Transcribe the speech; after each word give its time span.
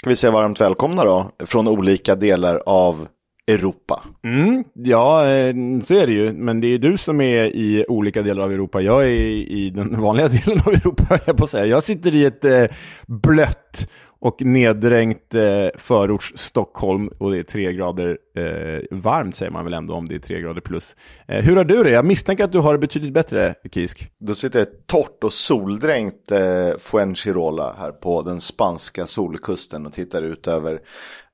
ska 0.00 0.10
vi 0.10 0.16
säga 0.16 0.30
varmt 0.30 0.60
välkomna 0.60 1.04
då 1.04 1.30
från 1.46 1.68
olika 1.68 2.14
delar 2.14 2.62
av 2.66 3.08
Europa. 3.48 4.04
Mm, 4.24 4.64
ja, 4.74 5.22
eh, 5.22 5.54
så 5.84 5.94
är 5.94 6.06
det 6.06 6.12
ju. 6.12 6.32
Men 6.32 6.60
det 6.60 6.74
är 6.74 6.78
du 6.78 6.96
som 6.96 7.20
är 7.20 7.44
i 7.44 7.84
olika 7.88 8.22
delar 8.22 8.44
av 8.44 8.52
Europa. 8.52 8.80
Jag 8.80 9.02
är 9.02 9.08
i 9.08 9.70
den 9.70 10.00
vanliga 10.00 10.28
delen 10.44 10.60
av 10.66 10.72
Europa, 10.72 11.18
jag 11.26 11.36
på 11.36 11.44
att 11.44 11.50
säga. 11.50 11.66
Jag 11.66 11.82
sitter 11.82 12.14
i 12.14 12.24
ett 12.24 12.44
eh, 12.44 12.64
blött 13.06 13.88
och 14.20 14.42
neddränkt 14.42 15.34
eh, 15.34 15.68
förorts 15.76 16.32
Stockholm 16.36 17.08
och 17.18 17.30
det 17.30 17.38
är 17.38 17.42
tre 17.42 17.72
grader 17.72 18.18
eh, 18.36 18.98
varmt 18.98 19.34
säger 19.34 19.52
man 19.52 19.64
väl 19.64 19.74
ändå 19.74 19.94
om 19.94 20.08
det 20.08 20.14
är 20.14 20.18
tre 20.18 20.40
grader 20.40 20.60
plus. 20.60 20.96
Eh, 21.28 21.44
hur 21.44 21.56
har 21.56 21.64
du 21.64 21.82
det? 21.82 21.90
Jag 21.90 22.04
misstänker 22.04 22.44
att 22.44 22.52
du 22.52 22.58
har 22.58 22.72
det 22.72 22.78
betydligt 22.78 23.12
bättre, 23.12 23.54
Kisk. 23.72 24.10
Då 24.18 24.34
sitter 24.34 24.58
jag 24.58 24.68
torrt 24.86 25.24
och 25.24 25.32
soldränkt 25.32 26.32
eh, 26.32 26.78
Fuengirola 26.78 27.74
här 27.78 27.92
på 27.92 28.22
den 28.22 28.40
spanska 28.40 29.06
solkusten 29.06 29.86
och 29.86 29.92
tittar 29.92 30.22
ut 30.22 30.48
över 30.48 30.80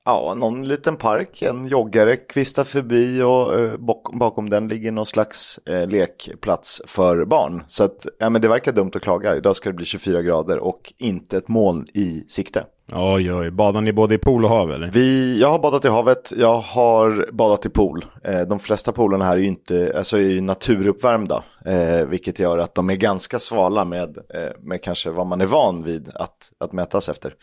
Ja, 0.07 0.33
någon 0.37 0.67
liten 0.67 0.97
park, 0.97 1.41
en 1.41 1.67
joggare 1.67 2.15
kvistar 2.15 2.63
förbi 2.63 3.21
och 3.21 3.59
eh, 3.59 3.77
bakom 4.13 4.49
den 4.49 4.67
ligger 4.67 4.91
någon 4.91 5.05
slags 5.05 5.57
eh, 5.57 5.87
lekplats 5.87 6.81
för 6.87 7.25
barn. 7.25 7.63
Så 7.67 7.83
att, 7.83 8.05
ja 8.19 8.29
men 8.29 8.41
det 8.41 8.47
verkar 8.47 8.71
dumt 8.71 8.91
att 8.95 9.01
klaga. 9.01 9.35
Idag 9.35 9.55
ska 9.55 9.69
det 9.69 9.75
bli 9.75 9.85
24 9.85 10.21
grader 10.21 10.57
och 10.57 10.93
inte 10.97 11.37
ett 11.37 11.47
moln 11.47 11.87
i 11.93 12.25
sikte. 12.27 12.65
Oj, 12.93 13.33
oj, 13.33 13.51
badar 13.51 13.81
ni 13.81 13.93
både 13.93 14.15
i 14.15 14.17
pool 14.17 14.45
och 14.45 14.49
hav 14.49 14.71
eller? 14.71 14.91
Vi, 14.91 15.39
jag 15.41 15.47
har 15.47 15.59
badat 15.59 15.85
i 15.85 15.87
havet, 15.87 16.33
jag 16.37 16.57
har 16.57 17.31
badat 17.31 17.65
i 17.65 17.69
pool. 17.69 18.05
Eh, 18.23 18.41
de 18.41 18.59
flesta 18.59 18.91
poolerna 18.91 19.25
här 19.25 19.33
är 19.33 19.41
ju 19.41 19.47
inte, 19.47 19.93
alltså 19.97 20.19
är 20.19 20.41
naturuppvärmda. 20.41 21.43
Eh, 21.65 22.05
vilket 22.05 22.39
gör 22.39 22.57
att 22.57 22.75
de 22.75 22.89
är 22.89 22.95
ganska 22.95 23.39
svala 23.39 23.85
med, 23.85 24.17
eh, 24.17 24.51
med 24.59 24.83
kanske 24.83 25.09
vad 25.09 25.27
man 25.27 25.41
är 25.41 25.45
van 25.45 25.83
vid 25.83 26.11
att, 26.15 26.51
att 26.59 26.73
mätas 26.73 27.09
efter. 27.09 27.33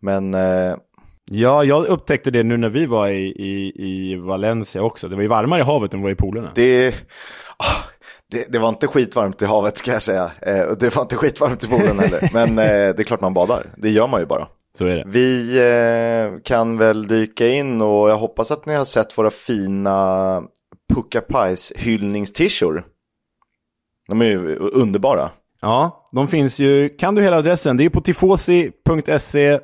Men 0.00 0.34
eh, 0.34 0.74
Ja, 1.32 1.64
jag 1.64 1.86
upptäckte 1.86 2.30
det 2.30 2.42
nu 2.42 2.56
när 2.56 2.68
vi 2.68 2.86
var 2.86 3.08
i, 3.08 3.26
i, 3.26 3.72
i 3.76 4.16
Valencia 4.16 4.82
också. 4.82 5.08
Det 5.08 5.16
var 5.16 5.22
ju 5.22 5.28
varmare 5.28 5.60
i 5.60 5.64
havet 5.64 5.94
än 5.94 6.02
vad 6.02 6.12
i 6.12 6.14
poolerna. 6.14 6.52
Det, 6.54 6.88
oh, 7.58 7.84
det, 8.30 8.52
det, 8.52 8.58
var 8.58 8.68
inte 8.68 8.86
skitvarmt 8.86 9.42
i 9.42 9.44
havet 9.44 9.78
ska 9.78 9.92
jag 9.92 10.02
säga. 10.02 10.30
Eh, 10.42 10.72
det 10.80 10.96
var 10.96 11.02
inte 11.02 11.16
skitvarmt 11.16 11.64
i 11.64 11.66
poolen 11.66 11.98
heller. 11.98 12.30
Men 12.32 12.58
eh, 12.58 12.64
det 12.64 12.98
är 12.98 13.02
klart 13.02 13.20
man 13.20 13.34
badar. 13.34 13.62
Det 13.76 13.90
gör 13.90 14.06
man 14.06 14.20
ju 14.20 14.26
bara. 14.26 14.48
Så 14.78 14.84
är 14.86 14.96
det. 14.96 15.04
Vi 15.06 15.58
eh, 15.58 16.40
kan 16.42 16.78
väl 16.78 17.06
dyka 17.06 17.48
in 17.48 17.80
och 17.80 18.10
jag 18.10 18.16
hoppas 18.16 18.50
att 18.50 18.66
ni 18.66 18.74
har 18.74 18.84
sett 18.84 19.18
våra 19.18 19.30
fina 19.30 20.42
Pucka 20.94 21.20
Pies 21.20 21.72
hyllningstishor. 21.76 22.84
De 24.08 24.20
är 24.20 24.26
ju 24.26 24.56
underbara. 24.56 25.30
Ja, 25.60 26.08
de 26.12 26.28
finns 26.28 26.58
ju. 26.58 26.88
Kan 26.88 27.14
du 27.14 27.22
hela 27.22 27.36
adressen? 27.36 27.76
Det 27.76 27.84
är 27.84 27.90
på 27.90 28.00
tifosi.se 28.00 29.60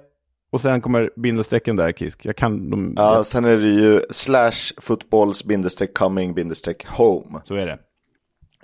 och 0.53 0.61
sen 0.61 0.81
kommer 0.81 1.11
bindestrecken 1.17 1.77
där, 1.77 1.93
Kisk. 1.93 2.27
Jag 2.27 2.37
kan 2.37 2.71
de, 2.71 2.95
Ja, 2.97 3.25
sen 3.25 3.45
är 3.45 3.57
det 3.57 3.69
ju 3.69 4.01
slash 4.11 4.73
footballs 4.81 5.45
bindestreck 5.45 5.95
coming 5.95 6.35
bindestreck 6.35 6.87
home. 6.87 7.41
Så 7.45 7.55
är 7.55 7.67
det. 7.67 7.79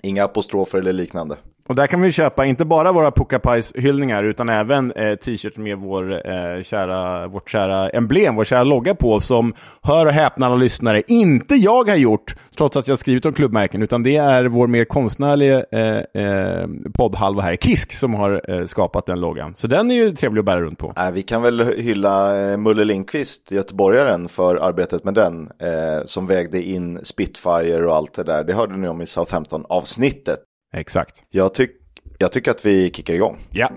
Inga 0.03 0.23
apostrofer 0.23 0.77
eller 0.77 0.93
liknande. 0.93 1.37
Och 1.67 1.75
där 1.75 1.87
kan 1.87 2.01
vi 2.01 2.11
köpa 2.11 2.45
inte 2.45 2.65
bara 2.65 2.91
våra 2.91 3.11
Puckapajs-hyllningar 3.11 4.23
utan 4.23 4.49
även 4.49 4.91
eh, 4.91 5.15
t-shirts 5.15 5.57
med 5.57 5.77
vår, 5.77 6.11
eh, 6.11 6.63
kära, 6.63 7.27
vårt 7.27 7.49
kära 7.49 7.89
emblem, 7.89 8.35
vår 8.35 8.43
kära 8.43 8.63
logga 8.63 8.95
på 8.95 9.19
som, 9.19 9.53
hör 9.81 10.05
och 10.05 10.11
häpna 10.11 10.45
alla 10.45 10.55
lyssnare, 10.55 11.01
inte 11.07 11.55
jag 11.55 11.89
har 11.89 11.95
gjort, 11.95 12.35
trots 12.57 12.77
att 12.77 12.87
jag 12.87 12.99
skrivit 12.99 13.25
om 13.25 13.33
klubbmärken, 13.33 13.81
utan 13.81 14.03
det 14.03 14.15
är 14.15 14.45
vår 14.45 14.67
mer 14.67 14.85
konstnärliga 14.85 15.65
eh, 15.71 16.23
eh, 16.23 16.67
poddhalva 16.93 17.41
här, 17.41 17.55
Kisk, 17.55 17.93
som 17.93 18.13
har 18.13 18.41
eh, 18.47 18.65
skapat 18.65 19.05
den 19.05 19.19
loggan. 19.19 19.55
Så 19.55 19.67
den 19.67 19.91
är 19.91 19.95
ju 19.95 20.15
trevlig 20.15 20.39
att 20.39 20.45
bära 20.45 20.61
runt 20.61 20.79
på. 20.79 20.93
Äh, 20.97 21.11
vi 21.11 21.21
kan 21.21 21.41
väl 21.41 21.63
hylla 21.77 22.41
eh, 22.51 22.57
Mulle 22.57 22.83
Lindqvist, 22.83 23.51
göteborgaren, 23.51 24.29
för 24.29 24.55
arbetet 24.55 25.03
med 25.03 25.13
den, 25.13 25.49
eh, 25.59 26.05
som 26.05 26.27
vägde 26.27 26.63
in 26.63 26.99
Spitfire 27.03 27.85
och 27.85 27.95
allt 27.95 28.13
det 28.13 28.23
där. 28.23 28.43
Det 28.43 28.53
hörde 28.53 28.77
ni 28.77 28.87
om 28.87 29.01
i 29.01 29.07
Southampton-avsnittet. 29.07 30.39
Exakt. 30.73 31.23
Jag, 31.29 31.53
tyck, 31.53 31.71
jag 32.17 32.31
tycker 32.31 32.51
att 32.51 32.65
vi 32.65 32.91
kickar 32.91 33.13
igång. 33.13 33.39
Ja. 33.51 33.71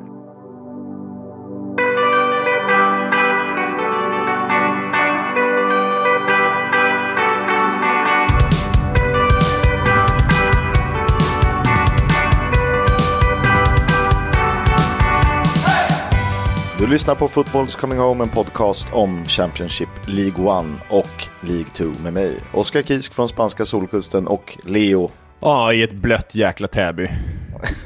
Du 16.78 16.87
lyssnar 16.87 17.15
på 17.15 17.28
Footballs 17.28 17.77
Coming 17.77 17.99
Home, 17.99 18.25
en 18.25 18.31
podcast 18.31 18.87
om 18.93 19.25
Championship 19.25 19.89
League 20.07 20.61
1 20.61 20.67
och 20.89 21.25
League 21.41 21.71
2 21.75 21.84
med 22.03 22.13
mig, 22.13 22.39
Oskar 22.55 22.83
Kisk 22.83 23.15
från 23.15 23.28
spanska 23.28 23.65
solkusten 23.65 24.27
och 24.27 24.59
Leo 24.63 25.11
Ja, 25.41 25.72
i 25.72 25.82
ett 25.82 25.92
blött 25.92 26.34
jäkla 26.34 26.69
Täby. 26.69 27.08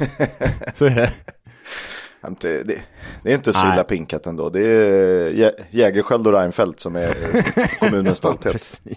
så 0.75 0.85
är 0.87 0.95
det. 0.95 1.11
Det, 2.41 2.63
det, 2.63 2.83
det 3.23 3.31
är 3.31 3.35
inte 3.35 3.53
så 3.53 3.73
illa 3.73 3.85
pinkat 3.85 4.27
ändå. 4.27 4.49
Det 4.51 4.67
är 4.67 5.53
Jägersköld 5.71 6.27
och 6.27 6.33
Reinfeldt 6.33 6.81
som 6.81 6.97
är 6.97 7.11
kommunens 7.81 8.19
stolthet. 8.19 8.81
ja, 8.85 8.95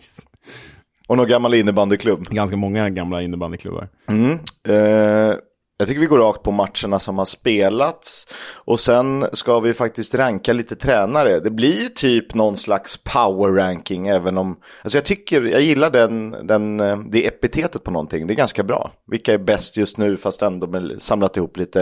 och 1.07 1.17
någon 1.17 1.27
gammal 1.27 1.53
innebandyklubb. 1.53 2.27
Ganska 2.29 2.57
många 2.57 2.89
gamla 2.89 3.21
innebandyklubbar. 3.21 3.87
Mm. 4.07 4.39
Eh, 4.67 5.35
jag 5.83 5.87
tycker 5.87 6.01
vi 6.01 6.07
går 6.07 6.19
rakt 6.19 6.43
på 6.43 6.51
matcherna 6.51 6.99
som 6.99 7.17
har 7.17 7.25
spelats. 7.25 8.27
Och 8.55 8.79
sen 8.79 9.25
ska 9.33 9.59
vi 9.59 9.73
faktiskt 9.73 10.15
ranka 10.15 10.53
lite 10.53 10.75
tränare. 10.75 11.39
Det 11.39 11.51
blir 11.51 11.81
ju 11.81 11.89
typ 11.89 12.33
någon 12.33 12.57
slags 12.57 12.97
power 12.97 13.51
ranking 13.51 14.07
även 14.07 14.37
om... 14.37 14.55
Alltså 14.81 14.97
jag 14.97 15.05
tycker, 15.05 15.41
jag 15.41 15.61
gillar 15.61 15.89
den, 15.89 16.31
den, 16.47 16.79
eh, 16.79 16.97
det 16.97 17.27
epitetet 17.27 17.83
på 17.83 17.91
någonting. 17.91 18.27
Det 18.27 18.33
är 18.33 18.35
ganska 18.35 18.63
bra. 18.63 18.91
Vilka 19.07 19.33
är 19.33 19.37
bäst 19.37 19.77
just 19.77 19.97
nu 19.97 20.17
fast 20.17 20.41
ändå 20.41 20.89
samlat 20.97 21.37
ihop 21.37 21.57
lite 21.57 21.81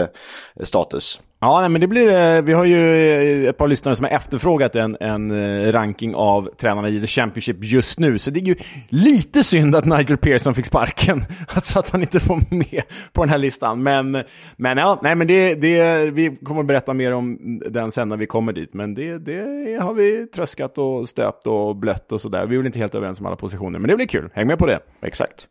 eh, 0.56 0.64
status. 0.64 1.20
Ja, 1.44 1.60
nej, 1.60 1.68
men 1.68 1.80
det 1.80 1.86
blir 1.86 2.36
eh, 2.36 2.42
Vi 2.42 2.52
har 2.52 2.64
ju 2.64 3.44
eh, 3.44 3.48
ett 3.48 3.56
par 3.56 3.68
lyssnare 3.68 3.96
som 3.96 4.04
har 4.04 4.10
efterfrågat 4.10 4.74
en, 4.74 4.96
en 5.00 5.30
eh, 5.30 5.72
ranking 5.72 6.14
av 6.14 6.48
tränarna 6.56 6.88
i 6.88 7.00
The 7.00 7.06
Championship 7.06 7.56
just 7.60 7.98
nu. 7.98 8.18
Så 8.18 8.30
det 8.30 8.40
är 8.40 8.44
ju 8.44 8.54
lite 8.88 9.44
synd 9.44 9.76
att 9.76 9.84
Nigel 9.84 10.16
Pearson 10.16 10.54
fick 10.54 10.66
sparken, 10.66 11.24
så 11.62 11.78
att 11.78 11.90
han 11.90 12.00
inte 12.00 12.20
får 12.20 12.54
med 12.56 12.82
på 13.12 13.22
den 13.22 13.28
här 13.28 13.38
listan. 13.38 13.82
Men, 13.82 14.22
men 14.56 14.78
ja, 14.78 14.98
nej, 15.02 15.14
men 15.14 15.26
det, 15.26 15.54
det, 15.54 16.10
vi 16.10 16.36
kommer 16.36 16.60
att 16.60 16.66
berätta 16.66 16.94
mer 16.94 17.12
om 17.12 17.38
den 17.70 17.92
sen 17.92 18.08
när 18.08 18.16
vi 18.16 18.26
kommer 18.26 18.52
dit. 18.52 18.74
Men 18.74 18.94
det, 18.94 19.18
det 19.18 19.78
har 19.82 19.94
vi 19.94 20.26
tröskat 20.26 20.78
och 20.78 21.08
stöpt 21.08 21.46
och 21.46 21.76
blött 21.76 22.12
och 22.12 22.20
sådär. 22.20 22.46
Vi 22.46 22.54
är 22.54 22.58
väl 22.58 22.66
inte 22.66 22.78
helt 22.78 22.94
överens 22.94 23.20
om 23.20 23.26
alla 23.26 23.36
positioner, 23.36 23.78
men 23.78 23.88
det 23.88 23.96
blir 23.96 24.06
kul. 24.06 24.30
Häng 24.34 24.46
med 24.46 24.58
på 24.58 24.66
det. 24.66 24.80
Exakt. 25.00 25.46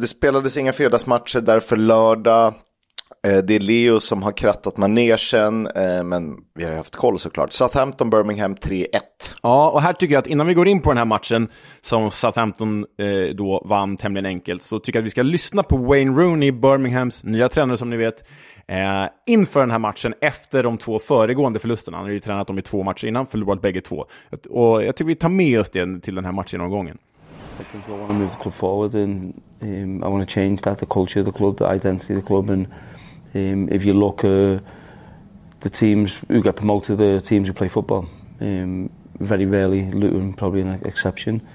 det 0.00 0.08
spelades 0.08 0.56
inga 0.56 0.72
fredagsmatcher, 0.72 1.40
därför 1.40 1.76
lördag. 1.76 2.54
Eh, 3.26 3.38
det 3.38 3.54
är 3.54 3.60
Leo 3.60 4.00
som 4.00 4.22
har 4.22 4.32
krattat 4.32 4.76
manegen, 4.76 5.66
eh, 5.66 6.04
men 6.04 6.36
vi 6.54 6.64
har 6.64 6.76
haft 6.76 6.96
koll 6.96 7.18
såklart. 7.18 7.52
Southampton, 7.52 8.10
Birmingham 8.10 8.56
3-1. 8.56 8.86
Ja, 9.42 9.70
och 9.70 9.82
här 9.82 9.92
tycker 9.92 10.14
jag 10.14 10.20
att 10.20 10.26
innan 10.26 10.46
vi 10.46 10.54
går 10.54 10.68
in 10.68 10.82
på 10.82 10.90
den 10.90 10.98
här 10.98 11.04
matchen 11.04 11.48
som 11.80 12.10
Southampton 12.10 12.86
eh, 12.98 13.34
då 13.34 13.62
vann 13.64 13.96
tämligen 13.96 14.26
enkelt, 14.26 14.62
så 14.62 14.78
tycker 14.78 14.98
jag 14.98 15.02
att 15.02 15.06
vi 15.06 15.10
ska 15.10 15.22
lyssna 15.22 15.62
på 15.62 15.76
Wayne 15.76 16.20
Rooney, 16.20 16.52
Birminghams 16.52 17.24
nya 17.24 17.48
tränare 17.48 17.76
som 17.76 17.90
ni 17.90 17.96
vet, 17.96 18.28
inför 19.26 19.60
den 19.60 19.70
här 19.70 19.78
matchen 19.78 20.14
efter 20.20 20.62
de 20.62 20.78
två 20.78 20.98
föregående 20.98 21.58
förlusterna. 21.58 21.96
Han 21.96 22.06
har 22.06 22.12
ju 22.12 22.20
tränat 22.20 22.46
dem 22.46 22.58
i 22.58 22.62
två 22.62 22.82
matcher 22.82 23.06
innan, 23.06 23.26
förlorat 23.26 23.62
bägge 23.62 23.80
två. 23.80 24.06
Och 24.50 24.84
jag 24.84 24.96
tycker 24.96 25.08
vi 25.08 25.14
tar 25.14 25.28
med 25.28 25.60
oss 25.60 25.70
det 25.70 26.00
till 26.00 26.14
den 26.14 26.24
här 26.24 26.32
matchgenomgången. 26.32 26.98
I 27.60 27.64
think 27.72 27.88
I 27.88 27.90
want 27.90 28.08
to 28.08 28.14
move 28.14 28.28
the 28.28 28.42
club 28.42 28.54
forward 28.54 28.94
and 28.94 29.42
um, 29.60 30.02
I 30.04 30.06
want 30.06 30.28
to 30.28 30.34
change 30.34 30.56
that, 30.56 30.78
the 30.78 30.86
culture 30.86 31.20
of 31.20 31.26
the 31.26 31.32
club, 31.32 31.58
the 31.58 31.64
identity 31.64 32.14
of 32.14 32.20
the 32.20 32.26
club 32.26 32.50
and 32.50 32.66
Um, 33.36 33.68
if 33.70 33.84
you 33.84 33.92
look 33.92 34.24
at 34.24 34.62
the 35.60 35.70
teams 35.70 36.18
who 36.28 36.42
get 36.42 36.56
promoted, 36.56 36.96
the 36.96 37.20
teams 37.20 37.48
who 37.48 37.52
play 37.52 37.68
football, 37.68 38.08
um, 38.40 38.88
very 39.20 39.44
rarely, 39.44 39.90
Luton 39.90 40.32
probably 40.32 40.62
an 40.62 40.80
exception, 40.86 41.46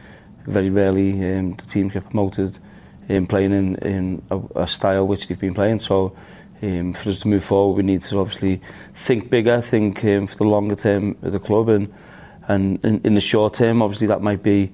very 0.45 0.69
rarely 0.69 1.12
um, 1.33 1.54
the 1.54 1.66
teams 1.66 1.94
get 1.94 2.04
promoted 2.04 2.60
in 3.10 3.25
playing 3.25 3.51
in, 3.51 3.75
in 3.78 4.22
a, 4.30 4.39
a 4.63 4.68
style 4.68 5.07
which 5.07 5.28
they've 5.28 5.39
been 5.39 5.56
playing. 5.56 5.80
So 5.80 6.16
um, 6.62 6.94
for 6.94 7.10
us 7.10 7.22
to 7.22 7.28
move 7.28 7.44
forward, 7.44 7.78
we 7.78 7.83
need 7.83 8.04
to 8.04 8.19
obviously 8.19 8.62
think 8.94 9.31
bigger, 9.31 9.60
think 9.60 10.06
um, 10.06 10.28
for 10.28 10.36
the 10.36 10.44
longer 10.44 10.75
term 10.75 11.18
of 11.24 11.31
the 11.31 11.39
club, 11.39 11.69
and 11.69 11.92
and 12.48 12.83
in, 12.86 13.01
in 13.04 13.13
the 13.16 13.22
short 13.22 13.56
term, 13.56 13.81
obviously 13.81 14.07
that 14.07 14.22
might 14.22 14.44
be 14.44 14.72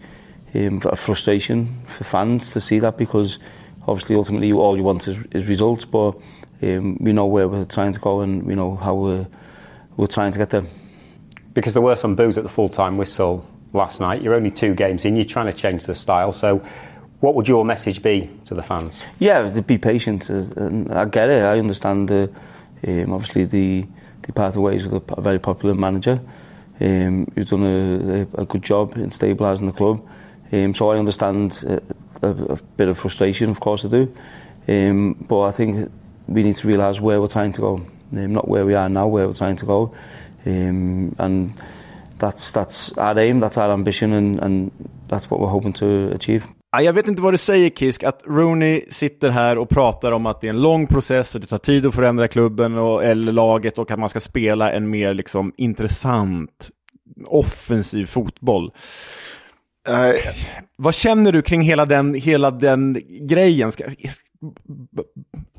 um, 0.55 0.81
a 0.85 0.95
frustration 0.95 1.81
for 1.85 2.03
fans 2.03 2.51
to 2.51 2.59
see 2.59 2.79
that 2.79 2.97
because 2.97 3.39
obviously 3.87 4.15
ultimately 4.15 4.51
all 4.51 4.75
you 4.75 4.83
want 4.83 5.07
is, 5.07 5.17
is 5.31 5.47
results, 5.47 5.85
but 5.85 6.17
um, 6.61 6.97
we 6.99 7.13
know 7.13 7.25
where 7.25 7.47
we're 7.47 7.65
trying 7.65 7.93
to 7.93 7.99
go 7.99 8.21
and 8.21 8.43
we 8.43 8.55
know 8.55 8.75
how 8.75 8.95
we're, 8.95 9.27
we're 9.95 10.07
trying 10.07 10.31
to 10.31 10.39
get 10.39 10.49
there. 10.49 10.63
Because 11.53 11.73
there 11.73 11.81
were 11.81 11.95
some 11.95 12.15
boos 12.15 12.37
at 12.37 12.43
the 12.43 12.49
full 12.49 12.69
time 12.69 12.97
whistle 12.97 13.45
last 13.73 13.99
night. 13.99 14.21
You're 14.21 14.35
only 14.35 14.51
two 14.51 14.73
games 14.73 15.05
in, 15.05 15.15
you're 15.15 15.25
trying 15.25 15.47
to 15.47 15.53
change 15.53 15.85
the 15.85 15.95
style. 15.95 16.31
So, 16.31 16.63
what 17.19 17.33
would 17.33 17.47
your 17.47 17.65
message 17.65 18.03
be 18.03 18.29
to 18.45 18.53
the 18.53 18.61
fans? 18.61 19.01
Yeah, 19.17 19.49
to 19.49 19.61
be 19.63 19.79
patient. 19.79 20.29
And 20.29 20.91
I 20.93 21.05
get 21.05 21.29
it. 21.29 21.43
I 21.43 21.57
understand 21.57 22.09
the, 22.09 22.31
um, 22.87 23.11
obviously 23.11 23.45
the, 23.45 23.87
the 24.21 24.33
path 24.33 24.55
of 24.55 24.61
ways 24.61 24.83
with 24.83 24.93
a, 25.17 25.21
very 25.21 25.39
popular 25.39 25.73
manager. 25.73 26.19
Um, 26.79 27.25
who've 27.33 27.49
done 27.49 27.63
a, 27.63 28.27
a, 28.37 28.41
a 28.43 28.45
good 28.45 28.61
job 28.61 28.97
in 28.97 29.09
stabilising 29.09 29.65
the 29.65 29.75
club. 29.75 30.07
Um, 30.51 30.75
so 30.75 30.91
I 30.91 30.99
understand 30.99 31.63
a, 31.63 31.81
a, 32.21 32.29
a 32.29 32.55
bit 32.77 32.87
of 32.87 32.99
frustration, 32.99 33.49
of 33.49 33.59
course 33.59 33.83
I 33.83 33.89
do. 33.89 34.15
Um, 34.67 35.13
but 35.27 35.41
I 35.41 35.51
think 35.51 35.91
we 36.27 36.43
need 36.43 36.55
to 36.55 36.67
realise 36.67 37.01
where 37.01 37.19
we're 37.19 37.27
trying 37.27 37.53
to 37.53 37.61
go, 37.61 37.81
um, 38.11 38.33
not 38.33 38.47
where 38.47 38.65
we 38.65 38.75
are 38.75 38.89
now, 38.89 39.07
where 39.07 39.27
we're 39.27 39.33
trying 39.33 39.57
to 39.57 39.65
go. 39.65 39.91
Um, 40.45 41.15
and 41.17 41.53
that's, 42.19 42.51
that's 42.51 42.93
our 42.97 43.19
aim, 43.19 43.39
that's 43.39 43.57
our 43.57 43.71
ambition, 43.71 44.13
and, 44.13 44.39
and 44.39 44.71
that's 45.07 45.29
what 45.29 45.39
we're 45.39 45.47
hoping 45.47 45.73
to 45.73 46.11
achieve. 46.13 46.43
Jag 46.81 46.93
vet 46.93 47.07
inte 47.07 47.21
vad 47.21 47.33
du 47.33 47.37
säger 47.37 47.69
Kisk, 47.69 48.03
att 48.03 48.23
Rooney 48.25 48.81
sitter 48.89 49.29
här 49.29 49.57
och 49.57 49.69
pratar 49.69 50.11
om 50.11 50.25
att 50.25 50.41
det 50.41 50.47
är 50.47 50.49
en 50.49 50.61
lång 50.61 50.87
process 50.87 51.35
och 51.35 51.41
det 51.41 51.47
tar 51.47 51.57
tid 51.57 51.85
att 51.85 51.95
förändra 51.95 52.27
klubben 52.27 52.77
och, 52.77 53.03
eller 53.03 53.31
laget 53.31 53.77
och 53.79 53.91
att 53.91 53.99
man 53.99 54.09
ska 54.09 54.19
spela 54.19 54.71
en 54.71 54.89
mer 54.89 55.13
liksom, 55.13 55.53
intressant 55.57 56.69
offensiv 57.25 58.05
fotboll. 58.05 58.71
Uh, 59.89 60.31
vad 60.75 60.95
känner 60.95 61.31
du 61.31 61.41
kring 61.41 61.61
hela 61.61 61.85
den, 61.85 62.13
hela 62.13 62.51
den 62.51 63.01
grejen? 63.27 63.71
Ska, 63.71 63.83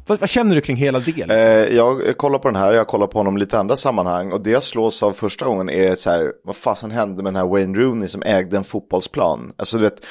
vad, 0.08 0.20
vad, 0.20 0.28
känner 0.28 0.54
du 0.54 0.60
kring 0.60 0.76
hela 0.76 0.98
det? 0.98 1.06
Liksom? 1.06 1.30
Eh, 1.30 1.76
jag 1.76 2.16
kollar 2.16 2.38
på 2.38 2.48
den 2.48 2.56
här, 2.56 2.72
jag 2.72 2.86
kollar 2.86 3.06
på 3.06 3.18
honom 3.18 3.36
i 3.36 3.40
lite 3.40 3.58
andra 3.58 3.76
sammanhang 3.76 4.32
och 4.32 4.40
det 4.40 4.50
jag 4.50 4.62
slås 4.62 5.02
av 5.02 5.12
första 5.12 5.44
gången 5.44 5.70
är 5.70 5.94
så 5.94 6.10
här, 6.10 6.32
vad 6.44 6.56
fasen 6.56 6.90
hände 6.90 7.22
med 7.22 7.32
den 7.32 7.42
här 7.42 7.48
Wayne 7.48 7.78
Rooney 7.78 8.08
som 8.08 8.22
ägde 8.22 8.56
en 8.56 8.64
fotbollsplan? 8.64 9.52
Alltså 9.56 9.76
du 9.76 9.82
vet, 9.82 10.04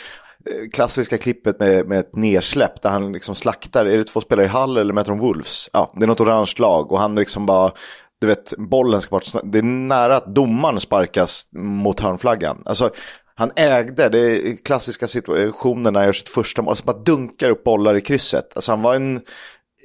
eh, 0.46 0.70
klassiska 0.74 1.18
klippet 1.18 1.60
med, 1.60 1.88
med 1.88 2.00
ett 2.00 2.16
nersläpp 2.16 2.82
där 2.82 2.90
han 2.90 3.12
liksom 3.12 3.36
slaktar, 3.36 3.86
är 3.86 3.98
det 3.98 4.04
två 4.04 4.22
spelare 4.22 4.46
i 4.46 4.50
Hall 4.50 4.78
eller 4.78 4.94
möter 4.94 5.12
de 5.12 5.20
Wolves? 5.20 5.70
Ja, 5.74 5.94
det 5.96 6.06
är 6.06 6.08
något 6.08 6.22
orange 6.22 6.54
lag 6.58 6.92
och 6.92 7.00
han 7.00 7.16
liksom 7.16 7.46
bara 7.46 7.72
du 8.20 8.28
vet, 8.28 8.54
bollen 8.58 9.02
ska 9.02 9.10
bort. 9.10 9.24
Det 9.44 9.58
är 9.58 9.64
nära 9.64 10.18
att 10.18 10.36
domaren 10.36 10.80
sparkas 10.80 11.48
mot 11.56 12.00
hörnflaggan. 12.00 12.64
Alltså, 12.66 12.90
han 13.36 13.52
ägde, 13.56 14.10
det 14.10 14.20
är 14.20 14.56
klassiska 14.66 15.08
situationen 15.08 15.94
när 15.94 16.00
han 16.00 16.06
gör 16.06 16.14
sitt 16.14 16.30
första 16.30 16.62
mål, 16.62 16.72
alltså 16.72 16.86
bara 16.86 16.98
dunkar 16.98 17.50
upp 17.50 17.64
bollar 17.64 17.98
i 17.98 18.02
krysset. 18.02 18.52
Alltså 18.56 18.72
han 18.72 18.82
var 18.82 18.96
en, 18.96 19.22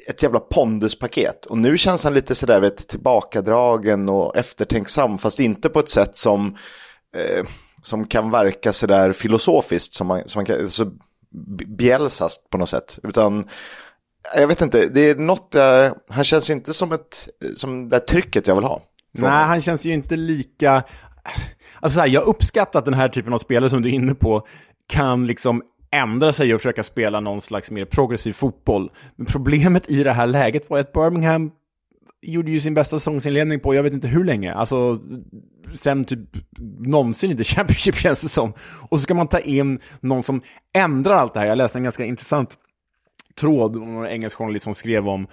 ett 0.09 0.23
jävla 0.23 0.41
ponduspaket. 0.41 1.47
Och 1.47 1.59
nu 1.59 1.79
känns 1.79 2.05
han 2.05 2.15
lite 2.15 2.35
sådär, 2.35 2.61
vet, 2.61 2.89
tillbakadragen 2.89 4.09
och 4.09 4.37
eftertänksam, 4.37 5.19
fast 5.19 5.41
inte 5.41 5.69
på 5.69 5.81
ett 5.81 5.89
sätt 5.89 6.17
som, 6.17 6.57
eh, 7.17 7.47
som 7.83 8.07
kan 8.07 8.31
verka 8.31 8.73
sådär 8.73 9.13
filosofiskt, 9.13 9.95
som 9.95 10.07
man, 10.07 10.23
som 10.27 10.39
man 10.39 10.47
kan, 10.47 10.71
så 10.71 10.91
bjälsast 11.67 12.51
på 12.51 12.59
något 12.59 12.69
sätt. 12.69 12.99
Utan 13.03 13.49
jag 14.35 14.47
vet 14.47 14.61
inte, 14.61 14.87
det 14.87 15.01
är 15.01 15.15
något, 15.15 15.55
uh, 15.55 15.97
han 16.09 16.25
känns 16.25 16.51
inte 16.51 16.73
som, 16.73 16.93
ett, 16.93 17.29
som 17.57 17.89
det 17.89 18.01
trycket 18.01 18.47
jag 18.47 18.55
vill 18.55 18.65
ha. 18.65 18.83
Nej, 19.13 19.45
han 19.45 19.61
känns 19.61 19.85
ju 19.85 19.93
inte 19.93 20.17
lika... 20.17 20.83
Alltså 21.81 22.01
här, 22.01 22.09
jag 22.09 22.25
uppskattar 22.25 22.79
att 22.79 22.85
den 22.85 22.95
här 22.95 23.09
typen 23.09 23.33
av 23.33 23.39
spelare 23.39 23.71
som 23.71 23.83
du 23.83 23.89
är 23.89 23.93
inne 23.93 24.15
på 24.15 24.47
kan 24.89 25.27
liksom 25.27 25.63
ändra 25.93 26.33
sig 26.33 26.55
och 26.55 26.61
försöka 26.61 26.83
spela 26.83 27.21
någon 27.21 27.41
slags 27.41 27.71
mer 27.71 27.85
progressiv 27.85 28.33
fotboll. 28.33 28.91
Men 29.17 29.27
problemet 29.27 29.91
i 29.91 30.03
det 30.03 30.13
här 30.13 30.27
läget 30.27 30.71
var 30.71 30.79
att 30.79 30.93
Birmingham 30.93 31.51
gjorde 32.23 32.51
ju 32.51 32.61
sin 32.61 32.75
bästa 32.75 32.99
säsongsinledning 32.99 33.61
på 33.61 33.75
jag 33.75 33.83
vet 33.83 33.93
inte 33.93 34.09
hur 34.09 34.25
länge. 34.25 34.55
Alltså, 34.55 34.99
sen 35.75 36.05
typ 36.05 36.21
någonsin 36.79 37.31
inte 37.31 37.45
Championship 37.45 37.97
känns 37.97 38.23
det 38.23 38.29
som. 38.29 38.53
Och 38.89 38.99
så 38.99 39.03
ska 39.03 39.15
man 39.15 39.29
ta 39.29 39.39
in 39.39 39.81
någon 40.01 40.23
som 40.23 40.43
ändrar 40.75 41.15
allt 41.15 41.35
det 41.35 41.41
här. 41.41 41.47
Jag 41.47 41.59
läste 41.59 41.79
en 41.79 41.83
ganska 41.83 42.05
intressant 42.05 42.59
tråd, 43.41 43.77
någon 43.77 44.07
engelsk 44.07 44.39
journalist 44.39 44.65
som 44.65 44.75
skrev 44.75 45.09
om, 45.09 45.27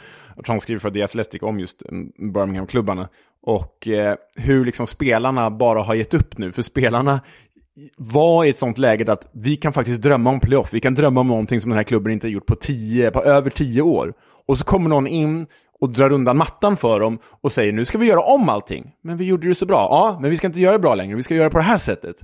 jag 0.47 0.61
skriver 0.61 0.79
för 0.79 0.91
The 0.91 1.03
Athletic, 1.03 1.41
om 1.41 1.59
just 1.59 1.81
mm, 1.81 2.11
Birmingham-klubbarna. 2.33 3.09
Och 3.41 3.87
eh, 3.87 4.15
hur 4.37 4.65
liksom 4.65 4.87
spelarna 4.87 5.51
bara 5.51 5.83
har 5.83 5.95
gett 5.95 6.13
upp 6.13 6.37
nu, 6.37 6.51
för 6.51 6.61
spelarna 6.61 7.21
var 7.97 8.45
i 8.45 8.49
ett 8.49 8.57
sånt 8.57 8.77
läge 8.77 9.11
att 9.11 9.29
vi 9.31 9.55
kan 9.55 9.73
faktiskt 9.73 10.01
drömma 10.01 10.29
om 10.29 10.39
playoff, 10.39 10.73
vi 10.73 10.79
kan 10.79 10.95
drömma 10.95 11.21
om 11.21 11.27
någonting 11.27 11.61
som 11.61 11.69
den 11.69 11.77
här 11.77 11.83
klubben 11.83 12.13
inte 12.13 12.27
har 12.27 12.31
gjort 12.31 12.45
på, 12.45 12.55
tio, 12.55 13.11
på 13.11 13.23
över 13.23 13.49
tio 13.49 13.81
år. 13.81 14.13
Och 14.47 14.57
så 14.57 14.63
kommer 14.63 14.89
någon 14.89 15.07
in 15.07 15.47
och 15.79 15.89
drar 15.89 16.11
undan 16.11 16.37
mattan 16.37 16.77
för 16.77 16.99
dem 16.99 17.19
och 17.41 17.51
säger 17.51 17.73
nu 17.73 17.85
ska 17.85 17.97
vi 17.97 18.07
göra 18.07 18.19
om 18.19 18.49
allting. 18.49 18.91
Men 19.01 19.17
vi 19.17 19.25
gjorde 19.25 19.47
det 19.47 19.55
så 19.55 19.65
bra. 19.65 19.87
Ja, 19.91 20.17
men 20.21 20.29
vi 20.29 20.37
ska 20.37 20.47
inte 20.47 20.59
göra 20.59 20.73
det 20.73 20.79
bra 20.79 20.95
längre, 20.95 21.15
vi 21.15 21.23
ska 21.23 21.35
göra 21.35 21.45
det 21.45 21.51
på 21.51 21.57
det 21.57 21.63
här 21.63 21.77
sättet. 21.77 22.15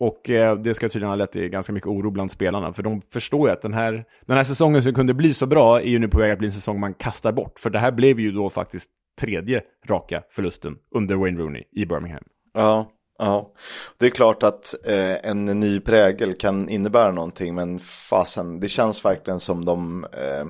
Och 0.00 0.30
eh, 0.30 0.56
det 0.56 0.74
ska 0.74 0.88
tydligen 0.88 1.08
ha 1.08 1.16
lett 1.16 1.32
till 1.32 1.48
ganska 1.48 1.72
mycket 1.72 1.88
oro 1.88 2.10
bland 2.10 2.30
spelarna, 2.30 2.72
för 2.72 2.82
de 2.82 3.02
förstår 3.12 3.48
ju 3.48 3.52
att 3.52 3.62
den 3.62 3.74
här, 3.74 4.04
den 4.26 4.36
här 4.36 4.44
säsongen 4.44 4.82
som 4.82 4.94
kunde 4.94 5.14
bli 5.14 5.34
så 5.34 5.46
bra 5.46 5.80
är 5.80 5.88
ju 5.88 5.98
nu 5.98 6.08
på 6.08 6.18
väg 6.18 6.32
att 6.32 6.38
bli 6.38 6.48
en 6.48 6.52
säsong 6.52 6.80
man 6.80 6.94
kastar 6.94 7.32
bort. 7.32 7.58
För 7.58 7.70
det 7.70 7.78
här 7.78 7.92
blev 7.92 8.20
ju 8.20 8.32
då 8.32 8.50
faktiskt 8.50 8.90
tredje 9.20 9.62
raka 9.88 10.22
förlusten 10.30 10.76
under 10.94 11.16
Wayne 11.16 11.40
Rooney 11.40 11.62
i 11.72 11.86
Birmingham. 11.86 12.24
Ja, 12.54 12.90
ja. 13.20 13.52
Det 13.98 14.06
är 14.06 14.10
klart 14.10 14.42
att 14.42 14.74
eh, 14.84 15.30
en 15.30 15.44
ny 15.44 15.80
prägel 15.80 16.34
kan 16.34 16.68
innebära 16.68 17.12
någonting, 17.12 17.54
men 17.54 17.78
fasen, 17.78 18.60
det 18.60 18.68
känns 18.68 19.04
verkligen 19.04 19.40
som 19.40 19.64
de 19.64 20.04
eh, 20.04 20.46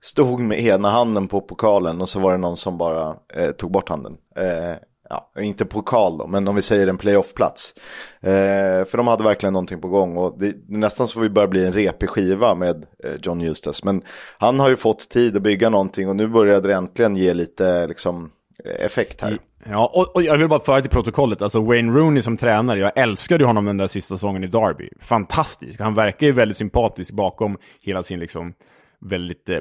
stod 0.00 0.40
med 0.40 0.60
ena 0.60 0.90
handen 0.90 1.28
på 1.28 1.40
pokalen 1.40 2.00
och 2.00 2.08
så 2.08 2.20
var 2.20 2.32
det 2.32 2.38
någon 2.38 2.56
som 2.56 2.78
bara 2.78 3.16
eh, 3.34 3.50
tog 3.50 3.70
bort 3.70 3.88
handen. 3.88 4.16
Eh, 4.36 4.76
ja, 5.12 5.30
inte 5.42 5.64
pokal 5.64 6.18
då, 6.18 6.26
men 6.26 6.48
om 6.48 6.54
vi 6.54 6.62
säger 6.62 6.86
en 6.86 6.98
playoffplats. 6.98 7.74
Eh, 8.20 8.84
för 8.84 8.96
de 8.96 9.08
hade 9.08 9.24
verkligen 9.24 9.52
någonting 9.52 9.80
på 9.80 9.88
gång 9.88 10.16
och 10.16 10.38
det, 10.38 10.56
nästan 10.68 11.08
så 11.08 11.14
får 11.14 11.20
vi 11.20 11.30
börja 11.30 11.48
bli 11.48 11.66
en 11.66 11.72
repig 11.72 12.08
skiva 12.08 12.54
med 12.54 12.86
eh, 13.04 13.12
John 13.22 13.40
Eustace. 13.40 13.82
Men 13.84 14.02
han 14.38 14.60
har 14.60 14.68
ju 14.68 14.76
fått 14.76 15.08
tid 15.08 15.36
att 15.36 15.42
bygga 15.42 15.70
någonting 15.70 16.08
och 16.08 16.16
nu 16.16 16.28
börjar 16.28 16.60
det 16.60 16.74
äntligen 16.74 17.16
ge 17.16 17.34
lite 17.34 17.86
liksom, 17.86 18.30
eh, 18.64 18.84
effekt 18.84 19.20
här. 19.20 19.38
Ja, 19.66 19.90
och, 19.94 20.16
och, 20.16 20.22
jag 20.22 20.38
vill 20.38 20.48
bara 20.48 20.60
föra 20.60 20.80
till 20.80 20.90
protokollet, 20.90 21.42
alltså 21.42 21.60
Wayne 21.60 21.92
Rooney 21.92 22.22
som 22.22 22.36
tränare, 22.36 22.78
jag 22.78 22.92
älskade 22.98 23.44
ju 23.44 23.46
honom 23.46 23.64
den 23.64 23.76
där 23.76 23.86
sista 23.86 24.14
säsongen 24.14 24.44
i 24.44 24.46
Derby. 24.46 24.88
Fantastisk, 25.00 25.80
han 25.80 25.94
verkar 25.94 26.26
ju 26.26 26.32
väldigt 26.32 26.58
sympatisk 26.58 27.12
bakom 27.12 27.58
hela 27.80 28.02
sin 28.02 28.20
liksom 28.20 28.54
väldigt 29.00 29.48
eh, 29.48 29.58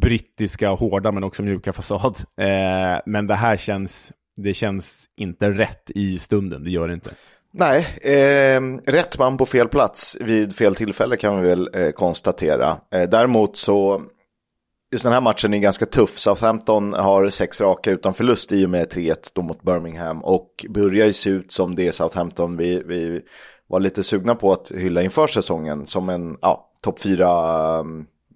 brittiska, 0.00 0.68
hårda 0.68 1.12
men 1.12 1.24
också 1.24 1.42
mjuka 1.42 1.72
fasad. 1.72 2.16
Eh, 2.40 3.00
men 3.06 3.26
det 3.26 3.34
här 3.34 3.56
känns 3.56 4.12
det 4.36 4.54
känns 4.54 5.04
inte 5.16 5.50
rätt 5.50 5.90
i 5.94 6.18
stunden, 6.18 6.64
det 6.64 6.70
gör 6.70 6.88
det 6.88 6.94
inte. 6.94 7.10
Nej, 7.50 7.86
eh, 8.02 8.60
rätt 8.86 9.18
man 9.18 9.36
på 9.36 9.46
fel 9.46 9.68
plats 9.68 10.16
vid 10.20 10.54
fel 10.54 10.74
tillfälle 10.74 11.16
kan 11.16 11.40
vi 11.40 11.48
väl 11.48 11.70
eh, 11.74 11.90
konstatera. 11.90 12.76
Eh, 12.94 13.08
däremot 13.08 13.56
så, 13.56 14.02
just 14.90 15.04
den 15.04 15.12
här 15.12 15.20
matchen 15.20 15.54
är 15.54 15.58
ganska 15.58 15.86
tuff. 15.86 16.18
Southampton 16.18 16.92
har 16.92 17.28
sex 17.28 17.60
raka 17.60 17.90
utan 17.90 18.14
förlust 18.14 18.52
i 18.52 18.66
och 18.66 18.70
med 18.70 18.92
3-1 18.92 19.42
mot 19.42 19.62
Birmingham 19.62 20.24
och 20.24 20.66
börjar 20.68 21.06
ju 21.06 21.12
se 21.12 21.30
ut 21.30 21.52
som 21.52 21.74
det 21.74 21.92
Southampton 21.92 22.56
vi, 22.56 22.82
vi 22.86 23.20
var 23.66 23.80
lite 23.80 24.04
sugna 24.04 24.34
på 24.34 24.52
att 24.52 24.70
hylla 24.70 25.02
inför 25.02 25.26
säsongen 25.26 25.86
som 25.86 26.08
en 26.08 26.38
ja, 26.40 26.70
topp 26.82 26.98
4 27.00 27.28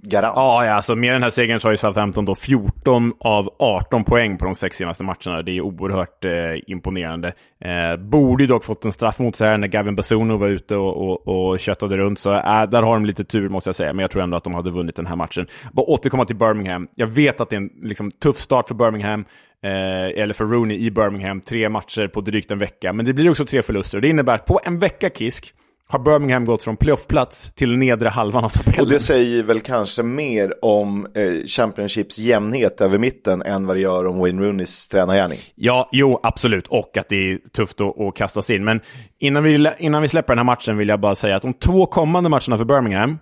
garant. 0.03 0.37
Ja, 0.37 0.67
ja 0.67 0.73
alltså 0.73 0.95
med 0.97 1.15
den 1.15 1.23
här 1.23 1.31
segern 1.31 1.61
så 1.61 1.69
har 1.69 1.73
ju 1.73 1.77
Southampton 1.77 2.25
då 2.25 2.35
14 2.35 3.13
av 3.21 3.55
18 3.59 4.05
poäng 4.05 4.39
på 4.39 4.45
de 4.45 4.55
sex 4.55 4.77
senaste 4.77 5.05
matcherna. 5.05 5.43
Det 5.43 5.57
är 5.57 5.61
oerhört 5.61 6.25
eh, 6.25 6.31
imponerande. 6.67 7.33
Eh, 7.65 7.97
borde 8.01 8.43
ju 8.43 8.47
dock 8.47 8.65
fått 8.65 8.85
en 8.85 8.93
straff 8.93 9.19
mot 9.19 9.37
sig 9.37 9.49
här 9.49 9.59
när 9.59 9.69
Gavin 9.69 9.97
Basuno 9.97 10.37
var 10.37 10.49
ute 10.49 10.77
och, 10.77 11.09
och, 11.09 11.29
och 11.29 11.61
köttade 11.61 11.97
runt. 11.97 12.19
Så 12.19 12.33
äh, 12.33 12.63
där 12.63 12.83
har 12.83 12.95
de 12.95 13.07
lite 13.07 13.25
tur 13.25 13.49
måste 13.49 13.69
jag 13.69 13.77
säga, 13.77 13.93
men 13.93 14.03
jag 14.03 14.11
tror 14.11 14.23
ändå 14.23 14.37
att 14.37 14.45
de 14.45 14.55
hade 14.55 14.71
vunnit 14.71 14.97
den 14.97 15.07
här 15.07 15.17
matchen. 15.17 15.47
Bara 15.73 15.87
återkomma 15.87 16.25
till 16.25 16.37
Birmingham. 16.37 16.89
Jag 16.95 17.07
vet 17.07 17.41
att 17.41 17.51
det 17.51 17.57
är 17.57 17.61
en 17.61 17.71
liksom, 17.83 18.11
tuff 18.11 18.39
start 18.39 18.69
för 18.69 18.75
Birmingham. 18.75 19.25
Eh, 19.65 20.23
eller 20.23 20.35
för 20.35 20.45
Rooney 20.45 20.79
i 20.79 20.91
Birmingham. 20.91 21.41
Tre 21.41 21.69
matcher 21.69 22.09
på 22.09 22.21
drygt 22.21 22.51
en 22.51 22.59
vecka. 22.59 22.93
Men 22.93 23.07
det 23.07 23.13
blir 23.13 23.31
också 23.31 23.45
tre 23.45 23.63
förluster. 23.63 24.01
Det 24.01 24.09
innebär 24.09 24.35
att 24.35 24.47
på 24.47 24.61
en 24.65 24.79
vecka, 24.79 25.11
Kisk, 25.11 25.55
har 25.93 25.99
Birmingham 25.99 26.45
gått 26.45 26.63
från 26.63 26.77
playoffplats 26.77 27.51
till 27.55 27.79
nedre 27.79 28.09
halvan 28.09 28.45
av 28.45 28.49
tabellen. 28.49 28.81
Och 28.81 28.89
det 28.89 29.01
säger 29.01 29.43
väl 29.43 29.61
kanske 29.61 30.03
mer 30.03 30.65
om 30.65 31.07
eh, 31.15 31.47
Championships 31.47 32.19
jämnhet 32.19 32.81
över 32.81 32.99
mitten 32.99 33.43
än 33.43 33.67
vad 33.67 33.77
det 33.77 33.81
gör 33.81 34.07
om 34.07 34.19
Wayne 34.19 34.43
Rooneys 34.43 34.89
tränargärning. 34.89 35.39
Ja, 35.55 35.89
jo, 35.93 36.21
absolut. 36.23 36.67
Och 36.67 36.97
att 36.97 37.09
det 37.09 37.33
är 37.33 37.39
tufft 37.53 37.81
att, 37.81 38.01
att 38.01 38.15
kasta 38.15 38.43
sig 38.43 38.57
in. 38.57 38.65
Men 38.65 38.81
innan 39.19 39.43
vi, 39.43 39.71
innan 39.79 40.03
vi 40.03 40.09
släpper 40.09 40.33
den 40.33 40.39
här 40.39 40.45
matchen 40.45 40.77
vill 40.77 40.89
jag 40.89 41.01
bara 41.01 41.15
säga 41.15 41.37
att 41.37 41.43
de 41.43 41.55
två 41.55 41.87
kommande 41.87 42.31
matcherna 42.31 42.59
för 42.59 42.65
Birmingham, 42.65 43.19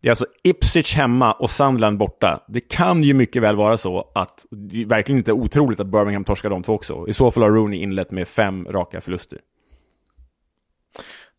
det 0.00 0.08
är 0.08 0.10
alltså 0.10 0.26
Ipswich 0.42 0.94
hemma 0.94 1.32
och 1.32 1.50
Sunderland 1.50 1.98
borta. 1.98 2.40
Det 2.48 2.60
kan 2.60 3.02
ju 3.02 3.14
mycket 3.14 3.42
väl 3.42 3.56
vara 3.56 3.76
så 3.76 4.10
att 4.14 4.46
det 4.50 4.82
är 4.82 4.86
verkligen 4.86 5.18
inte 5.18 5.32
otroligt 5.32 5.80
att 5.80 5.86
Birmingham 5.86 6.24
torskar 6.24 6.50
de 6.50 6.62
två 6.62 6.72
också. 6.72 7.08
I 7.08 7.12
så 7.12 7.30
fall 7.30 7.42
har 7.42 7.50
Rooney 7.50 7.82
inlett 7.82 8.10
med 8.10 8.28
fem 8.28 8.66
raka 8.70 9.00
förluster. 9.00 9.38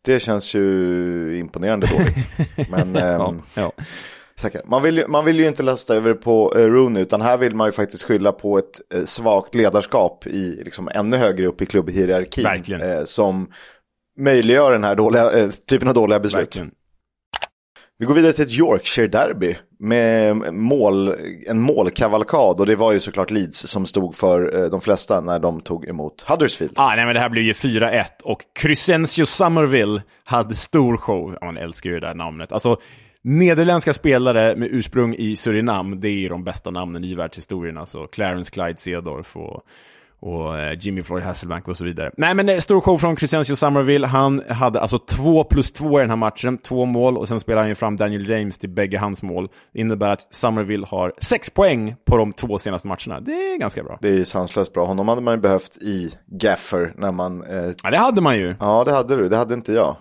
Det 0.08 0.20
känns 0.20 0.54
ju 0.54 1.40
imponerande 1.40 1.88
dåligt. 1.88 2.70
Men, 2.70 2.96
ja, 2.96 3.30
ähm, 3.30 3.42
ja. 3.54 3.72
Man 4.66 4.84
vill, 4.84 4.98
ju, 4.98 5.08
man 5.08 5.26
vill 5.26 5.40
ju 5.40 5.48
inte 5.48 5.64
lasta 5.64 5.96
över 5.96 6.14
på 6.14 6.54
uh, 6.56 6.66
Rooney 6.66 7.04
utan 7.04 7.22
här 7.22 7.38
vill 7.38 7.56
man 7.56 7.68
ju 7.68 7.72
faktiskt 7.72 8.04
skylla 8.04 8.32
på 8.32 8.58
ett 8.58 8.82
uh, 8.96 9.06
svagt 9.06 9.56
ledarskap 9.56 10.28
i 10.28 10.62
liksom 10.64 10.90
ännu 10.94 11.18
högre 11.18 11.48
upp 11.48 11.62
i 11.62 11.66
klubbhierarkin. 11.66 12.44
Uh, 12.82 13.06
som 13.06 13.52
möjliggör 14.20 14.72
den 14.72 14.84
här 14.84 14.96
dåliga, 14.96 15.32
uh, 15.32 15.50
typen 15.50 15.88
av 15.88 15.94
dåliga 15.94 16.20
beslut. 16.20 16.42
Verkligen. 16.42 16.72
Vi 18.00 18.06
går 18.06 18.14
vidare 18.14 18.34
till 18.34 18.44
ett 18.44 18.52
Yorkshire-derby 18.52 19.56
med 19.80 20.54
mål, 20.54 21.16
en 21.48 21.62
målkavalkad 21.62 22.60
och 22.60 22.66
det 22.66 22.76
var 22.76 22.92
ju 22.92 23.00
såklart 23.00 23.32
Leeds 23.32 23.68
som 23.68 23.86
stod 23.86 24.16
för 24.16 24.64
eh, 24.64 24.70
de 24.70 24.82
flesta 24.82 25.22
när 25.22 25.40
de 25.40 25.62
tog 25.62 25.88
emot 25.88 26.22
Huddersfield. 26.28 26.74
Ah, 26.76 26.96
nej, 26.96 27.06
men 27.06 27.14
det 27.14 27.20
här 27.20 27.30
blev 27.30 27.44
ju 27.44 27.54
4-1 27.54 28.04
och 28.24 28.42
Crescencio 28.60 29.26
Somerville 29.26 30.02
hade 30.24 30.56
stor 30.56 30.98
show. 30.98 31.38
Ja, 31.42 31.46
man 31.46 31.58
älskar 31.58 31.90
ju 31.90 32.00
det 32.00 32.08
där 32.08 32.16
namnet. 32.16 32.52
Alltså, 32.52 32.78
Nederländska 33.22 33.94
spelare 33.94 34.56
med 34.56 34.70
ursprung 34.72 35.16
i 35.16 35.36
Surinam, 35.36 36.00
det 36.00 36.10
är 36.10 36.18
ju 36.20 36.30
de 36.30 36.44
bästa 36.44 36.70
namnen 36.70 37.04
i 37.04 37.16
världshistorien. 37.16 37.78
Alltså 37.78 38.08
Clarence 38.08 38.52
Clyde 38.52 38.78
Cedorf 38.78 39.38
och 39.38 39.66
och 40.28 40.60
eh, 40.60 40.78
Jimmy 40.80 41.04
Floyd 41.04 41.24
Hasselbank 41.24 41.68
och 41.68 41.78
så 41.78 41.86
vidare. 41.86 42.12
Nej, 42.18 42.36
men 42.36 42.50
eh, 42.50 42.58
stor 42.58 42.82
show 42.82 42.98
från 42.98 43.16
Crescencio 43.16 43.56
Somerville. 43.56 44.08
Han 44.08 44.42
hade 44.50 44.82
alltså 44.82 45.00
två 45.00 45.44
plus 45.44 45.72
två 45.72 46.00
i 46.00 46.02
den 46.02 46.10
här 46.10 46.18
matchen, 46.18 46.58
två 46.58 46.86
mål 46.86 47.18
och 47.18 47.28
sen 47.28 47.40
spelade 47.40 47.62
han 47.62 47.70
ju 47.70 47.76
fram 47.76 47.96
Daniel 47.96 48.30
James 48.30 48.58
till 48.58 48.70
bägge 48.70 48.98
hans 48.98 49.24
mål. 49.24 49.50
Det 49.74 49.80
innebär 49.80 50.08
att 50.08 50.28
Somerville 50.36 50.86
har 50.90 51.14
sex 51.22 51.50
poäng 51.50 51.96
på 52.06 52.18
de 52.18 52.34
två 52.34 52.60
senaste 52.60 52.88
matcherna. 52.88 53.20
Det 53.20 53.32
är 53.32 53.58
ganska 53.58 53.84
bra. 53.84 53.98
Det 54.02 54.10
är 54.10 54.24
sanslöst 54.24 54.74
bra. 54.74 54.86
Honom 54.86 55.08
hade 55.08 55.22
man 55.22 55.34
ju 55.34 55.42
behövt 55.42 55.78
i 55.78 56.14
Gaffer 56.42 56.94
när 56.98 57.12
man... 57.12 57.44
Eh... 57.44 57.72
Ja, 57.84 57.92
det 57.92 57.98
hade 57.98 58.22
man 58.22 58.38
ju. 58.38 58.56
Ja, 58.60 58.84
det 58.84 58.92
hade 58.92 59.16
du. 59.16 59.30
Det 59.30 59.38
hade 59.38 59.54
inte 59.54 59.74
jag. 59.74 59.96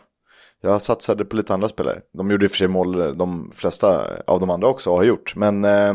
Jag 0.63 0.83
satsade 0.83 1.25
på 1.25 1.37
lite 1.37 1.55
andra 1.55 1.69
spelare. 1.69 2.01
De 2.19 2.31
gjorde 2.31 2.45
i 2.45 2.47
och 2.47 2.51
för 2.51 2.59
sig 2.59 2.69
mål, 2.69 3.19
de 3.19 3.53
flesta 3.55 4.07
av 4.27 4.41
de 4.41 4.51
andra 4.51 4.69
också 4.69 4.97
har 4.97 5.05
gjort. 5.05 5.37
Men 5.37 5.65
eh, 5.65 5.95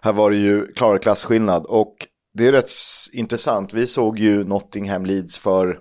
här 0.00 0.12
var 0.12 0.30
det 0.30 0.36
ju 0.36 0.72
klar 0.72 0.98
klasskillnad. 0.98 1.66
Och 1.66 1.96
det 2.34 2.46
är 2.46 2.52
rätt 2.52 2.70
intressant. 3.12 3.74
Vi 3.74 3.86
såg 3.86 4.18
ju 4.18 4.44
Nottingham 4.44 5.06
Leeds 5.06 5.38
för 5.38 5.78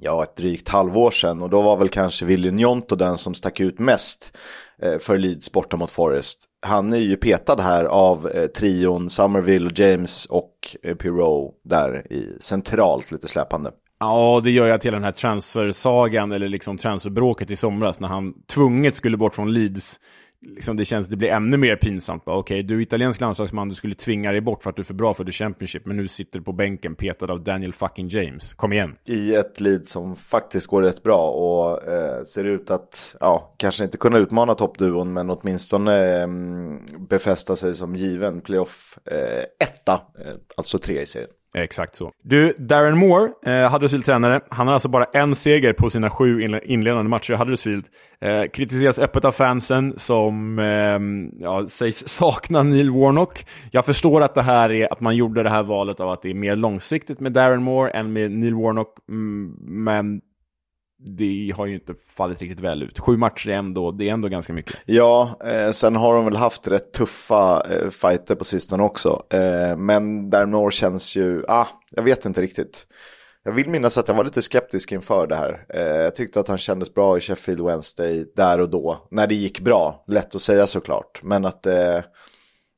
ja, 0.00 0.22
ett 0.22 0.36
drygt 0.36 0.68
halvår 0.68 1.10
sedan 1.10 1.42
och 1.42 1.50
då 1.50 1.62
var 1.62 1.76
väl 1.76 1.88
kanske 1.88 2.24
William 2.24 2.58
Jonto 2.58 2.96
den 2.96 3.18
som 3.18 3.34
stack 3.34 3.60
ut 3.60 3.78
mest 3.78 4.36
eh, 4.82 4.98
för 4.98 5.18
Leeds 5.18 5.52
borta 5.52 5.76
mot 5.76 5.90
Forest. 5.90 6.38
Han 6.66 6.92
är 6.92 6.96
ju 6.96 7.16
petad 7.16 7.62
här 7.62 7.84
av 7.84 8.28
eh, 8.28 8.46
trion 8.46 9.10
Somerville, 9.10 9.70
James 9.74 10.26
och 10.26 10.76
eh, 10.82 10.94
Pirou 10.94 11.52
där 11.64 12.12
i 12.12 12.36
centralt 12.40 13.12
lite 13.12 13.28
släpande. 13.28 13.70
Ja, 14.00 14.40
det 14.44 14.50
gör 14.50 14.66
ju 14.66 14.72
att 14.72 14.86
hela 14.86 14.96
den 14.96 15.04
här 15.04 15.12
transfersagan 15.12 16.32
eller 16.32 16.48
liksom 16.48 16.78
transferbråket 16.78 17.50
i 17.50 17.56
somras 17.56 18.00
när 18.00 18.08
han 18.08 18.34
tvunget 18.54 18.94
skulle 18.94 19.16
bort 19.16 19.34
från 19.34 19.52
Leeds 19.52 20.00
liksom 20.42 20.76
det 20.76 20.84
känns, 20.84 21.08
det 21.08 21.16
blir 21.16 21.28
ännu 21.28 21.56
mer 21.56 21.76
pinsamt. 21.76 22.22
Okej, 22.26 22.38
okay, 22.38 22.62
du 22.62 22.76
är 22.76 22.80
italiensk 22.80 23.20
landslagsman, 23.20 23.68
du 23.68 23.74
skulle 23.74 23.94
tvinga 23.94 24.32
dig 24.32 24.40
bort 24.40 24.62
för 24.62 24.70
att 24.70 24.76
du 24.76 24.82
är 24.82 24.84
för 24.84 24.94
bra 24.94 25.14
för 25.14 25.24
the 25.24 25.32
Championship, 25.32 25.86
men 25.86 25.96
nu 25.96 26.08
sitter 26.08 26.38
du 26.38 26.44
på 26.44 26.52
bänken 26.52 26.94
petad 26.94 27.32
av 27.32 27.44
Daniel 27.44 27.72
fucking 27.72 28.08
James. 28.08 28.54
Kom 28.54 28.72
igen. 28.72 28.96
I 29.04 29.34
ett 29.34 29.60
lead 29.60 29.88
som 29.88 30.16
faktiskt 30.16 30.66
går 30.66 30.82
rätt 30.82 31.02
bra 31.02 31.30
och 31.30 31.88
eh, 31.88 32.22
ser 32.24 32.44
ut 32.44 32.70
att, 32.70 33.16
ja, 33.20 33.54
kanske 33.56 33.84
inte 33.84 33.96
kunna 33.96 34.18
utmana 34.18 34.54
toppduon, 34.54 35.12
men 35.12 35.30
åtminstone 35.30 36.22
eh, 36.22 36.28
befästa 37.08 37.56
sig 37.56 37.74
som 37.74 37.96
given 37.96 38.40
playoff 38.40 38.98
eh, 39.04 39.44
etta, 39.66 39.92
eh, 39.92 40.34
alltså 40.56 40.78
tre 40.78 41.00
i 41.00 41.06
serien. 41.06 41.30
Exakt 41.54 41.96
så. 41.96 42.12
Du, 42.22 42.54
Darren 42.58 42.98
Moore, 42.98 43.30
eh, 43.46 43.72
Huddersfield-tränare, 43.72 44.40
han 44.48 44.66
har 44.66 44.74
alltså 44.74 44.88
bara 44.88 45.04
en 45.04 45.34
seger 45.34 45.72
på 45.72 45.90
sina 45.90 46.10
sju 46.10 46.60
inledande 46.64 47.08
matcher 47.08 47.32
i 47.32 47.36
Huddersfield. 47.36 47.84
Eh, 48.20 48.44
kritiseras 48.44 48.98
öppet 48.98 49.24
av 49.24 49.32
fansen 49.32 49.94
som 49.98 50.58
eh, 50.58 51.44
ja, 51.44 51.68
sägs 51.68 52.08
sakna 52.08 52.62
Neil 52.62 52.90
Warnock. 52.90 53.46
Jag 53.70 53.86
förstår 53.86 54.20
att 54.20 54.34
det 54.34 54.42
här 54.42 54.72
är 54.72 54.92
att 54.92 55.00
man 55.00 55.16
gjorde 55.16 55.42
det 55.42 55.50
här 55.50 55.62
valet 55.62 56.00
av 56.00 56.08
att 56.08 56.22
det 56.22 56.30
är 56.30 56.34
mer 56.34 56.56
långsiktigt 56.56 57.20
med 57.20 57.32
Darren 57.32 57.62
Moore 57.62 57.90
än 57.90 58.12
med 58.12 58.30
Neil 58.30 58.54
Warnock, 58.54 58.94
mm, 59.08 59.56
men 59.60 60.20
det 61.04 61.52
har 61.56 61.66
ju 61.66 61.74
inte 61.74 61.94
fallit 62.06 62.40
riktigt 62.40 62.60
väl 62.60 62.82
ut. 62.82 62.98
Sju 62.98 63.16
matcher 63.16 63.48
är 63.48 63.54
ändå, 63.54 63.90
det 63.90 64.08
är 64.08 64.12
ändå 64.12 64.28
ganska 64.28 64.52
mycket. 64.52 64.76
Ja, 64.84 65.38
eh, 65.44 65.70
sen 65.70 65.96
har 65.96 66.14
de 66.14 66.24
väl 66.24 66.36
haft 66.36 66.68
rätt 66.68 66.92
tuffa 66.92 67.62
eh, 67.70 67.90
fighter 67.90 68.34
på 68.34 68.44
sistone 68.44 68.82
också. 68.82 69.22
Eh, 69.30 69.76
men 69.76 70.30
Darnor 70.30 70.70
känns 70.70 71.16
ju, 71.16 71.44
ah, 71.48 71.66
jag 71.90 72.02
vet 72.02 72.24
inte 72.24 72.42
riktigt. 72.42 72.86
Jag 73.44 73.52
vill 73.52 73.70
minnas 73.70 73.98
att 73.98 74.08
jag 74.08 74.14
var 74.14 74.24
lite 74.24 74.42
skeptisk 74.42 74.92
inför 74.92 75.26
det 75.26 75.36
här. 75.36 75.66
Eh, 75.68 75.82
jag 75.82 76.14
tyckte 76.14 76.40
att 76.40 76.48
han 76.48 76.58
kändes 76.58 76.94
bra 76.94 77.16
i 77.16 77.20
Sheffield 77.20 77.60
Wednesday 77.60 78.26
där 78.36 78.60
och 78.60 78.70
då. 78.70 79.08
När 79.10 79.26
det 79.26 79.34
gick 79.34 79.60
bra, 79.60 80.04
lätt 80.06 80.34
att 80.34 80.40
säga 80.40 80.66
såklart. 80.66 81.20
Men 81.22 81.44
att 81.44 81.66
eh, 81.66 81.98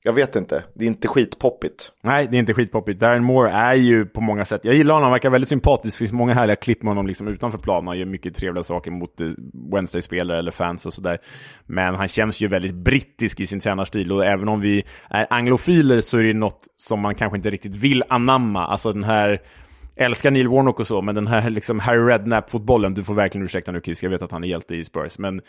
jag 0.07 0.13
vet 0.13 0.37
inte, 0.37 0.65
det 0.75 0.85
är 0.85 0.87
inte 0.87 1.09
skitpoppigt. 1.09 1.93
Nej, 2.03 2.29
det 2.31 2.37
är 2.37 2.39
inte 2.39 2.55
skitpoppigt. 2.55 3.01
Darren 3.01 3.25
Moore 3.25 3.51
är 3.51 3.75
ju 3.75 4.07
på 4.07 4.21
många 4.21 4.45
sätt, 4.45 4.61
jag 4.65 4.75
gillar 4.75 4.95
honom, 4.95 5.05
han 5.05 5.13
verkar 5.13 5.31
väldigt 5.31 5.49
sympatisk. 5.49 5.99
Det 5.99 5.99
finns 5.99 6.13
många 6.13 6.35
härliga 6.35 6.57
klipp 6.57 6.83
med 6.83 6.91
honom 6.91 7.07
liksom 7.07 7.29
utanför 7.29 7.59
planen. 7.59 7.89
Han 7.89 7.99
gör 7.99 8.07
mycket 8.07 8.35
trevliga 8.35 8.65
saker 8.65 8.91
mot 8.91 9.21
eh, 9.21 9.27
Wednesday-spelare 9.73 10.39
eller 10.39 10.51
fans 10.51 10.87
och 10.87 10.95
sådär. 10.95 11.19
Men 11.67 11.95
han 11.95 12.09
känns 12.09 12.41
ju 12.41 12.49
väldigt 12.49 12.75
brittisk 12.75 13.41
i 13.41 13.47
sin 13.47 13.61
tränarstil 13.61 14.13
och 14.13 14.25
även 14.25 14.49
om 14.49 14.61
vi 14.61 14.85
är 15.11 15.27
anglofiler 15.31 16.01
så 16.01 16.19
är 16.19 16.23
det 16.23 16.35
något 16.35 16.65
som 16.77 17.01
man 17.01 17.15
kanske 17.15 17.37
inte 17.37 17.51
riktigt 17.51 17.77
vill 17.77 18.03
anamma. 18.09 18.67
Alltså 18.67 18.93
den 18.93 19.05
här 19.05 19.41
älskar 19.97 20.31
Neil 20.31 20.49
Warnock 20.49 20.81
och 20.81 20.87
så, 20.87 21.03
men 21.03 21.15
den 21.15 21.27
här 21.27 21.51
liksom 21.51 21.81
Harry 21.81 22.01
Redknapp-fotbollen, 22.01 22.95
du 22.95 23.05
får 23.05 23.15
verkligen 23.15 23.45
ursäkta 23.45 23.73
nu 23.73 23.81
Kiss, 23.81 24.03
jag 24.03 24.11
vet 24.11 24.23
att 24.23 24.33
han 24.33 24.45
är 24.45 24.49
hjälte 24.49 24.75
i 24.77 24.85
Spurs, 24.85 25.19
men 25.19 25.41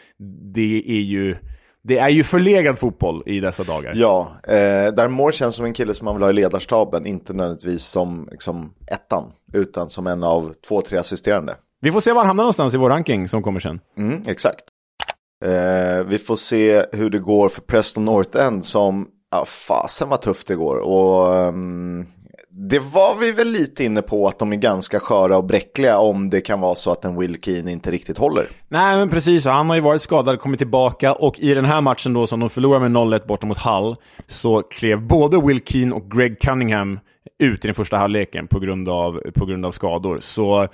det 0.53 0.83
är 0.87 1.01
ju 1.01 1.35
det 1.87 1.97
är 1.97 2.09
ju 2.09 2.23
förlegad 2.23 2.77
fotboll 2.77 3.23
i 3.25 3.39
dessa 3.39 3.63
dagar. 3.63 3.93
Ja, 3.95 4.35
eh, 4.43 4.53
där 4.93 5.07
Moore 5.07 5.31
känns 5.31 5.55
som 5.55 5.65
en 5.65 5.73
kille 5.73 5.93
som 5.93 6.05
man 6.05 6.15
vill 6.15 6.23
ha 6.23 6.29
i 6.29 6.33
ledarstaben, 6.33 7.05
inte 7.05 7.33
nödvändigtvis 7.33 7.83
som 7.83 8.27
liksom, 8.31 8.73
ettan, 8.91 9.31
utan 9.53 9.89
som 9.89 10.07
en 10.07 10.23
av 10.23 10.53
två, 10.67 10.81
tre 10.81 10.97
assisterande. 10.97 11.55
Vi 11.81 11.91
får 11.91 12.01
se 12.01 12.11
var 12.11 12.19
han 12.19 12.27
hamnar 12.27 12.43
någonstans 12.43 12.73
i 12.73 12.77
vår 12.77 12.89
ranking 12.89 13.27
som 13.27 13.43
kommer 13.43 13.59
sen. 13.59 13.79
Mm, 13.97 14.21
exakt. 14.27 14.61
Eh, 15.45 16.03
vi 16.03 16.19
får 16.19 16.35
se 16.35 16.85
hur 16.91 17.09
det 17.09 17.19
går 17.19 17.49
för 17.49 17.61
Preston 17.61 18.05
North 18.05 18.39
End 18.39 18.65
som, 18.65 19.07
ja 19.31 19.45
fasen 19.45 20.09
vad 20.09 20.21
tufft 20.21 20.47
det 20.47 20.55
går. 20.55 20.77
Och 20.77 21.47
um, 21.47 22.07
det 22.57 22.79
var 22.79 23.15
vi 23.19 23.31
väl 23.31 23.47
lite 23.47 23.83
inne 23.83 24.01
på 24.01 24.27
att 24.27 24.39
de 24.39 24.53
är 24.53 24.55
ganska 24.55 24.99
sköra 24.99 25.37
och 25.37 25.43
bräckliga 25.43 25.97
om 25.97 26.29
det 26.29 26.41
kan 26.41 26.61
vara 26.61 26.75
så 26.75 26.91
att 26.91 27.05
en 27.05 27.19
Will 27.19 27.41
Keane 27.41 27.71
inte 27.71 27.91
riktigt 27.91 28.17
håller. 28.17 28.49
Nej, 28.67 28.97
men 28.97 29.09
precis. 29.09 29.45
Han 29.45 29.69
har 29.69 29.75
ju 29.75 29.81
varit 29.81 30.01
skadad, 30.01 30.39
kommit 30.39 30.57
tillbaka 30.57 31.13
och 31.13 31.39
i 31.39 31.53
den 31.53 31.65
här 31.65 31.81
matchen 31.81 32.13
då 32.13 32.27
som 32.27 32.39
de 32.39 32.49
förlorar 32.49 32.79
med 32.79 32.91
0-1 32.91 33.27
borta 33.27 33.45
mot 33.45 33.57
Hull 33.57 33.95
så 34.27 34.61
klev 34.61 35.01
både 35.01 35.41
Will 35.41 35.61
Keane 35.65 35.95
och 35.95 36.11
Greg 36.11 36.39
Cunningham 36.39 36.99
ut 37.39 37.65
i 37.65 37.67
den 37.67 37.75
första 37.75 37.97
halvleken 37.97 38.47
på 38.47 38.59
grund 38.59 38.89
av, 38.89 39.21
på 39.35 39.45
grund 39.45 39.65
av 39.65 39.71
skador. 39.71 40.17
Så 40.21 40.67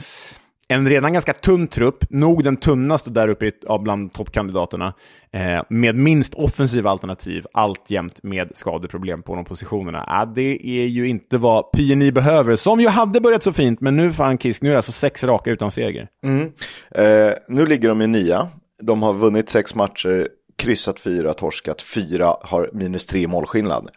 en 0.71 0.89
redan 0.89 1.13
ganska 1.13 1.33
tunn 1.33 1.67
trupp, 1.67 2.05
nog 2.09 2.43
den 2.43 2.57
tunnaste 2.57 3.09
där 3.09 3.27
uppe 3.27 3.51
bland 3.79 4.13
toppkandidaterna, 4.13 4.93
eh, 5.33 5.63
med 5.69 5.95
minst 5.95 6.33
offensiva 6.33 6.89
alternativ, 6.89 7.45
alltjämt 7.53 8.23
med 8.23 8.51
skadeproblem 8.53 9.23
på 9.23 9.35
de 9.35 9.45
positionerna. 9.45 10.21
Eh, 10.21 10.33
det 10.33 10.67
är 10.67 10.85
ju 10.85 11.07
inte 11.07 11.37
vad 11.37 11.71
PNI 11.71 12.11
behöver, 12.11 12.55
som 12.55 12.79
ju 12.79 12.87
hade 12.87 13.21
börjat 13.21 13.43
så 13.43 13.53
fint, 13.53 13.81
men 13.81 13.97
nu 13.97 14.13
fan 14.13 14.37
Kisk, 14.37 14.61
nu 14.61 14.69
är 14.69 14.73
det 14.73 14.77
alltså 14.77 14.91
sex 14.91 15.23
raka 15.23 15.51
utan 15.51 15.71
seger. 15.71 16.07
Mm. 16.25 16.51
Eh, 16.91 17.33
nu 17.47 17.65
ligger 17.65 17.89
de 17.89 18.01
i 18.01 18.07
nia, 18.07 18.47
de 18.81 19.03
har 19.03 19.13
vunnit 19.13 19.49
sex 19.49 19.75
matcher, 19.75 20.27
kryssat 20.57 20.99
fyra, 20.99 21.33
torskat 21.33 21.81
fyra, 21.81 22.35
har 22.41 22.69
minus 22.73 23.05
tre 23.05 23.27
målskillnad 23.27 23.89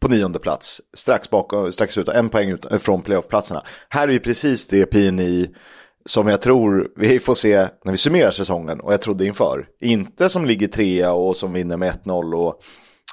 på 0.00 0.08
nionde 0.08 0.38
plats, 0.38 0.80
strax 0.94 1.30
bakom, 1.30 1.72
strax 1.72 1.98
ut, 1.98 2.08
en 2.08 2.28
poäng 2.28 2.50
ut, 2.50 2.66
från 2.78 3.02
playoffplatserna. 3.02 3.62
Här 3.88 4.08
är 4.08 4.12
ju 4.12 4.20
precis 4.20 4.66
det 4.66 4.86
PNI 4.86 5.54
som 6.06 6.28
jag 6.28 6.42
tror 6.42 6.88
vi 6.96 7.18
får 7.18 7.34
se 7.34 7.56
när 7.84 7.90
vi 7.90 7.96
summerar 7.96 8.30
säsongen 8.30 8.80
och 8.80 8.92
jag 8.92 9.02
trodde 9.02 9.26
inför. 9.26 9.66
Inte 9.80 10.28
som 10.28 10.44
ligger 10.44 10.68
trea 10.68 11.12
och 11.12 11.36
som 11.36 11.52
vinner 11.52 11.76
med 11.76 11.92
1-0 12.04 12.34
och 12.34 12.62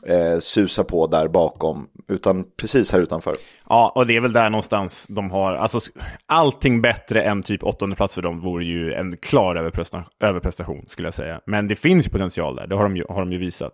eh, 0.09 0.39
susar 0.39 0.83
på 0.83 1.07
där 1.07 1.27
bakom, 1.27 1.87
utan 2.07 2.45
precis 2.57 2.91
här 2.91 2.99
utanför. 2.99 3.35
Ja, 3.69 3.91
och 3.95 4.05
det 4.05 4.15
är 4.15 4.21
väl 4.21 4.33
där 4.33 4.49
någonstans 4.49 5.05
de 5.09 5.31
har, 5.31 5.53
alltså 5.53 5.79
allting 6.25 6.81
bättre 6.81 7.23
än 7.23 7.43
typ 7.43 7.63
åttonde 7.63 7.95
plats 7.95 8.15
för 8.15 8.21
dem 8.21 8.39
vore 8.39 8.63
ju 8.63 8.93
en 8.93 9.17
klar 9.17 9.55
överprestation, 9.55 10.05
överprestation 10.19 10.85
skulle 10.87 11.07
jag 11.07 11.13
säga. 11.13 11.41
Men 11.45 11.67
det 11.67 11.75
finns 11.75 12.09
potential 12.09 12.55
där, 12.55 12.67
det 12.67 12.75
har 12.75 12.83
de 12.83 12.97
ju, 12.97 13.05
har 13.09 13.19
de 13.19 13.31
ju 13.31 13.37
visat. 13.37 13.73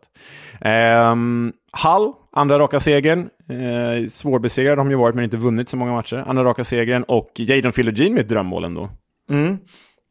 Ehm, 0.62 1.54
Hall, 1.72 2.14
andra 2.32 2.60
raka 2.60 2.80
segern. 2.80 3.30
Ehm, 3.50 4.10
svårbesegrade 4.10 4.72
har 4.72 4.86
de 4.86 4.92
ju 4.92 4.98
varit 4.98 5.16
men 5.16 5.24
inte 5.24 5.38
vunnit 5.38 5.70
så 5.70 5.78
många 5.78 5.92
matcher. 5.92 6.24
Andra 6.28 6.44
raka 6.44 6.64
segern 6.64 7.04
och 7.04 7.32
Jadon 7.36 7.72
Philogene 7.72 8.14
med 8.14 8.22
ett 8.22 8.30
drömmål 8.30 8.64
ändå. 8.64 8.90
Mm. 9.30 9.58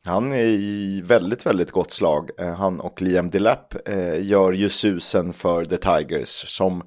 Han 0.06 0.32
är 0.32 0.44
i 0.44 1.02
väldigt, 1.04 1.46
väldigt 1.46 1.70
gott 1.70 1.90
slag. 1.90 2.30
Eh, 2.38 2.54
han 2.54 2.80
och 2.80 3.02
Liam 3.02 3.28
Delap 3.28 3.88
eh, 3.88 4.26
gör 4.26 4.52
ju 4.52 4.68
susen 4.68 5.32
för 5.32 5.64
The 5.64 5.76
Tigers 5.76 6.28
som 6.56 6.82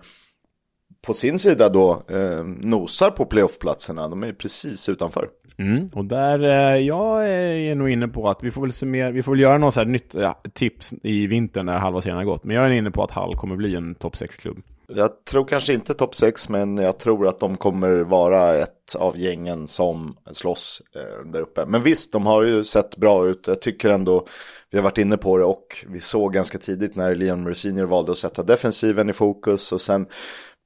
på 1.01 1.13
sin 1.13 1.39
sida 1.39 1.69
då 1.69 2.03
eh, 2.09 2.43
nosar 2.43 3.11
på 3.11 3.25
playoffplatserna. 3.25 4.07
De 4.07 4.23
är 4.23 4.33
precis 4.33 4.89
utanför. 4.89 5.29
Mm, 5.57 5.87
och 5.93 6.05
där, 6.05 6.43
eh, 6.43 6.81
jag 6.81 7.27
är 7.27 7.75
nog 7.75 7.89
inne 7.89 8.07
på 8.07 8.29
att 8.29 8.43
vi 8.43 8.51
får 8.51 8.61
väl 8.61 8.71
summera, 8.71 9.11
vi 9.11 9.23
får 9.23 9.31
väl 9.31 9.41
göra 9.41 9.57
något 9.57 9.73
så 9.73 9.79
här 9.79 9.87
nytt 9.87 10.13
ja, 10.13 10.41
tips 10.53 10.93
i 11.03 11.27
vinter 11.27 11.63
när 11.63 11.77
halva 11.77 12.01
serien 12.01 12.17
har 12.17 12.25
gått. 12.25 12.43
Men 12.43 12.55
jag 12.55 12.65
är 12.65 12.71
inne 12.71 12.91
på 12.91 13.03
att 13.03 13.11
Hall 13.11 13.35
kommer 13.35 13.55
bli 13.55 13.75
en 13.75 13.95
topp 13.95 14.15
6-klubb. 14.15 14.57
Jag 14.95 15.25
tror 15.25 15.45
kanske 15.45 15.73
inte 15.73 15.93
topp 15.93 16.15
6 16.15 16.49
men 16.49 16.77
jag 16.77 16.99
tror 16.99 17.27
att 17.27 17.39
de 17.39 17.57
kommer 17.57 17.99
vara 17.99 18.55
ett 18.55 18.95
av 18.95 19.17
gängen 19.17 19.67
som 19.67 20.17
slåss 20.31 20.81
eh, 20.95 21.31
där 21.31 21.41
uppe. 21.41 21.65
Men 21.65 21.83
visst, 21.83 22.11
de 22.11 22.25
har 22.25 22.43
ju 22.43 22.63
sett 22.63 22.97
bra 22.97 23.27
ut. 23.27 23.47
Jag 23.47 23.61
tycker 23.61 23.89
ändå, 23.89 24.27
vi 24.71 24.77
har 24.77 24.83
varit 24.83 24.97
inne 24.97 25.17
på 25.17 25.37
det 25.37 25.45
och 25.45 25.85
vi 25.87 25.99
såg 25.99 26.33
ganska 26.33 26.57
tidigt 26.57 26.95
när 26.95 27.15
Leon 27.15 27.43
Mercinier 27.43 27.85
valde 27.85 28.11
att 28.11 28.17
sätta 28.17 28.43
defensiven 28.43 29.09
i 29.09 29.13
fokus 29.13 29.71
och 29.71 29.81
sen 29.81 30.07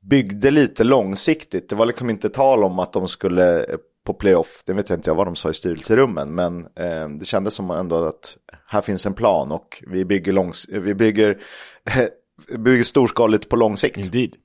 byggde 0.01 0.51
lite 0.51 0.83
långsiktigt. 0.83 1.69
Det 1.69 1.75
var 1.75 1.85
liksom 1.85 2.09
inte 2.09 2.29
tal 2.29 2.63
om 2.63 2.79
att 2.79 2.93
de 2.93 3.07
skulle 3.07 3.63
eh, 3.63 3.77
på 4.05 4.13
playoff, 4.13 4.63
det 4.65 4.73
vet 4.73 4.89
jag 4.89 4.97
inte 4.97 5.09
jag 5.09 5.15
vad 5.15 5.27
de 5.27 5.35
sa 5.35 5.49
i 5.49 5.53
styrelserummen, 5.53 6.35
men 6.35 6.59
eh, 6.59 7.09
det 7.19 7.25
kändes 7.25 7.53
som 7.53 7.71
ändå 7.71 8.03
att 8.05 8.37
här 8.67 8.81
finns 8.81 9.05
en 9.05 9.13
plan 9.13 9.51
och 9.51 9.83
vi 9.87 10.05
bygger, 10.05 10.33
långs 10.33 10.65
eh, 10.65 10.79
vi 10.79 10.93
bygger, 10.93 11.41
bygger 12.47 12.83
storskaligt 12.83 13.50
på 13.50 13.55
lång 13.55 13.77
sikt. 13.77 13.97
Indeed. 13.97 14.35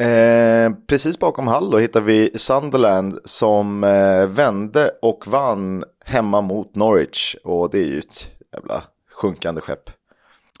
Eh, 0.00 0.72
precis 0.86 1.18
bakom 1.18 1.48
Hall 1.48 1.70
då 1.70 1.78
hittar 1.78 2.00
vi 2.00 2.30
Sunderland 2.34 3.18
som 3.24 3.84
eh, 3.84 4.26
vände 4.26 4.90
och 5.02 5.26
vann 5.26 5.84
hemma 6.04 6.40
mot 6.40 6.74
Norwich 6.74 7.36
och 7.44 7.70
det 7.70 7.78
är 7.78 7.84
ju 7.84 7.98
ett 7.98 8.26
jävla 8.52 8.82
sjunkande 9.14 9.60
skepp. 9.60 9.90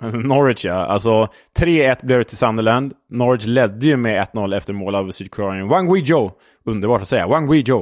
Norwich 0.00 0.64
ja, 0.64 0.74
alltså 0.74 1.28
3-1 1.58 2.06
blev 2.06 2.18
det 2.18 2.24
till 2.24 2.36
Sunderland. 2.36 2.92
Norwich 3.10 3.46
ledde 3.46 3.86
ju 3.86 3.96
med 3.96 4.24
1-0 4.24 4.56
efter 4.56 4.72
mål 4.72 4.94
av 4.94 5.10
Sydkorean 5.10 5.68
Wang 5.68 5.94
Wei-Jo. 5.94 6.32
Underbart 6.64 7.02
att 7.02 7.08
säga, 7.08 7.26
Wang 7.26 7.52
Wei-Jo. 7.52 7.78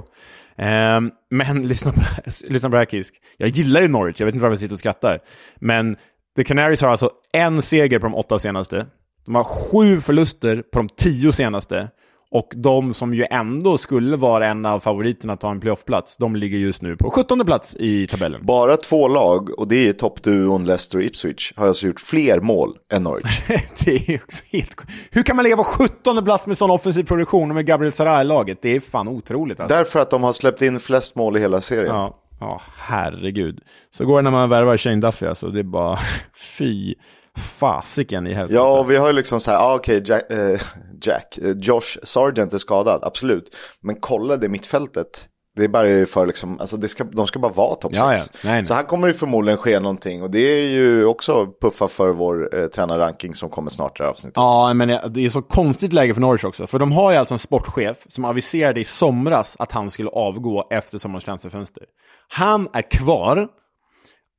Eh, 0.57 1.01
men 1.31 1.63
lyssna 1.69 1.93
på, 1.93 2.01
lyssna 2.49 2.69
på 2.69 2.75
det 2.75 2.79
här 2.79 2.87
Kisk. 2.87 3.15
Jag 3.37 3.49
gillar 3.49 3.81
ju 3.81 3.89
Norwich, 3.89 4.21
jag 4.21 4.27
vet 4.27 4.35
inte 4.35 4.43
varför 4.43 4.53
jag 4.53 4.61
sitter 4.61 4.75
och 4.75 4.79
skrattar. 4.79 5.21
Men 5.57 5.97
The 6.39 6.45
Canaries 6.45 6.83
har 6.83 6.89
alltså 6.89 7.11
en 7.33 7.63
seger 7.63 7.99
på 7.99 8.07
de 8.07 8.15
åtta 8.15 8.39
senaste. 8.39 8.87
De 9.25 9.35
har 9.35 9.45
sju 9.45 10.01
förluster 10.01 10.63
på 10.73 10.79
de 10.79 10.89
tio 10.89 11.33
senaste. 11.33 11.89
Och 12.31 12.53
de 12.57 12.95
som 12.95 13.15
ju 13.15 13.27
ändå 13.31 13.79
skulle 13.79 14.17
vara 14.17 14.47
en 14.47 14.67
av 14.67 14.81
favoriterna 14.81 15.33
att 15.33 15.41
ta 15.41 15.51
en 15.51 15.61
playoffplats, 15.61 16.17
de 16.17 16.37
ligger 16.37 16.59
just 16.59 16.83
nu 16.83 16.97
på 16.97 17.11
17 17.11 17.47
plats 17.47 17.77
i 17.77 18.07
tabellen. 18.07 18.47
Bara 18.47 18.77
två 18.77 19.09
lag, 19.09 19.59
och 19.59 19.69
det 19.69 19.89
är 19.89 19.93
toppduon 19.93 20.67
Leicester 20.67 20.99
och 20.99 21.05
Ipswich, 21.05 21.53
har 21.57 21.67
alltså 21.67 21.87
gjort 21.87 22.01
fler 22.01 22.41
mål 22.41 22.77
än 22.93 23.03
Norwich. 23.03 23.41
det 23.85 24.15
är 24.15 24.21
också 24.25 24.45
helt 24.53 24.77
Hur 25.11 25.23
kan 25.23 25.37
man 25.37 25.43
ligga 25.43 25.57
på 25.57 25.65
17 25.65 26.25
plats 26.25 26.47
med 26.47 26.59
sån 26.59 26.71
offensiv 26.71 27.05
produktion 27.05 27.51
och 27.51 27.55
med 27.55 27.67
Gabriel 27.67 27.93
Sarai-laget? 27.93 28.59
Det 28.63 28.77
är 28.77 28.81
fan 28.81 29.09
otroligt. 29.09 29.61
Alltså. 29.61 29.77
Därför 29.77 30.01
att 30.01 30.11
de 30.11 30.23
har 30.23 30.33
släppt 30.33 30.63
in 30.63 30.81
flest 30.81 31.15
mål 31.15 31.37
i 31.37 31.41
hela 31.41 31.61
serien. 31.61 31.95
Ja, 31.95 32.19
ja 32.41 32.63
herregud. 32.77 33.61
Så 33.91 34.05
går 34.05 34.17
det 34.17 34.23
när 34.23 34.31
man 34.31 34.49
värvar 34.49 34.77
Shane 34.77 35.01
Duffy 35.01 35.27
alltså. 35.27 35.49
Det 35.49 35.59
är 35.59 35.63
bara 35.65 35.99
fy 36.59 36.95
fasiken 37.37 38.27
i 38.27 38.35
helvete. 38.35 38.55
Ja, 38.55 38.79
och 38.81 38.91
vi 38.91 38.97
har 38.97 39.07
ju 39.07 39.13
liksom 39.13 39.41
så 39.41 39.51
här, 39.51 39.59
ah, 39.59 39.75
okej, 39.75 40.03
okay, 40.03 40.15
Jack, 40.15 40.31
eh, 40.31 40.61
Jack 41.03 41.39
eh, 41.39 41.57
Josh 41.57 41.99
Sargent 42.03 42.53
är 42.53 42.59
skadad, 42.59 43.05
absolut. 43.05 43.57
Men 43.81 43.97
kolla 44.01 44.37
det 44.37 44.49
mittfältet. 44.49 45.29
Det 45.59 45.65
är 45.65 45.69
bara 45.69 46.07
för 46.07 46.27
liksom, 46.27 46.61
alltså 46.61 46.77
det 46.77 46.89
ska, 46.89 47.05
de 47.05 47.27
ska 47.27 47.39
bara 47.39 47.53
vara 47.53 47.75
topp 47.75 47.93
6. 47.93 48.03
Ja, 48.43 48.57
ja. 48.57 48.65
Så 48.65 48.75
här 48.75 48.83
kommer 48.83 49.07
det 49.07 49.15
förmodligen 49.15 49.59
ske 49.59 49.81
någonting. 49.81 50.23
Och 50.23 50.31
det 50.31 50.39
är 50.39 50.69
ju 50.69 51.05
också 51.05 51.47
puffa 51.61 51.89
för 51.89 52.11
vår 52.11 52.59
eh, 52.59 52.67
tränarranking 52.67 53.35
som 53.35 53.51
kommer 53.51 53.71
snart 53.71 53.93
i 53.93 53.99
det 53.99 54.05
här 54.05 54.11
avsnittet. 54.11 54.37
Ja, 54.37 54.75
men 54.75 54.89
det 54.89 55.25
är 55.25 55.29
så 55.29 55.43
konstigt 55.43 55.93
läge 55.93 56.15
för 56.15 56.21
Norwich 56.21 56.45
också. 56.45 56.67
För 56.67 56.79
de 56.79 56.93
har 56.93 57.13
ju 57.13 57.17
alltså 57.17 57.35
en 57.35 57.39
sportchef 57.39 57.97
som 58.07 58.25
aviserade 58.25 58.81
i 58.81 58.85
somras 58.85 59.57
att 59.59 59.73
han 59.73 59.91
skulle 59.91 60.11
avgå 60.11 60.69
efter 60.71 60.99
sommarens 60.99 61.25
transferfönster. 61.25 61.83
Han 62.29 62.69
är 62.73 62.91
kvar, 62.91 63.49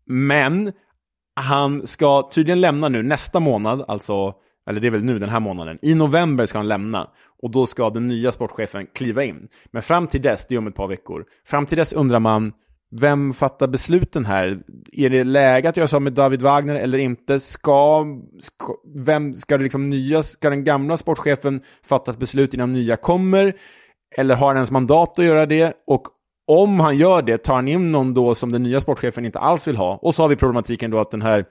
men 0.07 0.71
han 1.35 1.87
ska 1.87 2.29
tydligen 2.31 2.61
lämna 2.61 2.89
nu 2.89 3.03
nästa 3.03 3.39
månad, 3.39 3.85
alltså, 3.87 4.33
eller 4.69 4.81
det 4.81 4.87
är 4.87 4.91
väl 4.91 5.03
nu 5.03 5.19
den 5.19 5.29
här 5.29 5.39
månaden. 5.39 5.77
I 5.81 5.95
november 5.95 6.45
ska 6.45 6.57
han 6.57 6.67
lämna 6.67 7.07
och 7.41 7.51
då 7.51 7.65
ska 7.65 7.89
den 7.89 8.07
nya 8.07 8.31
sportchefen 8.31 8.87
kliva 8.95 9.23
in. 9.23 9.47
Men 9.71 9.81
fram 9.81 10.07
till 10.07 10.21
dess, 10.21 10.45
det 10.47 10.55
är 10.55 10.59
om 10.59 10.67
ett 10.67 10.75
par 10.75 10.87
veckor, 10.87 11.25
fram 11.45 11.65
till 11.65 11.77
dess 11.77 11.93
undrar 11.93 12.19
man, 12.19 12.53
vem 12.91 13.33
fattar 13.33 13.67
besluten 13.67 14.25
här? 14.25 14.59
Är 14.93 15.09
det 15.09 15.23
läge 15.23 15.69
att 15.69 15.77
göra 15.77 15.87
så 15.87 15.99
med 15.99 16.13
David 16.13 16.41
Wagner 16.41 16.75
eller 16.75 16.97
inte? 16.97 17.39
Ska, 17.39 18.05
ska, 18.39 18.75
vem, 19.05 19.33
ska, 19.33 19.57
det 19.57 19.63
liksom 19.63 19.89
nya, 19.89 20.23
ska 20.23 20.49
den 20.49 20.63
gamla 20.63 20.97
sportchefen 20.97 21.61
fatta 21.83 22.11
ett 22.11 22.19
beslut 22.19 22.53
innan 22.53 22.71
nya 22.71 22.95
kommer? 22.95 23.53
Eller 24.17 24.35
har 24.35 24.47
han 24.47 24.55
ens 24.55 24.71
mandat 24.71 25.19
att 25.19 25.25
göra 25.25 25.45
det? 25.45 25.73
Och 25.87 26.03
om 26.47 26.79
han 26.79 26.97
gör 26.97 27.21
det, 27.21 27.37
tar 27.37 27.55
han 27.55 27.67
in 27.67 27.91
någon 27.91 28.13
då 28.13 28.35
som 28.35 28.51
den 28.51 28.63
nya 28.63 28.81
sportchefen 28.81 29.25
inte 29.25 29.39
alls 29.39 29.67
vill 29.67 29.77
ha? 29.77 29.99
Och 30.01 30.15
så 30.15 30.23
har 30.23 30.29
vi 30.29 30.35
problematiken 30.35 30.91
då 30.91 30.99
att 30.99 31.11
den 31.11 31.21
här 31.21 31.45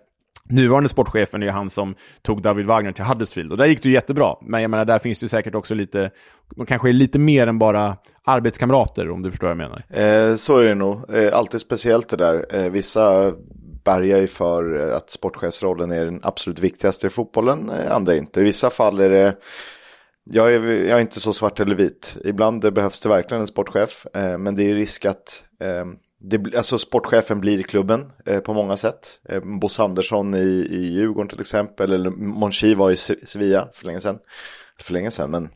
nuvarande 0.50 0.88
sportchefen 0.88 1.42
är 1.42 1.50
han 1.50 1.70
som 1.70 1.94
tog 2.22 2.42
David 2.42 2.66
Wagner 2.66 2.92
till 2.92 3.04
Huddersfield. 3.04 3.52
Och 3.52 3.58
där 3.58 3.66
gick 3.66 3.82
det 3.82 3.88
ju 3.88 3.94
jättebra. 3.94 4.34
Men 4.42 4.62
jag 4.62 4.70
menar, 4.70 4.84
där 4.84 4.98
finns 4.98 5.20
det 5.20 5.28
säkert 5.28 5.54
också 5.54 5.74
lite, 5.74 6.10
de 6.56 6.66
kanske 6.66 6.88
är 6.88 6.92
lite 6.92 7.18
mer 7.18 7.46
än 7.46 7.58
bara 7.58 7.96
arbetskamrater, 8.24 9.10
om 9.10 9.22
du 9.22 9.30
förstår 9.30 9.46
vad 9.46 9.56
jag 9.56 9.70
menar. 9.70 10.30
Eh, 10.30 10.36
så 10.36 10.58
är 10.58 10.64
det 10.64 10.74
nog. 10.74 11.14
Eh, 11.14 11.36
alltid 11.36 11.60
speciellt 11.60 12.08
det 12.08 12.16
där. 12.16 12.56
Eh, 12.56 12.70
vissa 12.70 13.32
bärgar 13.84 14.18
ju 14.18 14.26
för 14.26 14.88
eh, 14.88 14.96
att 14.96 15.10
sportchefsrollen 15.10 15.92
är 15.92 16.04
den 16.04 16.20
absolut 16.22 16.58
viktigaste 16.58 17.06
i 17.06 17.10
fotbollen, 17.10 17.70
eh, 17.70 17.92
andra 17.92 18.16
inte. 18.16 18.40
I 18.40 18.44
vissa 18.44 18.70
fall 18.70 19.00
är 19.00 19.10
det 19.10 19.36
jag 20.30 20.54
är, 20.54 20.60
jag 20.60 20.96
är 20.96 21.00
inte 21.00 21.20
så 21.20 21.32
svart 21.32 21.60
eller 21.60 21.74
vit. 21.74 22.16
Ibland 22.24 22.72
behövs 22.72 23.00
det 23.00 23.08
verkligen 23.08 23.40
en 23.40 23.46
sportchef. 23.46 24.06
Eh, 24.14 24.38
men 24.38 24.54
det 24.54 24.70
är 24.70 24.74
risk 24.74 25.04
att 25.04 25.44
eh, 25.60 25.84
det, 26.20 26.56
alltså 26.56 26.78
sportchefen 26.78 27.40
blir 27.40 27.62
klubben 27.62 28.12
eh, 28.26 28.40
på 28.40 28.54
många 28.54 28.76
sätt. 28.76 29.20
Eh, 29.28 29.40
Bosse 29.60 29.82
Andersson 29.82 30.34
i, 30.34 30.68
i 30.70 30.92
Djurgården 30.92 31.28
till 31.28 31.40
exempel. 31.40 31.92
Eller 31.92 32.10
Monchi 32.10 32.74
var 32.74 32.90
i 32.90 32.96
Sevilla 32.96 33.68
för 33.72 33.86
länge 33.86 34.00
sedan. 34.00 34.18
För 34.80 34.92
länge 34.92 35.10
sedan, 35.10 35.30
men 35.30 35.48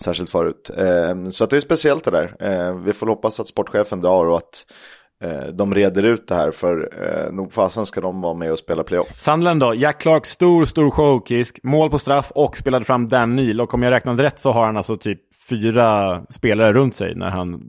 särskilt 0.00 0.30
förut. 0.30 0.70
Eh, 0.76 1.28
så 1.30 1.44
att 1.44 1.50
det 1.50 1.56
är 1.56 1.60
speciellt 1.60 2.04
det 2.04 2.10
där. 2.10 2.36
Eh, 2.40 2.74
vi 2.74 2.92
får 2.92 3.06
hoppas 3.06 3.40
att 3.40 3.48
sportchefen 3.48 4.00
drar 4.00 4.26
och 4.26 4.36
att 4.36 4.66
de 5.52 5.74
reder 5.74 6.02
ut 6.02 6.28
det 6.28 6.34
här 6.34 6.50
för 6.50 6.88
eh, 7.02 7.32
nog 7.32 7.52
fasen 7.52 7.86
ska 7.86 8.00
de 8.00 8.20
vara 8.20 8.34
med 8.34 8.52
och 8.52 8.58
spela 8.58 8.84
playoff. 8.84 9.20
Sandland 9.20 9.60
då, 9.60 9.74
Jack 9.74 10.00
Clark, 10.00 10.26
stor, 10.26 10.64
stor 10.64 10.90
showkisk, 10.90 11.60
mål 11.62 11.90
på 11.90 11.98
straff 11.98 12.32
och 12.34 12.56
spelade 12.56 12.84
fram 12.84 13.08
Dan 13.08 13.36
Neal 13.36 13.60
och 13.60 13.74
om 13.74 13.82
jag 13.82 13.90
räknade 13.90 14.22
rätt 14.22 14.38
så 14.38 14.52
har 14.52 14.66
han 14.66 14.76
alltså 14.76 14.96
typ 14.96 15.20
fyra 15.48 16.22
spelare 16.30 16.72
runt 16.72 16.94
sig 16.94 17.14
när 17.14 17.30
han 17.30 17.62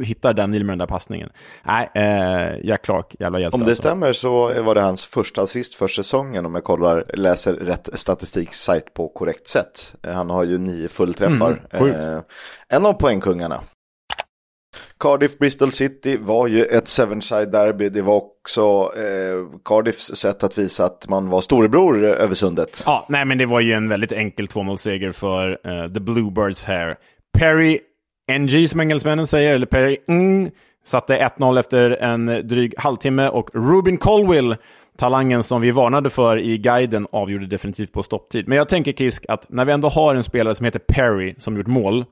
hittar 0.02 0.32
Dan 0.32 0.50
Neal 0.50 0.64
med 0.64 0.72
den 0.72 0.78
där 0.78 0.86
passningen. 0.86 1.30
Nej, 1.64 1.90
eh, 1.94 2.66
Jack 2.66 2.84
Clark, 2.84 3.16
jävla 3.18 3.40
hjälte. 3.40 3.54
Om 3.54 3.60
det 3.60 3.70
alltså. 3.70 3.82
stämmer 3.82 4.12
så 4.12 4.62
var 4.62 4.74
det 4.74 4.80
hans 4.80 5.06
första 5.06 5.42
assist 5.42 5.74
för 5.74 5.88
säsongen 5.88 6.46
om 6.46 6.54
jag 6.54 6.64
kollar, 6.64 7.04
läser 7.14 7.52
rätt 7.52 7.88
statistiksajt 7.92 8.94
på 8.94 9.08
korrekt 9.08 9.46
sätt. 9.46 9.94
Eh, 10.02 10.12
han 10.12 10.30
har 10.30 10.44
ju 10.44 10.58
nio 10.58 10.88
fullträffar. 10.88 11.66
Mm, 11.70 11.94
eh, 11.94 12.20
en 12.68 12.86
av 12.86 12.92
poängkungarna. 12.92 13.60
Cardiff 15.00 15.38
Bristol 15.38 15.72
City 15.72 16.16
var 16.16 16.46
ju 16.46 16.64
ett 16.64 16.88
Sevenside 16.88 17.52
derby. 17.52 17.88
Det 17.88 18.02
var 18.02 18.16
också 18.16 18.92
eh, 18.96 19.60
Cardiffs 19.64 20.16
sätt 20.16 20.44
att 20.44 20.58
visa 20.58 20.84
att 20.84 21.08
man 21.08 21.28
var 21.28 21.40
storebror 21.40 22.04
över 22.04 22.34
sundet. 22.34 22.82
Ja, 22.86 23.06
nej 23.08 23.24
men 23.24 23.38
det 23.38 23.46
var 23.46 23.60
ju 23.60 23.72
en 23.72 23.88
väldigt 23.88 24.12
enkel 24.12 24.46
2-0-seger 24.46 25.12
för 25.12 25.50
eh, 25.50 25.92
The 25.92 26.00
Bluebirds 26.00 26.64
här. 26.64 26.96
Perry 27.38 27.78
NG 28.38 28.68
som 28.68 28.80
engelsmännen 28.80 29.26
säger, 29.26 29.54
eller 29.54 29.66
Perry 29.66 29.96
Ng, 30.06 30.50
satte 30.84 31.16
1-0 31.38 31.60
efter 31.60 31.90
en 31.90 32.26
dryg 32.26 32.74
halvtimme 32.78 33.28
och 33.28 33.50
Rubin 33.54 33.98
Colwill 33.98 34.56
talangen 34.98 35.42
som 35.42 35.60
vi 35.60 35.70
varnade 35.70 36.10
för 36.10 36.38
i 36.38 36.58
guiden 36.58 37.06
avgjorde 37.12 37.46
definitivt 37.46 37.92
på 37.92 38.02
stopptid. 38.02 38.48
Men 38.48 38.58
jag 38.58 38.68
tänker 38.68 38.92
Kisk 38.92 39.24
att 39.28 39.46
när 39.48 39.64
vi 39.64 39.72
ändå 39.72 39.88
har 39.88 40.14
en 40.14 40.24
spelare 40.24 40.54
som 40.54 40.64
heter 40.64 40.78
Perry 40.78 41.34
som 41.38 41.56
gjort 41.56 41.66
mål 41.66 42.04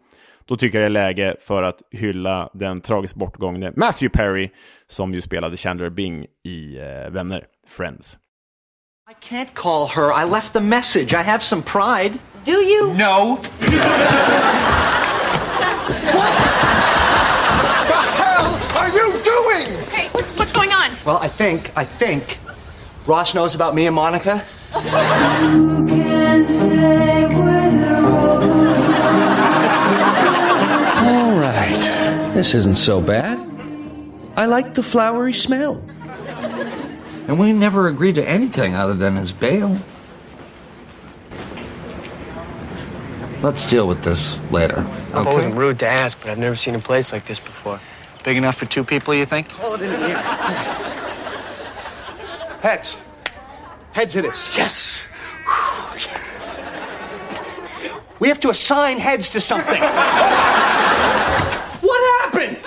då 0.49 0.57
tycker 0.57 0.81
jag 0.81 0.83
det 0.83 1.01
är 1.01 1.07
läge 1.07 1.37
för 1.41 1.63
att 1.63 1.83
hylla 1.91 2.51
den 2.53 2.81
tragiskt 2.81 3.15
bortgångne 3.15 3.73
Matthew 3.77 4.19
Perry 4.19 4.51
som 4.87 5.15
ju 5.15 5.21
spelade 5.21 5.57
Chandler 5.57 5.91
Bing 5.91 6.27
i 6.45 6.79
eh, 6.79 7.11
Vänner, 7.11 7.45
Friends. 7.69 8.19
I 9.09 9.15
can't 9.35 9.55
call 9.55 9.87
her. 9.89 10.13
I 10.13 10.25
left 10.25 10.53
the 10.53 10.61
message. 10.61 11.13
I 11.13 11.23
have 11.23 11.45
some 11.45 11.63
pride. 11.63 12.19
Do 12.45 12.53
you? 12.53 12.93
No. 12.95 13.37
what 13.37 13.43
the 17.89 18.03
hell 18.19 18.59
are 18.79 18.89
you 18.89 19.13
doing? 19.23 19.79
Hey, 19.91 20.09
what's, 20.13 20.37
what's 20.37 20.53
going 20.53 20.73
on? 20.73 20.91
Well, 21.05 21.19
I 21.19 21.29
think, 21.29 21.71
I 21.77 21.85
think 21.85 22.41
Ross 23.07 23.35
knows 23.35 23.55
about 23.55 23.75
me 23.77 23.87
and 23.87 23.95
Monica. 23.95 24.43
You 24.75 25.87
can 25.87 26.49
say 26.49 27.25
All 28.07 28.46
This 32.37 32.53
isn't 32.53 32.77
so 32.77 33.01
bad. 33.01 33.41
I 34.37 34.45
like 34.45 34.75
the 34.75 34.83
flowery 34.83 35.33
smell. 35.33 35.83
And 37.29 37.39
we 37.39 37.51
never 37.55 37.89
agreed 37.89 38.17
to 38.17 38.29
anything 38.29 38.75
other 38.75 38.93
than 38.93 39.17
his 39.17 39.33
bail. 39.33 39.81
Let's 43.41 43.67
deal 43.67 43.89
with 43.89 44.05
this 44.05 44.39
later. 44.51 44.87
Okay? 45.15 45.31
It 45.31 45.33
wasn't 45.33 45.55
rude 45.55 45.79
to 45.79 45.87
ask, 45.87 46.21
but 46.21 46.29
I've 46.29 46.37
never 46.37 46.57
seen 46.57 46.75
a 46.75 46.79
place 46.79 47.11
like 47.11 47.25
this 47.25 47.39
before. 47.39 47.81
Big 48.23 48.37
enough 48.37 48.57
for 48.57 48.67
two 48.67 48.85
people, 48.85 49.15
you 49.15 49.25
think? 49.25 49.49
Call 49.49 49.73
it 49.73 49.81
in 49.81 49.99
here. 49.99 50.19
Heads. 52.61 52.99
Heads 53.93 54.15
it 54.15 54.27
is. 54.27 54.51
Yes. 54.55 55.07
We 58.19 58.29
have 58.29 58.41
to 58.41 58.51
assign 58.51 58.99
heads 58.99 59.31
to 59.31 59.41
something. 59.41 59.81
what 61.87 62.23
happened? 62.23 62.67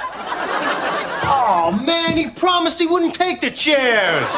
Oh, 1.26 1.79
man, 1.90 2.18
he 2.18 2.30
promised 2.30 2.80
he 2.80 2.86
wouldn't 2.86 3.14
take 3.16 3.42
the 3.42 3.50
chairs. 3.50 4.32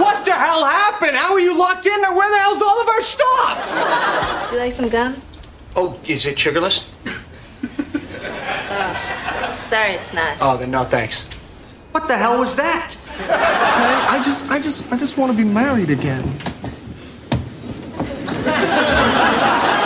What 0.00 0.24
the 0.24 0.32
hell 0.32 0.64
happened? 0.64 1.16
How 1.16 1.32
are 1.32 1.40
you 1.40 1.56
locked 1.58 1.84
in 1.86 2.00
there? 2.00 2.14
Where 2.14 2.30
the 2.30 2.38
hell's 2.38 2.62
all 2.62 2.80
of 2.80 2.88
our 2.88 3.02
stuff? 3.02 4.44
Would 4.44 4.52
you 4.52 4.58
like 4.58 4.76
some 4.76 4.88
gum? 4.88 5.20
Oh, 5.74 5.98
is 6.06 6.24
it 6.26 6.38
sugarless? 6.38 6.84
Oh, 8.74 9.54
sorry, 9.68 9.94
it's 9.94 10.12
not. 10.12 10.38
Oh, 10.40 10.56
then 10.56 10.70
no 10.70 10.84
thanks. 10.84 11.24
What 11.90 12.08
the 12.08 12.16
hell 12.16 12.38
was 12.38 12.54
that? 12.56 12.96
I, 13.18 14.18
I 14.18 14.22
just, 14.22 14.46
I 14.46 14.60
just, 14.60 14.90
I 14.92 14.96
just 14.96 15.18
want 15.18 15.32
to 15.32 15.36
be 15.36 15.44
married 15.44 15.90
again. 15.90 16.24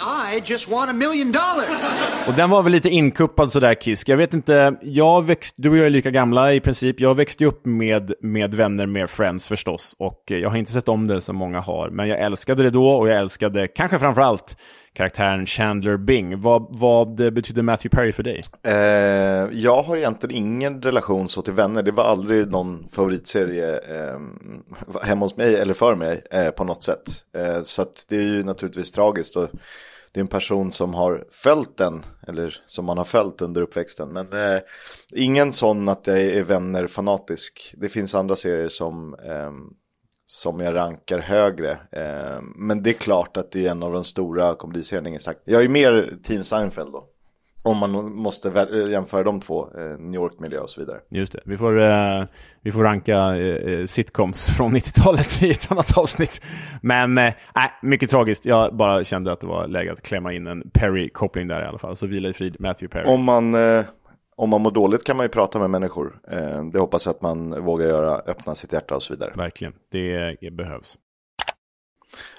I 0.00 0.42
just 0.44 0.68
want 0.68 0.90
a 0.90 0.92
million 0.92 1.32
dollars. 1.32 1.84
Och 2.26 2.34
den 2.34 2.50
var 2.50 2.62
väl 2.62 2.72
lite 2.72 2.88
inkuppad 2.88 3.52
sådär 3.52 3.74
Kisk. 3.74 4.08
Jag 4.08 4.16
vet 4.16 4.34
inte, 4.34 4.74
jag 4.82 5.24
växt, 5.26 5.54
du 5.58 5.70
och 5.70 5.76
jag 5.76 5.86
är 5.86 5.90
lika 5.90 6.10
gamla 6.10 6.52
i 6.52 6.60
princip. 6.60 7.00
Jag 7.00 7.14
växte 7.14 7.44
upp 7.44 7.66
med, 7.66 8.14
med 8.20 8.54
vänner 8.54 8.86
med 8.86 9.10
Friends 9.10 9.48
förstås. 9.48 9.96
Och 9.98 10.32
eh, 10.32 10.38
jag 10.38 10.50
har 10.50 10.56
inte 10.56 10.72
sett 10.72 10.88
om 10.88 11.06
det 11.06 11.20
som 11.20 11.36
många 11.36 11.60
har. 11.60 11.90
Men 11.90 12.08
jag 12.08 12.20
älskade 12.20 12.62
det 12.62 12.70
då 12.70 12.88
och 12.88 13.08
jag 13.08 13.18
älskade 13.18 13.68
kanske 13.68 13.98
framför 13.98 14.22
allt 14.22 14.56
karaktären 14.98 15.46
Chandler 15.46 15.96
Bing. 15.96 16.40
Vad, 16.40 16.66
vad 16.70 17.20
eh, 17.20 17.30
betyder 17.30 17.62
Matthew 17.62 17.96
Perry 17.96 18.12
för 18.12 18.22
dig? 18.22 18.42
Eh, 18.62 19.58
jag 19.58 19.82
har 19.82 19.96
egentligen 19.96 20.36
ingen 20.36 20.82
relation 20.82 21.28
så 21.28 21.42
till 21.42 21.52
vänner. 21.52 21.82
Det 21.82 21.90
var 21.90 22.04
aldrig 22.04 22.50
någon 22.50 22.88
favoritserie 22.88 23.78
eh, 23.78 24.20
hemma 25.02 25.24
hos 25.24 25.36
mig 25.36 25.56
eller 25.56 25.74
för 25.74 25.94
mig 25.94 26.22
eh, 26.30 26.50
på 26.50 26.64
något 26.64 26.82
sätt. 26.82 27.24
Eh, 27.36 27.62
så 27.62 27.82
att 27.82 28.06
det 28.08 28.16
är 28.16 28.22
ju 28.22 28.42
naturligtvis 28.42 28.92
tragiskt. 28.92 29.36
Och 29.36 29.48
det 30.12 30.20
är 30.20 30.22
en 30.22 30.28
person 30.28 30.72
som 30.72 30.94
har 30.94 31.24
följt 31.30 31.76
den, 31.76 32.02
eller 32.28 32.56
som 32.66 32.84
man 32.84 32.98
har 32.98 33.04
följt 33.04 33.42
under 33.42 33.62
uppväxten. 33.62 34.08
Men 34.08 34.32
eh, 34.32 34.60
ingen 35.12 35.52
sån 35.52 35.88
att 35.88 36.06
jag 36.06 36.20
är 36.20 36.42
vänner-fanatisk. 36.42 37.74
Det 37.76 37.88
finns 37.88 38.14
andra 38.14 38.36
serier 38.36 38.68
som 38.68 39.14
eh, 39.14 39.52
som 40.30 40.60
jag 40.60 40.74
rankar 40.74 41.18
högre. 41.18 41.70
Eh, 41.70 42.40
men 42.56 42.82
det 42.82 42.90
är 42.90 42.94
klart 42.94 43.36
att 43.36 43.52
det 43.52 43.66
är 43.66 43.70
en 43.70 43.82
av 43.82 43.92
de 43.92 44.04
stora 44.04 44.54
komediserierna. 44.54 45.08
ingen 45.08 45.20
sagt. 45.20 45.40
Jag 45.44 45.64
är 45.64 45.68
mer 45.68 46.10
Team 46.22 46.44
Seinfeld 46.44 46.92
då. 46.92 47.04
Om 47.62 47.76
man 47.76 47.90
måste 48.14 48.68
jämföra 48.90 49.22
de 49.22 49.40
två, 49.40 49.68
eh, 49.78 49.98
New 49.98 50.14
York-miljö 50.14 50.58
och 50.58 50.70
så 50.70 50.80
vidare. 50.80 50.98
Just 51.10 51.32
det. 51.32 51.40
Vi 51.44 51.56
får, 51.56 51.80
eh, 51.80 52.24
vi 52.60 52.72
får 52.72 52.82
ranka 52.82 53.36
eh, 53.36 53.86
sitcoms 53.86 54.46
från 54.56 54.76
90-talet 54.76 55.42
i 55.42 55.50
ett 55.50 55.72
annat 55.72 55.98
avsnitt. 55.98 56.44
Men 56.82 57.18
eh, 57.18 57.34
nej, 57.54 57.70
mycket 57.82 58.10
tragiskt. 58.10 58.46
Jag 58.46 58.76
bara 58.76 59.04
kände 59.04 59.32
att 59.32 59.40
det 59.40 59.46
var 59.46 59.66
läge 59.66 59.92
att 59.92 60.02
klämma 60.02 60.32
in 60.32 60.46
en 60.46 60.70
Perry-koppling 60.70 61.48
där 61.48 61.62
i 61.62 61.66
alla 61.66 61.78
fall. 61.78 61.96
Så 61.96 62.06
vila 62.06 62.28
i 62.28 62.32
frid, 62.32 62.56
Matthew 62.60 62.88
Perry. 62.98 63.14
Om 63.14 63.24
man, 63.24 63.54
eh, 63.54 63.84
om 64.38 64.50
man 64.50 64.60
mår 64.60 64.70
dåligt 64.70 65.04
kan 65.04 65.16
man 65.16 65.24
ju 65.24 65.30
prata 65.30 65.58
med 65.58 65.70
människor. 65.70 66.20
Eh, 66.30 66.64
det 66.64 66.78
hoppas 66.78 67.06
jag 67.06 67.14
att 67.14 67.22
man 67.22 67.64
vågar 67.64 67.86
göra, 67.86 68.18
öppna 68.18 68.54
sitt 68.54 68.72
hjärta 68.72 68.94
och 68.96 69.02
så 69.02 69.12
vidare. 69.14 69.32
Verkligen, 69.36 69.72
det 69.92 70.36
eh, 70.42 70.50
behövs. 70.52 70.98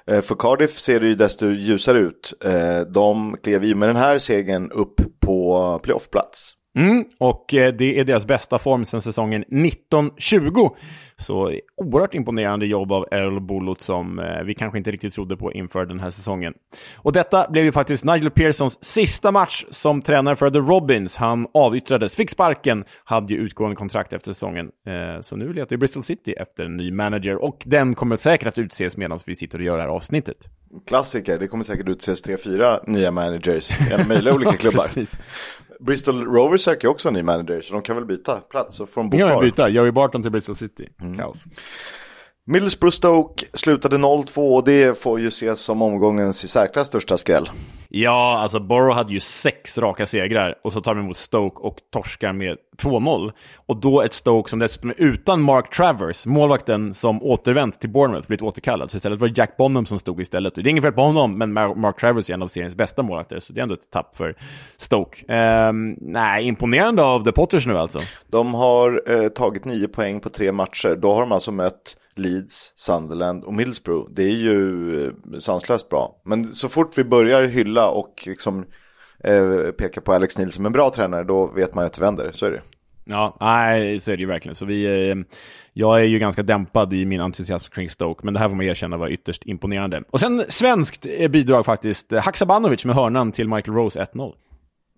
Eh, 0.08 0.22
För 0.22 0.36
Cardiff 0.36 0.78
ser 0.78 1.00
det 1.00 1.08
ju 1.08 1.16
desto 1.16 1.50
ljusare 1.50 2.00
ut. 2.00 2.34
Eh, 2.46 2.80
De 2.82 3.38
klev 3.44 3.64
ju 3.64 3.76
med 3.76 3.90
den 3.90 3.96
här 3.96 4.18
segern 4.18 4.72
upp 4.72 5.02
på 5.20 5.80
playoffplats. 5.84 6.56
Mm, 6.78 7.06
och 7.20 7.46
det 7.50 8.00
är 8.00 8.04
deras 8.04 8.26
bästa 8.26 8.60
form 8.60 8.86
sedan 8.86 9.02
säsongen 9.02 9.42
1920. 9.42 10.70
Så 11.20 11.54
oerhört 11.78 12.14
imponerande 12.14 12.66
jobb 12.66 12.92
av 12.92 13.06
Errol 13.12 13.42
Bulut 13.42 13.82
som 13.82 14.20
eh, 14.20 14.44
vi 14.44 14.56
kanske 14.56 14.78
inte 14.78 14.92
riktigt 14.92 15.14
trodde 15.14 15.38
på 15.38 15.54
inför 15.54 15.86
den 15.86 16.00
här 16.00 16.10
säsongen. 16.10 16.54
Och 16.98 17.14
detta 17.14 17.48
blev 17.50 17.66
ju 17.66 17.72
faktiskt 17.72 18.04
Nigel 18.06 18.32
Pearsons 18.32 18.84
sista 18.84 19.32
match 19.32 19.66
som 19.70 20.02
tränare 20.02 20.36
för 20.36 20.50
The 20.50 20.60
Robins. 20.60 21.16
Han 21.16 21.48
avyttrades, 21.54 22.16
fick 22.16 22.30
sparken, 22.30 22.84
hade 23.04 23.34
ju 23.34 23.40
utgående 23.40 23.76
kontrakt 23.76 24.14
efter 24.14 24.34
säsongen. 24.34 24.66
Eh, 24.88 25.22
Så 25.22 25.36
nu 25.36 25.54
letar 25.54 25.74
ju 25.74 25.78
Bristol 25.78 26.04
City 26.04 26.32
efter 26.34 26.64
en 26.64 26.78
ny 26.78 26.92
manager 26.92 27.36
och 27.44 27.64
den 27.66 27.96
kommer 27.96 28.16
säkert 28.16 28.48
att 28.48 28.58
utses 28.58 28.98
medan 28.98 29.20
vi 29.26 29.36
sitter 29.36 29.58
och 29.58 29.64
gör 29.66 29.78
det 29.78 29.84
här 29.84 29.90
avsnittet. 29.90 30.38
Klassiker, 30.88 31.40
det 31.40 31.48
kommer 31.48 31.64
säkert 31.64 31.88
utses 31.88 32.22
tre, 32.22 32.38
fyra 32.38 32.80
nya 32.88 33.12
managers 33.12 33.72
i 33.92 33.94
alla 33.94 34.06
möjliga 34.08 34.34
olika 34.36 34.52
klubbar. 34.58 34.86
Bristol 35.80 36.24
Rovers 36.26 36.62
söker 36.62 36.88
också 36.88 37.08
en 37.08 37.14
ny 37.14 37.24
manager 37.24 37.62
så 37.62 37.74
de 37.74 37.82
kan 37.82 37.96
väl 37.96 38.06
byta 38.06 38.36
plats 38.36 38.76
så 38.76 38.86
får 38.86 39.02
de 39.02 39.10
bo 39.10 39.18
kvar. 39.18 39.42
byta, 39.44 39.70
Joey 39.70 39.92
Barton 39.92 40.22
till 40.22 40.32
Bristol 40.32 40.56
City. 40.56 40.90
Mm-hmm. 41.10 41.20
Chaos. 41.22 41.46
Middlesbrough 42.52 42.94
Stoke 42.94 43.46
slutade 43.54 43.98
0-2 43.98 44.56
och 44.56 44.64
det 44.64 45.02
får 45.02 45.20
ju 45.20 45.28
ses 45.28 45.60
som 45.60 45.82
omgångens 45.82 46.44
i 46.44 46.48
särklass 46.48 46.88
största 46.88 47.18
skräll. 47.18 47.50
Ja, 47.90 48.40
alltså 48.40 48.60
Borough 48.60 48.96
hade 48.96 49.14
ju 49.14 49.20
sex 49.20 49.78
raka 49.78 50.06
segrar 50.06 50.56
och 50.64 50.74
så 50.74 50.82
tar 50.82 50.96
de 50.96 51.04
emot 51.04 51.18
Stoke 51.18 51.60
och 51.60 51.76
torskar 51.94 52.34
med 52.34 52.58
2-0. 52.78 53.32
Och 53.56 53.76
då 53.78 54.02
ett 54.02 54.14
Stoke 54.14 54.50
som 54.50 54.60
dessutom 54.60 54.90
är 54.90 54.96
utan 54.98 55.42
Mark 55.42 55.76
Travers, 55.76 56.26
målvakten 56.26 56.94
som 56.94 57.24
återvänt 57.24 57.80
till 57.80 57.90
Bournemouth, 57.90 58.28
blivit 58.28 58.42
återkallad. 58.42 58.92
Så 58.92 58.98
istället 58.98 59.20
var 59.20 59.28
det 59.28 59.38
Jack 59.38 59.58
Bonham 59.58 59.86
som 59.86 60.00
stod 60.00 60.22
istället. 60.22 60.56
Det 60.56 60.62
är 60.62 60.68
inget 60.68 60.84
fel 60.84 60.94
på 60.94 61.02
honom, 61.02 61.38
men 61.38 61.58
Mar- 61.58 61.76
Mark 61.76 62.00
Travers 62.00 62.30
är 62.30 62.34
en 62.34 62.42
av 62.42 62.48
seriens 62.48 62.76
bästa 62.76 63.04
målvakter, 63.04 63.40
så 63.40 63.54
det 63.54 63.60
är 63.60 63.64
ändå 63.64 63.76
ett 63.76 63.92
tapp 63.92 64.18
för 64.18 64.36
Stoke. 64.78 65.34
Ehm, 65.34 65.96
nej, 66.02 66.44
imponerande 66.48 67.04
av 67.04 67.24
The 67.24 67.32
Potters 67.32 67.68
nu 67.68 67.78
alltså. 67.78 68.00
De 68.28 68.54
har 68.54 69.04
eh, 69.08 69.30
tagit 69.30 69.66
nio 69.66 69.88
poäng 69.88 70.20
på 70.20 70.30
tre 70.30 70.52
matcher. 70.52 70.96
Då 71.02 71.14
har 71.14 71.22
de 71.22 71.32
alltså 71.32 71.52
mött 71.52 71.96
Leeds, 72.20 72.74
Sunderland 72.76 73.44
och 73.44 73.54
Middlesbrough. 73.54 74.12
Det 74.12 74.24
är 74.24 74.36
ju 74.36 75.06
eh, 75.06 75.14
sanslöst 75.40 75.90
bra. 75.90 76.22
Men 76.26 76.54
så 76.54 76.70
fort 76.70 76.98
vi 76.98 77.04
börjar 77.04 77.46
hylla 77.46 77.90
och 77.90 78.24
liksom 78.26 78.66
eh, 79.24 79.72
peka 79.78 80.02
på 80.02 80.14
Alex 80.14 80.38
Neil 80.38 80.52
som 80.52 80.66
en 80.66 80.72
bra 80.72 80.90
tränare, 80.90 81.24
då 81.24 81.48
vet 81.48 81.76
man 81.76 81.84
ju 81.84 81.86
att 81.86 81.94
det 81.94 82.02
vänder. 82.02 82.32
Så 82.32 82.46
är 82.46 82.52
det. 82.52 82.62
Ja, 83.06 83.38
nej, 83.40 84.00
så 84.00 84.12
är 84.12 84.18
det 84.18 84.22
ju 84.22 84.28
verkligen. 84.28 84.56
Så 84.56 84.66
vi, 84.66 85.10
eh, 85.10 85.16
jag 85.74 86.00
är 86.00 86.04
ju 86.04 86.20
ganska 86.20 86.44
dämpad 86.44 86.94
i 86.94 87.06
min 87.06 87.22
entusiasm 87.22 87.72
kring 87.72 87.90
Stoke, 87.90 88.22
men 88.24 88.34
det 88.34 88.40
här 88.40 88.50
får 88.50 88.56
man 88.56 88.66
erkänna 88.66 88.98
var 88.98 89.10
ytterst 89.10 89.46
imponerande. 89.46 90.04
Och 90.10 90.20
sen 90.20 90.44
svenskt 90.50 91.06
eh, 91.10 91.28
bidrag 91.28 91.66
faktiskt. 91.66 92.12
Haksabanovic 92.12 92.86
med 92.86 92.96
hörnan 92.96 93.32
till 93.32 93.48
Michael 93.50 93.78
Rose 93.78 94.08
1-0. 94.14 94.34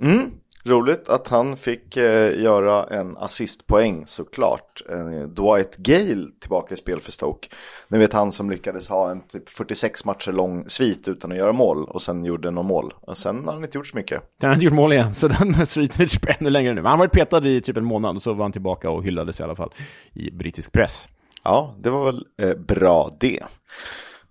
Mm. 0.04 0.32
Roligt 0.65 1.10
att 1.10 1.28
han 1.28 1.58
fick 1.58 1.97
eh, 1.97 2.41
göra 2.41 2.84
en 2.84 3.17
assistpoäng 3.17 4.06
såklart. 4.06 4.82
Eh, 4.89 5.28
Dwight 5.28 5.78
Gale 5.78 6.28
tillbaka 6.39 6.74
i 6.74 6.78
spel 6.78 7.00
för 7.00 7.12
Stoke. 7.12 7.47
Ni 7.88 7.97
vet 7.97 8.13
han 8.13 8.32
som 8.32 8.50
lyckades 8.50 8.89
ha 8.89 9.12
en 9.12 9.21
typ 9.21 9.50
46 9.50 10.06
matcher 10.06 10.32
lång 10.32 10.69
svit 10.69 11.08
utan 11.08 11.32
att 11.32 11.38
göra 11.38 11.52
mål 11.52 11.84
och 11.84 12.02
sen 12.02 12.26
gjorde 12.26 12.52
någon 12.52 12.65
mål. 12.65 12.93
Och 13.02 13.17
sen 13.17 13.45
har 13.45 13.54
han 13.54 13.63
inte 13.63 13.78
gjort 13.78 13.88
så 13.88 13.97
mycket. 13.97 14.24
Han 14.41 14.50
har 14.50 14.56
inte 14.56 14.65
gjort 14.65 14.74
mål 14.74 14.93
igen, 14.93 15.13
så 15.13 15.28
den 15.28 15.54
sviten 15.67 16.06
är 16.06 16.08
typ 16.08 16.41
ännu 16.41 16.50
längre 16.50 16.74
nu. 16.74 16.82
Men 16.82 16.89
han 16.89 17.00
var 17.00 17.08
petad 17.08 17.47
i 17.47 17.62
typ 17.62 17.78
en 17.78 17.86
månad 17.86 18.15
och 18.15 18.21
så 18.21 18.34
var 18.34 18.45
han 18.45 18.52
tillbaka 18.52 18.89
och 18.89 19.04
hyllades 19.04 19.39
i 19.39 19.43
alla 19.43 19.56
fall 19.56 19.74
i 20.13 20.32
brittisk 20.32 20.71
press. 20.71 21.08
Ja, 21.43 21.76
det 21.80 21.89
var 21.89 22.06
väl 22.06 22.26
eh, 22.41 22.54
bra 22.54 23.12
det. 23.19 23.43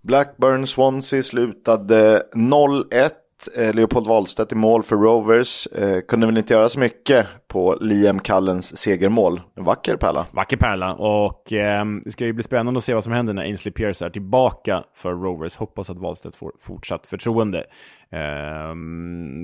Blackburn 0.01 0.67
Swansea 0.67 1.23
slutade 1.23 2.23
0-1. 2.35 3.11
Eh, 3.57 3.75
Leopold 3.75 4.07
Wahlstedt 4.07 4.53
i 4.53 4.55
mål 4.55 4.83
för 4.83 4.97
Rovers. 4.97 5.67
Eh, 5.67 6.01
kunde 6.01 6.27
väl 6.27 6.39
inte 6.39 6.55
göra 6.55 6.69
så 6.69 6.81
mycket 6.81 7.27
på 7.49 7.77
Liam 7.81 8.19
Callens 8.19 8.79
segermål. 8.79 9.41
En 9.57 9.65
vacker 9.65 9.97
pärla. 9.97 10.27
Vacker 10.31 10.57
pärla 10.57 10.95
och 10.95 11.53
eh, 11.53 11.85
det 12.05 12.11
ska 12.11 12.25
ju 12.25 12.33
bli 12.33 12.43
spännande 12.43 12.79
att 12.79 12.85
se 12.85 12.95
vad 12.95 13.05
som 13.05 13.13
händer 13.13 13.33
när 13.33 13.43
Ainsley 13.43 13.73
Pierce 13.73 14.03
är 14.03 14.11
tillbaka 14.11 14.85
för 14.95 15.11
Rovers. 15.11 15.57
Hoppas 15.57 15.91
att 15.91 15.99
Wahlstedt 15.99 16.37
får 16.37 16.53
fortsatt 16.61 17.07
förtroende. 17.07 17.59
Eh, 18.13 18.75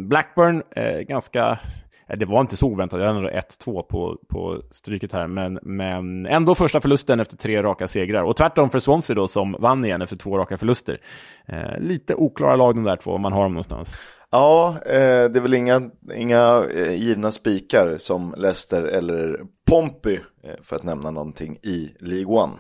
Blackburn, 0.09 0.63
eh, 0.77 1.01
ganska... 1.01 1.59
Eh, 2.09 2.19
det 2.19 2.27
var 2.27 2.41
inte 2.41 2.57
så 2.57 2.67
oväntat, 2.67 3.01
jag 3.01 3.07
hade 3.07 3.19
ändå 3.19 3.31
1-2 3.31 3.83
på, 3.83 4.19
på 4.29 4.63
stryket 4.71 5.13
här, 5.13 5.27
men, 5.27 5.59
men 5.63 6.27
ändå 6.27 6.55
första 6.55 6.81
förlusten 6.81 7.21
efter 7.21 7.37
tre 7.37 7.63
raka 7.63 7.89
segrar. 7.89 8.23
Och 8.23 8.37
tvärtom 8.37 8.71
för 8.71 8.79
Swansea 8.79 9.17
då, 9.17 9.29
som 9.29 9.57
vann 9.59 9.85
igen 9.85 10.03
efter 10.03 10.17
två 10.17 10.39
raka 10.39 10.59
förluster. 10.59 11.01
Eh, 11.47 11.79
lite 11.79 12.15
oklara 12.15 12.57
lag 12.57 12.75
de 12.75 12.85
där 12.85 12.97
två, 12.97 13.11
om 13.11 13.23
man 13.23 13.33
har 13.33 13.43
dem 13.43 13.53
någonstans. 13.53 13.97
Ja, 14.31 14.77
eh, 14.87 15.31
det 15.31 15.39
är 15.39 15.41
väl 15.41 15.55
inga, 15.55 15.91
inga 16.15 16.65
eh, 16.75 16.95
givna 16.95 17.31
spikar 17.31 17.99
som 17.99 18.35
Leicester 18.37 18.83
eller 18.83 19.41
Pompey, 19.71 20.21
eh, 20.43 20.55
för 20.63 20.77
att 20.77 20.83
nämna 20.83 21.11
någonting, 21.11 21.59
i 21.63 21.91
League 22.01 22.37
One. 22.37 22.53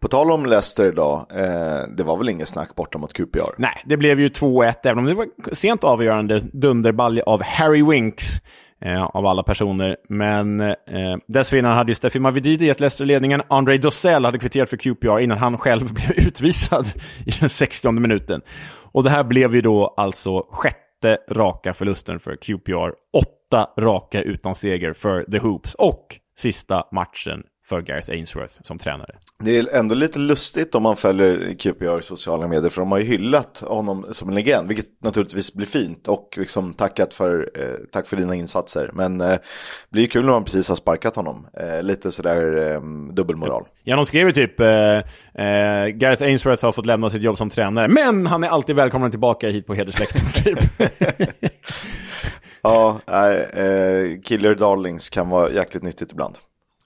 På 0.00 0.08
tal 0.08 0.30
om 0.30 0.46
Leicester 0.46 0.86
idag, 0.86 1.26
eh, 1.30 1.82
det 1.96 2.02
var 2.04 2.16
väl 2.16 2.28
inget 2.28 2.48
snack 2.48 2.74
borta 2.74 2.98
mot 2.98 3.12
QPR? 3.12 3.54
Nej, 3.58 3.82
det 3.84 3.96
blev 3.96 4.20
ju 4.20 4.28
2-1, 4.28 4.74
även 4.84 4.98
om 4.98 5.04
det 5.04 5.14
var 5.14 5.26
sent 5.52 5.84
avgörande 5.84 6.40
dunderbalja 6.52 7.22
av 7.22 7.42
Harry 7.42 7.82
Winks. 7.82 8.40
Eh, 8.80 9.02
av 9.02 9.26
alla 9.26 9.42
personer. 9.42 9.96
Men 10.08 10.60
eh, 10.60 10.76
dessförinnan 11.26 11.76
hade 11.76 11.90
ju 11.90 11.94
Steffi 11.94 12.18
Mavididi 12.18 12.66
gett 12.66 12.80
Leicester 12.80 13.04
ledningen. 13.04 13.42
André 13.48 13.78
Dossell 13.78 14.24
hade 14.24 14.38
kvitterat 14.38 14.70
för 14.70 14.76
QPR 14.76 15.18
innan 15.18 15.38
han 15.38 15.58
själv 15.58 15.92
blev 15.94 16.26
utvisad 16.26 16.86
i 17.26 17.30
den 17.40 17.48
60 17.48 17.90
minuten. 17.90 18.40
Och 18.92 19.04
det 19.04 19.10
här 19.10 19.24
blev 19.24 19.54
ju 19.54 19.60
då 19.60 19.94
alltså 19.96 20.46
sjätte 20.50 21.18
raka 21.30 21.74
förlusten 21.74 22.20
för 22.20 22.36
QPR. 22.36 22.92
Åtta 23.12 23.70
raka 23.78 24.22
utan 24.22 24.54
seger 24.54 24.92
för 24.92 25.22
The 25.22 25.38
Hoops. 25.38 25.74
Och 25.74 26.06
sista 26.38 26.84
matchen 26.92 27.42
för 27.68 27.80
Gareth 27.80 28.10
Ainsworth 28.10 28.54
som 28.62 28.78
tränare. 28.78 29.14
Det 29.44 29.56
är 29.56 29.76
ändå 29.76 29.94
lite 29.94 30.18
lustigt 30.18 30.74
om 30.74 30.82
man 30.82 30.96
följer 30.96 31.54
QPR 31.58 31.98
i 31.98 32.02
sociala 32.02 32.48
medier 32.48 32.70
för 32.70 32.80
de 32.80 32.92
har 32.92 32.98
ju 32.98 33.04
hyllat 33.04 33.58
honom 33.66 34.06
som 34.10 34.28
en 34.28 34.34
legend, 34.34 34.68
vilket 34.68 35.02
naturligtvis 35.02 35.54
blir 35.54 35.66
fint 35.66 36.08
och 36.08 36.34
liksom 36.36 36.74
tackat 36.74 37.14
för, 37.14 37.50
eh, 37.54 37.74
tack 37.92 38.06
för 38.06 38.16
dina 38.16 38.34
insatser. 38.34 38.90
Men 38.94 39.20
eh, 39.20 39.28
det 39.28 39.40
blir 39.90 40.02
ju 40.02 40.08
kul 40.08 40.24
när 40.24 40.32
man 40.32 40.44
precis 40.44 40.68
har 40.68 40.76
sparkat 40.76 41.16
honom. 41.16 41.46
Eh, 41.60 41.82
lite 41.82 42.10
sådär 42.10 42.72
eh, 42.72 42.80
dubbelmoral. 43.12 43.64
Ja, 43.82 43.96
de 43.96 44.06
skrev 44.06 44.26
ju 44.26 44.32
typ 44.32 44.60
eh, 44.60 44.68
eh, 44.68 45.86
Gareth 45.86 46.22
Ainsworth 46.22 46.64
har 46.64 46.72
fått 46.72 46.86
lämna 46.86 47.10
sitt 47.10 47.22
jobb 47.22 47.38
som 47.38 47.50
tränare, 47.50 47.88
men 47.88 48.26
han 48.26 48.44
är 48.44 48.48
alltid 48.48 48.76
välkommen 48.76 49.10
tillbaka 49.10 49.48
hit 49.48 49.66
på 49.66 49.74
hedersläktaren 49.74 50.32
typ. 50.34 50.58
ja, 52.62 53.00
eh, 53.06 54.20
Killer 54.24 54.54
Darlings 54.54 55.10
kan 55.10 55.28
vara 55.28 55.50
jäkligt 55.50 55.82
nyttigt 55.82 56.12
ibland. 56.12 56.38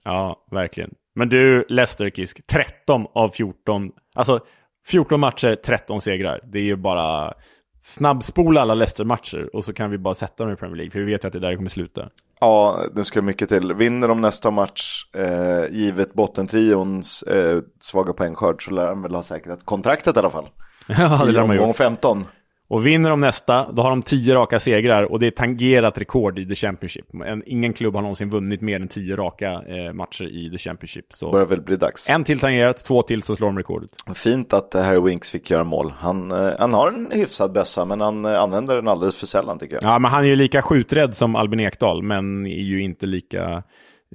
Ja, 0.04 0.46
verkligen. 0.50 0.90
Men 1.14 1.28
du, 1.28 1.64
Leicester 1.68 2.10
Kisk, 2.10 2.46
13 2.46 3.06
av 3.14 3.28
14, 3.28 3.90
alltså 4.16 4.40
14 4.86 5.20
matcher, 5.20 5.56
13 5.64 6.00
segrar. 6.00 6.40
Det 6.52 6.58
är 6.58 6.62
ju 6.62 6.76
bara 6.76 7.34
snabbspola 7.80 8.60
alla 8.60 8.74
Leicester-matcher 8.74 9.56
och 9.56 9.64
så 9.64 9.72
kan 9.72 9.90
vi 9.90 9.98
bara 9.98 10.14
sätta 10.14 10.44
dem 10.44 10.52
i 10.52 10.56
Premier 10.56 10.76
League, 10.76 10.90
för 10.90 10.98
vi 10.98 11.12
vet 11.12 11.24
ju 11.24 11.26
att 11.26 11.32
det 11.32 11.38
är 11.38 11.40
där 11.40 11.56
kommer 11.56 11.68
sluta. 11.68 12.08
Ja, 12.40 12.80
nu 12.94 13.04
ska 13.04 13.22
mycket 13.22 13.48
till. 13.48 13.74
Vinner 13.74 14.08
de 14.08 14.20
nästa 14.20 14.50
match, 14.50 15.06
eh, 15.14 15.64
givet 15.70 16.14
bottentrions 16.14 17.22
eh, 17.22 17.60
svaga 17.80 18.12
poängskörd, 18.12 18.64
så 18.64 18.70
lär 18.70 18.86
de 18.86 19.02
väl 19.02 19.14
ha 19.14 19.22
säkrat 19.22 19.64
kontraktet 19.64 20.16
i 20.16 20.18
alla 20.18 20.30
fall. 20.30 20.48
ja, 20.88 21.22
det 21.26 21.32
lär 21.32 21.46
man 21.46 21.56
ju. 21.56 21.72
15. 21.72 22.26
Och 22.72 22.86
vinner 22.86 23.10
de 23.10 23.20
nästa, 23.20 23.72
då 23.72 23.82
har 23.82 23.90
de 23.90 24.02
tio 24.02 24.34
raka 24.34 24.60
segrar 24.60 25.02
och 25.02 25.18
det 25.18 25.26
är 25.26 25.30
tangerat 25.30 25.98
rekord 25.98 26.38
i 26.38 26.46
The 26.46 26.54
Championship. 26.54 27.14
En, 27.26 27.42
ingen 27.46 27.72
klubb 27.72 27.94
har 27.94 28.02
någonsin 28.02 28.30
vunnit 28.30 28.60
mer 28.60 28.80
än 28.80 28.88
tio 28.88 29.16
raka 29.16 29.52
eh, 29.52 29.92
matcher 29.92 30.24
i 30.24 30.50
The 30.50 30.58
Championship. 30.58 31.06
Så 31.08 31.30
börjar 31.30 31.46
väl 31.46 31.60
bli 31.60 31.76
dags. 31.76 32.10
En 32.10 32.24
till 32.24 32.40
tangerat, 32.40 32.84
två 32.84 33.02
till 33.02 33.22
så 33.22 33.36
slår 33.36 33.48
de 33.48 33.58
rekordet. 33.58 33.90
Fint 34.14 34.52
att 34.52 34.74
Harry 34.74 35.00
Winks 35.00 35.30
fick 35.30 35.50
göra 35.50 35.64
mål. 35.64 35.92
Han, 35.98 36.30
eh, 36.30 36.52
han 36.58 36.72
har 36.74 36.88
en 36.88 37.10
hyfsad 37.10 37.52
bössa, 37.52 37.84
men 37.84 38.00
han 38.00 38.24
eh, 38.24 38.40
använder 38.40 38.76
den 38.76 38.88
alldeles 38.88 39.16
för 39.16 39.26
sällan 39.26 39.58
tycker 39.58 39.74
jag. 39.74 39.84
Ja, 39.84 39.98
men 39.98 40.10
han 40.10 40.24
är 40.24 40.28
ju 40.28 40.36
lika 40.36 40.62
skjuträdd 40.62 41.16
som 41.16 41.36
Albin 41.36 41.60
Ekdal, 41.60 42.02
men 42.02 42.46
är 42.46 42.62
ju 42.62 42.82
inte 42.82 43.06
lika... 43.06 43.62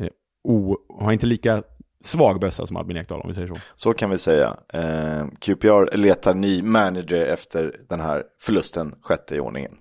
Eh, 0.02 0.08
o, 0.44 0.78
har 1.00 1.12
inte 1.12 1.26
lika 1.26 1.64
svag 2.04 2.40
bössa 2.40 2.66
som 2.66 2.78
Albin 2.78 2.98
Ekdal 2.98 3.22
om 3.22 3.28
vi 3.28 3.34
säger 3.34 3.48
så. 3.48 3.56
Så 3.76 3.94
kan 3.94 4.10
vi 4.10 4.18
säga. 4.18 4.58
Eh, 4.74 5.26
QPR 5.40 5.98
letar 5.98 6.34
ny 6.34 6.62
manager 6.62 7.26
efter 7.26 7.76
den 7.90 8.00
här 8.00 8.24
förlusten, 8.42 8.96
sjätte 9.02 9.36
i 9.36 9.40
ordningen. 9.40 9.72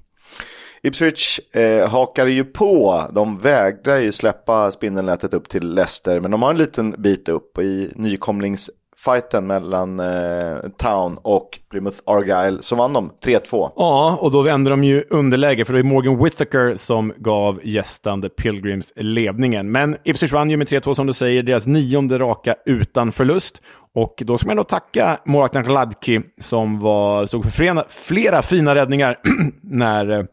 Ipswich 0.83 1.41
eh, 1.57 1.89
hakar 1.89 2.27
ju 2.27 2.45
på. 2.45 3.05
De 3.13 3.39
vägrar 3.39 3.99
ju 3.99 4.13
släppa 4.13 4.71
spindelnätet 4.71 5.35
upp 5.35 5.49
till 5.49 5.75
Leicester, 5.75 6.21
men 6.21 6.31
de 6.31 6.43
har 6.43 6.51
en 6.51 6.59
liten 6.59 6.91
bit 6.99 7.29
upp. 7.29 7.59
Och 7.59 7.65
i 7.65 7.93
nykomlings 7.95 8.71
fighten 8.99 9.47
mellan 9.47 10.01
eh, 10.01 10.59
Town 10.79 11.19
och 11.23 11.59
Plymouth 11.71 11.99
Argyle 12.05 12.63
så 12.63 12.77
vann 12.77 12.93
de 12.93 13.13
3-2. 13.25 13.73
Ja, 13.77 14.19
och 14.21 14.31
då 14.31 14.43
vände 14.43 14.71
de 14.71 14.85
ju 14.85 15.05
underläge 15.11 15.65
för 15.65 15.73
det 15.73 15.79
är 15.79 15.83
Morgan 15.83 16.25
Whittaker 16.25 16.75
som 16.77 17.13
gav 17.17 17.61
gästande 17.65 18.29
Pilgrims 18.29 18.93
ledningen. 18.97 19.73
Men 19.73 19.97
Ipswich 20.05 20.33
vann 20.33 20.51
ju 20.51 20.57
med 20.57 20.67
3-2 20.67 20.95
som 20.95 21.07
du 21.07 21.13
säger, 21.13 21.43
deras 21.43 21.67
nionde 21.67 22.19
raka 22.19 22.55
utan 22.67 23.13
förlust. 23.13 23.63
Och 23.95 24.23
då 24.27 24.39
ska 24.39 24.47
man 24.47 24.57
då 24.57 24.65
tacka 24.65 25.21
målvakten 25.25 25.63
Gladki 25.63 26.21
som 26.41 26.79
var, 26.79 27.27
stod 27.27 27.45
för 27.45 27.51
flera, 27.51 27.85
flera 27.89 28.43
fina 28.43 28.75
räddningar 28.75 29.19
när 29.63 30.11
eh, 30.11 30.25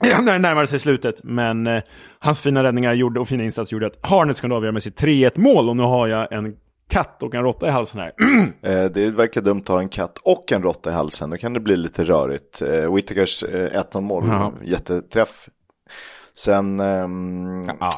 när 0.22 0.32
det 0.32 0.38
närmade 0.38 0.66
sig 0.66 0.78
slutet. 0.78 1.20
Men 1.24 1.66
eh, 1.66 1.82
hans 2.18 2.40
fina 2.40 2.62
räddningar 2.62 2.94
gjorde, 2.94 3.20
och 3.20 3.28
fina 3.28 3.44
insats 3.44 3.72
gjorde 3.72 3.86
att 3.86 4.06
Harnets 4.06 4.40
kunde 4.40 4.56
avgöra 4.56 4.72
med 4.72 4.82
sitt 4.82 5.00
3-1 5.00 5.40
mål. 5.40 5.68
Och 5.68 5.76
nu 5.76 5.82
har 5.82 6.08
jag 6.08 6.32
en 6.32 6.54
katt 6.88 7.22
och 7.22 7.34
en 7.34 7.42
råtta 7.42 7.68
i 7.68 7.70
halsen 7.70 8.00
här. 8.00 8.12
Eh, 8.62 8.84
det 8.84 9.10
verkar 9.10 9.40
dumt 9.40 9.60
att 9.60 9.68
ha 9.68 9.80
en 9.80 9.88
katt 9.88 10.18
och 10.18 10.52
en 10.52 10.62
råtta 10.62 10.90
i 10.90 10.92
halsen. 10.92 11.30
Då 11.30 11.36
kan 11.36 11.52
det 11.52 11.60
bli 11.60 11.76
lite 11.76 12.04
rörigt. 12.04 12.62
Eh, 12.62 12.94
Whittakers 12.94 13.44
1-0 13.44 14.00
mål, 14.00 14.24
ja. 14.26 14.52
jätteträff. 14.64 15.48
Sen 16.32 16.80
um, 16.80 17.70
ja. 17.80 17.90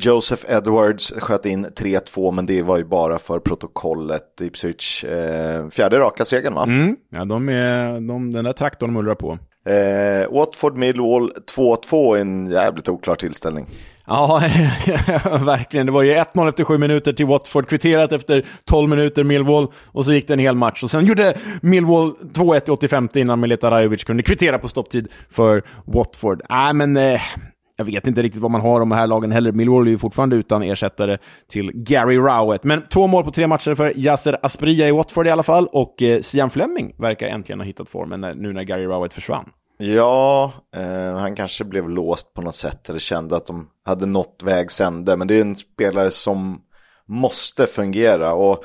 Joseph 0.00 0.44
Edwards 0.48 1.12
sköt 1.12 1.46
in 1.46 1.66
3-2 1.66 2.32
men 2.32 2.46
det 2.46 2.62
var 2.62 2.78
ju 2.78 2.84
bara 2.84 3.18
för 3.18 3.38
protokollet. 3.38 4.40
Ipswich 4.40 5.04
eh, 5.04 5.68
fjärde 5.68 5.98
raka 5.98 6.24
segern 6.24 6.54
va? 6.54 6.62
Mm. 6.62 6.96
Ja, 7.10 7.24
de 7.24 7.48
är, 7.48 7.92
de, 8.08 8.30
den 8.30 8.44
där 8.44 8.52
traktorn 8.52 8.92
mullrar 8.92 9.14
på. 9.14 9.38
Eh, 9.66 10.32
Watford 10.32 10.76
Millwall 10.76 11.32
2-2 11.56 12.16
en 12.16 12.50
jävligt 12.50 12.88
oklar 12.88 13.14
tillställning. 13.14 13.66
Ja, 14.06 14.38
verkligen. 15.44 15.86
Det 15.86 15.92
var 15.92 16.02
ju 16.02 16.14
1-0 16.14 16.48
efter 16.48 16.64
7 16.64 16.78
minuter 16.78 17.12
till 17.12 17.26
Watford, 17.26 17.68
kvitterat 17.68 18.12
efter 18.12 18.44
12 18.64 18.88
minuter 18.88 19.24
Millwall 19.24 19.68
och 19.86 20.04
så 20.04 20.12
gick 20.12 20.28
det 20.28 20.32
en 20.32 20.38
hel 20.38 20.54
match. 20.54 20.82
Och 20.82 20.90
sen 20.90 21.06
gjorde 21.06 21.38
Millwall 21.60 22.14
2-1 22.32 22.68
i 22.68 22.70
85 22.70 23.08
innan 23.14 23.40
Mileta 23.40 23.70
Rajovic 23.70 24.04
kunde 24.04 24.22
kvittera 24.22 24.58
på 24.58 24.68
stopptid 24.68 25.08
för 25.30 25.62
Watford. 25.84 26.42
Äh, 26.50 26.72
men 26.72 26.96
eh, 26.96 27.20
jag 27.76 27.84
vet 27.84 28.06
inte 28.06 28.22
riktigt 28.22 28.42
vad 28.42 28.50
man 28.50 28.60
har 28.60 28.80
om 28.80 28.88
de 28.88 28.94
här 28.94 29.06
lagen 29.06 29.32
heller. 29.32 29.52
Millwall 29.52 29.86
är 29.86 29.90
ju 29.90 29.98
fortfarande 29.98 30.36
utan 30.36 30.62
ersättare 30.62 31.18
till 31.48 31.70
Gary 31.74 32.16
Rowett. 32.16 32.64
Men 32.64 32.82
två 32.88 33.06
mål 33.06 33.24
på 33.24 33.30
tre 33.30 33.46
matcher 33.46 33.74
för 33.74 33.98
Yasser 33.98 34.38
Aspria 34.42 34.88
i 34.88 34.92
Watford 34.92 35.26
i 35.26 35.30
alla 35.30 35.42
fall. 35.42 35.66
Och 35.66 36.02
eh, 36.02 36.20
Sian 36.20 36.50
Fleming 36.50 36.94
verkar 36.98 37.26
äntligen 37.26 37.60
ha 37.60 37.66
hittat 37.66 37.88
formen 37.88 38.20
när, 38.20 38.34
nu 38.34 38.52
när 38.52 38.62
Gary 38.62 38.84
Rowett 38.84 39.14
försvann. 39.14 39.50
Ja, 39.78 40.52
eh, 40.76 41.16
han 41.18 41.36
kanske 41.36 41.64
blev 41.64 41.90
låst 41.90 42.34
på 42.34 42.42
något 42.42 42.54
sätt 42.54 42.88
eller 42.88 42.98
kände 42.98 43.36
att 43.36 43.46
de 43.46 43.68
hade 43.84 44.06
nått 44.06 44.40
vägs 44.44 44.80
ände. 44.80 45.16
Men 45.16 45.28
det 45.28 45.34
är 45.34 45.40
en 45.40 45.56
spelare 45.56 46.10
som 46.10 46.60
måste 47.06 47.66
fungera. 47.66 48.34
Och 48.34 48.64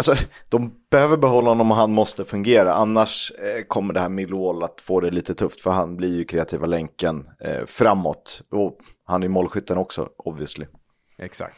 Alltså, 0.00 0.24
de 0.48 0.72
behöver 0.90 1.16
behålla 1.16 1.48
honom 1.50 1.70
och 1.70 1.76
han 1.76 1.92
måste 1.92 2.24
fungera. 2.24 2.74
Annars 2.74 3.32
eh, 3.38 3.62
kommer 3.62 3.94
det 3.94 4.00
här 4.00 4.08
Millwall 4.08 4.62
att 4.62 4.80
få 4.80 5.00
det 5.00 5.10
lite 5.10 5.34
tufft. 5.34 5.60
För 5.60 5.70
han 5.70 5.96
blir 5.96 6.16
ju 6.16 6.24
kreativa 6.24 6.66
länken 6.66 7.28
eh, 7.40 7.66
framåt. 7.66 8.42
Och 8.50 8.78
han 9.04 9.22
är 9.22 9.28
målskytten 9.28 9.78
också, 9.78 10.08
obviously. 10.16 10.66
Exakt. 11.18 11.56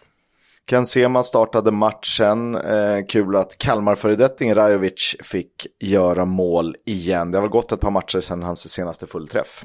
Ken 0.71 0.87
Sema 0.87 1.23
startade 1.23 1.71
matchen. 1.71 2.55
Eh, 2.55 3.07
kul 3.09 3.37
att 3.37 3.59
Kalmar-föredetting 3.59 4.55
Rajovic 4.55 5.17
fick 5.23 5.67
göra 5.81 6.25
mål 6.25 6.77
igen. 6.87 7.31
Det 7.31 7.39
har 7.39 7.43
väl 7.43 7.51
gått 7.51 7.73
ett 7.73 7.81
par 7.81 7.91
matcher 7.91 8.21
sedan 8.21 8.43
hans 8.43 8.69
senaste 8.69 9.07
fullträff. 9.07 9.65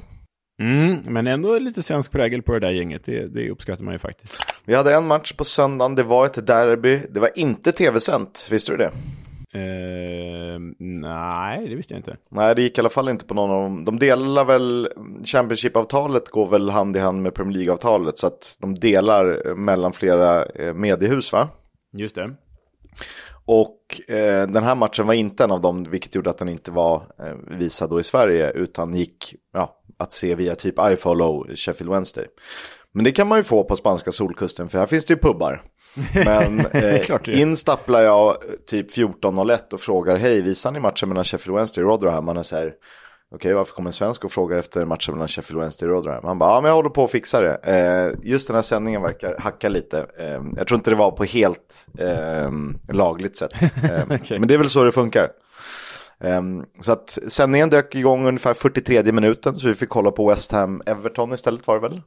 Mm, 0.58 1.02
men 1.04 1.26
ändå 1.26 1.58
lite 1.58 1.82
svensk 1.82 2.12
prägel 2.12 2.42
på 2.42 2.52
det 2.52 2.60
där 2.60 2.70
gänget. 2.70 3.02
Det, 3.04 3.28
det 3.28 3.50
uppskattar 3.50 3.84
man 3.84 3.94
ju 3.94 3.98
faktiskt. 3.98 4.36
Vi 4.64 4.74
hade 4.74 4.94
en 4.94 5.06
match 5.06 5.32
på 5.32 5.44
söndagen. 5.44 5.94
Det 5.94 6.02
var 6.02 6.26
ett 6.26 6.46
derby. 6.46 7.00
Det 7.10 7.20
var 7.20 7.30
inte 7.34 7.72
tv-sänt. 7.72 8.48
Visste 8.50 8.72
du 8.72 8.76
det? 8.76 8.90
Uh, 9.54 10.60
nej, 10.78 11.68
det 11.68 11.74
visste 11.74 11.94
jag 11.94 11.98
inte. 11.98 12.16
Nej, 12.30 12.54
det 12.54 12.62
gick 12.62 12.78
i 12.78 12.80
alla 12.80 12.88
fall 12.88 13.08
inte 13.08 13.24
på 13.24 13.34
någon 13.34 13.50
av 13.50 13.62
dem. 13.62 13.84
De 13.84 13.98
delar 13.98 14.44
väl, 14.44 14.88
Championship-avtalet 15.24 16.28
går 16.28 16.50
väl 16.50 16.70
hand 16.70 16.96
i 16.96 17.00
hand 17.00 17.22
med 17.22 17.34
Premier 17.34 17.58
League-avtalet. 17.58 18.18
Så 18.18 18.26
att 18.26 18.56
de 18.58 18.74
delar 18.74 19.54
mellan 19.54 19.92
flera 19.92 20.44
eh, 20.44 20.74
mediehus 20.74 21.32
va? 21.32 21.48
Just 21.92 22.14
det. 22.14 22.30
Och 23.50 24.10
eh, 24.10 24.48
den 24.48 24.64
här 24.64 24.74
matchen 24.74 25.06
var 25.06 25.14
inte 25.14 25.44
en 25.44 25.50
av 25.50 25.60
dem, 25.60 25.90
vilket 25.90 26.14
gjorde 26.14 26.30
att 26.30 26.38
den 26.38 26.48
inte 26.48 26.70
var 26.70 26.96
eh, 26.96 27.56
visad 27.58 27.90
då 27.90 28.00
i 28.00 28.02
Sverige, 28.02 28.50
utan 28.50 28.94
gick 28.94 29.34
ja, 29.52 29.80
att 29.98 30.12
se 30.12 30.34
via 30.34 30.54
typ 30.54 30.74
iFollow 30.80 31.54
Sheffield 31.54 31.92
Wednesday. 31.92 32.26
Men 32.92 33.04
det 33.04 33.12
kan 33.12 33.28
man 33.28 33.38
ju 33.38 33.44
få 33.44 33.64
på 33.64 33.76
spanska 33.76 34.12
solkusten, 34.12 34.68
för 34.68 34.78
här 34.78 34.86
finns 34.86 35.04
det 35.04 35.14
ju 35.14 35.20
pubbar. 35.20 35.62
Men 36.14 36.60
eh, 36.60 37.40
in 37.40 37.56
stapplar 37.56 38.02
jag 38.02 38.36
typ 38.66 38.96
14.01 38.96 39.72
och 39.72 39.80
frågar, 39.80 40.16
hej, 40.16 40.42
visar 40.42 40.70
ni 40.70 40.80
matchen 40.80 41.08
mellan 41.08 41.24
Sheffield 41.24 41.56
Wednesday 41.56 41.84
och 41.84 41.90
Rotherham? 41.90 42.24
Man 42.24 42.36
är 42.36 42.42
så 42.42 42.56
här, 42.56 42.72
okej, 43.34 43.54
varför 43.54 43.74
kommer 43.74 43.88
en 43.88 43.92
svensk 43.92 44.24
och 44.24 44.32
frågar 44.32 44.56
efter 44.56 44.84
matchen 44.84 45.14
mellan 45.14 45.28
Sheffield 45.28 45.60
Wednesday 45.60 45.88
och 45.88 45.94
Rotherham? 45.94 46.24
Han 46.24 46.38
bara, 46.38 46.50
ja, 46.50 46.60
men 46.60 46.68
jag 46.68 46.76
håller 46.76 46.90
på 46.90 47.04
att 47.04 47.10
fixa 47.10 47.40
det. 47.40 47.54
Eh, 47.54 48.30
just 48.30 48.46
den 48.46 48.54
här 48.54 48.62
sändningen 48.62 49.02
verkar 49.02 49.36
hacka 49.38 49.68
lite. 49.68 50.06
Eh, 50.18 50.42
jag 50.56 50.66
tror 50.66 50.74
inte 50.74 50.90
det 50.90 50.96
var 50.96 51.10
på 51.10 51.24
helt 51.24 51.86
eh, 51.98 52.50
lagligt 52.92 53.36
sätt. 53.36 53.52
Eh, 53.84 54.04
okay. 54.04 54.38
Men 54.38 54.48
det 54.48 54.54
är 54.54 54.58
väl 54.58 54.68
så 54.68 54.84
det 54.84 54.92
funkar. 54.92 55.30
Um, 56.20 56.66
så 56.80 56.92
att 56.92 57.18
sändningen 57.28 57.70
dök 57.70 57.94
igång 57.94 58.26
ungefär 58.26 58.54
43 58.54 59.12
minuten 59.12 59.54
så 59.54 59.66
vi 59.66 59.74
fick 59.74 59.88
kolla 59.88 60.10
på 60.10 60.28
West 60.28 60.52
Ham 60.52 60.82
Everton 60.86 61.32
istället 61.32 61.66
var 61.66 61.74
det 61.74 61.88
väl. 61.88 62.02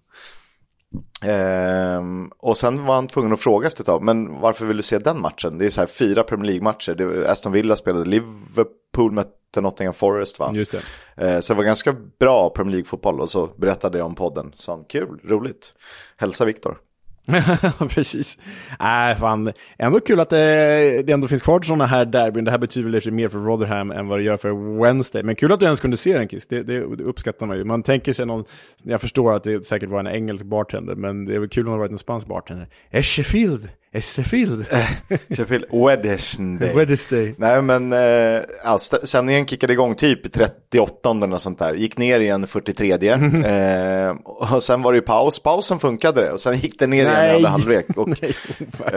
Um, 1.25 2.31
och 2.37 2.57
sen 2.57 2.85
var 2.85 2.95
han 2.95 3.07
tvungen 3.07 3.33
att 3.33 3.39
fråga 3.39 3.67
efter 3.67 3.81
ett 3.81 3.87
tag, 3.87 4.03
men 4.03 4.39
varför 4.39 4.65
vill 4.65 4.77
du 4.77 4.83
se 4.83 4.99
den 4.99 5.21
matchen? 5.21 5.57
Det 5.57 5.65
är 5.65 5.69
så 5.69 5.81
här 5.81 5.87
fyra 5.87 6.23
Premier 6.23 6.47
League-matcher. 6.47 7.25
Aston 7.27 7.51
Villa 7.51 7.75
spelade, 7.75 8.05
Liverpool 8.05 9.11
mötte 9.11 9.61
Nottingham 9.61 9.93
Forest 9.93 10.39
va? 10.39 10.51
Just 10.53 10.75
det. 11.15 11.35
Uh, 11.35 11.39
så 11.39 11.53
det 11.53 11.57
var 11.57 11.63
ganska 11.63 11.95
bra 12.19 12.49
Premier 12.49 12.71
League-fotboll 12.71 13.19
och 13.19 13.29
så 13.29 13.45
berättade 13.45 13.97
jag 13.97 14.07
om 14.07 14.15
podden. 14.15 14.51
Så 14.55 14.71
han, 14.71 14.83
kul, 14.83 15.19
roligt. 15.23 15.73
Hälsa 16.17 16.45
Viktor. 16.45 16.77
Precis. 17.89 18.37
Äh, 18.79 19.19
fan. 19.19 19.53
Ändå 19.77 19.99
kul 19.99 20.19
att 20.19 20.29
det, 20.29 21.03
det 21.03 21.13
ändå 21.13 21.27
finns 21.27 21.41
kvar 21.41 21.61
sådana 21.61 21.85
här 21.85 22.05
derbyn. 22.05 22.45
Det 22.45 22.51
här 22.51 22.57
betyder 22.57 22.89
väl 22.89 23.13
mer 23.13 23.29
för 23.29 23.39
Rotherham 23.39 23.91
än 23.91 24.07
vad 24.07 24.19
det 24.19 24.23
gör 24.23 24.37
för 24.37 24.81
Wednesday. 24.81 25.23
Men 25.23 25.35
kul 25.35 25.51
att 25.51 25.59
du 25.59 25.65
ens 25.65 25.79
kunde 25.79 25.97
se 25.97 26.17
den, 26.17 26.29
Chris. 26.29 26.47
Det, 26.47 26.63
det, 26.63 26.95
det 26.95 27.03
uppskattar 27.03 27.45
man 27.45 27.57
ju. 27.57 27.63
Man 27.63 27.83
tänker 27.83 28.13
sig 28.13 28.25
någon, 28.25 28.45
jag 28.83 29.01
förstår 29.01 29.33
att 29.33 29.43
det 29.43 29.67
säkert 29.67 29.89
var 29.89 29.99
en 29.99 30.07
engelsk 30.07 30.45
bartender, 30.45 30.95
men 30.95 31.25
det 31.25 31.35
är 31.35 31.39
väl 31.39 31.49
kul 31.49 31.67
om 31.67 31.73
det 31.73 31.79
varit 31.79 31.91
en 31.91 31.97
spansk 31.97 32.27
bartender. 32.27 32.67
Echefield! 32.91 33.69
Sheffield 33.99 34.67
Sheffield. 35.29 35.65
Wednesday. 35.71 36.73
Wednesday. 36.75 37.35
Nej 37.37 37.61
men 37.61 37.93
eh, 37.93 38.41
alltså, 38.63 38.99
sändningen 39.03 39.45
kickade 39.47 39.73
igång 39.73 39.95
typ 39.95 40.25
i 40.25 40.29
38 40.29 41.11
eller 41.11 41.27
något 41.27 41.41
sånt 41.41 41.59
där. 41.59 41.73
Gick 41.73 41.97
ner 41.97 42.19
igen 42.19 42.47
43. 42.47 42.91
eh, 43.45 44.15
och 44.23 44.63
sen 44.63 44.81
var 44.81 44.91
det 44.91 44.97
ju 44.97 45.01
paus. 45.01 45.39
Pausen 45.39 45.79
funkade 45.79 46.31
och 46.31 46.41
sen 46.41 46.57
gick 46.57 46.79
det 46.79 46.87
ner 46.87 47.03
igen 47.03 47.15
i 47.15 47.17
Nej. 47.17 47.35
andra 47.35 47.49
halvlek. 47.49 47.85
Och, 47.97 48.09
Nej, 48.21 48.33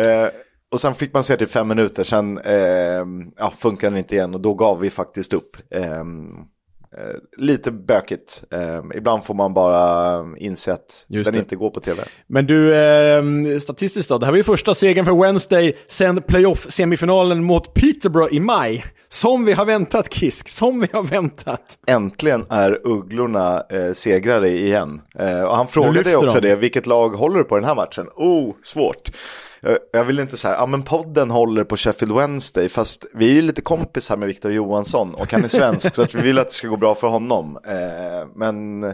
eh, 0.06 0.28
och 0.72 0.80
sen 0.80 0.94
fick 0.94 1.14
man 1.14 1.24
se 1.24 1.36
till 1.36 1.46
fem 1.46 1.68
minuter, 1.68 2.02
sen 2.02 2.38
eh, 2.38 3.04
ja, 3.36 3.52
funkade 3.58 3.90
den 3.90 3.98
inte 3.98 4.14
igen 4.14 4.34
och 4.34 4.40
då 4.40 4.54
gav 4.54 4.80
vi 4.80 4.90
faktiskt 4.90 5.32
upp. 5.32 5.56
Eh, 5.70 6.04
lite 7.36 7.70
bökigt. 7.70 8.44
Eh, 8.50 8.82
ibland 8.94 9.24
får 9.24 9.34
man 9.34 9.54
bara 9.54 10.24
inse 10.38 10.72
att 10.72 11.06
Just 11.08 11.24
den 11.24 11.34
det. 11.34 11.40
inte 11.40 11.56
går 11.56 11.70
på 11.70 11.80
tv. 11.80 12.02
Men 12.26 12.46
du, 12.46 12.74
eh, 12.76 13.58
statistiskt 13.58 14.08
då. 14.08 14.18
Det 14.18 14.26
här 14.26 14.32
var 14.32 14.36
ju 14.36 14.42
första 14.42 14.74
segern 14.74 15.04
för 15.04 15.22
Wednesday 15.22 15.76
sen 15.88 16.22
playoff-semifinalen 16.22 17.42
mot 17.42 17.74
Peterborough 17.74 18.34
i 18.34 18.40
maj. 18.40 18.84
Som 19.08 19.44
vi 19.44 19.52
har 19.52 19.64
väntat, 19.64 20.12
Kisk. 20.12 20.48
Som 20.48 20.80
vi 20.80 20.88
har 20.92 21.02
väntat. 21.02 21.78
Äntligen 21.86 22.46
är 22.50 22.80
Ugglorna 22.84 23.62
eh, 23.70 23.92
segrare 23.92 24.50
igen. 24.50 25.00
Eh, 25.18 25.40
och 25.40 25.56
han 25.56 25.68
frågade 25.68 26.16
också 26.16 26.40
de. 26.40 26.48
det, 26.48 26.56
vilket 26.56 26.86
lag 26.86 27.08
håller 27.08 27.38
du 27.38 27.44
på 27.44 27.56
den 27.56 27.64
här 27.64 27.74
matchen? 27.74 28.06
Oh, 28.16 28.54
svårt. 28.64 29.10
Jag 29.92 30.04
vill 30.04 30.18
inte 30.18 30.36
säga, 30.36 30.54
ja 30.54 30.66
men 30.66 30.82
podden 30.82 31.30
håller 31.30 31.64
på 31.64 31.76
Sheffield 31.76 32.14
Wednesday, 32.14 32.68
fast 32.68 33.06
vi 33.14 33.30
är 33.30 33.34
ju 33.34 33.42
lite 33.42 33.62
kompisar 33.62 34.16
med 34.16 34.26
Victor 34.28 34.52
Johansson 34.52 35.14
och 35.14 35.32
han 35.32 35.44
är 35.44 35.48
svensk 35.48 35.94
så 35.94 36.02
att 36.02 36.14
vi 36.14 36.22
vill 36.22 36.38
att 36.38 36.48
det 36.48 36.54
ska 36.54 36.68
gå 36.68 36.76
bra 36.76 36.94
för 36.94 37.08
honom. 37.08 37.58
Eh, 37.66 38.28
men 38.34 38.84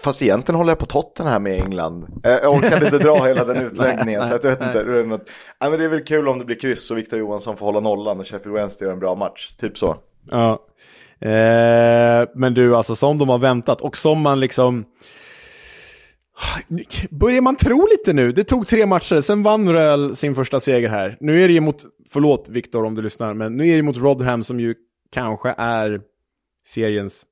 Fast 0.00 0.22
egentligen 0.22 0.56
håller 0.56 0.70
jag 0.70 0.78
på 0.78 0.86
Tottenham 0.86 1.32
här 1.32 1.38
med 1.40 1.60
England. 1.64 2.20
Eh, 2.24 2.30
Jag 2.32 2.54
orkade 2.54 2.84
inte 2.84 2.98
dra 2.98 3.24
hela 3.24 3.44
den 3.44 3.56
utläggningen. 3.66 4.26
så 4.26 4.34
att 4.34 4.44
jag 4.44 4.50
vet 4.50 4.62
inte. 4.66 4.84
Det 4.84 4.98
är, 5.00 5.04
något... 5.04 5.30
ja, 5.60 5.70
men 5.70 5.78
det 5.78 5.84
är 5.84 5.88
väl 5.88 6.04
kul 6.04 6.28
om 6.28 6.38
det 6.38 6.44
blir 6.44 6.60
kryss 6.60 6.90
och 6.90 6.98
Victor 6.98 7.18
Johansson 7.18 7.56
får 7.56 7.66
hålla 7.66 7.80
nollan 7.80 8.20
och 8.20 8.26
Sheffield 8.26 8.54
Wednesday 8.56 8.86
gör 8.86 8.92
en 8.92 8.98
bra 9.00 9.14
match. 9.14 9.50
Typ 9.60 9.78
så. 9.78 9.96
Ja. 10.30 10.52
Eh, 11.20 12.28
men 12.34 12.54
du, 12.54 12.76
alltså 12.76 12.96
som 12.96 13.18
de 13.18 13.28
har 13.28 13.38
väntat 13.38 13.80
och 13.80 13.96
som 13.96 14.20
man 14.20 14.40
liksom... 14.40 14.84
Börjar 17.10 17.42
man 17.42 17.56
tro 17.56 17.88
lite 17.90 18.12
nu? 18.12 18.32
Det 18.32 18.44
tog 18.44 18.66
tre 18.66 18.86
matcher, 18.86 19.20
sen 19.20 19.42
vann 19.42 19.72
Röhl 19.72 20.16
sin 20.16 20.34
första 20.34 20.60
seger 20.60 20.88
här. 20.88 21.16
Nu 21.20 21.44
är 21.44 21.48
det 21.48 21.54
ju 21.54 21.60
mot, 21.60 21.84
förlåt 22.10 22.48
Viktor 22.48 22.84
om 22.84 22.94
du 22.94 23.02
lyssnar, 23.02 23.34
men 23.34 23.56
nu 23.56 23.68
är 23.68 23.76
det 23.76 23.82
mot 23.82 23.96
Rodham 23.96 24.44
som 24.44 24.60
ju 24.60 24.74
kanske 25.12 25.54
är 25.58 26.00
seriens 26.66 27.26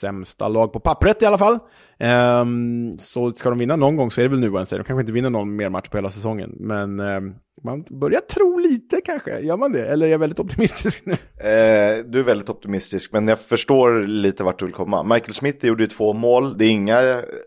sämsta 0.00 0.48
lag 0.48 0.72
på 0.72 0.80
pappret 0.80 1.22
i 1.22 1.26
alla 1.26 1.38
fall. 1.38 1.58
Ehm, 1.98 2.98
så 2.98 3.30
ska 3.30 3.48
de 3.48 3.58
vinna 3.58 3.76
någon 3.76 3.96
gång 3.96 4.10
så 4.10 4.20
är 4.20 4.22
det 4.22 4.28
väl 4.28 4.40
nu 4.40 4.50
Wednesday. 4.50 4.78
De 4.78 4.84
kanske 4.84 5.00
inte 5.00 5.12
vinner 5.12 5.30
någon 5.30 5.56
mer 5.56 5.68
match 5.68 5.88
på 5.88 5.96
hela 5.96 6.10
säsongen. 6.10 6.50
Men 6.60 7.00
ehm, 7.00 7.34
man 7.64 7.84
börjar 8.00 8.20
tro 8.20 8.58
lite 8.58 9.00
kanske. 9.04 9.38
Gör 9.38 9.56
man 9.56 9.72
det? 9.72 9.86
Eller 9.86 10.06
är 10.06 10.10
jag 10.10 10.18
väldigt 10.18 10.40
optimistisk 10.40 11.06
nu? 11.06 11.12
Eh, 11.12 12.04
du 12.04 12.20
är 12.20 12.24
väldigt 12.24 12.48
optimistisk, 12.48 13.12
men 13.12 13.28
jag 13.28 13.40
förstår 13.40 14.06
lite 14.06 14.44
vart 14.44 14.58
du 14.58 14.64
vill 14.64 14.74
komma. 14.74 15.02
Michael 15.02 15.32
Smith 15.32 15.66
gjorde 15.66 15.82
ju 15.82 15.86
två 15.86 16.12
mål. 16.12 16.58
Det 16.58 16.64
är 16.64 16.70
inga, 16.70 17.00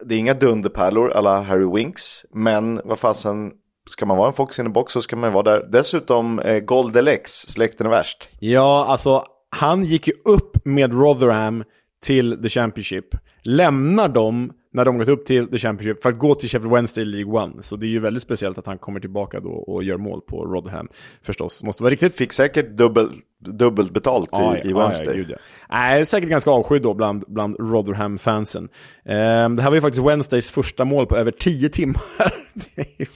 det 0.05 0.15
är 0.15 0.17
inga 0.17 0.33
dunderpärlor 0.33 1.11
alla 1.11 1.41
Harry 1.41 1.75
Winks, 1.75 2.25
men 2.33 2.81
vad 2.85 2.99
fasen, 2.99 3.51
ska 3.89 4.05
man 4.05 4.17
vara 4.17 4.27
en 4.27 4.33
fox 4.33 4.59
in 4.59 4.65
the 4.65 4.71
box 4.71 4.93
så 4.93 5.01
ska 5.01 5.15
man 5.15 5.33
vara 5.33 5.43
där. 5.43 5.67
Dessutom, 5.71 6.39
eh, 6.39 6.59
Goldelex, 6.59 7.31
släkten 7.31 7.85
är 7.85 7.91
värst. 7.91 8.29
Ja, 8.39 8.85
alltså 8.89 9.23
han 9.49 9.83
gick 9.83 10.07
ju 10.07 10.13
upp 10.25 10.65
med 10.65 10.93
Rotherham 10.93 11.63
till 12.01 12.41
The 12.43 12.49
Championship. 12.49 13.05
Lämnar 13.43 14.09
dem 14.09 14.53
när 14.73 14.85
de 14.85 14.97
gått 14.97 15.07
upp 15.07 15.25
till 15.25 15.47
The 15.47 15.57
Championship 15.57 16.01
för 16.01 16.09
att 16.09 16.19
gå 16.19 16.35
till 16.35 16.49
Sheffield 16.49 16.73
Wednesday 16.73 17.05
League 17.05 17.33
One. 17.43 17.53
Så 17.61 17.75
det 17.75 17.85
är 17.85 17.89
ju 17.89 17.99
väldigt 17.99 18.23
speciellt 18.23 18.57
att 18.57 18.65
han 18.65 18.77
kommer 18.77 18.99
tillbaka 18.99 19.39
då 19.39 19.49
och 19.49 19.83
gör 19.83 19.97
mål 19.97 20.21
på 20.21 20.45
Rotherham. 20.45 20.87
Förstås, 21.21 21.63
måste 21.63 21.83
vara 21.83 21.91
riktigt 21.91 22.15
Fick 22.15 22.33
säkert 22.33 22.69
dubbel, 22.69 23.09
dubbelt 23.39 23.93
betalt 23.93 24.29
Ja, 24.31 24.57
i, 24.57 24.67
i 24.67 24.71
ja, 24.71 24.79
Wednesday. 24.79 25.07
Ja, 25.07 25.13
gud, 25.13 25.29
ja. 25.29 25.37
Nej, 25.69 26.05
säkert 26.05 26.29
ganska 26.29 26.51
avskydd 26.51 26.81
då 26.81 26.93
bland, 26.93 27.23
bland 27.27 27.55
Rotherham-fansen. 27.59 28.69
Ehm, 29.05 29.55
det 29.55 29.61
här 29.61 29.69
var 29.69 29.75
ju 29.75 29.81
faktiskt 29.81 30.05
Wednesdays 30.05 30.51
första 30.51 30.85
mål 30.85 31.05
på 31.05 31.17
över 31.17 31.31
tio 31.31 31.69
timmar. 31.69 32.33
det 32.75 32.81
är 32.97 33.07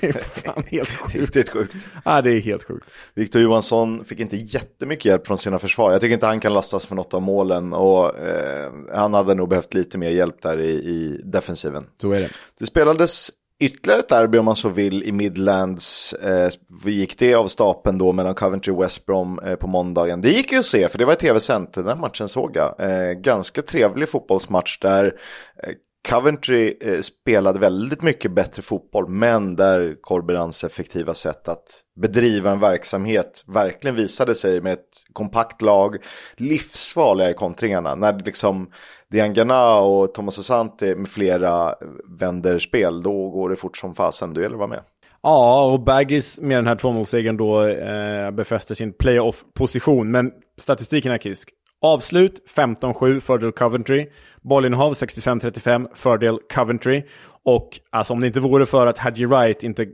det 0.00 0.06
är 0.06 0.12
fan 0.12 0.62
helt 0.66 0.88
sjukt. 0.88 1.14
Riktigt 1.14 1.48
sjukt. 1.48 1.74
Ja, 2.04 2.22
det 2.22 2.30
är 2.30 2.40
helt 2.40 2.64
sjukt. 2.64 2.90
Victor 3.14 3.42
Johansson 3.42 4.04
fick 4.04 4.20
inte 4.20 4.36
jättemycket 4.36 5.04
hjälp 5.04 5.26
från 5.26 5.38
sina 5.38 5.58
försvar. 5.58 5.92
Jag 5.92 6.00
tycker 6.00 6.14
inte 6.14 6.26
han 6.26 6.40
kan 6.40 6.54
lastas 6.54 6.86
för 6.86 6.94
något 6.94 7.14
av 7.14 7.22
målen 7.22 7.72
och 7.72 8.18
eh, 8.18 8.72
han 8.94 9.14
hade 9.14 9.34
nog 9.34 9.48
behövt 9.48 9.74
lite 9.74 9.98
mer 9.98 10.10
hjälp 10.10 10.42
där 10.42 10.60
i, 10.60 10.70
i 10.70 11.20
defensiven. 11.24 11.84
Så 12.00 12.12
är 12.12 12.20
det. 12.20 12.30
Det 12.58 12.66
spelades 12.66 13.30
ytterligare 13.62 14.00
ett 14.00 14.08
derby 14.08 14.38
om 14.38 14.44
man 14.44 14.56
så 14.56 14.68
vill 14.68 15.02
i 15.02 15.12
Midlands. 15.12 16.12
Eh, 16.12 16.50
gick 16.84 17.18
det 17.18 17.34
av 17.34 17.48
stapeln 17.48 17.98
då 17.98 18.12
mellan 18.12 18.34
Coventry 18.34 18.72
och 18.72 18.82
West 18.82 19.06
Brom 19.06 19.38
eh, 19.38 19.54
på 19.54 19.66
måndagen. 19.66 20.20
Det 20.20 20.30
gick 20.30 20.52
ju 20.52 20.58
att 20.58 20.66
se 20.66 20.88
för 20.88 20.98
det 20.98 21.04
var 21.04 21.14
tv-sänt, 21.14 21.72
den 21.72 22.00
matchen 22.00 22.28
såg 22.28 22.56
jag. 22.56 22.74
Eh, 22.78 23.12
ganska 23.12 23.62
trevlig 23.62 24.08
fotbollsmatch 24.08 24.78
där 24.78 25.04
eh, 25.62 25.72
Coventry 26.08 26.76
eh, 26.80 27.00
spelade 27.00 27.58
väldigt 27.58 28.02
mycket 28.02 28.30
bättre 28.30 28.62
fotboll, 28.62 29.08
men 29.08 29.56
där 29.56 29.96
Corberans 30.00 30.64
effektiva 30.64 31.14
sätt 31.14 31.48
att 31.48 31.80
bedriva 32.00 32.50
en 32.50 32.60
verksamhet 32.60 33.44
verkligen 33.46 33.96
visade 33.96 34.34
sig 34.34 34.60
med 34.60 34.72
ett 34.72 34.88
kompakt 35.12 35.62
lag, 35.62 35.96
livsfarliga 36.36 37.30
i 37.30 37.34
kontringarna. 37.34 37.94
När 37.94 38.12
det 38.12 38.24
liksom 39.12 39.34
Diangana 39.34 39.80
och 39.80 40.14
Thomas 40.14 40.38
Asante 40.38 40.94
med 40.94 41.08
flera 41.08 41.74
vänder 42.20 42.58
spel, 42.58 43.02
då 43.02 43.30
går 43.30 43.50
det 43.50 43.56
fort 43.56 43.76
som 43.76 43.94
fasen, 43.94 44.34
då 44.34 44.40
gäller 44.40 44.54
att 44.54 44.58
vara 44.58 44.68
med. 44.68 44.82
Ja, 45.22 45.64
och 45.64 45.80
Baggis 45.80 46.40
med 46.40 46.58
den 46.58 46.66
här 46.66 46.74
2-0-segern 46.74 47.36
då 47.36 47.66
eh, 47.68 48.30
befäster 48.30 48.74
sin 48.74 48.92
playoff-position. 48.92 50.10
Men 50.10 50.32
statistiken 50.58 51.12
är 51.12 51.18
kisk. 51.18 51.48
Avslut 51.80 52.42
15-7, 52.56 53.20
fördel 53.20 53.52
Coventry. 53.52 54.06
Bollinnehav 54.42 54.92
65-35, 54.92 55.88
fördel 55.94 56.38
Coventry. 56.54 57.02
Och 57.44 57.68
alltså 57.90 58.12
om 58.12 58.20
det 58.20 58.26
inte 58.26 58.40
vore 58.40 58.66
för 58.66 58.86
att 58.86 58.98
Hadji 58.98 59.26
Wright 59.26 59.62
inte 59.62 59.86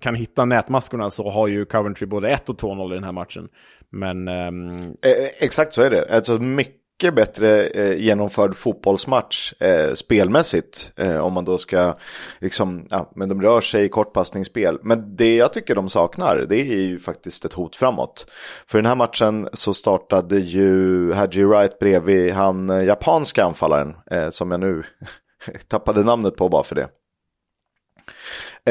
kan 0.00 0.14
hitta 0.14 0.44
nätmaskorna 0.44 1.10
så 1.10 1.30
har 1.30 1.46
ju 1.46 1.64
Coventry 1.64 2.06
både 2.06 2.28
1 2.28 2.48
och 2.48 2.60
2-0 2.60 2.92
i 2.92 2.94
den 2.94 3.04
här 3.04 3.12
matchen. 3.12 3.48
Men 3.90 4.28
ehm, 4.28 4.68
Eh, 4.82 5.28
exakt 5.40 5.72
så 5.72 5.82
är 5.82 5.90
det. 5.90 6.16
Alltså 6.16 6.38
mycket 6.38 6.83
mycket 6.94 7.14
bättre 7.14 7.66
eh, 7.66 7.96
genomförd 7.96 8.56
fotbollsmatch 8.56 9.52
eh, 9.60 9.94
spelmässigt. 9.94 10.92
Eh, 10.96 11.16
om 11.16 11.32
man 11.32 11.44
då 11.44 11.58
ska, 11.58 11.94
liksom, 12.40 12.86
ja, 12.90 13.12
men 13.14 13.28
de 13.28 13.42
rör 13.42 13.60
sig 13.60 13.84
i 13.84 13.88
kortpassningsspel. 13.88 14.78
Men 14.82 15.16
det 15.16 15.36
jag 15.36 15.52
tycker 15.52 15.74
de 15.74 15.88
saknar, 15.88 16.36
det 16.36 16.60
är 16.60 16.74
ju 16.74 16.98
faktiskt 16.98 17.44
ett 17.44 17.52
hot 17.52 17.76
framåt. 17.76 18.26
För 18.66 18.78
den 18.78 18.86
här 18.86 18.96
matchen 18.96 19.48
så 19.52 19.74
startade 19.74 20.38
ju 20.38 21.12
Hadji 21.12 21.44
Wright 21.44 21.78
bredvid 21.78 22.32
han 22.32 22.70
eh, 22.70 22.84
japanska 22.84 23.44
anfallaren, 23.44 23.94
eh, 24.10 24.30
som 24.30 24.50
jag 24.50 24.60
nu 24.60 24.82
tappade 25.68 26.04
namnet 26.04 26.36
på 26.36 26.48
bara 26.48 26.62
för 26.62 26.74
det. 26.74 26.88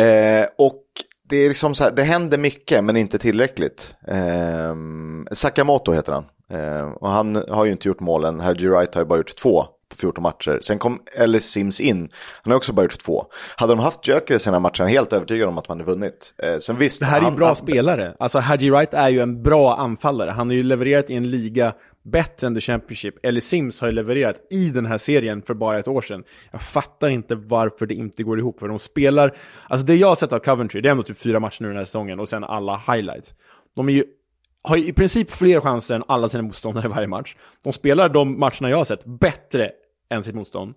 Eh, 0.02 0.48
och 0.58 0.84
det 1.34 1.46
är 1.46 1.48
liksom 1.48 1.76
så 1.76 1.84
här, 1.84 1.92
det 1.92 2.04
händer 2.04 2.38
mycket 2.38 2.84
men 2.84 2.98
inte 2.98 3.20
tillräckligt. 3.20 3.96
Eh, 4.08 4.76
Sakamoto 5.32 5.92
heter 5.92 6.14
han. 6.14 6.26
Eh, 6.60 6.84
och 6.92 7.10
han 7.10 7.36
har 7.50 7.66
ju 7.66 7.72
inte 7.72 7.88
gjort 7.88 8.00
målen, 8.00 8.40
Haji 8.40 8.68
Wright 8.68 8.96
har 8.96 9.02
ju 9.02 9.06
bara 9.06 9.18
gjort 9.18 9.36
två 9.36 9.66
på 9.90 9.96
14 9.98 10.22
matcher. 10.24 10.60
Sen 10.62 10.80
kom 10.80 11.02
Ellis 11.18 11.46
Sims 11.46 11.80
in, 11.82 12.10
han 12.44 12.52
har 12.52 12.58
också 12.58 12.74
bara 12.74 12.82
gjort 12.82 13.00
två. 13.06 13.26
Hade 13.56 13.74
de 13.74 13.80
haft 13.80 14.08
Jökeres 14.08 14.44
i 14.44 14.46
den 14.48 14.54
här 14.54 14.60
matchen, 14.60 14.88
helt 14.88 15.14
övertygad 15.14 15.50
om 15.50 15.58
att 15.58 15.70
man 15.70 15.80
hade 15.80 15.92
vunnit. 15.92 16.34
Eh, 16.44 16.58
sen 16.60 16.76
visst, 16.78 17.00
det 17.00 17.06
här 17.06 17.22
är 17.22 17.26
ju 17.26 17.32
bra 17.36 17.46
han- 17.46 17.56
spelare. 17.56 18.16
Alltså 18.20 18.40
Hadji 18.40 18.70
Wright 18.70 18.94
är 18.94 19.10
ju 19.10 19.20
en 19.20 19.44
bra 19.44 19.76
anfallare. 19.76 20.32
Han 20.32 20.48
har 20.48 20.54
ju 20.56 20.64
levererat 20.64 21.10
i 21.10 21.16
en 21.16 21.28
liga 21.32 21.74
bättre 22.04 22.48
än 22.48 22.56
The 22.56 22.62
Championship. 22.62 23.26
Eller 23.26 23.42
Sims 23.42 23.82
har 23.82 23.88
ju 23.88 23.94
levererat 23.94 24.42
i 24.50 24.70
den 24.70 24.86
här 24.86 24.98
serien 24.98 25.42
för 25.42 25.54
bara 25.54 25.80
ett 25.80 25.88
år 25.88 26.02
sedan. 26.02 26.24
Jag 26.52 26.62
fattar 26.62 27.10
inte 27.10 27.36
varför 27.36 27.86
det 27.86 27.94
inte 27.94 28.24
går 28.24 28.40
ihop. 28.40 28.60
För 28.60 28.68
de 28.68 28.80
spelar, 28.80 29.38
alltså 29.70 29.86
det 29.86 29.96
jag 29.96 30.08
har 30.08 30.16
sett 30.16 30.34
av 30.34 30.40
Coventry, 30.40 30.82
det 30.82 30.90
är 30.90 30.92
ändå 30.92 31.04
typ 31.04 31.20
fyra 31.20 31.40
matcher 31.40 31.62
nu 31.62 31.68
den 31.68 31.78
här 31.78 31.86
säsongen 31.86 32.20
och 32.20 32.30
sen 32.30 32.44
alla 32.44 32.82
highlights. 32.88 33.34
De 33.76 33.90
är 33.90 33.94
ju 33.94 34.04
har 34.64 34.76
ju 34.76 34.88
i 34.88 34.94
princip 34.94 35.32
fler 35.32 35.62
chanser 35.62 35.96
än 35.96 36.04
alla 36.08 36.30
sina 36.30 36.44
motståndare 36.44 36.86
i 36.86 36.90
varje 36.90 37.08
match. 37.08 37.36
De 37.64 37.74
spelar 37.74 38.10
de 38.10 38.40
matcherna 38.40 38.70
jag 38.70 38.78
har 38.78 38.86
sett 38.86 39.06
bättre 39.06 39.72
än 40.10 40.24
sitt 40.24 40.36
motstånd. 40.36 40.76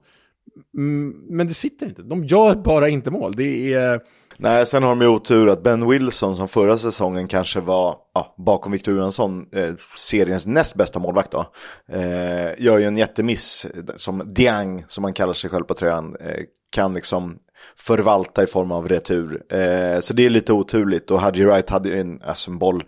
Mm, 0.76 1.14
men 1.28 1.48
det 1.48 1.54
sitter 1.54 1.86
inte. 1.86 2.02
De 2.02 2.24
gör 2.24 2.54
bara 2.54 2.88
inte 2.88 3.10
mål. 3.10 3.32
Det 3.36 3.74
är... 3.74 4.00
Nej, 4.38 4.66
sen 4.66 4.82
har 4.82 4.90
de 4.90 5.00
ju 5.00 5.08
otur 5.08 5.48
att 5.48 5.62
Ben 5.62 5.88
Wilson 5.88 6.36
som 6.36 6.48
förra 6.48 6.78
säsongen 6.78 7.28
kanske 7.28 7.60
var 7.60 7.96
ja, 8.14 8.34
bakom 8.38 8.72
Victor 8.72 8.96
Johansson, 8.96 9.46
eh, 9.52 9.74
seriens 9.96 10.46
näst 10.46 10.74
bästa 10.74 10.98
målvakt 10.98 11.30
då. 11.30 11.46
Eh, 11.92 12.64
gör 12.64 12.78
ju 12.78 12.84
en 12.84 12.96
jättemiss 12.96 13.66
som 13.96 14.22
Diang, 14.34 14.84
som 14.88 15.02
man 15.02 15.12
kallar 15.12 15.32
sig 15.32 15.50
själv 15.50 15.64
på 15.64 15.74
tröjan, 15.74 16.16
eh, 16.20 16.44
kan 16.70 16.94
liksom 16.94 17.38
förvalta 17.76 18.42
i 18.42 18.46
form 18.46 18.72
av 18.72 18.88
retur. 18.88 19.42
Eh, 19.52 20.00
så 20.00 20.14
det 20.14 20.26
är 20.26 20.30
lite 20.30 20.52
oturligt 20.52 21.10
och 21.10 21.20
Hadji 21.20 21.44
Wright 21.44 21.70
hade 21.70 21.88
ju 21.88 22.00
en, 22.00 22.22
alltså 22.22 22.50
en 22.50 22.58
boll 22.58 22.84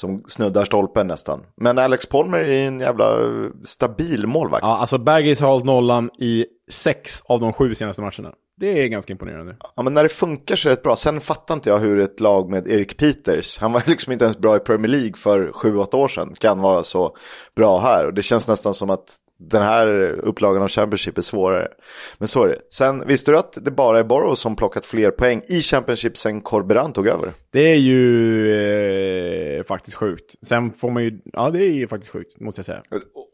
som 0.00 0.22
snuddar 0.28 0.64
stolpen 0.64 1.06
nästan. 1.06 1.40
Men 1.56 1.78
Alex 1.78 2.06
Palmer 2.06 2.38
är 2.38 2.66
en 2.66 2.80
jävla 2.80 3.18
stabil 3.64 4.26
målvakt. 4.26 4.62
Ja, 4.62 4.76
alltså 4.76 4.98
Baggis 4.98 5.40
har 5.40 5.48
hållit 5.48 5.64
nollan 5.64 6.10
i 6.18 6.46
sex 6.70 7.22
av 7.24 7.40
de 7.40 7.52
sju 7.52 7.74
senaste 7.74 8.02
matcherna. 8.02 8.32
Det 8.60 8.84
är 8.84 8.88
ganska 8.88 9.12
imponerande. 9.12 9.56
Ja, 9.76 9.82
men 9.82 9.94
när 9.94 10.02
det 10.02 10.08
funkar 10.08 10.56
så 10.56 10.68
är 10.68 10.70
det 10.70 10.76
rätt 10.76 10.82
bra. 10.82 10.96
Sen 10.96 11.20
fattar 11.20 11.54
inte 11.54 11.70
jag 11.70 11.78
hur 11.78 12.00
ett 12.00 12.20
lag 12.20 12.50
med 12.50 12.68
Erik 12.68 12.96
Peters, 12.96 13.58
han 13.58 13.72
var 13.72 13.82
liksom 13.86 14.12
inte 14.12 14.24
ens 14.24 14.38
bra 14.38 14.56
i 14.56 14.60
Premier 14.60 14.88
League 14.88 15.16
för 15.16 15.50
7-8 15.50 15.94
år 15.94 16.08
sedan, 16.08 16.34
kan 16.38 16.60
vara 16.60 16.82
så 16.82 17.16
bra 17.56 17.78
här. 17.80 18.06
Och 18.06 18.14
det 18.14 18.22
känns 18.22 18.48
nästan 18.48 18.74
som 18.74 18.90
att 18.90 19.16
den 19.40 19.62
här 19.62 19.86
upplagan 20.12 20.62
av 20.62 20.68
Championship 20.68 21.18
är 21.18 21.22
svårare. 21.22 21.68
Men 22.18 22.28
så 22.28 22.44
är 22.44 22.48
det. 22.48 22.58
Sen 22.70 23.06
visste 23.06 23.30
du 23.30 23.38
att 23.38 23.58
det 23.60 23.70
bara 23.70 23.98
är 23.98 24.04
Borough 24.04 24.34
som 24.34 24.56
plockat 24.56 24.86
fler 24.86 25.10
poäng 25.10 25.42
i 25.48 25.60
Championship 25.60 26.16
sen 26.16 26.40
Corberan 26.40 26.92
tog 26.92 27.06
över? 27.06 27.32
Det 27.50 27.72
är 27.72 27.76
ju 27.76 29.58
eh, 29.58 29.64
faktiskt 29.64 29.96
sjukt. 29.96 30.34
Sen 30.42 30.72
får 30.72 30.90
man 30.90 31.04
ju, 31.04 31.20
ja 31.24 31.50
det 31.50 31.58
är 31.58 31.72
ju 31.72 31.88
faktiskt 31.88 32.12
sjukt, 32.12 32.40
måste 32.40 32.58
jag 32.58 32.66
säga. 32.66 32.82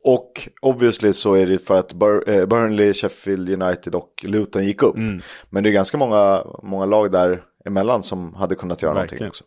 Och 0.05 0.49
obviously 0.63 1.13
så 1.13 1.35
är 1.35 1.47
det 1.47 1.59
för 1.59 1.75
att 1.75 1.93
Bur 1.93 2.29
eh, 2.31 2.47
Burnley, 2.47 2.95
Sheffield 2.95 3.63
United 3.63 3.95
och 3.95 4.11
Luton 4.23 4.65
gick 4.65 4.83
upp. 4.83 4.97
Mm. 4.97 5.21
Men 5.51 5.65
det 5.65 5.71
är 5.71 5.73
ganska 5.73 5.99
många, 5.99 6.45
många 6.63 6.87
lag 6.87 7.13
där 7.13 7.43
emellan 7.65 8.03
som 8.03 8.35
hade 8.35 8.55
kunnat 8.55 8.83
göra 8.83 8.95
Verkligen. 8.95 9.25
någonting 9.25 9.29
också. 9.29 9.45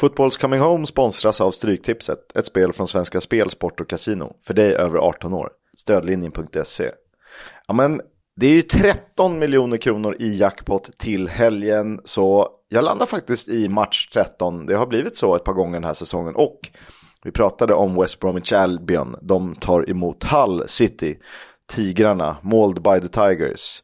Footballs 0.00 0.36
Coming 0.36 0.60
Home 0.60 0.86
sponsras 0.86 1.40
av 1.40 1.50
Stryktipset, 1.50 2.36
ett 2.36 2.46
spel 2.46 2.72
från 2.72 2.88
Svenska 2.88 3.20
Spel, 3.20 3.50
Sport 3.50 3.80
och 3.80 3.88
Casino. 3.88 4.36
För 4.42 4.54
dig 4.54 4.74
över 4.74 4.98
18 4.98 5.32
år. 5.34 5.50
Stödlinjen.se. 5.76 6.90
Ja 7.66 7.74
men 7.74 8.00
det 8.36 8.46
är 8.46 8.50
ju 8.50 8.62
13 8.62 9.38
miljoner 9.38 9.76
kronor 9.76 10.16
i 10.18 10.36
jackpot 10.36 10.98
till 10.98 11.28
helgen. 11.28 12.00
Så 12.04 12.48
jag 12.68 12.84
landar 12.84 13.06
faktiskt 13.06 13.48
i 13.48 13.68
match 13.68 14.08
13. 14.12 14.66
Det 14.66 14.76
har 14.76 14.86
blivit 14.86 15.16
så 15.16 15.36
ett 15.36 15.44
par 15.44 15.52
gånger 15.52 15.72
den 15.72 15.84
här 15.84 15.94
säsongen. 15.94 16.34
Och 16.34 16.70
vi 17.24 17.30
pratade 17.30 17.74
om 17.74 18.00
West 18.00 18.20
Bromwich 18.20 18.52
Albion. 18.52 19.16
De 19.22 19.54
tar 19.54 19.90
emot 19.90 20.24
Hull 20.24 20.64
City. 20.66 21.18
Tigrarna, 21.66 22.36
Mauled 22.42 22.82
by 22.82 23.08
the 23.08 23.08
Tigers. 23.08 23.82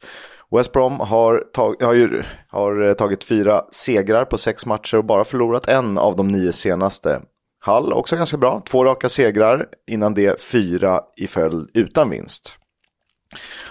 West 0.50 0.72
Brom 0.72 1.00
har, 1.00 1.38
tag, 1.52 1.82
har, 1.82 1.94
ju, 1.94 2.22
har 2.48 2.88
eh, 2.88 2.94
tagit 2.94 3.24
fyra 3.24 3.62
segrar 3.70 4.24
på 4.24 4.38
sex 4.38 4.66
matcher 4.66 4.96
och 4.96 5.04
bara 5.04 5.24
förlorat 5.24 5.68
en 5.68 5.98
av 5.98 6.16
de 6.16 6.28
nio 6.28 6.52
senaste. 6.52 7.20
Hull 7.64 7.92
också 7.92 8.16
ganska 8.16 8.36
bra, 8.36 8.62
två 8.68 8.84
raka 8.84 9.08
segrar, 9.08 9.66
innan 9.86 10.14
det 10.14 10.42
fyra 10.42 11.00
i 11.16 11.26
följd 11.26 11.70
utan 11.74 12.10
vinst. 12.10 12.54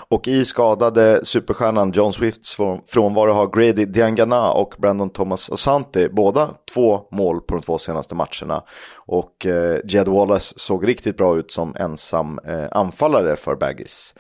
Och 0.10 0.28
i 0.28 0.46
skadade 0.46 1.26
superstjärnan 1.26 1.92
John 1.92 2.14
Swifts 2.14 2.58
frånvaro 2.88 3.34
har 3.34 3.48
Grady 3.48 3.86
Diangana 3.86 4.52
och 4.52 4.74
Brandon 4.78 5.10
Thomas 5.10 5.50
Asante 5.50 6.10
båda 6.10 6.50
två 6.74 7.08
mål 7.12 7.42
på 7.42 7.56
de 7.56 7.62
två 7.62 7.78
senaste 7.78 8.16
matcherna. 8.16 8.64
Och 8.96 9.46
eh, 9.46 9.80
Jed 9.86 10.08
Wallace 10.08 10.54
såg 10.58 10.88
riktigt 10.88 11.18
bra 11.18 11.38
ut 11.38 11.52
som 11.52 11.76
ensam 11.76 12.40
eh, 12.40 12.68
anfallare 12.72 13.36
för 13.36 13.56
Baggis. 13.56 14.14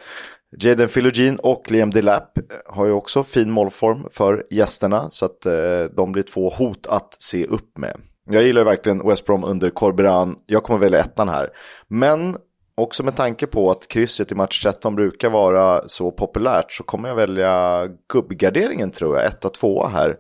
Jaden 0.60 0.88
Philogene 0.88 1.38
och 1.38 1.72
Liam 1.72 1.91
Delap 1.91 2.38
eh, 2.38 2.43
har 2.66 2.86
ju 2.86 2.91
också 2.91 3.24
fin 3.24 3.51
målform 3.51 4.08
för 4.12 4.45
gästerna 4.49 5.10
så 5.10 5.26
att 5.26 5.45
eh, 5.45 5.84
de 5.95 6.12
blir 6.12 6.24
två 6.24 6.49
hot 6.49 6.88
att 6.88 7.16
se 7.20 7.45
upp 7.45 7.78
med. 7.78 7.97
Jag 8.30 8.43
gillar 8.43 8.62
ju 8.62 8.66
verkligen 8.66 9.08
West 9.08 9.26
Brom 9.26 9.43
under 9.43 9.70
Corberan. 9.70 10.36
Jag 10.45 10.64
kommer 10.64 10.80
välja 10.80 10.99
ettan 10.99 11.30
här. 11.30 11.49
Men 11.88 12.38
också 12.76 13.03
med 13.03 13.16
tanke 13.16 13.47
på 13.47 13.72
att 13.72 13.88
krysset 13.88 14.32
i 14.32 14.36
match 14.36 14.64
13 14.64 14.95
brukar 14.95 15.30
vara 15.30 15.88
så 15.88 16.12
populärt 16.12 16.72
så 16.72 16.84
kommer 16.84 17.10
jag 17.10 17.16
välja 17.16 17.86
gubbgarderingen 18.14 18.91
tror 18.91 19.18
jag, 19.18 19.26
etta, 19.26 19.49
tvåa 19.49 19.88
här. 19.88 20.18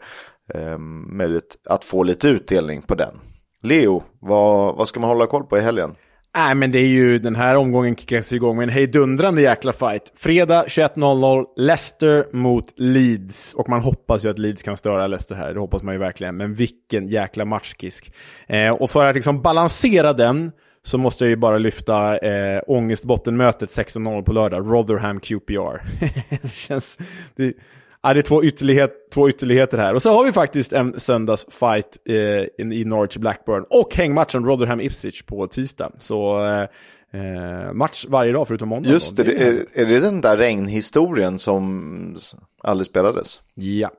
Ehm, 0.53 1.17
möjligt 1.17 1.57
att 1.69 1.85
få 1.85 2.03
lite 2.03 2.27
utdelning 2.27 2.81
på 2.81 2.95
den. 2.95 3.19
Leo, 3.61 4.03
vad, 4.19 4.75
vad 4.75 4.87
ska 4.87 4.99
man 4.99 5.09
hålla 5.09 5.27
koll 5.27 5.43
på 5.43 5.57
i 5.57 5.61
helgen? 5.61 5.95
Nej, 6.37 6.55
men 6.55 6.71
det 6.71 6.79
är 6.79 6.87
ju 6.87 7.17
den 7.17 7.35
här 7.35 7.55
omgången 7.55 7.95
kickas 7.95 8.33
igång 8.33 8.57
med 8.57 8.63
en 8.63 8.69
hejdundrande 8.69 9.41
jäkla 9.41 9.73
fight. 9.73 10.13
Fredag 10.15 10.65
21.00, 10.67 11.45
Leicester 11.55 12.25
mot 12.31 12.73
Leeds. 12.75 13.53
Och 13.53 13.69
man 13.69 13.81
hoppas 13.81 14.25
ju 14.25 14.29
att 14.29 14.39
Leeds 14.39 14.63
kan 14.63 14.77
störa 14.77 15.07
Leicester 15.07 15.35
här, 15.35 15.53
det 15.53 15.59
hoppas 15.59 15.83
man 15.83 15.93
ju 15.93 15.99
verkligen. 15.99 16.37
Men 16.37 16.53
vilken 16.53 17.07
jäkla 17.07 17.45
matchkisk. 17.45 18.13
Eh, 18.47 18.71
och 18.71 18.91
för 18.91 19.05
att 19.05 19.15
liksom 19.15 19.41
balansera 19.41 20.13
den 20.13 20.51
så 20.83 20.97
måste 20.97 21.23
jag 21.23 21.29
ju 21.29 21.35
bara 21.35 21.57
lyfta 21.57 22.17
eh, 22.17 22.61
ångestbottenmötet 22.67 23.69
16.00 23.69 24.23
på 24.23 24.33
lördag, 24.33 24.71
Rotherham 24.71 25.19
QPR. 25.19 25.81
det 26.41 26.51
känns... 26.51 26.97
Det, 27.35 27.53
Ja, 28.05 28.13
det 28.13 28.19
är 28.19 28.21
två, 28.21 28.43
ytterlighet, 28.43 28.91
två 29.13 29.29
ytterligheter 29.29 29.77
här. 29.77 29.93
Och 29.93 30.01
så 30.01 30.09
har 30.09 30.23
vi 30.25 30.31
faktiskt 30.31 30.73
en 30.73 30.99
söndagsfight 30.99 31.97
eh, 32.09 32.65
i 32.77 32.85
Norwich 32.85 33.17
Blackburn. 33.17 33.65
Och 33.69 33.95
hängmatchen 33.95 34.45
Rotherham 34.45 34.81
Ipswich 34.81 35.23
på 35.23 35.47
tisdag. 35.47 35.91
Så 35.99 36.45
eh, 36.45 36.61
eh, 37.21 37.73
match 37.73 38.05
varje 38.09 38.31
dag 38.31 38.47
förutom 38.47 38.69
måndag. 38.69 38.89
Just 38.89 39.17
det, 39.17 39.23
det 39.23 39.43
är, 39.43 39.65
är 39.73 39.85
det 39.85 39.99
den 39.99 40.21
där 40.21 40.37
regnhistorien 40.37 41.39
som 41.39 42.15
aldrig 42.63 42.87
spelades? 42.87 43.41
Ja. 43.53 43.91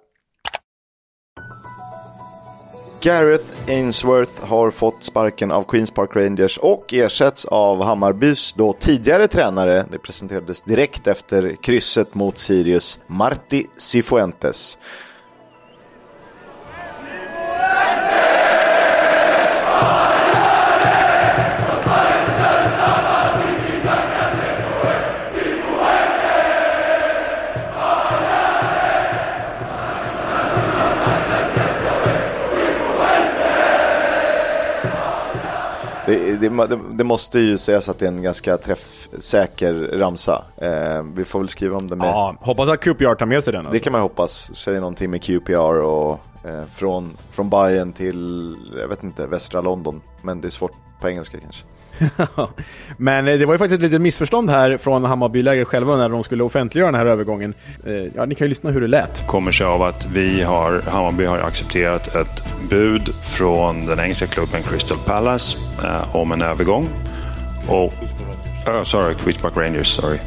Gareth 3.01 3.45
Ainsworth 3.69 4.45
har 4.45 4.71
fått 4.71 5.03
sparken 5.03 5.51
av 5.51 5.63
Queens 5.63 5.91
Park 5.91 6.11
Rangers 6.17 6.59
och 6.59 6.95
ersätts 6.95 7.45
av 7.45 7.83
Hammarbys 7.83 8.55
då 8.57 8.73
tidigare 8.73 9.29
tränare. 9.29 9.87
Det 9.91 9.99
presenterades 9.99 10.63
direkt 10.63 11.07
efter 11.07 11.57
krysset 11.63 12.15
mot 12.15 12.39
Sirius, 12.39 13.01
Marti 13.07 13.67
Cifuentes. 13.77 14.79
Det, 36.37 36.49
det, 36.49 36.67
det, 36.67 36.79
det 36.93 37.05
måste 37.05 37.39
ju 37.39 37.59
sägas 37.59 37.89
att 37.89 37.99
det 37.99 38.05
är 38.07 38.09
en 38.09 38.23
ganska 38.23 38.57
träffsäker 38.57 39.75
ramsa. 39.99 40.45
Eh, 40.57 41.03
vi 41.15 41.25
får 41.25 41.39
väl 41.39 41.49
skriva 41.49 41.77
om 41.77 41.89
det 41.89 41.97
med. 41.97 42.07
ja, 42.09 42.37
hoppas 42.41 42.69
att 42.69 42.81
QPR 42.81 43.15
tar 43.15 43.27
med 43.27 43.45
sig 43.45 43.53
den. 43.53 43.65
Det 43.65 43.69
Alltså. 43.71 43.85
kan 43.85 43.93
man 43.93 44.03
hoppas. 44.03 44.55
Säger 44.55 44.81
någonting 44.81 45.11
med 45.11 45.23
QPR 45.23 45.79
och 45.81 46.21
eh, 46.45 46.65
från, 46.75 47.11
från 47.31 47.51
Bayern 47.51 47.93
till, 47.93 48.55
jag 48.81 48.89
vet 48.89 49.03
inte, 49.03 49.27
västra 49.27 49.61
London. 49.61 50.01
Men 50.23 50.41
det 50.41 50.49
är 50.49 50.51
svårt 50.51 50.73
på 51.01 51.09
engelska 51.09 51.39
kanske. 51.41 51.65
Men 52.97 53.29
eh, 53.29 53.39
det 53.39 53.47
var 53.47 53.55
ju 53.55 53.59
faktiskt 53.59 53.79
ett 53.79 53.83
litet 53.83 54.01
missförstånd 54.01 54.51
här 54.51 54.77
från 54.77 55.05
Hammarbylägret 55.05 55.69
själva 55.69 55.97
när 55.97 56.09
de 56.09 56.23
skulle 56.23 56.43
offentliggöra 56.43 56.91
den 56.91 57.01
här 57.01 57.07
övergången. 57.07 57.55
Eh, 57.87 57.93
ja, 57.93 58.25
ni 58.25 58.35
kan 58.35 58.45
ju 58.45 58.49
lyssna 58.49 58.71
hur 58.71 58.81
det 58.81 58.87
lät. 58.87 59.27
kommer 59.27 59.53
sig 59.53 59.67
av 59.67 59.83
att 59.83 60.07
vi 60.07 60.43
har, 60.43 60.83
Hammarby 60.87 61.25
har 61.25 61.39
accepterat 61.39 62.15
ett 62.15 62.45
bud 62.71 63.15
från 63.23 63.87
den 63.87 64.01
engelska 64.01 64.27
klubben 64.27 64.63
Crystal 64.63 64.99
Palace 65.07 65.59
eh, 65.85 66.17
om 66.17 66.33
en 66.33 66.43
övergång. 66.43 66.89
Och, 67.69 67.93
oh, 68.67 68.83
sorry, 68.85 69.15
Queens 69.15 69.39
Park 69.39 69.57
Rangers, 69.57 69.87
sorry. 69.87 70.19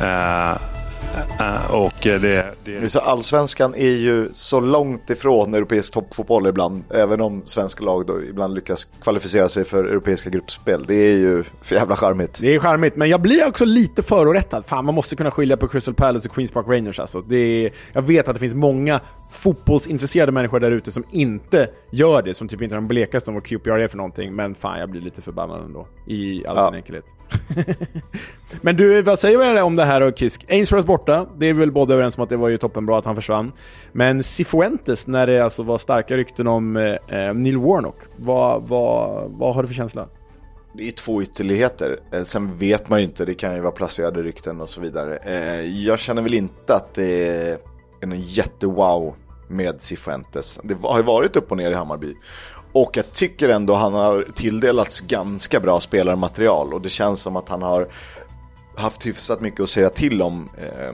Eh, 0.00 0.56
och 1.70 1.92
det, 2.02 2.18
det, 2.18 2.54
Det 2.64 2.76
är 2.76 2.88
Så 2.88 2.98
allsvenskan 2.98 3.74
är 3.74 3.88
ju 3.96 4.28
så 4.32 4.60
långt 4.60 5.10
ifrån 5.10 5.54
europeisk 5.54 5.92
toppfotboll 5.92 6.46
ibland. 6.46 6.84
Även 6.90 7.20
om 7.20 7.42
svenska 7.44 7.84
lag 7.84 8.06
då 8.06 8.22
ibland 8.22 8.54
lyckas 8.54 8.84
kvalificera 8.84 9.48
sig 9.48 9.64
för 9.64 9.84
europeiska 9.84 10.30
gruppspel. 10.30 10.84
Det 10.86 10.94
är 10.94 11.16
ju 11.16 11.44
för 11.62 11.74
jävla 11.74 11.96
charmigt. 11.96 12.38
Det 12.40 12.54
är 12.54 12.58
charmigt, 12.58 12.96
men 12.96 13.08
jag 13.08 13.20
blir 13.20 13.46
också 13.46 13.64
lite 13.64 14.02
förorättad. 14.02 14.64
Fan, 14.66 14.84
man 14.84 14.94
måste 14.94 15.16
kunna 15.16 15.30
skilja 15.30 15.56
på 15.56 15.68
Crystal 15.68 15.94
Palace 15.94 16.28
och 16.28 16.34
Queens 16.34 16.52
Park 16.52 16.66
Rangers 16.68 17.00
alltså. 17.00 17.20
Det 17.20 17.36
är, 17.66 17.70
jag 17.92 18.02
vet 18.02 18.28
att 18.28 18.34
det 18.34 18.40
finns 18.40 18.54
många 18.54 19.00
fotbollsintresserade 19.30 20.32
människor 20.32 20.60
där 20.60 20.70
ute 20.70 20.92
som 20.92 21.04
inte 21.10 21.68
gör 21.90 22.22
det, 22.22 22.34
som 22.34 22.48
typ 22.48 22.62
inte 22.62 22.74
har 22.74 22.80
den 22.80 22.88
blekaste 22.88 23.30
om 23.30 23.34
vad 23.34 23.44
QPR 23.44 23.70
är 23.70 23.88
för 23.88 23.96
någonting. 23.96 24.34
Men 24.34 24.54
fan, 24.54 24.80
jag 24.80 24.90
blir 24.90 25.00
lite 25.00 25.22
förbannad 25.22 25.64
ändå. 25.64 25.86
I 26.06 26.46
all 26.46 26.56
Ja. 26.56 26.66
sin 26.66 26.74
enkelhet. 26.74 27.04
men 28.60 28.76
du, 28.76 29.02
vad 29.02 29.18
säger 29.18 29.54
du 29.54 29.60
om 29.60 29.76
det 29.76 29.84
här 29.84 30.00
då, 30.00 30.12
Kisk? 30.12 30.44
Ainsworth 30.50 30.86
borta, 30.86 31.26
det 31.38 31.46
är 31.46 31.54
vi 31.54 31.60
väl 31.60 31.72
båda 31.72 31.94
överens 31.94 32.18
om 32.18 32.24
att 32.24 32.30
det 32.30 32.36
var 32.36 32.48
ju 32.48 32.58
toppenbra 32.58 32.98
att 32.98 33.04
han 33.04 33.14
försvann. 33.14 33.52
Men 33.92 34.22
Cifuentes, 34.22 35.06
när 35.06 35.26
det 35.26 35.44
alltså 35.44 35.62
var 35.62 35.78
starka 35.78 36.16
rykten 36.16 36.46
om 36.46 36.76
eh, 36.76 36.84
eh, 36.84 37.34
Neil 37.34 37.58
Warnock, 37.58 37.96
vad, 38.16 38.62
vad, 38.62 39.30
vad 39.30 39.54
har 39.54 39.62
du 39.62 39.68
för 39.68 39.74
känsla? 39.74 40.08
Det 40.72 40.88
är 40.88 40.92
två 40.92 41.22
ytterligheter. 41.22 42.00
Eh, 42.12 42.22
sen 42.22 42.58
vet 42.58 42.88
man 42.88 42.98
ju 42.98 43.04
inte, 43.04 43.24
det 43.24 43.34
kan 43.34 43.54
ju 43.54 43.60
vara 43.60 43.72
placerade 43.72 44.22
rykten 44.22 44.60
och 44.60 44.68
så 44.68 44.80
vidare. 44.80 45.16
Eh, 45.16 45.84
jag 45.84 45.98
känner 45.98 46.22
väl 46.22 46.34
inte 46.34 46.74
att 46.74 46.94
det 46.94 47.38
är 48.00 48.06
någon 48.06 48.22
jättewow 48.22 49.14
med 49.48 49.82
Cifuentes. 49.82 50.60
Det 50.62 50.74
har 50.82 50.98
ju 50.98 51.04
varit 51.04 51.36
upp 51.36 51.50
och 51.50 51.56
ner 51.56 51.70
i 51.70 51.74
Hammarby. 51.74 52.14
Och 52.72 52.96
jag 52.96 53.12
tycker 53.12 53.48
ändå 53.48 53.74
han 53.74 53.92
har 53.92 54.26
tilldelats 54.34 55.00
ganska 55.00 55.60
bra 55.60 55.80
spelarmaterial 55.80 56.74
och 56.74 56.80
det 56.80 56.88
känns 56.88 57.20
som 57.20 57.36
att 57.36 57.48
han 57.48 57.62
har 57.62 57.88
haft 58.76 59.06
hyfsat 59.06 59.40
mycket 59.40 59.60
att 59.60 59.70
säga 59.70 59.90
till 59.90 60.22
om 60.22 60.48
eh, 60.58 60.92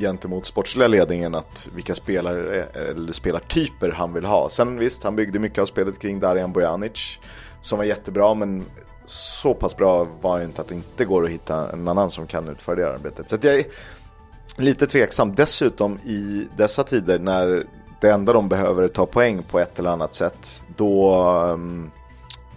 gentemot 0.00 0.46
sportsliga 0.46 0.88
ledningen 0.88 1.34
att 1.34 1.68
vilka 1.74 1.94
spelare 1.94 2.58
eh, 2.74 2.90
eller 2.90 3.12
spelartyper 3.12 3.90
han 3.90 4.12
vill 4.12 4.24
ha. 4.24 4.48
Sen 4.48 4.78
visst, 4.78 5.02
han 5.02 5.16
byggde 5.16 5.38
mycket 5.38 5.58
av 5.58 5.66
spelet 5.66 5.98
kring 5.98 6.20
Darijan 6.20 6.52
Bojanic 6.52 7.18
som 7.62 7.78
var 7.78 7.84
jättebra 7.84 8.34
men 8.34 8.64
så 9.04 9.54
pass 9.54 9.76
bra 9.76 10.06
var 10.20 10.38
ju 10.38 10.44
inte 10.44 10.60
att 10.60 10.68
det 10.68 10.74
inte 10.74 11.04
går 11.04 11.24
att 11.24 11.30
hitta 11.30 11.72
en 11.72 11.88
annan 11.88 12.10
som 12.10 12.26
kan 12.26 12.48
utföra 12.48 12.74
det 12.76 12.94
arbetet. 12.94 13.30
Så 13.30 13.34
att 13.34 13.44
jag, 13.44 13.64
Lite 14.58 14.86
tveksam. 14.86 15.32
Dessutom 15.32 15.98
i 15.98 16.48
dessa 16.56 16.84
tider 16.84 17.18
när 17.18 17.66
det 18.00 18.10
enda 18.10 18.32
de 18.32 18.48
behöver 18.48 18.82
är 18.82 18.88
ta 18.88 19.06
poäng 19.06 19.42
på 19.42 19.58
ett 19.58 19.78
eller 19.78 19.90
annat 19.90 20.14
sätt. 20.14 20.62
Då... 20.76 21.22
Um, 21.54 21.90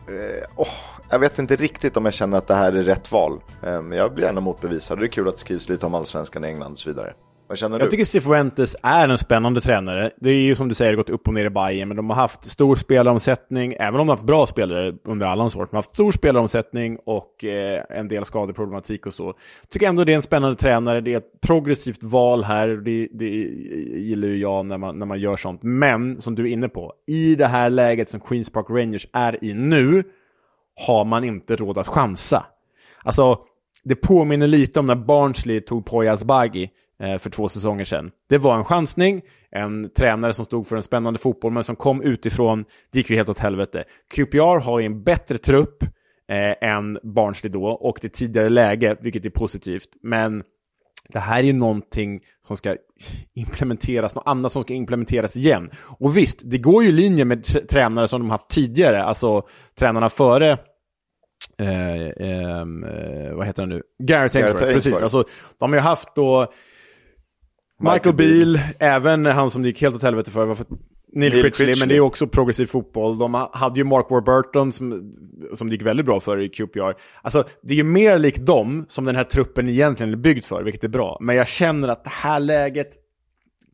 eh, 0.08 0.46
oh, 0.56 0.68
jag 1.10 1.20
vet 1.20 1.40
inte 1.40 1.56
riktigt 1.56 1.98
om 1.98 2.06
jag 2.06 2.14
känner 2.14 2.38
att 2.38 2.48
det 2.48 2.56
här 2.56 2.74
är 2.74 2.84
rätt 2.84 3.12
val. 3.12 3.40
Um, 3.64 3.92
jag 3.92 4.14
blir 4.14 4.26
gärna 4.26 4.42
motbevisad. 4.42 5.00
Det 5.00 5.06
är 5.06 5.08
kul 5.08 5.28
att 5.28 5.34
det 5.34 5.40
skrivs 5.40 5.70
lite 5.70 5.86
om 5.86 5.96
allsvenskan 5.96 6.44
i 6.44 6.48
England 6.48 6.72
och 6.72 6.80
så 6.80 6.90
vidare. 6.90 7.14
Vad 7.50 7.58
känner 7.58 7.80
Jag 7.80 7.88
du? 7.88 7.92
tycker 7.92 8.06
Cifuentes 8.06 8.76
är 8.84 9.08
en 9.08 9.18
spännande 9.18 9.62
tränare. 9.62 10.12
Det 10.18 10.30
är 10.30 10.34
ju 10.42 10.56
som 10.56 10.70
du 10.70 10.76
säger 10.76 10.96
gått 10.96 11.10
upp 11.10 11.28
och 11.28 11.34
ner 11.34 11.46
i 11.46 11.50
Bayern, 11.50 11.88
men 11.88 11.98
de 11.98 12.10
har 12.10 12.16
haft 12.18 12.44
stor 12.44 12.76
spelaromsättning, 12.76 13.74
även 13.80 13.94
om 13.94 13.98
de 13.98 14.10
har 14.10 14.16
haft 14.16 14.28
bra 14.28 14.48
spelare 14.48 14.94
under 15.06 15.26
Allans 15.26 15.56
år. 15.56 15.60
De 15.60 15.68
har 15.72 15.78
haft 15.78 15.94
stor 15.94 16.12
spelaromsättning 16.12 16.98
och 17.06 17.46
eh, 17.46 17.84
en 17.90 18.08
del 18.08 18.26
skadeproblematik 18.26 19.06
och 19.06 19.14
så. 19.14 19.34
Tycker 19.70 19.88
ändå 19.88 20.04
det 20.04 20.12
är 20.12 20.16
en 20.16 20.22
spännande 20.22 20.56
tränare, 20.56 21.02
det 21.02 21.14
är 21.14 21.18
ett 21.18 21.42
progressivt 21.42 22.04
val 22.04 22.44
här, 22.44 22.68
det, 22.68 23.08
det 23.12 23.30
gillar 24.00 24.28
ju 24.28 24.38
jag 24.38 24.66
när 24.66 24.78
man, 24.78 25.00
när 25.00 25.06
man 25.06 25.20
gör 25.20 25.36
sånt. 25.36 25.64
Men, 25.64 26.22
som 26.22 26.36
du 26.36 26.44
är 26.50 26.54
inne 26.54 26.70
på, 26.70 26.94
i 27.08 27.36
det 27.36 27.48
här 27.48 27.70
läget 27.70 28.10
som 28.10 28.20
Queens 28.20 28.52
Park 28.52 28.66
Rangers 28.70 29.08
är 29.14 29.44
i 29.44 29.54
nu, 29.54 30.04
har 30.88 31.06
man 31.06 31.24
inte 31.24 31.56
råd 31.56 31.78
att 31.78 31.88
chansa. 31.88 32.46
Alltså, 33.04 33.40
det 33.84 33.96
påminner 33.96 34.48
lite 34.48 34.80
om 34.80 34.86
när 34.86 34.96
Barnsley 34.96 35.62
tog 35.62 35.86
Poya 35.86 36.14
Asbaghi 36.14 36.64
eh, 36.64 36.70
för 37.00 37.30
två 37.30 37.50
säsonger 37.50 37.86
sedan. 37.86 38.12
Det 38.30 38.38
var 38.38 38.58
en 38.58 38.66
chansning, 38.66 39.22
en 39.52 39.90
tränare 39.90 40.34
som 40.34 40.46
stod 40.46 40.68
för 40.68 40.76
en 40.76 40.84
spännande 40.84 41.20
fotboll, 41.20 41.52
men 41.52 41.64
som 41.64 41.76
kom 41.76 42.02
utifrån, 42.02 42.66
det 42.92 43.00
gick 43.00 43.10
ju 43.10 43.16
helt 43.16 43.30
åt 43.30 43.40
helvete. 43.40 43.84
QPR 44.16 44.60
har 44.60 44.80
ju 44.80 44.86
en 44.86 45.04
bättre 45.04 45.38
trupp 45.38 45.84
eh, 46.32 46.70
än 46.70 47.00
Barnsley 47.04 47.52
då, 47.52 47.66
och 47.66 48.00
det 48.02 48.10
tidigare 48.10 48.50
läge, 48.50 48.96
vilket 49.02 49.26
är 49.26 49.30
positivt. 49.30 49.90
Men 50.04 50.44
det 51.10 51.20
här 51.20 51.40
är 51.40 51.44
ju 51.44 51.54
någonting 51.54 52.22
som 52.48 52.58
ska 52.58 52.76
implementeras, 53.34 54.16
något 54.16 54.28
annat 54.28 54.52
som 54.52 54.62
ska 54.62 54.74
implementeras 54.74 55.36
igen. 55.36 55.70
Och 56.00 56.18
visst, 56.18 56.40
det 56.44 56.58
går 56.58 56.84
ju 56.84 56.90
i 56.90 56.92
linje 56.92 57.26
med 57.26 57.40
tr- 57.46 57.66
tränare 57.68 58.08
som 58.08 58.22
de 58.22 58.30
haft 58.30 58.50
tidigare, 58.50 59.04
alltså 59.04 59.48
tränarna 59.80 60.10
före 60.10 60.58
Eh, 61.60 62.12
ehm, 62.28 62.84
eh, 62.84 63.34
vad 63.34 63.48
heter 63.48 63.62
han 63.62 63.70
nu? 63.70 63.82
Gareth 64.04 64.38
Ainsworth. 64.38 64.74
precis. 64.74 65.02
Alltså, 65.02 65.24
de 65.60 65.70
har 65.70 65.78
ju 65.78 65.82
haft 65.82 66.16
då 66.16 66.54
Michael, 67.80 68.16
Beale, 68.16 68.60
även 68.80 69.26
han 69.26 69.52
som 69.52 69.62
det 69.62 69.68
gick 69.68 69.82
helt 69.82 69.96
åt 69.96 70.04
helvete 70.04 70.32
för, 70.32 70.46
var 70.46 70.56
för 70.56 70.66
Neil, 71.14 71.32
Neil 71.32 71.44
Critchley, 71.44 71.76
men 71.80 71.90
det 71.90 71.96
är 71.96 72.00
också 72.00 72.28
progressiv 72.28 72.66
fotboll. 72.66 73.18
De 73.18 73.34
ha- 73.34 73.50
hade 73.54 73.80
ju 73.80 73.84
Mark 73.84 74.06
Warburton 74.10 74.72
som, 74.72 75.14
som 75.56 75.70
det 75.70 75.74
gick 75.76 75.82
väldigt 75.82 76.06
bra 76.06 76.20
för 76.20 76.42
i 76.42 76.50
QPR. 76.50 76.94
Alltså, 77.22 77.44
det 77.64 77.74
är 77.74 77.78
ju 77.78 77.84
mer 77.84 78.18
likt 78.18 78.46
dem 78.46 78.86
som 78.88 79.06
den 79.06 79.16
här 79.16 79.24
truppen 79.24 79.70
egentligen 79.70 80.14
är 80.14 80.18
byggd 80.18 80.46
för, 80.46 80.64
vilket 80.64 80.84
är 80.84 80.88
bra. 80.88 81.18
Men 81.22 81.36
jag 81.36 81.48
känner 81.48 81.88
att 81.88 82.04
det 82.04 82.10
här 82.10 82.40
läget, 82.40 82.90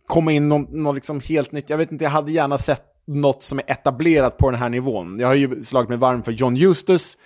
komma 0.07 0.31
in 0.31 0.49
något, 0.49 0.71
något 0.71 0.95
liksom 0.95 1.19
helt 1.29 1.51
nytt. 1.51 1.69
Jag 1.69 1.77
vet 1.77 1.91
inte, 1.91 2.03
jag 2.03 2.11
hade 2.11 2.31
gärna 2.31 2.57
sett 2.57 2.83
något 3.07 3.43
som 3.43 3.59
är 3.59 3.71
etablerat 3.71 4.37
på 4.37 4.51
den 4.51 4.59
här 4.59 4.69
nivån. 4.69 5.19
Jag 5.19 5.27
har 5.27 5.35
ju 5.35 5.63
slagit 5.63 5.89
mig 5.89 5.97
varm 5.97 6.23
för 6.23 6.31
John 6.31 6.57
Eustace, 6.57 7.17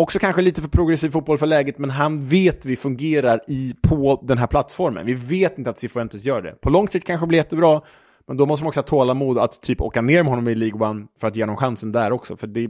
Också 0.00 0.18
kanske 0.18 0.42
lite 0.42 0.60
för 0.60 0.68
progressiv 0.68 1.10
fotboll 1.10 1.38
för 1.38 1.46
läget, 1.46 1.78
men 1.78 1.90
han 1.90 2.18
vet 2.18 2.66
vi 2.66 2.76
fungerar 2.76 3.40
i, 3.46 3.74
på 3.82 4.20
den 4.22 4.38
här 4.38 4.46
plattformen. 4.46 5.06
Vi 5.06 5.14
vet 5.14 5.58
inte 5.58 5.70
att 5.70 5.78
Cifuentes 5.78 6.24
gör 6.24 6.42
det. 6.42 6.52
På 6.60 6.70
lång 6.70 6.88
sikt 6.88 7.06
kanske 7.06 7.26
det 7.26 7.28
blir 7.28 7.38
jättebra, 7.38 7.80
men 8.26 8.36
då 8.36 8.46
måste 8.46 8.64
man 8.64 8.68
också 8.68 8.80
ha 8.80 8.86
tålamod 8.86 9.38
att 9.38 9.62
typ 9.62 9.80
åka 9.80 10.02
ner 10.02 10.22
med 10.22 10.30
honom 10.30 10.48
i 10.48 10.54
League 10.54 10.88
One 10.88 11.06
för 11.20 11.28
att 11.28 11.36
ge 11.36 11.42
honom 11.42 11.56
chansen 11.56 11.92
där 11.92 12.12
också. 12.12 12.36
För 12.36 12.46
det, 12.46 12.60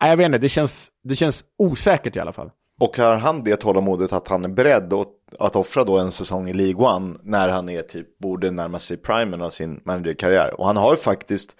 nej, 0.00 0.10
jag 0.10 0.16
vet 0.16 0.26
inte, 0.26 0.38
det 0.38 0.48
känns, 0.48 0.88
det 1.04 1.16
känns 1.16 1.44
osäkert 1.58 2.16
i 2.16 2.20
alla 2.20 2.32
fall. 2.32 2.50
Och 2.80 2.96
har 2.96 3.16
han 3.16 3.44
det 3.44 3.56
tålamodet 3.56 4.12
att 4.12 4.28
han 4.28 4.44
är 4.44 4.48
beredd 4.48 4.92
att, 4.92 5.08
att 5.38 5.56
offra 5.56 5.84
då 5.84 5.98
en 5.98 6.10
säsong 6.10 6.48
i 6.48 6.52
League 6.52 6.86
One 6.86 7.16
när 7.22 7.48
han 7.48 7.68
är 7.68 7.82
typ, 7.82 8.18
borde 8.18 8.50
närma 8.50 8.78
sig 8.78 8.96
primen 8.96 9.42
av 9.42 9.48
sin 9.50 9.80
managerkarriär. 9.84 10.60
Och 10.60 10.66
han 10.66 10.76
har 10.76 10.90
ju 10.90 10.96
faktiskt, 10.96 11.56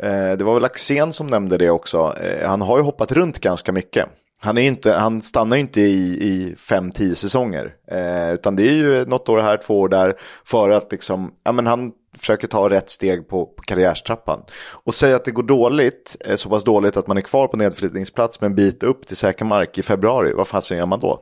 eh, 0.00 0.32
det 0.32 0.44
var 0.44 0.54
väl 0.54 0.64
Axén 0.64 1.12
som 1.12 1.26
nämnde 1.26 1.58
det 1.58 1.70
också, 1.70 2.14
eh, 2.20 2.48
han 2.48 2.62
har 2.62 2.78
ju 2.78 2.82
hoppat 2.82 3.12
runt 3.12 3.38
ganska 3.38 3.72
mycket. 3.72 4.08
Han, 4.40 4.58
är 4.58 4.62
inte, 4.62 4.92
han 4.92 5.22
stannar 5.22 5.56
ju 5.56 5.60
inte 5.60 5.80
i, 5.80 6.22
i 6.22 6.56
fem, 6.56 6.92
tio 6.92 7.14
säsonger. 7.14 7.74
Eh, 7.90 8.32
utan 8.34 8.56
det 8.56 8.62
är 8.62 8.72
ju 8.72 9.04
något 9.04 9.28
år 9.28 9.38
här, 9.38 9.56
två 9.56 9.80
år 9.80 9.88
där. 9.88 10.14
För 10.44 10.70
att 10.70 10.92
liksom, 10.92 11.30
ja 11.44 11.52
men 11.52 11.66
han 11.66 11.92
försöker 12.18 12.46
ta 12.48 12.70
rätt 12.70 12.90
steg 12.90 13.28
på, 13.28 13.46
på 13.46 13.62
karriärstrappan. 13.62 14.40
Och 14.84 14.94
säga 14.94 15.16
att 15.16 15.24
det 15.24 15.30
går 15.30 15.42
dåligt, 15.42 16.16
eh, 16.24 16.36
så 16.36 16.48
pass 16.48 16.64
dåligt 16.64 16.96
att 16.96 17.06
man 17.06 17.16
är 17.16 17.20
kvar 17.22 17.48
på 17.48 17.56
nedflyttningsplats 17.56 18.40
med 18.40 18.48
en 18.48 18.54
bit 18.54 18.82
upp 18.82 19.06
till 19.06 19.16
säker 19.16 19.44
mark 19.44 19.78
i 19.78 19.82
februari. 19.82 20.32
Vad 20.32 20.48
fasen 20.48 20.78
gör 20.78 20.86
man 20.86 21.00
då? 21.00 21.20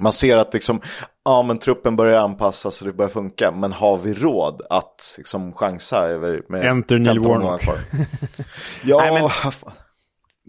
Man 0.00 0.12
ser 0.12 0.36
att 0.36 0.54
liksom, 0.54 0.80
ja 1.24 1.42
men 1.42 1.58
truppen 1.58 1.96
börjar 1.96 2.18
anpassas 2.20 2.80
och 2.80 2.86
det 2.86 2.92
börjar 2.92 3.08
funka. 3.10 3.50
Men 3.52 3.72
har 3.72 3.98
vi 3.98 4.14
råd 4.14 4.62
att 4.70 5.14
liksom 5.16 5.52
chansa 5.52 6.06
över 6.08 6.42
med 6.48 6.64
Enter 6.64 6.98
Neil 6.98 7.06
15 7.16 7.32
månader 7.32 7.46
Warnock. 7.46 7.62
kvar? 7.62 7.78
ja, 8.84 8.98
Nej, 8.98 9.12
men- 9.22 9.52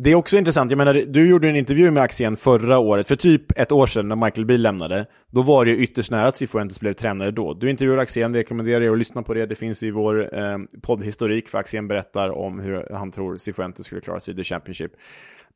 det 0.01 0.11
är 0.11 0.15
också 0.15 0.37
intressant, 0.37 0.71
jag 0.71 0.77
menar, 0.77 0.93
du 0.93 1.29
gjorde 1.29 1.49
en 1.49 1.55
intervju 1.55 1.91
med 1.91 2.03
Axén 2.03 2.35
förra 2.35 2.79
året, 2.79 3.07
för 3.07 3.15
typ 3.15 3.59
ett 3.59 3.71
år 3.71 3.87
sedan 3.87 4.07
när 4.07 4.15
Michael 4.15 4.45
Beale 4.45 4.63
lämnade. 4.63 5.05
Då 5.31 5.41
var 5.41 5.65
det 5.65 5.71
ju 5.71 5.77
ytterst 5.77 6.11
nära 6.11 6.27
att 6.27 6.35
Cifuentes 6.35 6.79
blev 6.79 6.93
tränare 6.93 7.31
då. 7.31 7.53
Du 7.53 7.69
intervjuade 7.69 8.01
Axén, 8.01 8.31
det 8.31 8.39
rekommenderar 8.39 8.81
jag 8.81 8.91
att 8.91 8.97
lyssna 8.97 9.23
på 9.23 9.33
det. 9.33 9.45
Det 9.45 9.55
finns 9.55 9.83
i 9.83 9.91
vår 9.91 10.39
eh, 10.39 10.57
poddhistorik, 10.81 11.49
för 11.49 11.57
Axén 11.57 11.87
berättar 11.87 12.29
om 12.29 12.59
hur 12.59 12.93
han 12.93 13.11
tror 13.11 13.35
Cifuentes 13.35 13.85
skulle 13.85 14.01
klara 14.01 14.19
sig 14.19 14.33
i 14.33 14.37
The 14.37 14.43
Championship. 14.43 14.91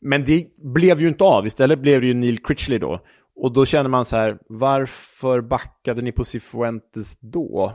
Men 0.02 0.24
det 0.24 0.48
blev 0.58 1.02
ju 1.02 1.08
inte 1.08 1.24
av, 1.24 1.48
istället 1.48 1.80
blev 1.80 2.02
det 2.02 2.08
ju 2.08 2.14
Neil 2.14 2.44
Critchley 2.44 2.80
då. 2.80 3.00
Och 3.36 3.54
då 3.54 3.66
känner 3.66 3.89
man 3.89 4.06
så 4.06 4.16
här, 4.16 4.38
varför 4.50 5.41
backade 5.41 6.02
ni 6.02 6.12
på 6.12 6.24
Cifuentes 6.24 7.20
då? 7.20 7.74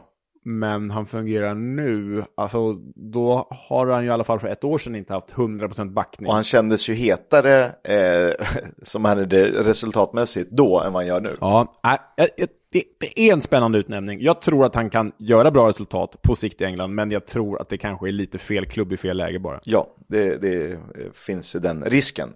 Men 0.50 0.90
han 0.90 1.06
fungerar 1.06 1.54
nu. 1.54 2.24
Alltså, 2.34 2.72
då 2.94 3.46
har 3.68 3.86
han 3.86 4.02
ju 4.02 4.08
i 4.08 4.10
alla 4.12 4.24
fall 4.24 4.40
för 4.40 4.48
ett 4.48 4.64
år 4.64 4.78
sedan 4.78 4.94
inte 4.94 5.12
haft 5.12 5.32
100% 5.34 5.92
backning. 5.92 6.28
Och 6.28 6.34
han 6.34 6.42
kändes 6.42 6.88
ju 6.88 6.94
hetare 6.94 7.64
eh, 7.64 8.46
som 8.82 9.02
manager 9.02 9.44
resultatmässigt 9.44 10.50
då 10.50 10.80
än 10.80 10.92
vad 10.92 11.02
han 11.02 11.06
gör 11.06 11.20
nu. 11.20 11.34
Ja, 11.40 11.80
nej, 11.84 11.98
jag- 12.16 12.28
jag- 12.36 12.48
det, 12.72 12.82
det 13.00 13.20
är 13.20 13.32
en 13.32 13.40
spännande 13.40 13.78
utnämning. 13.78 14.20
Jag 14.20 14.40
tror 14.40 14.64
att 14.64 14.74
han 14.74 14.90
kan 14.90 15.12
göra 15.18 15.50
bra 15.50 15.68
resultat 15.68 16.22
på 16.22 16.34
sikt 16.34 16.60
i 16.60 16.64
England, 16.64 16.94
men 16.94 17.10
jag 17.10 17.26
tror 17.26 17.60
att 17.60 17.68
det 17.68 17.78
kanske 17.78 18.08
är 18.08 18.12
lite 18.12 18.38
fel 18.38 18.66
klubb 18.66 18.92
i 18.92 18.96
fel 18.96 19.16
läge 19.16 19.38
bara. 19.38 19.60
Ja, 19.64 19.86
det, 20.08 20.36
det 20.36 20.78
finns 21.14 21.52
den 21.52 21.84
risken. 21.84 22.28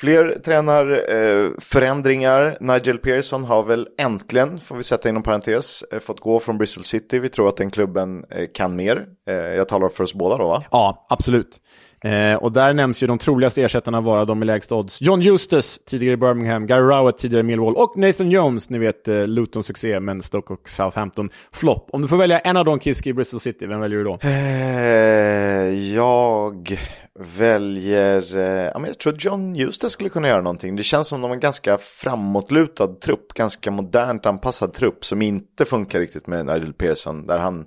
Fler 0.00 0.38
tränarförändringar. 0.44 1.44
Eh, 1.44 1.50
förändringar. 1.60 2.56
Nigel 2.60 2.98
Pearson 2.98 3.44
har 3.44 3.62
väl 3.62 3.88
äntligen, 3.98 4.60
får 4.60 4.76
vi 4.76 4.82
sätta 4.82 5.08
inom 5.08 5.22
parentes, 5.22 5.82
eh, 5.82 5.98
fått 5.98 6.20
gå 6.20 6.40
från 6.40 6.58
Bristol 6.58 6.84
City. 6.84 7.18
Vi 7.18 7.28
tror 7.28 7.48
att 7.48 7.56
den 7.56 7.70
klubben 7.70 8.24
eh, 8.30 8.46
kan 8.54 8.76
mer. 8.76 9.06
Eh, 9.28 9.34
jag 9.34 9.68
talar 9.68 9.88
för 9.88 10.04
oss 10.04 10.14
båda 10.14 10.38
då 10.38 10.48
va? 10.48 10.64
Ja, 10.70 11.06
absolut. 11.08 11.60
Eh, 12.04 12.34
och 12.34 12.52
där 12.52 12.74
nämns 12.74 13.02
ju 13.02 13.06
de 13.06 13.18
troligaste 13.18 13.62
ersättarna 13.62 14.00
vara 14.00 14.24
de 14.24 14.38
med 14.38 14.46
lägst 14.46 14.72
odds. 14.72 15.02
John 15.02 15.20
Justus, 15.20 15.80
tidigare 15.86 16.14
i 16.14 16.16
Birmingham, 16.16 16.66
Gary 16.66 16.82
Rowett, 16.82 17.18
tidigare 17.18 17.40
i 17.40 17.46
Millwall 17.46 17.74
och 17.74 17.96
Nathan 17.96 18.30
Jones, 18.30 18.70
ni 18.70 18.78
vet 18.78 19.08
eh, 19.08 19.26
Luton 19.26 19.64
succé, 19.64 20.00
men 20.00 20.22
Stoke 20.22 20.52
och 20.52 20.68
Southampton 20.68 21.30
flopp. 21.52 21.88
Om 21.92 22.02
du 22.02 22.08
får 22.08 22.16
välja 22.16 22.38
en 22.38 22.56
av 22.56 22.64
de 22.64 22.80
Kiski 22.80 23.10
i 23.10 23.12
Bristol 23.12 23.40
City, 23.40 23.66
vem 23.66 23.80
väljer 23.80 23.98
du 23.98 24.04
då? 24.04 24.18
Eh, 24.22 25.94
jag 25.94 26.78
väljer, 27.18 28.36
eh, 28.36 28.70
ja, 28.72 28.78
men 28.78 28.84
jag 28.84 28.98
tror 28.98 29.16
John 29.18 29.54
Justus 29.54 29.92
skulle 29.92 30.10
kunna 30.10 30.28
göra 30.28 30.42
någonting. 30.42 30.76
Det 30.76 30.82
känns 30.82 31.08
som 31.08 31.20
de 31.20 31.26
har 31.26 31.34
en 31.34 31.40
ganska 31.40 31.78
framåtlutad 31.78 32.86
trupp, 32.86 33.34
ganska 33.34 33.70
modernt 33.70 34.26
anpassad 34.26 34.72
trupp 34.72 35.04
som 35.04 35.22
inte 35.22 35.64
funkar 35.64 36.00
riktigt 36.00 36.26
med 36.26 36.46
Nigel 36.46 36.72
Pearson. 36.72 37.26
Där 37.26 37.38
han, 37.38 37.64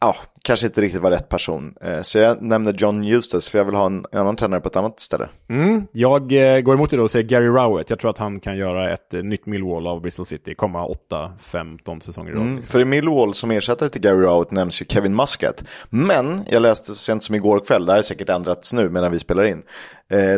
ja, 0.00 0.16
kanske 0.42 0.66
inte 0.66 0.80
riktigt 0.80 1.02
var 1.02 1.10
rätt 1.10 1.28
person. 1.28 1.74
Eh, 1.80 2.02
så 2.02 2.18
jag 2.18 2.42
nämner 2.42 2.72
John 2.72 3.04
Eustace 3.04 3.50
för 3.50 3.58
jag 3.58 3.64
vill 3.64 3.74
ha 3.74 3.86
en, 3.86 4.04
annan 4.12 4.36
tränare 4.36 4.60
på 4.60 4.68
ett 4.68 4.76
annat 4.76 5.00
ställe. 5.00 5.28
Mm, 5.48 5.86
jag 5.92 6.32
eh, 6.32 6.60
går 6.60 6.74
emot 6.74 6.90
det 6.90 6.96
då 6.96 7.02
och 7.02 7.10
säger 7.10 7.28
Gary 7.28 7.46
Rowett. 7.46 7.90
Jag 7.90 7.98
tror 7.98 8.10
att 8.10 8.18
han 8.18 8.40
kan 8.40 8.56
göra 8.56 8.92
ett 8.92 9.14
eh, 9.14 9.22
nytt 9.22 9.46
Millwall 9.46 9.86
av 9.86 10.00
Bristol 10.00 10.26
City, 10.26 10.54
komma 10.54 10.86
8-15 11.10 12.00
säsonger 12.00 12.30
i 12.30 12.34
rad. 12.34 12.42
Mm, 12.42 12.54
liksom. 12.54 12.72
för 12.72 12.80
i 12.80 12.84
Millwall 12.84 13.34
som 13.34 13.50
ersättare 13.50 13.90
till 13.90 14.00
Gary 14.00 14.20
Rowett 14.20 14.50
nämns 14.50 14.82
ju 14.82 14.86
Kevin 14.88 15.16
Muscat. 15.16 15.64
Men 15.90 16.40
jag 16.50 16.62
läste 16.62 16.86
så 16.86 16.94
sent 16.94 17.22
som 17.22 17.34
igår 17.34 17.60
kväll, 17.60 17.86
det 17.86 17.92
här 17.92 17.98
är 17.98 18.02
säkert 18.02 18.28
ändrats 18.28 18.72
nu 18.72 18.88
medan 18.88 19.12
vi 19.12 19.18
spelar 19.18 19.44
in. 19.44 19.62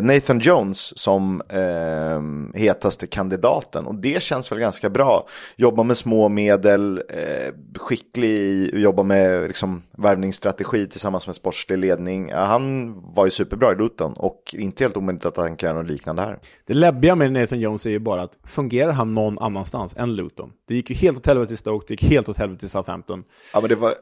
Nathan 0.01 0.39
Jones 0.39 0.99
som 0.99 1.41
eh, 1.49 2.59
hetaste 2.59 3.07
kandidaten 3.07 3.85
och 3.85 3.95
det 3.95 4.23
känns 4.23 4.51
väl 4.51 4.59
ganska 4.59 4.89
bra. 4.89 5.27
Jobba 5.55 5.83
med 5.83 5.97
små 5.97 6.29
medel, 6.29 7.03
eh, 7.09 7.53
skicklig 7.79 8.73
jobba 8.73 9.03
med 9.03 9.47
liksom, 9.47 9.83
värvningsstrategi 10.01 10.87
tillsammans 10.87 11.27
med 11.27 11.35
sportslig 11.35 11.77
ledning. 11.77 12.31
Han 12.33 12.93
var 13.13 13.25
ju 13.25 13.31
superbra 13.31 13.71
i 13.71 13.75
Luton 13.75 14.13
och 14.13 14.43
inte 14.53 14.83
helt 14.83 14.97
omöjligt 14.97 15.25
att 15.25 15.37
han 15.37 15.55
kan 15.55 15.69
göra 15.69 15.81
något 15.81 15.91
liknande 15.91 16.21
här. 16.21 16.39
Det 16.67 16.73
läbbiga 16.73 17.15
med 17.15 17.31
Nathan 17.33 17.59
Jones 17.59 17.85
är 17.85 17.89
ju 17.89 17.99
bara 17.99 18.21
att 18.21 18.37
fungerar 18.43 18.91
han 18.91 19.13
någon 19.13 19.39
annanstans 19.39 19.95
än 19.97 20.15
Luton? 20.15 20.51
Det 20.67 20.75
gick 20.75 20.89
ju 20.89 20.95
helt 20.95 21.17
åt 21.17 21.27
helvete 21.27 21.53
i 21.53 21.57
Stoke, 21.57 21.85
det 21.87 21.93
gick 21.93 22.03
helt 22.03 22.29
åt 22.29 22.37
helvete 22.37 22.65
i 22.65 22.69
Southampton. 22.69 23.23
Ja, 23.53 23.59
men 23.61 23.69
det 23.69 23.75
var... 23.75 23.93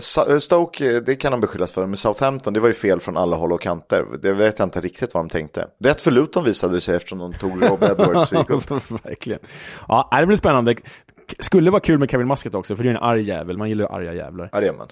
Sa- 0.00 0.40
Stoke, 0.40 1.00
det 1.00 1.14
kan 1.16 1.32
han 1.32 1.40
beskyllas 1.40 1.72
för, 1.72 1.86
men 1.86 1.96
Southampton, 1.96 2.52
det 2.52 2.60
var 2.60 2.68
ju 2.68 2.74
fel 2.74 3.00
från 3.00 3.16
alla 3.16 3.36
håll 3.36 3.52
och 3.52 3.60
kanter. 3.60 4.04
Det 4.22 4.32
vet 4.32 4.58
jag 4.58 4.66
inte 4.66 4.80
riktigt 4.80 5.14
vad 5.14 5.24
de 5.24 5.28
tänkte. 5.28 5.68
Rätt 5.84 6.00
för 6.00 6.10
Luton 6.10 6.44
visade 6.44 6.74
det 6.74 6.80
sig 6.80 6.96
eftersom 6.96 7.18
de 7.18 7.32
tog 7.32 7.50
Rob 7.70 7.82
Edwards 7.82 8.32
och 8.32 8.38
gick 8.38 8.50
upp. 8.50 8.90
Verkligen. 9.04 9.40
Ja, 9.88 10.08
det 10.20 10.26
blir 10.26 10.36
spännande. 10.36 10.74
Skulle 11.38 11.70
vara 11.70 11.80
kul 11.80 11.98
med 11.98 12.10
Kevin 12.10 12.28
Muscat 12.28 12.54
också, 12.54 12.76
för 12.76 12.84
det 12.84 12.90
är 12.90 12.94
en 12.94 13.02
arg 13.02 13.22
jävel. 13.22 13.58
Man 13.58 13.68
gillar 13.68 13.84
ju 13.84 13.94
arga 13.96 14.14
jävlar. 14.14 14.48
Ja, 14.52 14.60
det 14.60 14.72
man. 14.72 14.88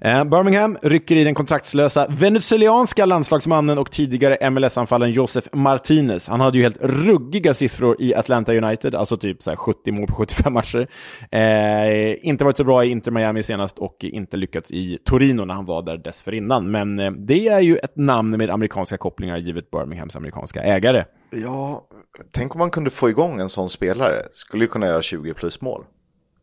Eh, 0.00 0.24
Birmingham 0.24 0.78
rycker 0.82 1.16
i 1.16 1.24
den 1.24 1.34
kontraktslösa 1.34 2.06
venezuelanska 2.08 3.06
landslagsmannen 3.06 3.78
och 3.78 3.90
tidigare 3.90 4.50
MLS-anfallaren 4.50 5.12
Josef 5.12 5.48
Martinez. 5.52 6.28
Han 6.28 6.40
hade 6.40 6.58
ju 6.58 6.62
helt 6.62 6.78
ruggiga 6.80 7.54
siffror 7.54 7.96
i 7.98 8.14
Atlanta 8.14 8.54
United, 8.54 8.94
alltså 8.94 9.16
typ 9.16 9.42
så 9.42 9.50
här 9.50 9.56
70 9.56 9.92
mål 9.92 10.06
på 10.06 10.14
75 10.14 10.52
matcher. 10.52 10.88
Eh, 11.30 12.28
inte 12.28 12.44
varit 12.44 12.56
så 12.56 12.64
bra 12.64 12.84
i 12.84 12.88
Inter 12.88 13.10
Miami 13.10 13.42
senast 13.42 13.78
och 13.78 13.96
inte 14.00 14.36
lyckats 14.36 14.70
i 14.70 14.98
Torino 15.04 15.44
när 15.44 15.54
han 15.54 15.64
var 15.64 15.82
där 15.82 15.96
dessförinnan. 15.96 16.70
Men 16.70 16.98
eh, 16.98 17.10
det 17.10 17.48
är 17.48 17.60
ju 17.60 17.76
ett 17.76 17.96
namn 17.96 18.36
med 18.36 18.50
amerikanska 18.50 18.96
kopplingar 18.96 19.36
givet 19.36 19.70
Birminghams 19.70 20.16
amerikanska 20.16 20.62
ägare. 20.62 21.04
Ja, 21.34 21.88
tänk 22.32 22.54
om 22.54 22.58
man 22.58 22.70
kunde 22.70 22.90
få 22.90 23.10
igång 23.10 23.40
en 23.40 23.48
sån 23.48 23.68
spelare. 23.68 24.28
Skulle 24.32 24.64
ju 24.64 24.68
kunna 24.68 24.86
göra 24.86 25.02
20 25.02 25.34
plus 25.34 25.60
mål. 25.60 25.84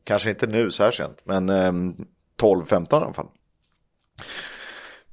Kanske 0.04 0.30
inte 0.30 0.48
nu 0.48 0.72
så 0.72 0.84
här 0.84 0.92
sent, 0.92 1.22
men 1.24 1.50
ehm, 1.50 1.96
12-15 2.40 2.86
i 2.92 2.96
alla 2.96 3.14
fall. 3.14 3.28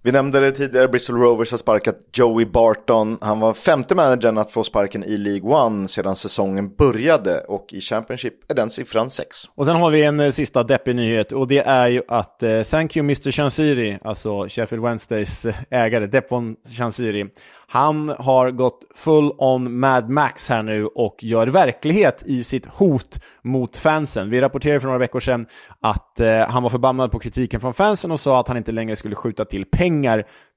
Vi 0.07 0.13
nämnde 0.13 0.41
det 0.41 0.53
tidigare, 0.53 0.89
Bristol 0.89 1.17
Rovers 1.17 1.51
har 1.51 1.59
sparkat 1.59 1.97
Joey 2.13 2.47
Barton. 2.47 3.19
Han 3.21 3.41
var 3.41 3.55
femte 3.55 3.95
managern 3.95 4.39
att 4.39 4.53
få 4.53 4.65
sparken 4.65 5.05
i 5.05 5.17
League 5.17 5.51
One 5.51 5.89
sedan 5.89 6.17
säsongen 6.17 6.75
började 6.75 7.41
och 7.41 7.73
i 7.73 7.81
Championship 7.81 8.51
är 8.51 8.55
den 8.55 8.71
siffran 8.71 9.11
6. 9.11 9.29
Och 9.55 9.67
sen 9.67 9.77
har 9.77 9.91
vi 9.91 10.05
en 10.05 10.21
eh, 10.21 10.31
sista 10.31 10.63
deppig 10.63 10.97
nyhet 10.97 11.33
och 11.33 11.49
det 11.49 11.59
är 11.59 11.87
ju 11.87 12.03
att 12.09 12.43
eh, 12.43 12.63
Thank 12.63 12.97
you 12.97 13.05
Mr. 13.05 13.31
Chansiri, 13.31 13.99
alltså 14.03 14.49
Sheffield 14.49 14.85
Wednesdays 14.85 15.47
eh, 15.47 15.55
ägare, 15.71 16.07
Depon 16.07 16.57
Chansiri, 16.79 17.27
han 17.69 18.09
har 18.09 18.51
gått 18.51 18.81
full 18.95 19.33
on 19.39 19.79
Mad 19.79 20.11
Max 20.11 20.49
här 20.49 20.63
nu 20.63 20.87
och 20.87 21.25
gör 21.25 21.47
verklighet 21.47 22.23
i 22.27 22.45
sitt 22.45 22.67
hot 22.67 23.21
mot 23.43 23.77
fansen. 23.77 24.31
Vi 24.31 24.41
rapporterade 24.41 24.81
för 24.81 24.87
några 24.87 24.99
veckor 24.99 25.21
sedan 25.21 25.47
att 25.81 26.21
eh, 26.21 26.39
han 26.39 26.63
var 26.63 26.71
förbannad 26.71 27.13
på 27.13 27.19
kritiken 27.19 27.61
från 27.61 27.75
fansen 27.75 28.11
och 28.11 28.21
sa 28.21 28.41
att 28.41 28.49
han 28.49 28.57
inte 28.57 28.73
längre 28.73 28.97
skulle 28.97 29.15
skjuta 29.15 29.45
till 29.45 29.65
pengar 29.65 29.96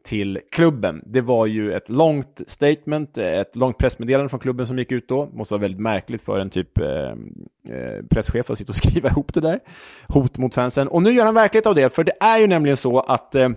till 0.06 0.40
klubben. 0.52 1.02
Det 1.06 1.22
var 1.22 1.46
ju 1.46 1.74
ett 1.74 1.90
långt 1.90 2.42
statement, 2.48 3.18
ett 3.18 3.56
långt 3.56 3.78
pressmeddelande 3.78 4.30
från 4.30 4.40
klubben 4.40 4.68
som 4.68 4.78
gick 4.78 4.92
ut 4.92 5.08
då. 5.08 5.30
Måste 5.34 5.54
vara 5.54 5.62
väldigt 5.62 5.82
märkligt 5.82 6.22
för 6.22 6.40
en 6.40 6.50
typ 6.50 6.78
eh, 6.78 6.88
eh 6.88 8.06
presschef 8.10 8.50
att 8.50 8.58
sitta 8.58 8.72
och 8.72 8.76
skriva 8.86 9.10
ihop 9.10 9.34
det 9.34 9.42
där. 9.42 9.60
Hot 10.08 10.38
mot 10.38 10.54
fansen. 10.54 10.88
Och 10.88 11.04
nu 11.04 11.12
gör 11.12 11.26
han 11.26 11.36
verklighet 11.36 11.66
av 11.66 11.76
det, 11.76 11.96
för 11.96 12.04
det 12.04 12.14
är 12.20 12.40
ju 12.40 12.48
nämligen 12.48 12.78
så 12.78 13.00
att 13.00 13.36
eh, 13.36 13.50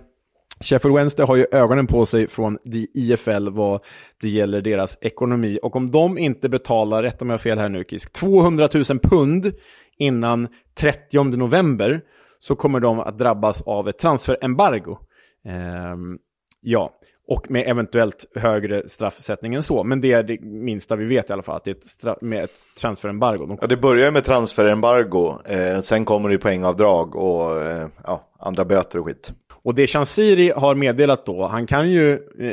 Sheffield 0.59 0.95
Wednesday 0.95 1.25
har 1.25 1.35
ju 1.35 1.45
ögonen 1.51 1.87
på 1.87 2.05
sig 2.05 2.27
från 2.27 2.57
IFL 2.93 3.49
vad 3.49 3.81
det 4.21 4.29
gäller 4.29 4.61
deras 4.61 4.97
ekonomi. 5.01 5.59
Och 5.63 5.75
om 5.75 5.91
de 5.91 6.17
inte 6.17 6.49
betalar, 6.49 7.03
rätta 7.03 7.25
mig 7.25 7.37
fel 7.37 7.59
här 7.59 7.69
nu 7.69 7.83
Kisk, 7.83 8.13
200 8.13 8.69
000 8.73 8.83
pund 8.99 9.53
innan 9.97 10.47
30 10.75 11.23
november 11.23 12.01
så 12.39 12.55
kommer 12.55 12.79
de 12.79 12.99
att 12.99 13.17
drabbas 13.17 13.61
av 13.61 13.89
ett 13.89 13.97
transferembargo. 13.97 14.97
Ehm, 15.45 16.17
ja, 16.61 16.93
och 17.27 17.51
med 17.51 17.67
eventuellt 17.67 18.25
högre 18.35 18.87
straffsättning 18.87 19.53
än 19.53 19.63
så. 19.63 19.83
Men 19.83 20.01
det 20.01 20.11
är 20.11 20.23
det 20.23 20.41
minsta 20.41 20.95
vi 20.95 21.05
vet 21.05 21.29
i 21.29 21.33
alla 21.33 21.43
fall, 21.43 21.57
att 21.57 21.63
det 21.63 21.71
är 21.71 21.75
ett, 21.75 21.83
straff, 21.83 22.17
med 22.21 22.43
ett 22.43 22.59
transferembargo. 22.81 23.45
De... 23.45 23.57
Ja, 23.61 23.67
det 23.67 23.77
börjar 23.77 24.11
med 24.11 24.23
transferembargo, 24.23 25.37
eh, 25.45 25.79
sen 25.79 26.05
kommer 26.05 26.29
det 26.29 26.37
poängavdrag 26.37 27.15
och 27.15 27.61
eh, 27.61 27.87
ja, 28.03 28.31
andra 28.39 28.65
böter 28.65 28.99
och 28.99 29.05
skit. 29.05 29.33
Och 29.63 29.75
det 29.75 29.87
Chansiri 29.87 30.51
har 30.55 30.75
meddelat 30.75 31.25
då, 31.25 31.47
han 31.47 31.67
kan 31.67 31.91
ju 31.91 32.13
eh, 32.39 32.51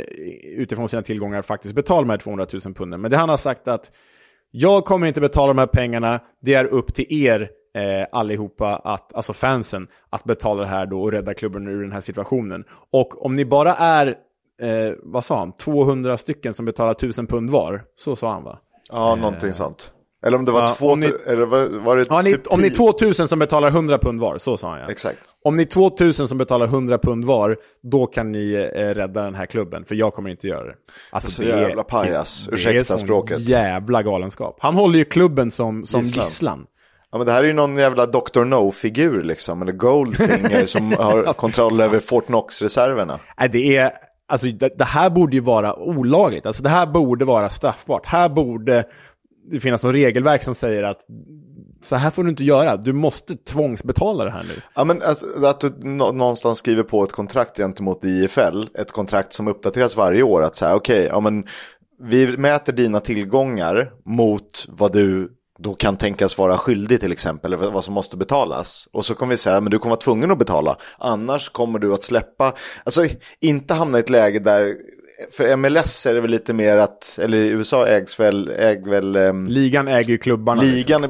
utifrån 0.58 0.88
sina 0.88 1.02
tillgångar 1.02 1.42
faktiskt 1.42 1.74
betala 1.74 2.00
de 2.00 2.10
här 2.10 2.18
200 2.18 2.46
000 2.64 2.74
punden. 2.74 3.00
Men 3.00 3.10
det 3.10 3.16
han 3.16 3.28
har 3.28 3.36
sagt 3.36 3.68
att 3.68 3.92
jag 4.50 4.84
kommer 4.84 5.06
inte 5.06 5.20
betala 5.20 5.46
de 5.46 5.58
här 5.58 5.66
pengarna, 5.66 6.20
det 6.42 6.54
är 6.54 6.64
upp 6.64 6.94
till 6.94 7.12
er 7.12 7.50
eh, 7.76 8.06
allihopa, 8.12 8.76
att, 8.76 9.14
alltså 9.14 9.32
fansen, 9.32 9.86
att 10.10 10.24
betala 10.24 10.60
det 10.62 10.68
här 10.68 10.86
då 10.86 11.02
och 11.02 11.12
rädda 11.12 11.34
klubben 11.34 11.68
ur 11.68 11.82
den 11.82 11.92
här 11.92 12.00
situationen. 12.00 12.64
Och 12.92 13.24
om 13.24 13.34
ni 13.34 13.44
bara 13.44 13.74
är, 13.74 14.06
eh, 14.62 14.92
vad 15.02 15.24
sa 15.24 15.38
han, 15.38 15.52
200 15.52 16.16
stycken 16.16 16.54
som 16.54 16.66
betalar 16.66 16.92
1000 16.94 17.26
pund 17.26 17.50
var, 17.50 17.82
så 17.94 18.16
sa 18.16 18.32
han 18.32 18.44
va? 18.44 18.58
Ja, 18.92 19.14
någonting 19.14 19.52
sånt. 19.52 19.90
Eller 20.26 20.38
om 20.38 20.44
det 20.44 20.52
var 20.52 20.60
Ja, 20.60 20.68
två, 20.68 20.86
om 20.90 21.00
ni- 21.00 21.12
eller 21.26 21.46
var, 21.46 21.78
var 21.84 21.96
det 21.96 22.04
Ja, 22.08 22.22
typ 22.22 22.46
om 22.52 22.60
ni 22.60 22.66
är 22.66 22.70
tio? 22.70 22.76
2000 22.92 23.28
som 23.28 23.38
betalar 23.38 23.68
100 23.70 23.98
pund 23.98 24.20
var, 24.20 24.38
så 24.38 24.56
sa 24.56 24.70
han 24.70 24.80
ja. 24.80 24.90
Exakt. 24.90 25.18
Om 25.44 25.56
ni 25.56 25.62
är 25.62 25.66
2000 25.66 26.28
som 26.28 26.38
betalar 26.38 26.66
100 26.66 26.98
pund 26.98 27.24
var, 27.24 27.56
då 27.82 28.06
kan 28.06 28.32
ni 28.32 28.52
eh, 28.74 28.80
rädda 28.94 29.22
den 29.22 29.34
här 29.34 29.46
klubben, 29.46 29.84
för 29.84 29.94
jag 29.94 30.14
kommer 30.14 30.30
inte 30.30 30.46
göra 30.48 30.64
det. 30.64 30.74
Alltså, 31.10 31.30
Så 31.30 31.42
jävla 31.42 31.82
pajas. 31.82 32.46
det 32.46 32.52
är 32.52 32.54
Ursäkta 32.54 32.98
språket. 32.98 33.38
jävla 33.40 34.02
galenskap. 34.02 34.56
Han 34.60 34.74
håller 34.74 34.98
ju 34.98 35.04
klubben 35.04 35.50
som, 35.50 35.84
som 35.84 36.00
Gisslan. 36.02 36.24
gisslan. 36.24 36.66
Ja, 37.12 37.18
men 37.18 37.26
det 37.26 37.32
här 37.32 37.42
är 37.42 37.46
ju 37.46 37.52
någon 37.52 37.76
jävla 37.76 38.06
Dr. 38.06 38.44
No-figur 38.44 39.22
liksom, 39.22 39.62
eller 39.62 39.72
Goldfinger 39.72 40.66
som 40.66 40.92
har 40.98 41.32
kontroll 41.32 41.80
över 41.80 42.00
Fort 42.00 42.26
Knox-reserverna. 42.26 43.18
Nej, 43.38 43.48
det 43.48 43.76
är... 43.76 43.92
Alltså 44.28 44.46
det, 44.46 44.78
det 44.78 44.84
här 44.84 45.10
borde 45.10 45.36
ju 45.36 45.40
vara 45.42 45.76
olagligt. 45.76 46.46
Alltså 46.46 46.62
det 46.62 46.68
här 46.68 46.86
borde 46.86 47.24
vara 47.24 47.48
straffbart. 47.48 48.06
Här 48.06 48.28
borde 48.28 48.84
det 49.50 49.60
finnas 49.60 49.82
något 49.82 49.94
regelverk 49.94 50.42
som 50.42 50.54
säger 50.54 50.82
att 50.82 50.98
så 51.82 51.96
här 51.96 52.10
får 52.10 52.24
du 52.24 52.30
inte 52.30 52.44
göra. 52.44 52.76
Du 52.76 52.92
måste 52.92 53.36
tvångsbetala 53.36 54.24
det 54.24 54.30
här 54.30 54.42
nu. 54.42 54.62
Ja, 54.74 54.84
men 54.84 55.02
alltså, 55.02 55.26
att 55.46 55.60
du 55.60 55.72
nå- 55.82 56.12
någonstans 56.12 56.58
skriver 56.58 56.82
på 56.82 57.04
ett 57.04 57.12
kontrakt 57.12 57.56
gentemot 57.56 58.04
IFL, 58.04 58.62
ett 58.78 58.92
kontrakt 58.92 59.32
som 59.32 59.48
uppdateras 59.48 59.96
varje 59.96 60.22
år, 60.22 60.42
att 60.42 60.56
så 60.56 60.66
här, 60.66 60.74
okej, 60.74 61.06
ja 61.10 61.20
men 61.20 61.44
vi 62.02 62.36
mäter 62.36 62.72
dina 62.72 63.00
tillgångar 63.00 63.92
mot 64.04 64.66
vad 64.68 64.92
du 64.92 65.32
då 65.60 65.74
kan 65.74 65.96
tänkas 65.96 66.38
vara 66.38 66.58
skyldig 66.58 67.00
till 67.00 67.12
exempel, 67.12 67.52
eller 67.52 67.70
vad 67.70 67.84
som 67.84 67.94
måste 67.94 68.16
betalas. 68.16 68.88
Och 68.92 69.04
så 69.04 69.14
kommer 69.14 69.30
vi 69.30 69.36
säga, 69.36 69.60
men 69.60 69.70
du 69.70 69.78
kommer 69.78 69.90
vara 69.90 70.00
tvungen 70.00 70.30
att 70.30 70.38
betala, 70.38 70.76
annars 70.98 71.48
kommer 71.48 71.78
du 71.78 71.94
att 71.94 72.02
släppa, 72.02 72.54
alltså 72.84 73.06
inte 73.40 73.74
hamna 73.74 73.98
i 73.98 74.00
ett 74.00 74.10
läge 74.10 74.38
där, 74.38 74.74
för 75.32 75.56
MLS 75.56 76.06
är 76.06 76.14
det 76.14 76.20
väl 76.20 76.30
lite 76.30 76.52
mer 76.52 76.76
att, 76.76 77.18
eller 77.22 77.38
i 77.38 77.48
USA 77.48 77.86
ägs 77.86 78.20
väl, 78.20 78.48
äg 78.48 78.82
väl 78.90 79.16
ehm, 79.16 79.46
Ligan 79.46 79.88
äger 79.88 80.10
ju 80.10 80.18
klubbarna. 80.18 80.62
liksom. 80.62 81.02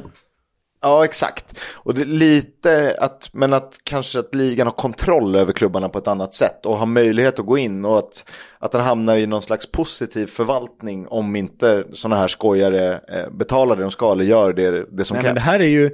Ja 0.82 1.04
exakt. 1.04 1.58
Och 1.74 1.98
lite 1.98 2.96
att, 3.00 3.30
men 3.32 3.52
att 3.52 3.80
kanske 3.84 4.18
att 4.18 4.34
ligan 4.34 4.66
har 4.66 4.74
kontroll 4.74 5.36
över 5.36 5.52
klubbarna 5.52 5.88
på 5.88 5.98
ett 5.98 6.08
annat 6.08 6.34
sätt 6.34 6.66
och 6.66 6.78
har 6.78 6.86
möjlighet 6.86 7.38
att 7.38 7.46
gå 7.46 7.58
in 7.58 7.84
och 7.84 7.98
att, 7.98 8.24
att 8.58 8.72
den 8.72 8.80
hamnar 8.80 9.16
i 9.16 9.26
någon 9.26 9.42
slags 9.42 9.72
positiv 9.72 10.26
förvaltning 10.26 11.08
om 11.08 11.36
inte 11.36 11.84
sådana 11.92 12.16
här 12.16 12.28
skojare 12.28 13.00
eh, 13.08 13.30
betalar 13.30 13.76
det 13.76 13.82
de 13.82 13.90
ska 13.90 14.12
eller 14.12 14.24
gör 14.24 14.52
det, 14.52 14.86
det 14.90 15.04
som 15.04 15.14
Nej, 15.14 15.22
krävs. 15.22 15.24
men 15.24 15.34
det 15.34 15.40
här 15.40 15.60
är 15.60 15.68
ju... 15.68 15.90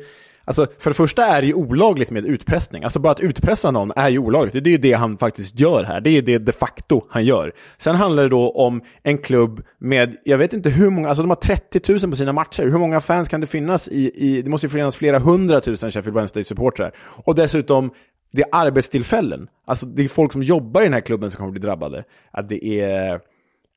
Alltså, 0.47 0.66
för 0.78 0.90
det 0.90 0.94
första 0.94 1.24
är 1.24 1.40
det 1.40 1.47
ju 1.47 1.55
olagligt 1.55 2.11
med 2.11 2.24
utpressning. 2.24 2.84
Alltså 2.84 2.99
bara 2.99 3.12
att 3.12 3.20
utpressa 3.20 3.70
någon 3.70 3.92
är 3.97 4.09
ju 4.09 4.18
olagligt. 4.18 4.64
Det 4.64 4.70
är 4.70 4.72
ju 4.72 4.78
det 4.78 4.92
han 4.92 5.18
faktiskt 5.18 5.61
gör 5.61 5.84
här. 5.84 6.01
Det 6.01 6.11
är 6.11 6.12
ju 6.12 6.20
det 6.20 6.38
de 6.38 6.53
facto 6.53 7.03
han 7.09 7.24
gör. 7.24 7.53
Sen 7.78 7.97
handlar 7.97 8.22
det 8.22 8.28
då 8.28 8.51
om 8.51 8.82
en 9.03 9.18
klubb 9.18 9.62
med, 9.78 10.16
jag 10.24 10.38
vet 10.38 10.53
inte 10.53 10.70
hur 10.70 10.90
många, 10.90 11.09
alltså 11.09 11.22
de 11.22 11.30
har 11.30 11.36
30 11.36 11.92
000 11.92 12.11
på 12.11 12.16
sina 12.16 12.32
matcher. 12.32 12.62
Hur 12.62 12.78
många 12.78 13.01
fans 13.01 13.28
kan 13.28 13.40
det 13.40 13.47
finnas 13.47 13.88
i, 13.88 14.12
i 14.14 14.42
det 14.42 14.51
måste 14.51 14.66
ju 14.66 14.70
finnas 14.70 14.97
flera 14.97 15.18
hundratusen 15.18 15.90
Sheffield 15.90 16.16
Wednesday-supportrar. 16.16 16.90
Och 17.24 17.34
dessutom, 17.34 17.90
det 18.32 18.42
är 18.42 18.49
arbetstillfällen. 18.53 19.49
Alltså 19.66 19.86
det 19.86 20.05
är 20.05 20.09
folk 20.09 20.32
som 20.32 20.42
jobbar 20.42 20.80
i 20.80 20.84
den 20.84 20.94
här 20.94 21.01
klubben 21.01 21.30
som 21.30 21.38
kommer 21.38 21.53
bli 21.53 21.61
drabbade. 21.61 22.05
Att 22.30 22.49
det 22.49 22.80
är... 22.80 23.20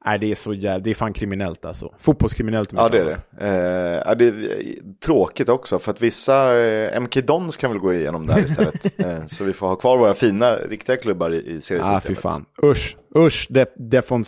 Nej, 0.06 0.20
det 0.20 0.32
är 0.32 0.36
så 0.36 0.54
jävla, 0.54 0.80
det 0.80 0.90
är 0.90 0.94
fan 0.94 1.14
kriminellt 1.14 1.66
alltså. 1.66 1.94
Fotbollskriminellt. 1.98 2.74
Ja 2.74 2.90
det 2.90 3.00
är 3.00 3.06
det. 3.06 3.14
Eh, 3.14 4.16
det 4.16 4.26
är 4.26 4.76
tråkigt 5.06 5.50
också 5.50 5.80
för 5.80 5.92
att 5.92 6.02
vissa, 6.02 6.60
eh, 6.60 7.02
MK 7.02 7.22
Dons 7.22 7.58
kan 7.58 7.72
väl 7.72 7.80
gå 7.80 7.94
igenom 7.94 8.28
där 8.28 8.40
istället. 8.40 9.00
eh, 9.06 9.26
så 9.26 9.44
vi 9.44 9.54
får 9.54 9.68
ha 9.68 9.76
kvar 9.76 9.98
våra 9.98 10.14
fina, 10.14 10.56
riktiga 10.56 10.98
klubbar 10.98 11.34
i, 11.34 11.38
i 11.38 11.62
seriesystemet. 11.62 11.98
Ah, 11.98 12.08
fy 12.08 12.16
fan. 12.16 12.46
Usch, 12.64 12.98
usch, 13.16 13.48
Def, 13.50 13.70
Defon 13.76 14.24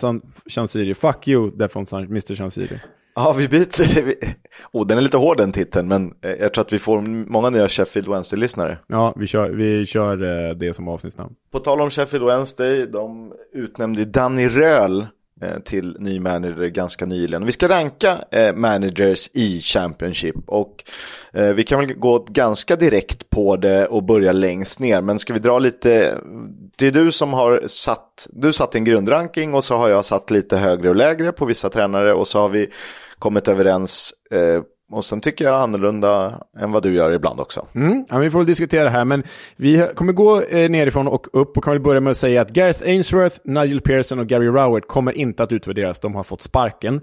Chansiri. 0.45 0.93
Fuck 0.93 1.27
you, 1.27 1.51
Defon 1.51 1.85
Mr. 1.91 2.35
Chansiri. 2.35 2.79
Ja, 3.15 3.35
vi 3.37 3.47
byter. 3.47 4.13
Oh, 4.73 4.87
den 4.87 4.97
är 4.97 5.01
lite 5.01 5.17
hård 5.17 5.37
den 5.37 5.51
titeln, 5.51 5.87
men 5.87 6.13
eh, 6.21 6.31
jag 6.31 6.53
tror 6.53 6.61
att 6.61 6.73
vi 6.73 6.79
får 6.79 7.01
många 7.01 7.49
nya 7.49 7.69
Sheffield 7.69 8.07
Wednesday-lyssnare. 8.07 8.77
Ja, 8.87 9.13
vi 9.17 9.27
kör, 9.27 9.49
vi 9.49 9.85
kör 9.85 10.49
eh, 10.49 10.55
det 10.55 10.73
som 10.73 10.87
avsnittsnamn. 10.87 11.35
På 11.51 11.59
tal 11.59 11.81
om 11.81 11.89
Sheffield 11.89 12.25
Wednesday, 12.25 12.85
de 12.85 13.33
utnämnde 13.53 14.05
Danny 14.05 14.47
Röhl 14.47 15.01
eh, 15.01 15.07
Eh, 15.41 15.59
till 15.59 15.95
ny 15.99 16.19
manager 16.19 16.67
ganska 16.67 17.05
nyligen. 17.05 17.45
Vi 17.45 17.51
ska 17.51 17.67
ranka 17.67 18.17
eh, 18.31 18.53
managers 18.53 19.29
i 19.33 19.59
Championship 19.61 20.35
och 20.45 20.83
eh, 21.33 21.53
vi 21.53 21.63
kan 21.63 21.79
väl 21.79 21.93
gå 21.93 22.25
ganska 22.29 22.75
direkt 22.75 23.29
på 23.29 23.55
det 23.55 23.87
och 23.87 24.03
börja 24.03 24.31
längst 24.31 24.79
ner. 24.79 25.01
Men 25.01 25.19
ska 25.19 25.33
vi 25.33 25.39
dra 25.39 25.59
lite, 25.59 26.17
det 26.77 26.87
är 26.87 26.91
du 26.91 27.11
som 27.11 27.33
har 27.33 27.63
satt, 27.67 28.27
du 28.29 28.53
satt 28.53 28.75
en 28.75 28.83
grundranking 28.83 29.53
och 29.53 29.63
så 29.63 29.77
har 29.77 29.89
jag 29.89 30.05
satt 30.05 30.31
lite 30.31 30.57
högre 30.57 30.89
och 30.89 30.95
lägre 30.95 31.31
på 31.31 31.45
vissa 31.45 31.69
tränare 31.69 32.13
och 32.13 32.27
så 32.27 32.39
har 32.39 32.49
vi 32.49 32.69
kommit 33.19 33.47
överens 33.47 34.13
eh, 34.31 34.61
och 34.91 35.05
sen 35.05 35.21
tycker 35.21 35.45
jag 35.45 35.61
annorlunda 35.61 36.43
än 36.59 36.71
vad 36.71 36.83
du 36.83 36.93
gör 36.93 37.11
ibland 37.11 37.39
också. 37.39 37.67
Mm, 37.75 38.05
ja, 38.09 38.17
vi 38.17 38.31
får 38.31 38.39
väl 38.39 38.45
diskutera 38.45 38.83
det 38.83 38.89
här, 38.89 39.05
men 39.05 39.23
vi 39.55 39.87
kommer 39.95 40.13
gå 40.13 40.41
eh, 40.41 40.69
nerifrån 40.69 41.07
och 41.07 41.27
upp 41.33 41.57
och 41.57 41.63
kan 41.63 41.73
väl 41.73 41.81
börja 41.81 42.01
med 42.01 42.11
att 42.11 42.17
säga 42.17 42.41
att 42.41 42.49
Gareth 42.49 42.83
Ainsworth, 42.83 43.39
Nigel 43.43 43.81
Pearson 43.81 44.19
och 44.19 44.27
Gary 44.27 44.47
Rowett 44.47 44.87
kommer 44.87 45.11
inte 45.11 45.43
att 45.43 45.51
utvärderas. 45.51 45.99
De 45.99 46.15
har 46.15 46.23
fått 46.23 46.41
sparken. 46.41 47.01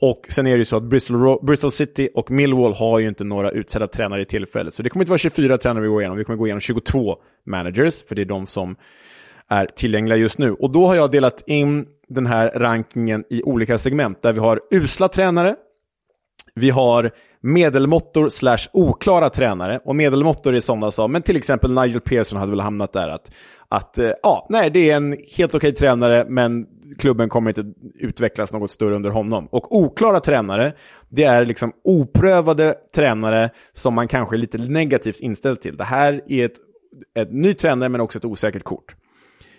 Och 0.00 0.26
sen 0.28 0.46
är 0.46 0.50
det 0.50 0.58
ju 0.58 0.64
så 0.64 0.76
att 0.76 0.82
Bristol, 0.82 1.38
Bristol 1.42 1.72
City 1.72 2.08
och 2.14 2.30
Millwall 2.30 2.72
har 2.72 2.98
ju 2.98 3.08
inte 3.08 3.24
några 3.24 3.50
utsedda 3.50 3.86
tränare 3.86 4.22
i 4.22 4.24
tillfället. 4.24 4.74
Så 4.74 4.82
det 4.82 4.90
kommer 4.90 5.02
inte 5.02 5.10
vara 5.10 5.18
24 5.18 5.58
tränare 5.58 5.82
vi 5.82 5.88
går 5.88 6.02
igenom, 6.02 6.18
vi 6.18 6.24
kommer 6.24 6.36
gå 6.36 6.46
igenom 6.46 6.60
22 6.60 7.16
managers, 7.46 8.04
för 8.08 8.14
det 8.14 8.22
är 8.22 8.26
de 8.26 8.46
som 8.46 8.76
är 9.48 9.66
tillgängliga 9.66 10.16
just 10.16 10.38
nu. 10.38 10.52
Och 10.52 10.70
då 10.70 10.86
har 10.86 10.94
jag 10.94 11.10
delat 11.10 11.42
in 11.46 11.86
den 12.08 12.26
här 12.26 12.50
rankingen 12.54 13.24
i 13.30 13.42
olika 13.42 13.78
segment, 13.78 14.22
där 14.22 14.32
vi 14.32 14.40
har 14.40 14.60
usla 14.70 15.08
tränare, 15.08 15.56
vi 16.54 16.70
har 16.70 17.10
medelmåttor 17.40 18.28
slash 18.28 18.68
oklara 18.72 19.30
tränare. 19.30 19.80
Och 19.84 19.96
medelmåttor 19.96 20.54
är 20.54 20.60
sådana 20.60 20.90
som, 20.90 21.12
men 21.12 21.22
till 21.22 21.36
exempel 21.36 21.72
Nigel 21.72 22.00
Pearson 22.00 22.38
hade 22.38 22.50
väl 22.50 22.60
hamnat 22.60 22.92
där. 22.92 23.08
Att, 23.08 23.30
att 23.68 23.98
eh, 23.98 24.10
ja, 24.22 24.46
nej, 24.50 24.70
det 24.70 24.90
är 24.90 24.96
en 24.96 25.16
helt 25.36 25.54
okej 25.54 25.74
tränare, 25.74 26.26
men 26.28 26.66
klubben 26.98 27.28
kommer 27.28 27.50
inte 27.50 27.64
utvecklas 27.98 28.52
något 28.52 28.70
större 28.70 28.94
under 28.94 29.10
honom. 29.10 29.48
Och 29.50 29.76
oklara 29.76 30.20
tränare, 30.20 30.72
det 31.08 31.24
är 31.24 31.46
liksom 31.46 31.72
oprövade 31.84 32.74
tränare 32.94 33.50
som 33.72 33.94
man 33.94 34.08
kanske 34.08 34.36
är 34.36 34.38
lite 34.38 34.58
negativt 34.58 35.20
inställd 35.20 35.60
till. 35.60 35.76
Det 35.76 35.84
här 35.84 36.22
är 36.28 36.44
ett, 36.46 36.56
ett 37.18 37.32
ny 37.32 37.54
tränare, 37.54 37.88
men 37.88 38.00
också 38.00 38.18
ett 38.18 38.24
osäkert 38.24 38.62
kort. 38.62 38.94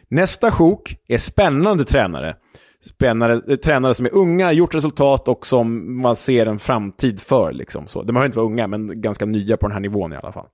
Nästa 0.08 0.52
sjok 0.52 0.96
är 1.08 1.18
spännande 1.18 1.84
tränare. 1.84 2.36
Spännande, 2.82 3.42
eh, 3.48 3.56
tränare 3.56 3.94
som 3.94 4.06
är 4.06 4.14
unga, 4.14 4.52
gjort 4.52 4.76
resultat 4.76 5.28
och 5.28 5.46
som 5.46 5.98
man 6.02 6.16
ser 6.16 6.46
en 6.46 6.60
framtid 6.60 7.20
för. 7.20 7.52
Liksom. 7.52 7.88
Så, 7.88 8.04
de 8.04 8.14
behöver 8.14 8.26
inte 8.26 8.38
vara 8.38 8.48
unga, 8.48 8.68
men 8.68 9.02
ganska 9.02 9.26
nya 9.26 9.58
på 9.58 9.68
den 9.68 9.74
här 9.74 9.80
nivån 9.80 10.14
i 10.14 10.16
alla 10.16 10.32
fall. 10.32 10.48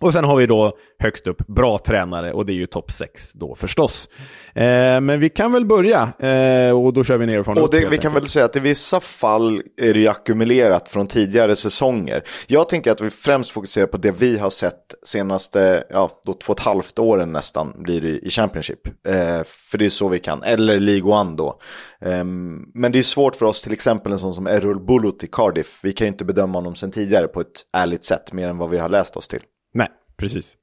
Och 0.00 0.12
sen 0.12 0.24
har 0.24 0.36
vi 0.36 0.46
då 0.46 0.76
högst 0.98 1.26
upp 1.26 1.46
bra 1.46 1.78
tränare 1.78 2.32
och 2.32 2.46
det 2.46 2.52
är 2.52 2.54
ju 2.54 2.66
topp 2.66 2.90
6 2.90 3.32
då 3.32 3.54
förstås. 3.54 4.08
Eh, 4.54 5.00
men 5.00 5.20
vi 5.20 5.28
kan 5.28 5.52
väl 5.52 5.66
börja 5.66 6.12
eh, 6.18 6.70
och 6.70 6.92
då 6.92 7.04
kör 7.04 7.18
vi 7.18 7.26
nerifrån 7.26 7.58
Och 7.58 7.64
upp, 7.64 7.70
det, 7.70 7.78
helt 7.78 7.92
vi 7.92 7.98
kan 7.98 8.14
väl 8.14 8.28
säga 8.28 8.44
att 8.44 8.56
i 8.56 8.60
vissa 8.60 9.00
fall 9.00 9.62
är 9.80 9.94
det 9.94 10.00
ju 10.00 10.08
ackumulerat 10.08 10.88
från 10.88 11.06
tidigare 11.06 11.56
säsonger. 11.56 12.22
Jag 12.46 12.68
tänker 12.68 12.92
att 12.92 13.00
vi 13.00 13.10
främst 13.10 13.50
fokuserar 13.50 13.86
på 13.86 13.96
det 13.96 14.10
vi 14.10 14.38
har 14.38 14.50
sett 14.50 14.94
senaste, 15.02 15.84
ja, 15.90 16.20
då 16.26 16.34
två 16.34 16.52
och 16.52 16.58
ett 16.58 16.64
halvt 16.64 16.98
åren 16.98 17.32
nästan 17.32 17.82
blir 17.82 18.00
det 18.00 18.08
i 18.08 18.30
Championship. 18.30 18.86
Eh, 18.86 19.44
för 19.44 19.78
det 19.78 19.84
är 19.86 19.90
så 19.90 20.08
vi 20.08 20.18
kan, 20.18 20.42
eller 20.42 20.80
League 20.80 21.12
One 21.12 21.36
då. 21.36 21.60
Ehm, 22.00 22.64
men 22.74 22.92
det 22.92 22.98
är 22.98 23.02
svårt 23.02 23.36
för 23.36 23.46
oss, 23.46 23.62
till 23.62 23.72
exempel 23.72 24.12
en 24.12 24.18
sån 24.18 24.34
som 24.34 24.46
Errol 24.46 24.86
Bulut 24.86 25.24
i 25.24 25.26
Cardiff. 25.26 25.78
Vi 25.82 25.92
kan 25.92 26.06
ju 26.06 26.12
inte 26.12 26.24
bedöma 26.24 26.58
honom 26.58 26.74
sedan 26.74 26.90
tidigare 26.90 27.28
på 27.28 27.40
ett 27.40 27.46
ärligt 27.76 28.04
sätt, 28.04 28.32
mer 28.32 28.48
än 28.48 28.58
vad 28.58 28.70
vi 28.70 28.78
har 28.78 28.88
läst 28.88 29.16
oss 29.16 29.28
till. 29.28 29.42
Precis. 30.18 30.56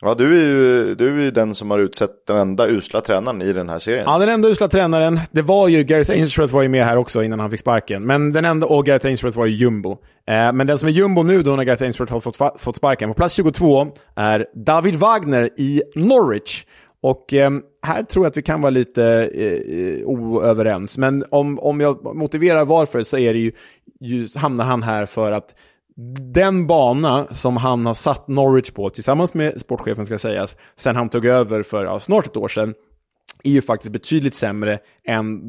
Ja, 0.00 0.14
du 0.14 0.40
är 0.40 0.46
ju, 0.46 0.94
du 0.94 1.26
är 1.26 1.30
den 1.30 1.54
som 1.54 1.70
har 1.70 1.78
utsett 1.78 2.26
den 2.26 2.36
enda 2.36 2.68
usla 2.68 3.00
tränaren 3.00 3.42
i 3.42 3.52
den 3.52 3.68
här 3.68 3.78
serien. 3.78 4.04
Ja, 4.06 4.18
den 4.18 4.28
enda 4.28 4.48
usla 4.48 4.68
tränaren, 4.68 5.20
det 5.30 5.42
var 5.42 5.68
ju, 5.68 5.84
Gareth 5.84 6.10
Ainsworth 6.10 6.54
var 6.54 6.62
ju 6.62 6.68
med 6.68 6.84
här 6.84 6.96
också 6.96 7.22
innan 7.22 7.40
han 7.40 7.50
fick 7.50 7.60
sparken. 7.60 8.06
Men 8.06 8.32
den 8.32 8.44
enda, 8.44 8.66
och 8.66 8.86
Gareth 8.86 9.06
Ainsworth 9.06 9.38
var 9.38 9.46
ju 9.46 9.56
jumbo. 9.56 9.92
Eh, 10.26 10.52
men 10.52 10.66
den 10.66 10.78
som 10.78 10.88
är 10.88 10.92
jumbo 10.92 11.22
nu 11.22 11.42
då 11.42 11.56
när 11.56 11.64
Gareth 11.64 11.82
Ainsworth 11.82 12.12
har 12.12 12.20
fått, 12.20 12.60
fått 12.60 12.76
sparken, 12.76 13.10
på 13.10 13.14
plats 13.14 13.34
22 13.34 13.86
är 14.16 14.46
David 14.54 14.96
Wagner 14.96 15.50
i 15.56 15.82
Norwich. 15.94 16.64
Och 17.00 17.34
eh, 17.34 17.50
här 17.82 18.02
tror 18.02 18.24
jag 18.24 18.30
att 18.30 18.36
vi 18.36 18.42
kan 18.42 18.60
vara 18.60 18.70
lite 18.70 19.04
eh, 19.34 20.06
oöverens. 20.06 20.98
Men 20.98 21.24
om, 21.30 21.58
om 21.58 21.80
jag 21.80 22.16
motiverar 22.16 22.64
varför 22.64 23.02
så 23.02 23.18
är 23.18 23.32
det 23.32 23.40
ju, 23.40 23.52
ju, 24.00 24.28
hamnar 24.36 24.64
han 24.64 24.82
här 24.82 25.06
för 25.06 25.32
att 25.32 25.54
den 26.34 26.66
bana 26.66 27.26
som 27.30 27.56
han 27.56 27.86
har 27.86 27.94
satt 27.94 28.28
Norwich 28.28 28.70
på, 28.70 28.90
tillsammans 28.90 29.34
med 29.34 29.60
sportchefen 29.60 30.06
ska 30.06 30.18
sägas, 30.18 30.56
sen 30.76 30.96
han 30.96 31.08
tog 31.08 31.26
över 31.26 31.62
för 31.62 31.84
ja, 31.84 32.00
snart 32.00 32.26
ett 32.26 32.36
år 32.36 32.48
sedan, 32.48 32.74
är 33.44 33.50
ju 33.50 33.62
faktiskt 33.62 33.92
betydligt 33.92 34.34
sämre 34.34 34.78
än 35.04 35.40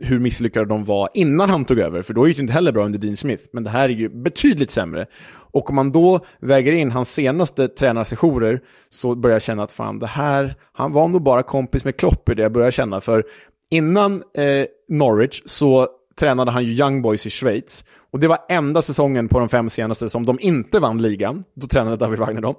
hur 0.00 0.18
misslyckade 0.18 0.66
de 0.66 0.84
var 0.84 1.08
innan 1.14 1.50
han 1.50 1.64
tog 1.64 1.78
över. 1.78 2.02
För 2.02 2.14
då 2.14 2.28
gick 2.28 2.36
det 2.36 2.40
inte 2.40 2.52
heller 2.52 2.72
bra 2.72 2.84
under 2.84 2.98
Dean 2.98 3.16
Smith. 3.16 3.44
Men 3.52 3.64
det 3.64 3.70
här 3.70 3.84
är 3.84 3.92
ju 3.92 4.08
betydligt 4.08 4.70
sämre. 4.70 5.06
Och 5.30 5.70
om 5.70 5.76
man 5.76 5.92
då 5.92 6.20
väger 6.40 6.72
in 6.72 6.90
hans 6.90 7.12
senaste 7.12 7.68
tränarsessioner 7.68 8.60
så 8.88 9.14
börjar 9.14 9.34
jag 9.34 9.42
känna 9.42 9.62
att 9.62 9.72
fan, 9.72 9.98
det 9.98 10.06
här, 10.06 10.54
han 10.72 10.92
var 10.92 11.08
nog 11.08 11.22
bara 11.22 11.42
kompis 11.42 11.84
med 11.84 11.96
Klopp 11.96 12.28
i 12.28 12.34
det 12.34 12.42
jag 12.42 12.52
börjar 12.52 12.70
känna. 12.70 13.00
För 13.00 13.24
innan 13.70 14.22
eh, 14.34 14.66
Norwich 14.88 15.42
så 15.46 15.88
tränade 16.20 16.50
han 16.50 16.64
ju 16.64 16.72
Young 16.72 17.02
Boys 17.02 17.26
i 17.26 17.30
Schweiz. 17.30 17.84
Och 18.10 18.20
det 18.20 18.28
var 18.28 18.38
enda 18.48 18.82
säsongen 18.82 19.28
på 19.28 19.38
de 19.38 19.48
fem 19.48 19.70
senaste 19.70 20.08
som 20.08 20.26
de 20.26 20.38
inte 20.40 20.78
vann 20.78 21.02
ligan. 21.02 21.44
Då 21.56 21.66
tränade 21.66 21.96
David 21.96 22.18
Wagner 22.18 22.40
dem. 22.40 22.54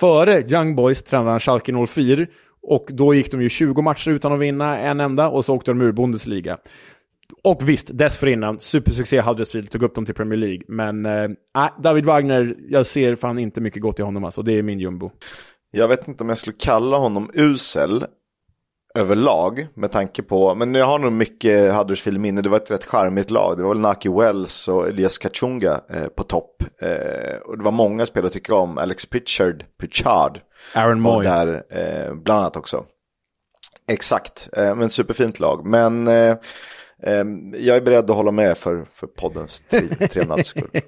Före 0.00 0.40
Young 0.40 0.74
Boys 0.74 1.02
tränade 1.02 1.30
han 1.30 1.40
Schalke 1.40 1.86
04 1.86 2.26
och 2.62 2.86
då 2.88 3.14
gick 3.14 3.30
de 3.30 3.42
ju 3.42 3.48
20 3.48 3.82
matcher 3.82 4.10
utan 4.10 4.32
att 4.32 4.40
vinna 4.40 4.78
en 4.78 5.00
enda 5.00 5.28
och 5.28 5.44
så 5.44 5.54
åkte 5.54 5.70
de 5.70 5.80
ur 5.80 5.92
Bundesliga. 5.92 6.58
Och 7.44 7.68
visst, 7.68 7.88
dessförinnan, 7.92 8.58
supersuccé 8.60 9.20
Huddersfield 9.20 9.70
tog 9.70 9.82
upp 9.82 9.94
dem 9.94 10.04
till 10.04 10.14
Premier 10.14 10.38
League. 10.38 10.62
Men 10.68 11.06
eh, 11.06 11.24
äh, 11.64 11.82
David 11.82 12.04
Wagner, 12.04 12.54
jag 12.68 12.86
ser 12.86 13.16
fan 13.16 13.38
inte 13.38 13.60
mycket 13.60 13.82
gott 13.82 13.98
i 13.98 14.02
honom 14.02 14.24
alltså. 14.24 14.42
Det 14.42 14.52
är 14.52 14.62
min 14.62 14.80
jumbo. 14.80 15.10
Jag 15.70 15.88
vet 15.88 16.08
inte 16.08 16.24
om 16.24 16.28
jag 16.28 16.38
skulle 16.38 16.56
kalla 16.58 16.96
honom 16.96 17.30
usel 17.34 18.04
överlag 18.94 19.66
med 19.74 19.92
tanke 19.92 20.22
på, 20.22 20.54
men 20.54 20.74
jag 20.74 20.86
har 20.86 20.98
nog 20.98 21.12
mycket 21.12 21.74
Huddersfield 21.74 22.20
minne, 22.20 22.42
det 22.42 22.48
var 22.48 22.56
ett 22.56 22.70
rätt 22.70 22.84
charmigt 22.84 23.30
lag. 23.30 23.56
Det 23.56 23.62
var 23.62 23.68
väl 23.68 23.78
Naki 23.78 24.08
Wells 24.08 24.68
och 24.68 24.88
Elias 24.88 25.18
Kachunga 25.18 25.80
eh, 25.90 26.06
på 26.06 26.22
topp. 26.22 26.62
Eh, 26.82 27.36
och 27.46 27.58
det 27.58 27.64
var 27.64 27.72
många 27.72 28.06
spelare 28.06 28.30
tycker 28.30 28.52
om, 28.52 28.78
Alex 28.78 29.06
Pritchard, 29.06 29.64
Pritchard. 29.80 30.40
Aaron 30.74 31.00
Moy. 31.00 31.24
där 31.24 31.62
eh, 31.70 32.14
bland 32.14 32.40
annat 32.40 32.56
också. 32.56 32.84
Exakt, 33.90 34.48
eh, 34.56 34.74
men 34.74 34.88
superfint 34.90 35.40
lag. 35.40 35.66
Men 35.66 36.06
eh, 36.08 36.36
eh, 37.02 37.24
jag 37.54 37.76
är 37.76 37.80
beredd 37.80 38.10
att 38.10 38.16
hålla 38.16 38.30
med 38.30 38.58
för, 38.58 38.86
för 38.92 39.06
poddens 39.06 39.60
tre- 39.60 40.06
trevnads 40.08 40.48
skull. 40.48 40.70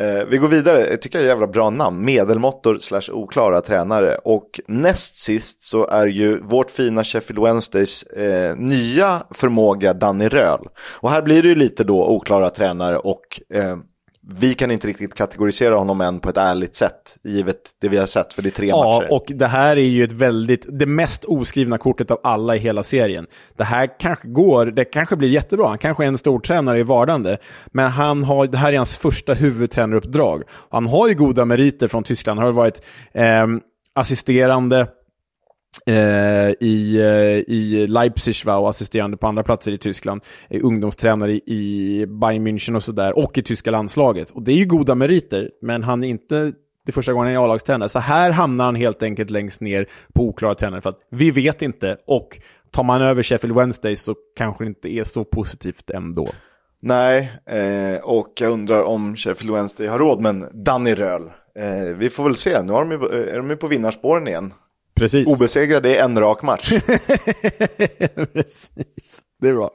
Eh, 0.00 0.24
vi 0.28 0.38
går 0.38 0.48
vidare, 0.48 0.86
jag 0.90 1.02
tycker 1.02 1.18
jag 1.18 1.24
är 1.24 1.28
jävla 1.28 1.46
bra 1.46 1.70
namn. 1.70 2.04
Medelmåttor 2.04 2.78
slash 2.78 3.12
oklara 3.12 3.60
tränare. 3.60 4.14
Och 4.14 4.60
näst 4.66 5.16
sist 5.16 5.62
så 5.62 5.86
är 5.86 6.06
ju 6.06 6.40
vårt 6.40 6.70
fina 6.70 7.04
Sheffield 7.04 7.42
Wednesdays 7.42 8.02
eh, 8.02 8.56
nya 8.56 9.22
förmåga 9.30 9.92
Danny 9.92 10.28
Röhl. 10.28 10.68
Och 11.00 11.10
här 11.10 11.22
blir 11.22 11.42
det 11.42 11.48
ju 11.48 11.54
lite 11.54 11.84
då 11.84 12.06
oklara 12.08 12.50
tränare 12.50 12.98
och 12.98 13.40
eh, 13.54 13.76
vi 14.32 14.54
kan 14.54 14.70
inte 14.70 14.86
riktigt 14.86 15.14
kategorisera 15.14 15.74
honom 15.74 16.00
än 16.00 16.20
på 16.20 16.28
ett 16.28 16.36
ärligt 16.36 16.74
sätt. 16.74 17.16
Givet 17.24 17.56
det 17.80 17.88
vi 17.88 17.96
har 17.96 18.06
sett 18.06 18.32
för 18.32 18.42
det 18.42 18.48
är 18.48 18.50
tre 18.50 18.68
Ja, 18.68 18.84
matcher. 19.00 19.12
och 19.12 19.24
det 19.28 19.46
här 19.46 19.76
är 19.76 19.80
ju 19.80 20.04
ett 20.04 20.12
väldigt, 20.12 20.66
det 20.78 20.86
mest 20.86 21.24
oskrivna 21.24 21.78
kortet 21.78 22.10
av 22.10 22.20
alla 22.22 22.56
i 22.56 22.58
hela 22.58 22.82
serien. 22.82 23.26
Det 23.56 23.64
här 23.64 23.98
kanske 23.98 24.28
går, 24.28 24.66
det 24.66 24.84
kanske 24.84 25.16
blir 25.16 25.28
jättebra, 25.28 25.68
han 25.68 25.78
kanske 25.78 26.04
är 26.04 26.08
en 26.08 26.18
stor 26.18 26.40
tränare 26.40 26.78
i 26.78 26.82
vardande, 26.82 27.38
men 27.66 27.90
han 27.90 28.24
har, 28.24 28.46
det 28.46 28.58
här 28.58 28.72
är 28.72 28.76
hans 28.76 28.96
första 28.98 29.34
huvudtränaruppdrag. 29.34 30.42
Han 30.70 30.86
har 30.86 31.08
ju 31.08 31.14
goda 31.14 31.44
meriter 31.44 31.88
från 31.88 32.04
Tyskland, 32.04 32.38
han 32.38 32.46
har 32.46 32.52
varit 32.52 32.82
eh, 33.14 33.46
assisterande 33.94 34.86
eh, 35.86 36.50
i, 36.60 37.00
eh, 37.00 37.54
i 37.54 37.86
Leipzig 37.86 38.46
va, 38.46 38.56
och 38.56 38.68
assisterande 38.68 39.16
på 39.16 39.26
andra 39.26 39.42
platser 39.42 39.72
i 39.72 39.78
Tyskland. 39.78 40.22
Eh, 40.50 40.60
ungdomstränare 40.64 41.32
i, 41.32 41.42
i 41.46 42.06
Bayern 42.06 42.46
München 42.46 42.76
och 42.76 42.82
sådär. 42.82 43.18
Och 43.18 43.38
i 43.38 43.42
tyska 43.42 43.70
landslaget. 43.70 44.30
Och 44.30 44.42
det 44.42 44.52
är 44.52 44.56
ju 44.56 44.66
goda 44.66 44.94
meriter, 44.94 45.50
men 45.62 45.82
han 45.82 46.04
är 46.04 46.08
inte 46.08 46.52
det 46.86 46.92
första 46.92 47.12
gången 47.12 47.26
han 47.26 47.42
är 47.42 47.44
A-lagstränare. 47.44 47.88
Så 47.88 47.98
här 47.98 48.30
hamnar 48.30 48.64
han 48.64 48.74
helt 48.74 49.02
enkelt 49.02 49.30
längst 49.30 49.60
ner 49.60 49.86
på 50.12 50.22
oklara 50.22 50.54
tränare. 50.54 50.80
För 50.80 50.90
att 50.90 50.98
vi 51.10 51.30
vet 51.30 51.62
inte. 51.62 51.96
Och 52.06 52.38
tar 52.70 52.84
man 52.84 53.02
över 53.02 53.22
Sheffield 53.22 53.56
Wednesday 53.56 53.96
så 53.96 54.14
kanske 54.36 54.64
det 54.64 54.68
inte 54.68 54.88
är 54.88 55.04
så 55.04 55.24
positivt 55.24 55.90
ändå. 55.90 56.28
Nej, 56.82 57.32
eh, 57.46 58.04
och 58.04 58.32
jag 58.40 58.52
undrar 58.52 58.82
om 58.82 59.16
Sheffield 59.16 59.54
Wednesday 59.54 59.86
har 59.86 59.98
råd 59.98 60.20
med 60.20 60.30
en 60.30 60.64
Danny 60.64 60.94
Röhl. 60.94 61.22
Eh, 61.58 61.96
vi 61.96 62.10
får 62.10 62.24
väl 62.24 62.36
se, 62.36 62.62
nu 62.62 62.72
har 62.72 62.84
de 62.84 62.90
ju, 62.90 62.96
eh, 62.96 63.34
är 63.34 63.36
de 63.36 63.50
ju 63.50 63.56
på 63.56 63.66
vinnarspåren 63.66 64.28
igen. 64.28 64.52
Precis. 65.00 65.28
Obesegrade 65.28 65.90
i 65.90 65.96
en 65.96 66.18
rak 66.18 66.42
match. 66.42 66.72
Precis, 68.32 69.20
det 69.40 69.48
är 69.48 69.54
bra. 69.54 69.70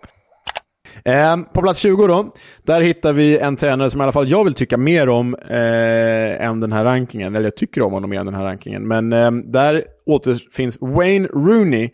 Eh, 1.05 1.37
på 1.53 1.61
plats 1.61 1.79
20 1.79 2.07
då, 2.07 2.33
där 2.63 2.81
hittar 2.81 3.13
vi 3.13 3.37
en 3.37 3.55
tränare 3.55 3.89
som 3.89 4.01
i 4.01 4.03
alla 4.03 4.11
fall 4.11 4.27
jag 4.27 4.43
vill 4.43 4.53
tycka 4.53 4.77
mer 4.77 5.09
om 5.09 5.35
eh, 5.35 6.45
än 6.45 6.59
den 6.59 6.71
här 6.71 6.83
rankingen. 6.83 7.35
Eller 7.35 7.45
jag 7.45 7.55
tycker 7.55 7.81
om 7.81 7.93
honom 7.93 8.09
mer 8.09 8.19
än 8.19 8.25
den 8.25 8.35
här 8.35 8.43
rankingen. 8.43 8.87
Men 8.87 9.13
eh, 9.13 9.31
där 9.31 9.85
återfinns 10.05 10.77
Wayne 10.81 11.27
Rooney. 11.27 11.89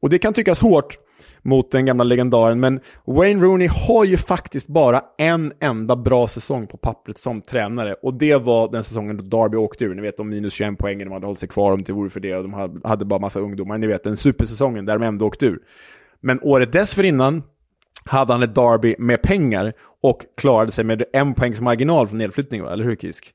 Och 0.00 0.10
det 0.10 0.18
kan 0.18 0.34
tyckas 0.34 0.60
hårt 0.60 0.96
mot 1.42 1.70
den 1.70 1.86
gamla 1.86 2.04
legendaren, 2.04 2.60
men 2.60 2.80
Wayne 3.04 3.42
Rooney 3.42 3.68
har 3.68 4.04
ju 4.04 4.16
faktiskt 4.16 4.68
bara 4.68 5.00
en 5.18 5.52
enda 5.60 5.96
bra 5.96 6.28
säsong 6.28 6.66
på 6.66 6.76
pappret 6.76 7.18
som 7.18 7.40
tränare. 7.40 7.94
Och 8.02 8.14
det 8.14 8.36
var 8.36 8.72
den 8.72 8.84
säsongen 8.84 9.16
då 9.16 9.38
Derby 9.38 9.56
åkte 9.56 9.84
ur. 9.84 9.94
Ni 9.94 10.02
vet, 10.02 10.16
de 10.16 10.28
minus 10.28 10.54
21 10.54 10.78
poängen, 10.78 11.08
de 11.08 11.12
hade 11.12 11.26
hållit 11.26 11.40
sig 11.40 11.48
kvar 11.48 11.72
om 11.72 11.82
det 11.82 11.92
vore 11.92 12.10
för 12.10 12.20
det. 12.20 12.36
Och 12.36 12.42
de 12.42 12.52
hade, 12.52 12.88
hade 12.88 13.04
bara 13.04 13.20
massa 13.20 13.40
ungdomar. 13.40 13.78
Ni 13.78 13.86
vet, 13.86 14.04
den 14.04 14.16
supersäsongen 14.16 14.84
där 14.84 14.98
de 14.98 15.06
ändå 15.06 15.26
åkte 15.26 15.46
ur. 15.46 15.58
Men 16.20 16.38
året 16.42 16.72
dessförinnan 16.72 17.42
hade 18.04 18.32
han 18.32 18.42
ett 18.42 18.54
derby 18.54 18.94
med 18.98 19.22
pengar 19.22 19.72
och 20.02 20.22
klarade 20.36 20.72
sig 20.72 20.84
med 20.84 21.02
en 21.12 21.34
poängs 21.34 21.60
marginal 21.60 22.08
från 22.08 22.18
nedflyttning, 22.18 22.62
va? 22.62 22.72
eller 22.72 22.84
hur 22.84 22.96
Kisk? 22.96 23.32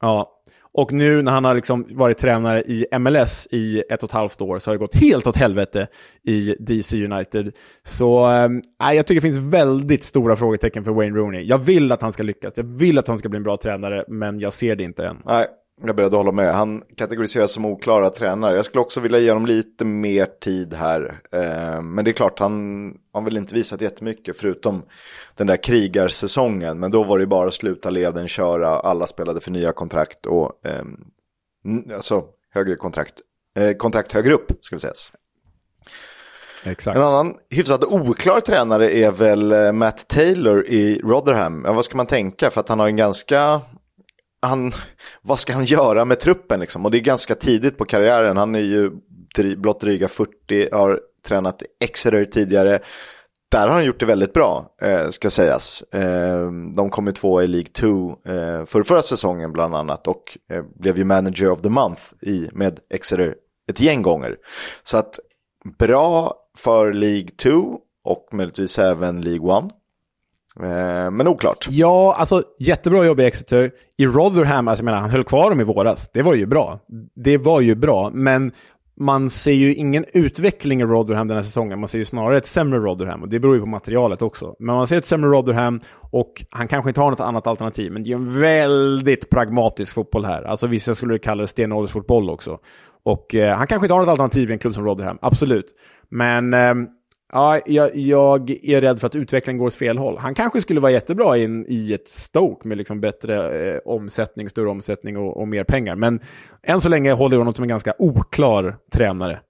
Ja, 0.00 0.35
och 0.76 0.92
nu 0.92 1.22
när 1.22 1.32
han 1.32 1.44
har 1.44 1.54
liksom 1.54 1.86
varit 1.90 2.18
tränare 2.18 2.62
i 2.62 2.86
MLS 2.98 3.48
i 3.50 3.82
ett 3.90 4.02
och 4.02 4.08
ett 4.08 4.12
halvt 4.12 4.40
år 4.40 4.58
så 4.58 4.70
har 4.70 4.74
det 4.74 4.78
gått 4.78 4.94
helt 4.94 5.26
åt 5.26 5.36
helvete 5.36 5.86
i 6.22 6.56
DC 6.58 7.04
United. 7.04 7.52
Så 7.82 8.28
äh, 8.30 8.92
jag 8.92 9.06
tycker 9.06 9.20
det 9.20 9.28
finns 9.28 9.52
väldigt 9.52 10.04
stora 10.04 10.36
frågetecken 10.36 10.84
för 10.84 10.90
Wayne 10.92 11.16
Rooney. 11.16 11.42
Jag 11.42 11.58
vill 11.58 11.92
att 11.92 12.02
han 12.02 12.12
ska 12.12 12.22
lyckas, 12.22 12.52
jag 12.56 12.78
vill 12.78 12.98
att 12.98 13.08
han 13.08 13.18
ska 13.18 13.28
bli 13.28 13.36
en 13.36 13.42
bra 13.42 13.56
tränare, 13.56 14.04
men 14.08 14.40
jag 14.40 14.52
ser 14.52 14.76
det 14.76 14.84
inte 14.84 15.06
än. 15.06 15.16
Nej, 15.24 15.46
jag 15.80 15.88
är 15.88 15.94
beredd 15.94 16.06
att 16.06 16.12
hålla 16.12 16.32
med. 16.32 16.54
Han 16.54 16.82
kategoriseras 16.96 17.52
som 17.52 17.64
oklara 17.64 18.10
tränare. 18.10 18.56
Jag 18.56 18.64
skulle 18.64 18.80
också 18.80 19.00
vilja 19.00 19.18
ge 19.18 19.30
honom 19.30 19.46
lite 19.46 19.84
mer 19.84 20.26
tid 20.40 20.74
här. 20.74 21.20
Eh, 21.32 21.82
men 21.82 22.04
det 22.04 22.10
är 22.10 22.12
klart, 22.12 22.38
han 22.38 22.94
har 23.12 23.22
väl 23.22 23.36
inte 23.36 23.54
visat 23.54 23.80
jättemycket 23.80 24.36
förutom 24.36 24.82
den 25.34 25.46
där 25.46 25.62
krigarsäsongen. 25.62 26.78
Men 26.78 26.90
då 26.90 27.04
var 27.04 27.18
det 27.18 27.26
bara 27.26 27.48
att 27.48 27.54
sluta 27.54 27.90
leden, 27.90 28.28
köra, 28.28 28.68
alla 28.68 29.06
spelade 29.06 29.40
för 29.40 29.50
nya 29.50 29.72
kontrakt 29.72 30.26
och 30.26 30.66
eh, 30.66 30.84
alltså 31.94 32.24
högre 32.50 32.76
kontrakt. 32.76 33.14
Eh, 33.56 33.76
kontrakt 33.76 34.12
högre 34.12 34.34
upp, 34.34 34.52
ska 34.60 34.76
vi 34.76 34.80
säga. 34.80 34.92
Exakt. 36.64 36.96
En 36.96 37.02
annan 37.02 37.34
hyfsat 37.50 37.84
oklar 37.84 38.40
tränare 38.40 38.96
är 38.96 39.10
väl 39.10 39.52
eh, 39.52 39.72
Matt 39.72 40.08
Taylor 40.08 40.66
i 40.66 41.00
Rotherham. 41.04 41.64
Ja, 41.66 41.72
vad 41.72 41.84
ska 41.84 41.96
man 41.96 42.06
tänka? 42.06 42.50
För 42.50 42.60
att 42.60 42.68
han 42.68 42.80
har 42.80 42.86
en 42.86 42.96
ganska 42.96 43.60
han, 44.46 44.72
vad 45.22 45.38
ska 45.38 45.52
han 45.52 45.64
göra 45.64 46.04
med 46.04 46.20
truppen 46.20 46.60
liksom? 46.60 46.84
Och 46.84 46.90
det 46.90 46.98
är 46.98 47.02
ganska 47.02 47.34
tidigt 47.34 47.78
på 47.78 47.84
karriären. 47.84 48.36
Han 48.36 48.54
är 48.54 48.60
ju 48.60 48.90
blott 49.56 49.80
dryga 49.80 50.08
40, 50.08 50.68
har 50.72 51.00
tränat 51.26 51.62
Exeter 51.84 52.24
tidigare. 52.24 52.80
Där 53.50 53.66
har 53.66 53.74
han 53.74 53.84
gjort 53.84 54.00
det 54.00 54.06
väldigt 54.06 54.32
bra, 54.32 54.74
eh, 54.82 55.08
ska 55.08 55.30
sägas. 55.30 55.82
Eh, 55.82 56.50
de 56.76 56.90
kom 56.90 57.06
ju 57.06 57.12
två 57.12 57.42
i 57.42 57.46
League 57.46 57.68
2 57.68 58.10
eh, 58.10 58.64
för 58.64 58.82
förra 58.82 59.02
säsongen 59.02 59.52
bland 59.52 59.74
annat 59.74 60.06
och 60.06 60.38
eh, 60.50 60.64
blev 60.74 60.98
ju 60.98 61.04
manager 61.04 61.50
of 61.50 61.62
the 61.62 61.68
month 61.68 62.02
i, 62.22 62.48
med 62.52 62.80
Exeter 62.90 63.34
ett 63.70 63.80
gäng 63.80 64.02
gånger. 64.02 64.36
Så 64.82 64.96
att 64.96 65.18
bra 65.78 66.34
för 66.56 66.92
League 66.92 67.28
2 67.42 67.78
och 68.04 68.28
möjligtvis 68.32 68.78
även 68.78 69.20
League 69.20 69.58
1. 69.58 69.64
Eh, 70.62 71.10
men 71.10 71.28
oklart. 71.28 71.68
Ja, 71.70 72.14
alltså 72.18 72.42
jättebra 72.58 73.04
jobb 73.04 73.20
i 73.20 73.24
Exeter. 73.24 73.70
I 73.96 74.06
Rotherham, 74.06 74.68
alltså 74.68 74.82
jag 74.82 74.84
menar, 74.84 75.00
han 75.00 75.10
höll 75.10 75.24
kvar 75.24 75.50
dem 75.50 75.60
i 75.60 75.64
våras. 75.64 76.10
Det 76.12 76.22
var 76.22 76.34
ju 76.34 76.46
bra. 76.46 76.80
Det 77.14 77.38
var 77.38 77.60
ju 77.60 77.74
bra, 77.74 78.10
men 78.14 78.52
man 79.00 79.30
ser 79.30 79.52
ju 79.52 79.74
ingen 79.74 80.04
utveckling 80.12 80.80
i 80.80 80.84
Rotherham 80.84 81.28
den 81.28 81.36
här 81.36 81.44
säsongen. 81.44 81.80
Man 81.80 81.88
ser 81.88 81.98
ju 81.98 82.04
snarare 82.04 82.38
ett 82.38 82.46
sämre 82.46 82.78
Rotherham 82.78 83.22
och 83.22 83.28
det 83.28 83.40
beror 83.40 83.54
ju 83.54 83.60
på 83.60 83.66
materialet 83.66 84.22
också. 84.22 84.54
Men 84.58 84.74
man 84.74 84.86
ser 84.86 84.98
ett 84.98 85.06
sämre 85.06 85.30
Rotherham 85.30 85.80
och 86.10 86.44
han 86.50 86.68
kanske 86.68 86.90
inte 86.90 87.00
har 87.00 87.10
något 87.10 87.20
annat 87.20 87.46
alternativ. 87.46 87.92
Men 87.92 88.02
det 88.02 88.10
är 88.10 88.14
en 88.14 88.40
väldigt 88.40 89.30
pragmatisk 89.30 89.94
fotboll 89.94 90.24
här. 90.24 90.42
Alltså 90.42 90.66
vissa 90.66 90.94
skulle 90.94 91.18
kalla 91.18 91.40
det 91.40 91.46
stenåldersfotboll 91.46 92.30
också. 92.30 92.58
Och 93.04 93.34
eh, 93.34 93.56
han 93.56 93.66
kanske 93.66 93.86
inte 93.86 93.94
har 93.94 94.00
något 94.00 94.08
alternativ 94.08 94.50
i 94.50 94.52
en 94.52 94.58
klubb 94.58 94.74
som 94.74 94.84
Rotherham, 94.84 95.18
absolut. 95.22 95.74
Men 96.08 96.54
eh, 96.54 96.74
Ja, 97.32 97.60
jag, 97.66 97.96
jag, 97.96 98.50
är 98.50 98.80
rädd 98.80 99.00
för 99.00 99.06
att 99.06 99.14
utvecklingen 99.14 99.58
går 99.58 99.66
åt 99.66 99.74
fel 99.74 99.98
håll. 99.98 100.18
Han 100.18 100.34
kanske 100.34 100.60
skulle 100.60 100.80
vara 100.80 100.92
jättebra 100.92 101.36
in, 101.36 101.66
i 101.68 101.92
ett 101.92 102.08
Stoke 102.08 102.68
med 102.68 102.78
liksom 102.78 103.00
bättre 103.00 103.66
eh, 103.74 103.78
omsättning, 103.84 104.50
större 104.50 104.68
omsättning 104.68 105.16
och, 105.16 105.36
och, 105.36 105.48
mer 105.48 105.64
pengar. 105.64 105.96
Men 105.96 106.20
än 106.62 106.80
så 106.80 106.88
länge 106.88 107.12
håller 107.12 107.34
jag 107.36 107.40
honom 107.40 107.54
som 107.54 107.62
en 107.62 107.68
ganska 107.68 107.94
oklar 107.98 108.76
tränare. 108.92 109.40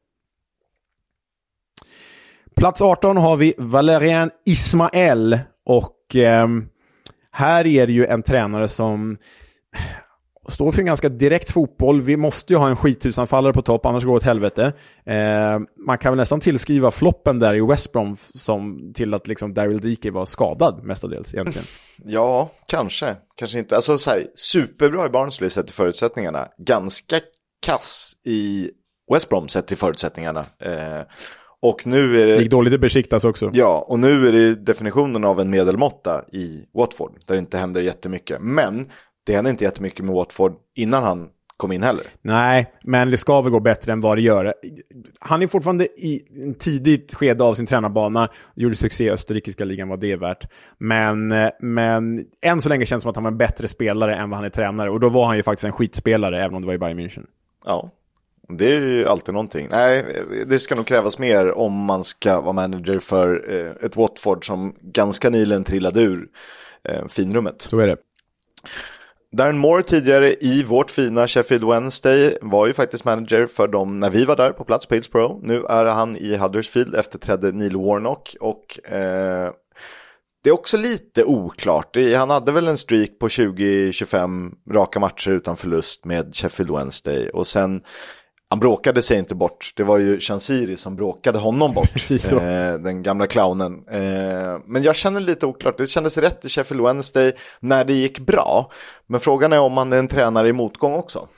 Plats 2.57 2.83
18 2.83 3.16
har 3.16 3.37
vi 3.37 3.55
Valerian 3.59 4.31
Ismael 4.45 5.39
och 5.66 6.16
eh, 6.16 6.49
här 7.31 7.66
är 7.66 7.87
det 7.87 7.93
ju 7.93 8.07
en 8.07 8.22
tränare 8.22 8.68
som 8.68 9.16
står 10.49 10.72
för 10.72 10.80
en 10.80 10.86
ganska 10.86 11.09
direkt 11.09 11.51
fotboll. 11.51 12.01
Vi 12.01 12.16
måste 12.16 12.53
ju 12.53 12.59
ha 12.59 12.68
en 12.68 12.76
skithusanfallare 12.76 13.53
på 13.53 13.62
topp, 13.62 13.86
annars 13.86 14.05
går 14.05 14.12
det 14.12 14.16
åt 14.16 14.22
helvete. 14.22 14.72
Eh, 15.05 15.59
man 15.86 15.99
kan 15.99 16.12
väl 16.12 16.18
nästan 16.18 16.40
tillskriva 16.40 16.90
floppen 16.90 17.38
där 17.38 17.55
i 17.55 17.61
West 17.61 17.92
Brom 17.92 18.16
som 18.18 18.92
till 18.94 19.14
att 19.14 19.28
liksom 19.28 19.55
Daryl 19.55 19.80
Dike 19.80 20.11
var 20.11 20.24
skadad 20.26 20.84
mestadels 20.84 21.34
egentligen. 21.34 21.66
Ja, 22.05 22.51
kanske. 22.68 23.16
Kanske 23.36 23.59
inte. 23.59 23.76
Alltså 23.76 23.99
så 23.99 24.11
här, 24.11 24.26
superbra 24.34 25.07
i 25.07 25.09
Barnsley 25.09 25.51
sett 25.51 25.66
till 25.66 25.74
förutsättningarna. 25.74 26.49
Ganska 26.59 27.16
kass 27.66 28.12
i 28.24 28.70
West 29.12 29.28
Brom 29.28 29.49
sett 29.49 29.66
till 29.66 29.76
förutsättningarna. 29.76 30.40
Eh, 30.59 31.03
och 31.62 31.86
nu 31.86 32.20
är 32.20 32.26
det... 32.26 32.42
Gick 32.42 32.51
dåligt 32.51 32.72
i 32.72 32.78
Besiktas 32.78 33.24
också. 33.24 33.51
Ja, 33.53 33.86
och 33.88 33.99
nu 33.99 34.28
är 34.28 34.32
det 34.32 34.55
definitionen 34.55 35.24
av 35.24 35.40
en 35.40 35.51
medelmåtta 35.51 36.24
i 36.32 36.64
Watford. 36.74 37.12
Där 37.26 37.34
det 37.34 37.38
inte 37.38 37.59
händer 37.59 37.80
jättemycket. 37.80 38.38
Men 38.40 38.90
det 39.27 39.35
hände 39.35 39.51
inte 39.51 39.64
jättemycket 39.64 40.05
med 40.05 40.14
Watford 40.14 40.53
innan 40.74 41.03
han 41.03 41.29
kom 41.57 41.72
in 41.72 41.83
heller. 41.83 42.05
Nej, 42.22 42.72
men 42.83 43.11
det 43.11 43.16
ska 43.16 43.41
väl 43.41 43.53
gå 43.53 43.61
bättre 43.61 43.93
än 43.93 44.01
vad 44.01 44.16
det 44.16 44.22
gör. 44.22 44.55
Han 45.20 45.43
är 45.43 45.47
fortfarande 45.47 45.85
i 45.85 46.22
en 46.43 46.55
tidigt 46.55 47.14
skede 47.14 47.45
av 47.45 47.55
sin 47.55 47.66
tränarbana. 47.66 48.29
Gjorde 48.55 48.77
succé 48.77 49.05
i 49.05 49.11
österrikiska 49.11 49.64
ligan, 49.64 49.89
vad 49.89 50.01
det 50.01 50.12
är 50.12 50.16
värt. 50.16 50.49
Men, 50.79 51.29
men 51.61 52.24
än 52.43 52.62
så 52.62 52.68
länge 52.68 52.87
känns 52.87 53.01
det 53.01 53.03
som 53.03 53.11
att 53.11 53.16
han 53.16 53.24
var 53.24 53.31
en 53.31 53.39
bättre 53.39 53.68
spelare 53.68 54.16
än 54.16 54.31
vad 54.31 54.39
han 54.39 54.47
är 54.47 54.51
tränare. 54.51 54.91
Och 54.91 55.01
då 55.01 55.09
var 55.09 55.27
han 55.27 55.37
ju 55.37 55.43
faktiskt 55.43 55.64
en 55.64 55.72
skitspelare, 55.72 56.45
även 56.45 56.55
om 56.55 56.62
det 56.62 56.66
var 56.66 56.74
i 56.74 56.79
Bayern 56.79 57.01
München. 57.01 57.27
Ja, 57.64 57.91
det 58.49 58.77
är 58.77 58.81
ju 58.81 59.07
alltid 59.07 59.35
någonting. 59.35 59.68
Nej, 59.70 60.05
det 60.47 60.59
ska 60.59 60.74
nog 60.74 60.87
krävas 60.87 61.18
mer 61.18 61.53
om 61.53 61.72
man 61.72 62.05
ska 62.05 62.41
vara 62.41 62.53
manager 62.53 62.99
för 62.99 63.55
eh, 63.55 63.87
ett 63.87 63.97
Watford 63.97 64.47
som 64.47 64.77
ganska 64.81 65.31
nyligen 65.31 65.64
trillade 65.64 66.01
ur 66.01 66.29
eh, 66.85 67.07
finrummet. 67.09 67.61
Så 67.61 67.79
är 67.79 67.87
det. 67.87 67.97
Darren 69.37 69.59
Moore 69.59 69.82
tidigare 69.82 70.34
i 70.41 70.62
vårt 70.62 70.91
fina 70.91 71.26
Sheffield 71.26 71.64
Wednesday 71.64 72.39
var 72.41 72.66
ju 72.66 72.72
faktiskt 72.72 73.05
manager 73.05 73.47
för 73.47 73.68
dem 73.68 74.01
när 74.01 74.11
vi 74.11 74.24
var 74.24 74.37
där 74.37 74.53
på 74.53 74.64
plats 74.64 74.87
på 74.87 74.95
Hillsborough. 74.95 75.39
Nu 75.43 75.64
är 75.64 75.84
han 75.84 76.16
i 76.16 76.37
Huddersfield 76.37 76.95
efterträdde 76.95 77.53
Neil 77.53 77.76
Warnock 77.76 78.37
och 78.41 78.91
eh, 78.91 79.53
det 80.45 80.51
är 80.51 80.55
också 80.55 80.76
lite 80.76 81.24
oklart. 81.24 81.97
Han 82.16 82.30
hade 82.30 82.53
väl 82.53 82.68
en 82.68 82.76
streak 82.76 83.18
på 83.20 83.28
20-25 83.28 84.53
raka 84.70 85.01
matcher 85.01 85.30
utan 85.30 85.57
förlust 85.57 86.05
med 86.05 86.37
Sheffield 86.37 86.70
Wednesday 86.70 87.28
och 87.28 87.47
sen 87.47 87.80
han 88.49 88.59
bråkade 88.59 89.03
sig 89.03 89.18
inte 89.18 89.34
bort. 89.34 89.72
Det 89.76 89.82
var 89.82 89.99
ju 89.99 90.20
Chansiri 90.20 90.76
som 90.76 90.97
bråkade 90.97 91.38
honom 91.38 91.74
bort. 91.74 91.88
Precis 91.92 92.22
så. 92.28 92.38
Eh, 92.38 92.78
den 92.78 93.03
gamla 93.03 93.26
clownen. 93.26 93.84
Eh, 93.90 94.59
men 94.66 94.82
jag 94.82 94.97
känner 94.97 95.20
lite 95.20 95.47
oklart. 95.47 95.78
Det 95.78 95.86
kändes 95.86 96.18
rätt 96.18 96.44
i 96.44 96.49
Sheffield 96.49 96.82
Wednesday 96.84 97.32
när 97.61 97.84
det 97.84 97.92
gick 97.92 98.18
bra. 98.18 98.70
Men 99.07 99.20
frågan 99.20 99.53
är 99.53 99.61
om 99.61 99.76
han 99.76 99.92
är 99.92 99.99
en 99.99 100.09
tränare 100.09 100.49
i 100.49 100.53
motgång 100.53 100.94
också. 100.94 101.28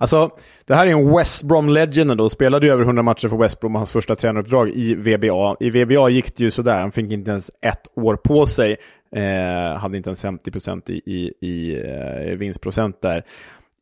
Alltså, 0.00 0.30
det 0.66 0.74
här 0.74 0.86
är 0.86 0.90
en 0.90 1.16
West 1.16 1.42
Brom 1.42 1.68
legend 1.68 2.16
då. 2.16 2.28
Spelade 2.28 2.66
ju 2.66 2.72
över 2.72 2.84
100 2.84 3.02
matcher 3.02 3.28
för 3.28 3.36
West 3.36 3.60
Brom 3.60 3.74
och 3.74 3.78
hans 3.78 3.92
första 3.92 4.16
tränaruppdrag 4.16 4.68
i 4.68 4.94
VBA. 4.94 5.56
I 5.60 5.70
VBA 5.70 6.08
gick 6.08 6.36
det 6.36 6.44
ju 6.44 6.50
sådär. 6.50 6.80
Han 6.80 6.92
fick 6.92 7.12
inte 7.12 7.30
ens 7.30 7.50
ett 7.62 7.82
år 7.94 8.16
på 8.16 8.46
sig. 8.46 8.76
Eh, 9.16 9.80
hade 9.80 9.96
inte 9.96 10.10
ens 10.10 10.24
50% 10.24 10.90
i, 10.90 10.94
i, 10.94 11.46
i 11.46 11.76
eh, 11.76 12.36
vinstprocent 12.36 13.02
där. 13.02 13.24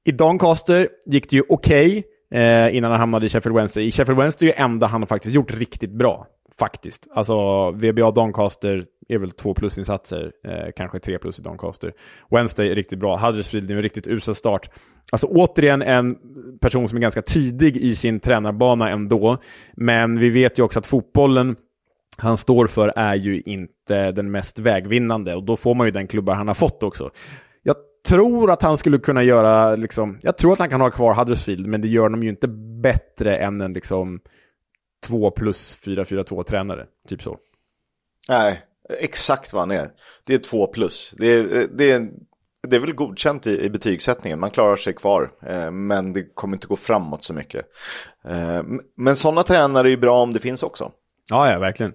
I 0.05 0.13
Doncaster 0.13 0.89
gick 1.07 1.31
det 1.31 1.37
ju 1.37 1.43
okej. 1.49 1.87
Okay 1.87 2.03
eh, 2.31 2.77
innan 2.77 2.91
han 2.91 3.01
hamnade 3.01 3.27
i 3.27 3.29
Sheffield 3.29 3.57
Wednesday. 3.57 3.87
I 3.87 3.91
Sheffield 3.91 4.21
Wednesday 4.21 4.49
är 4.49 4.53
det 4.53 4.59
enda 4.59 4.87
han 4.87 5.03
har 5.03 5.07
faktiskt 5.07 5.35
gjort 5.35 5.51
riktigt 5.51 5.93
bra. 5.93 6.27
Faktiskt. 6.59 7.07
Alltså 7.15 7.71
VBA 7.71 8.11
Doncaster 8.11 8.85
är 9.09 9.19
väl 9.19 9.31
två 9.31 9.55
plusinsatser, 9.55 10.33
eh, 10.45 10.73
kanske 10.77 11.01
tre 11.01 11.19
plus 11.19 11.39
i 11.39 11.43
Doncaster. 11.43 11.93
Wednesday 12.31 12.71
är 12.71 12.75
riktigt 12.75 12.99
bra. 12.99 13.17
Huddersfield 13.17 13.71
är 13.71 13.75
en 13.75 13.83
riktigt 13.83 14.07
usel 14.07 14.35
start. 14.35 14.71
Alltså 15.13 15.27
återigen 15.27 15.83
en 15.83 16.17
person 16.61 16.89
som 16.89 16.97
är 16.99 17.03
ganska 17.03 17.23
tidig 17.23 17.77
i 17.77 17.97
sin 17.97 18.21
tränarbana 18.21 18.91
ändå. 18.91 19.39
Men 19.75 20.19
vi 20.19 20.31
vet 20.31 20.59
ju 20.59 20.63
också 20.63 20.79
att 20.79 20.87
fotbollen 20.87 21.57
han 22.19 22.39
står 22.39 22.67
för 22.67 22.93
är 22.97 23.15
ju 23.15 23.41
inte 23.41 24.13
den 24.13 24.31
mest 24.31 24.59
vägvinnande 24.59 25.35
och 25.35 25.43
då 25.43 25.57
får 25.57 25.75
man 25.75 25.87
ju 25.87 25.91
den 25.91 26.07
klubbar 26.07 26.35
han 26.35 26.49
har 26.49 26.55
fått 26.55 26.83
också 26.83 27.11
tror 28.07 28.51
att 28.51 28.63
han 28.63 28.79
skulle 28.79 28.99
kunna 28.99 29.23
göra, 29.23 29.77
liksom, 29.77 30.19
jag 30.23 30.39
tror 30.39 30.53
att 30.53 30.59
han 30.59 30.71
kan 30.71 30.81
ha 30.81 30.91
kvar 30.91 31.15
Huddersfield, 31.15 31.67
men 31.67 31.81
det 31.81 31.89
gör 31.89 32.09
dem 32.09 32.23
ju 32.23 32.29
inte 32.29 32.49
bättre 32.83 33.37
än 33.37 33.61
en 33.61 33.73
liksom 33.73 34.21
2 35.07 35.31
plus 35.31 35.79
4-4-2 35.85 36.43
tränare. 36.43 36.87
Typ 37.09 37.23
så. 37.23 37.39
Nej, 38.29 38.63
exakt 39.01 39.53
vad 39.53 39.63
han 39.63 39.71
är. 39.71 39.89
Det 40.25 40.35
är 40.35 40.39
2 40.39 40.67
plus. 40.67 41.15
Det 41.19 41.27
är, 41.27 41.69
det 41.73 41.91
är, 41.91 42.09
det 42.69 42.77
är 42.77 42.81
väl 42.81 42.95
godkänt 42.95 43.47
i, 43.47 43.65
i 43.65 43.71
betygssättningen. 43.71 44.41
Man 44.41 44.51
klarar 44.51 44.77
sig 44.77 44.93
kvar, 44.93 45.31
eh, 45.43 45.71
men 45.71 46.13
det 46.13 46.35
kommer 46.35 46.57
inte 46.57 46.67
gå 46.67 46.77
framåt 46.77 47.23
så 47.23 47.35
mycket. 47.35 47.67
Eh, 48.25 48.63
men 48.97 49.17
sådana 49.17 49.43
tränare 49.43 49.89
är 49.89 49.91
ju 49.91 49.97
bra 49.97 50.23
om 50.23 50.33
det 50.33 50.41
finns 50.41 50.63
också. 50.63 50.93
Ja, 51.29 51.53
ja, 51.53 51.59
verkligen. 51.59 51.93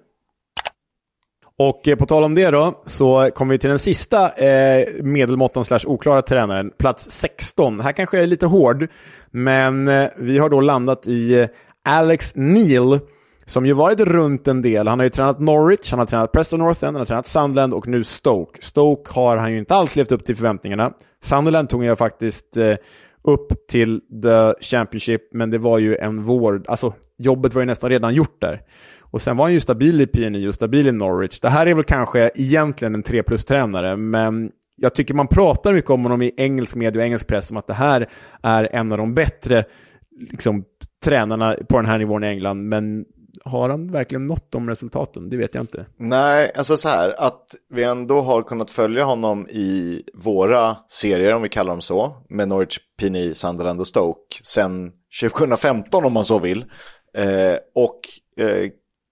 Och 1.58 1.88
eh, 1.88 1.96
på 1.96 2.06
tal 2.06 2.24
om 2.24 2.34
det 2.34 2.50
då, 2.50 2.82
så 2.86 3.30
kommer 3.34 3.54
vi 3.54 3.58
till 3.58 3.70
den 3.70 3.78
sista 3.78 4.30
eh, 4.30 4.86
medelmåttan 5.02 5.64
slash 5.64 5.86
oklara 5.86 6.22
tränaren, 6.22 6.70
plats 6.78 7.10
16. 7.10 7.80
Här 7.80 7.92
kanske 7.92 8.16
jag 8.16 8.22
är 8.22 8.28
lite 8.28 8.46
hård, 8.46 8.88
men 9.30 9.88
eh, 9.88 10.08
vi 10.16 10.38
har 10.38 10.48
då 10.48 10.60
landat 10.60 11.06
i 11.06 11.34
eh, 11.34 11.48
Alex 11.84 12.32
Neil 12.34 12.98
som 13.46 13.66
ju 13.66 13.72
varit 13.72 14.00
runt 14.00 14.48
en 14.48 14.62
del. 14.62 14.88
Han 14.88 14.98
har 14.98 15.04
ju 15.04 15.10
tränat 15.10 15.40
Norwich, 15.40 15.90
han 15.90 15.98
har 15.98 16.06
tränat 16.06 16.32
Preston 16.32 16.58
North 16.58 16.84
End, 16.84 16.96
han 16.96 17.00
har 17.00 17.06
tränat 17.06 17.26
Sunderland 17.26 17.74
och 17.74 17.88
nu 17.88 18.04
Stoke. 18.04 18.62
Stoke 18.62 19.12
har 19.14 19.36
han 19.36 19.52
ju 19.52 19.58
inte 19.58 19.74
alls 19.74 19.96
levt 19.96 20.12
upp 20.12 20.24
till 20.24 20.36
förväntningarna. 20.36 20.92
Sunderland 21.22 21.68
tog 21.68 21.84
jag 21.84 21.98
faktiskt 21.98 22.56
eh, 22.56 22.76
upp 23.24 23.68
till 23.68 24.00
the 24.22 24.54
Championship, 24.60 25.20
men 25.32 25.50
det 25.50 25.58
var 25.58 25.78
ju 25.78 25.96
en 25.96 26.22
vår... 26.22 26.62
Alltså, 26.68 26.94
jobbet 27.18 27.54
var 27.54 27.62
ju 27.62 27.66
nästan 27.66 27.90
redan 27.90 28.14
gjort 28.14 28.40
där. 28.40 28.60
Och 29.12 29.22
sen 29.22 29.36
var 29.36 29.44
han 29.44 29.52
ju 29.52 29.60
stabil 29.60 30.00
i 30.00 30.06
PNI 30.06 30.48
och 30.48 30.54
stabil 30.54 30.86
i 30.86 30.92
Norwich. 30.92 31.40
Det 31.40 31.48
här 31.48 31.66
är 31.66 31.74
väl 31.74 31.84
kanske 31.84 32.30
egentligen 32.34 32.94
en 32.94 33.02
3 33.02 33.22
plus-tränare, 33.22 33.96
men 33.96 34.50
jag 34.76 34.94
tycker 34.94 35.14
man 35.14 35.28
pratar 35.28 35.72
mycket 35.72 35.90
om 35.90 36.02
honom 36.02 36.22
i 36.22 36.34
engelsk 36.36 36.76
media 36.76 37.00
och 37.00 37.06
engelsk 37.06 37.26
press 37.26 37.50
om 37.50 37.56
att 37.56 37.66
det 37.66 37.74
här 37.74 38.08
är 38.42 38.68
en 38.72 38.92
av 38.92 38.98
de 38.98 39.14
bättre 39.14 39.64
liksom, 40.30 40.64
tränarna 41.04 41.56
på 41.68 41.76
den 41.76 41.86
här 41.86 41.98
nivån 41.98 42.24
i 42.24 42.26
England, 42.26 42.68
men 42.68 43.04
har 43.44 43.68
han 43.68 43.92
verkligen 43.92 44.26
nått 44.26 44.52
de 44.52 44.68
resultaten? 44.68 45.28
Det 45.28 45.36
vet 45.36 45.54
jag 45.54 45.62
inte. 45.62 45.86
Nej, 45.96 46.52
alltså 46.54 46.76
så 46.76 46.88
här, 46.88 47.14
att 47.18 47.54
vi 47.70 47.82
ändå 47.82 48.20
har 48.20 48.42
kunnat 48.42 48.70
följa 48.70 49.04
honom 49.04 49.48
i 49.48 50.02
våra 50.14 50.76
serier, 50.88 51.34
om 51.34 51.42
vi 51.42 51.48
kallar 51.48 51.72
dem 51.72 51.80
så, 51.80 52.16
med 52.28 52.48
Norwich, 52.48 52.78
Pini, 52.98 53.34
Sunderland 53.34 53.80
och 53.80 53.86
Stoke, 53.86 54.36
sen 54.42 54.92
2015 55.20 56.04
om 56.04 56.12
man 56.12 56.24
så 56.24 56.38
vill. 56.38 56.64
Eh, 57.16 57.56
och 57.74 58.00
eh, 58.36 58.70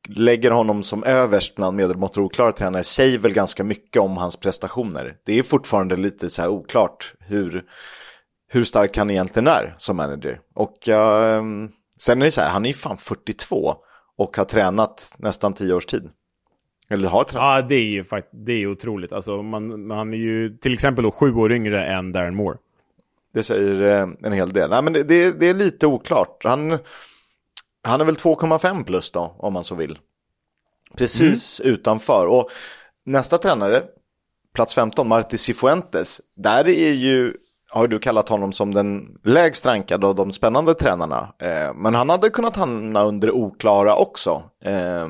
lägger 0.09 0.51
honom 0.51 0.83
som 0.83 1.05
överst 1.05 1.55
bland 1.55 1.77
medelmått 1.77 2.17
och 2.17 2.25
oklara 2.25 2.53
tränare 2.53 2.85
säger 2.85 3.19
väl 3.19 3.33
ganska 3.33 3.65
mycket 3.65 4.03
om 4.03 4.17
hans 4.17 4.37
prestationer. 4.37 5.17
Det 5.25 5.39
är 5.39 5.43
fortfarande 5.43 5.97
lite 5.97 6.31
så 6.31 6.43
här 6.43 6.49
oklart 6.49 7.15
hur, 7.21 7.65
hur 8.49 8.65
stark 8.65 8.97
han 8.97 9.11
egentligen 9.11 9.47
är 9.47 9.75
som 9.79 9.97
manager. 9.97 10.41
Och 10.55 10.89
eh, 10.89 11.43
sen 12.01 12.23
är 12.23 12.25
det 12.25 12.31
så 12.31 12.41
här, 12.41 12.51
han 12.51 12.65
är 12.65 12.69
ju 12.69 12.75
fan 12.75 12.97
42 12.97 13.75
och 14.17 14.37
har 14.37 14.45
tränat 14.45 15.15
nästan 15.19 15.55
10 15.55 15.75
års 15.75 15.87
tid. 15.87 16.11
Eller 16.91 17.09
har 17.09 17.25
tränat. 17.25 17.45
Ja, 17.45 17.69
det 17.69 17.75
är 17.75 17.91
ju 17.91 18.05
faktiskt, 18.05 18.47
det 18.47 18.53
är 18.53 18.67
otroligt. 18.67 19.13
Alltså, 19.13 19.43
man, 19.43 19.87
man 19.87 20.15
är 20.15 20.19
ju 20.19 20.57
till 20.57 20.73
exempel 20.73 21.05
då 21.05 21.11
sju 21.11 21.35
år 21.35 21.53
yngre 21.53 21.87
än 21.87 22.13
Darren 22.13 22.37
Moore. 22.37 22.59
Det 23.35 23.43
säger 23.43 23.83
eh, 23.83 24.09
en 24.23 24.33
hel 24.33 24.53
del. 24.53 24.71
Nej, 24.71 24.83
men 24.83 24.93
det, 24.93 25.03
det, 25.03 25.33
det 25.33 25.49
är 25.49 25.55
lite 25.55 25.87
oklart. 25.87 26.45
Han, 26.45 26.79
han 27.83 28.01
är 28.01 28.05
väl 28.05 28.15
2,5 28.15 28.85
plus 28.85 29.11
då, 29.11 29.35
om 29.39 29.53
man 29.53 29.65
så 29.65 29.75
vill. 29.75 29.99
Precis 30.97 31.61
mm. 31.61 31.75
utanför. 31.75 32.27
Och 32.27 32.51
nästa 33.05 33.39
tränare, 33.39 33.83
plats 34.55 34.75
15, 34.75 35.09
Marti 35.09 35.39
Cifuentes. 35.39 36.21
Där 36.37 36.69
är 36.69 36.93
ju, 36.93 37.35
har 37.69 37.89
du 37.89 37.99
kallat 37.99 38.29
honom 38.29 38.53
som 38.53 38.75
den 38.75 39.19
lägst 39.25 39.67
rankade 39.67 40.07
av 40.07 40.15
de 40.15 40.33
spännande 40.33 40.75
tränarna. 40.75 41.35
Eh, 41.39 41.75
men 41.75 41.95
han 41.95 42.09
hade 42.09 42.31
kunnat 42.31 42.57
hamna 42.57 43.03
under 43.03 43.31
oklara 43.31 43.95
också. 43.95 44.43
Eh, 44.65 45.09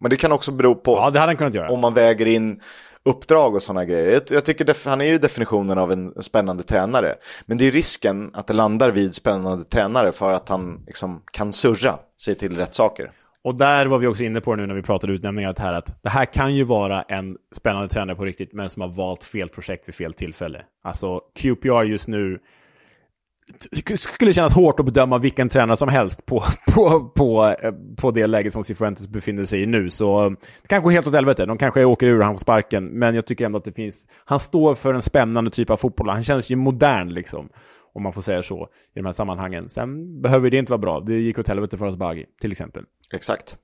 men 0.00 0.10
det 0.10 0.16
kan 0.16 0.32
också 0.32 0.52
bero 0.52 0.74
på 0.74 0.92
ja, 0.92 1.68
om 1.70 1.80
man 1.80 1.94
väger 1.94 2.26
in 2.26 2.60
uppdrag 3.02 3.54
och 3.54 3.62
sådana 3.62 3.84
grejer. 3.84 4.12
Jag, 4.12 4.22
jag 4.30 4.44
tycker 4.44 4.88
han 4.88 5.00
är 5.00 5.04
ju 5.04 5.18
definitionen 5.18 5.78
av 5.78 5.92
en 5.92 6.22
spännande 6.22 6.62
tränare. 6.62 7.14
Men 7.46 7.58
det 7.58 7.66
är 7.66 7.70
risken 7.70 8.30
att 8.34 8.46
det 8.46 8.54
landar 8.54 8.90
vid 8.90 9.14
spännande 9.14 9.64
tränare 9.64 10.12
för 10.12 10.32
att 10.32 10.48
han 10.48 10.84
liksom 10.86 11.22
kan 11.32 11.52
surra 11.52 11.98
sig 12.22 12.34
till 12.34 12.56
rätt 12.56 12.74
saker. 12.74 13.10
Och 13.44 13.54
där 13.54 13.86
var 13.86 13.98
vi 13.98 14.06
också 14.06 14.22
inne 14.22 14.40
på 14.40 14.56
nu 14.56 14.66
när 14.66 14.74
vi 14.74 14.82
pratade 14.82 15.12
utnämningar 15.12 15.54
här 15.58 15.72
att 15.72 16.02
det 16.02 16.08
här 16.08 16.24
kan 16.24 16.54
ju 16.54 16.64
vara 16.64 17.02
en 17.02 17.36
spännande 17.52 17.88
tränare 17.88 18.16
på 18.16 18.24
riktigt, 18.24 18.52
men 18.52 18.70
som 18.70 18.82
har 18.82 18.88
valt 18.88 19.24
fel 19.24 19.48
projekt 19.48 19.88
vid 19.88 19.94
fel 19.94 20.14
tillfälle. 20.14 20.64
Alltså 20.84 21.20
QPR 21.40 21.82
just 21.82 22.08
nu 22.08 22.38
skulle 23.96 24.32
kännas 24.32 24.52
hårt 24.52 24.80
att 24.80 24.86
bedöma 24.86 25.18
vilken 25.18 25.48
tränare 25.48 25.76
som 25.76 25.88
helst 25.88 26.26
på, 26.26 26.44
på, 26.74 27.12
på, 27.16 27.56
eh, 27.62 27.72
på 27.96 28.10
det 28.10 28.26
läget 28.26 28.52
som 28.52 28.64
Cifuentes 28.64 29.08
befinner 29.08 29.44
sig 29.44 29.62
i 29.62 29.66
nu. 29.66 29.90
Så 29.90 30.24
eh, 30.24 30.30
det 30.62 30.68
kanske 30.68 30.90
är 30.90 30.92
helt 30.92 31.06
åt 31.06 31.14
helvete. 31.14 31.46
De 31.46 31.58
kanske 31.58 31.84
åker 31.84 32.06
ur 32.06 32.20
han 32.20 32.34
på 32.34 32.38
sparken. 32.38 32.84
Men 32.84 33.14
jag 33.14 33.26
tycker 33.26 33.46
ändå 33.46 33.58
att 33.58 33.64
det 33.64 33.72
finns... 33.72 34.06
Han 34.24 34.40
står 34.40 34.74
för 34.74 34.94
en 34.94 35.02
spännande 35.02 35.50
typ 35.50 35.70
av 35.70 35.76
fotboll. 35.76 36.08
Han 36.08 36.24
känns 36.24 36.50
ju 36.50 36.56
modern 36.56 37.08
liksom. 37.08 37.48
Om 37.94 38.02
man 38.02 38.12
får 38.12 38.22
säga 38.22 38.42
så 38.42 38.68
i 38.94 38.98
de 38.98 39.04
här 39.04 39.12
sammanhangen. 39.12 39.68
Sen 39.68 40.22
behöver 40.22 40.50
det 40.50 40.56
inte 40.56 40.72
vara 40.72 40.78
bra. 40.78 41.00
Det 41.00 41.14
gick 41.14 41.38
åt 41.38 41.48
helvete 41.48 41.76
för 41.76 41.86
Asbaghi 41.86 42.24
till 42.40 42.52
exempel. 42.52 42.84
Exakt. 43.14 43.56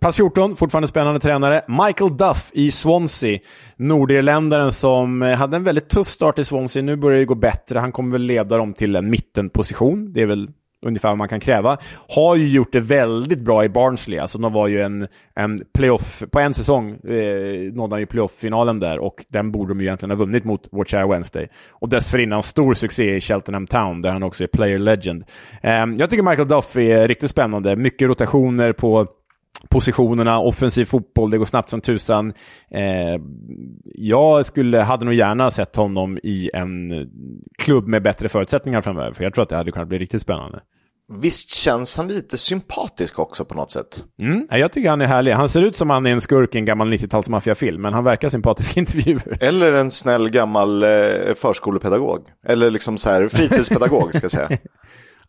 Plats 0.00 0.16
14, 0.16 0.56
fortfarande 0.56 0.88
spännande 0.88 1.20
tränare. 1.20 1.62
Michael 1.68 2.16
Duff 2.16 2.50
i 2.52 2.70
Swansea. 2.70 3.38
Nordirländaren 3.76 4.72
som 4.72 5.22
eh, 5.22 5.34
hade 5.34 5.56
en 5.56 5.64
väldigt 5.64 5.88
tuff 5.88 6.08
start 6.08 6.38
i 6.38 6.44
Swansea. 6.44 6.82
Nu 6.82 6.96
börjar 6.96 7.18
det 7.18 7.24
gå 7.24 7.34
bättre. 7.34 7.78
Han 7.78 7.92
kommer 7.92 8.12
väl 8.12 8.22
leda 8.22 8.56
dem 8.56 8.74
till 8.74 8.96
en 8.96 9.10
mittenposition. 9.10 10.12
Det 10.12 10.22
är 10.22 10.26
väl 10.26 10.48
ungefär 10.86 11.08
vad 11.08 11.18
man 11.18 11.28
kan 11.28 11.40
kräva. 11.40 11.78
Har 12.08 12.36
ju 12.36 12.48
gjort 12.48 12.72
det 12.72 12.80
väldigt 12.80 13.40
bra 13.40 13.64
i 13.64 13.68
Barnsley. 13.68 14.18
Alltså 14.18 14.38
de 14.38 14.52
var 14.52 14.68
ju 14.68 14.80
en, 14.80 15.08
en 15.34 15.58
playoff, 15.74 16.22
på 16.30 16.40
en 16.40 16.54
säsong 16.54 16.90
eh, 16.90 17.72
nådde 17.72 17.94
han 17.94 18.00
ju 18.00 18.06
playoff-finalen 18.06 18.80
där 18.80 18.98
och 18.98 19.24
den 19.28 19.52
borde 19.52 19.70
de 19.70 19.80
ju 19.80 19.86
egentligen 19.86 20.10
ha 20.10 20.16
vunnit 20.16 20.44
mot 20.44 20.68
Watch 20.72 20.94
Wednesday. 20.94 21.48
Och 21.70 21.88
dessförinnan 21.88 22.42
stor 22.42 22.74
succé 22.74 23.16
i 23.16 23.20
Cheltenham 23.20 23.66
Town 23.66 24.02
där 24.02 24.10
han 24.10 24.22
också 24.22 24.44
är 24.44 24.48
player 24.48 24.78
legend. 24.78 25.24
Eh, 25.62 25.86
jag 25.96 26.10
tycker 26.10 26.22
Michael 26.22 26.48
Duff 26.48 26.76
är 26.76 27.08
riktigt 27.08 27.30
spännande. 27.30 27.76
Mycket 27.76 28.08
rotationer 28.08 28.72
på 28.72 29.06
positionerna, 29.70 30.38
offensiv 30.38 30.84
fotboll, 30.84 31.30
det 31.30 31.38
går 31.38 31.44
snabbt 31.44 31.70
som 31.70 31.80
tusan. 31.80 32.32
Eh, 32.74 33.22
jag 33.84 34.46
skulle, 34.46 34.78
hade 34.78 35.04
nog 35.04 35.14
gärna 35.14 35.50
sett 35.50 35.76
honom 35.76 36.18
i 36.22 36.50
en 36.54 36.92
klubb 37.62 37.86
med 37.86 38.02
bättre 38.02 38.28
förutsättningar 38.28 38.80
framöver, 38.80 39.12
för 39.12 39.24
jag 39.24 39.34
tror 39.34 39.42
att 39.42 39.48
det 39.48 39.56
hade 39.56 39.72
kunnat 39.72 39.88
bli 39.88 39.98
riktigt 39.98 40.22
spännande. 40.22 40.60
Visst 41.20 41.54
känns 41.54 41.96
han 41.96 42.08
lite 42.08 42.38
sympatisk 42.38 43.18
också 43.18 43.44
på 43.44 43.54
något 43.54 43.70
sätt? 43.70 44.04
Mm, 44.20 44.46
jag 44.50 44.72
tycker 44.72 44.90
han 44.90 45.00
är 45.00 45.06
härlig. 45.06 45.32
Han 45.32 45.48
ser 45.48 45.62
ut 45.62 45.76
som 45.76 45.90
han 45.90 46.06
är 46.06 46.10
en 46.12 46.20
skurk 46.20 46.54
i 46.54 46.58
en 46.58 46.64
gammal 46.64 46.92
90-talsmaffiafilm, 46.92 47.78
men 47.78 47.94
han 47.94 48.04
verkar 48.04 48.28
sympatisk 48.28 48.76
i 48.76 48.80
intervjuer. 48.80 49.38
Eller 49.40 49.72
en 49.72 49.90
snäll 49.90 50.30
gammal 50.30 50.82
eh, 50.82 50.90
förskolepedagog. 51.36 52.20
Eller 52.46 52.70
liksom 52.70 52.98
så 52.98 53.10
här 53.10 53.28
fritidspedagog 53.28 54.14
ska 54.14 54.24
jag 54.24 54.30
säga. 54.30 54.48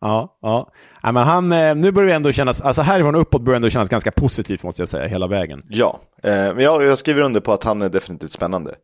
Ja, 0.03 0.37
ja. 0.41 0.71
ja 1.01 1.11
men 1.11 1.23
han, 1.23 1.51
eh, 1.51 1.75
nu 1.75 1.91
börjar 1.91 2.09
det 2.09 2.15
ändå 2.15 2.31
kännas, 2.31 2.61
alltså 2.61 2.81
härifrån 2.81 3.15
uppåt 3.15 3.41
börjar 3.41 3.53
det 3.53 3.57
ändå 3.57 3.69
kännas 3.69 3.89
ganska 3.89 4.11
positivt 4.11 4.63
måste 4.63 4.81
jag 4.81 4.89
säga, 4.89 5.07
hela 5.07 5.27
vägen. 5.27 5.61
Ja, 5.69 5.99
eh, 6.23 6.31
men 6.31 6.59
jag, 6.59 6.83
jag, 6.83 6.97
skriver 6.97 7.21
under 7.21 7.39
på 7.39 7.53
att 7.53 7.63
han 7.63 7.81
är 7.81 7.89
definitivt 7.89 8.31
spännande. 8.31 8.75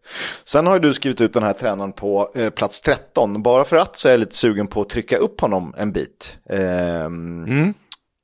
Sen 0.43 0.67
har 0.67 0.73
ju 0.73 0.79
du 0.79 0.93
skrivit 0.93 1.21
ut 1.21 1.33
den 1.33 1.43
här 1.43 1.53
tränaren 1.53 1.91
på 1.91 2.31
eh, 2.35 2.49
plats 2.49 2.81
13. 2.81 3.43
Bara 3.43 3.65
för 3.65 3.77
att 3.77 3.97
så 3.97 4.07
är 4.07 4.11
jag 4.11 4.19
lite 4.19 4.35
sugen 4.35 4.67
på 4.67 4.81
att 4.81 4.89
trycka 4.89 5.17
upp 5.17 5.41
honom 5.41 5.73
en 5.77 5.91
bit. 5.91 6.37
Eh, 6.49 7.05
mm. 7.05 7.73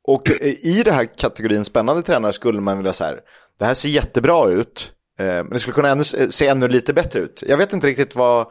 Och 0.07 0.29
i 0.63 0.83
den 0.85 0.93
här 0.93 1.17
kategorin 1.17 1.65
spännande 1.65 2.01
tränare 2.01 2.33
skulle 2.33 2.61
man 2.61 2.77
vilja 2.77 2.93
säga, 2.93 3.15
det 3.59 3.65
här 3.65 3.73
ser 3.73 3.89
jättebra 3.89 4.49
ut. 4.49 4.94
Eh, 5.19 5.25
men 5.25 5.49
det 5.49 5.59
skulle 5.59 5.73
kunna 5.73 5.89
ännu, 5.89 6.03
eh, 6.17 6.29
se 6.29 6.47
ännu 6.47 6.67
lite 6.67 6.93
bättre 6.93 7.19
ut. 7.19 7.43
Jag 7.47 7.57
vet 7.57 7.73
inte 7.73 7.87
riktigt 7.87 8.15
vad, 8.15 8.47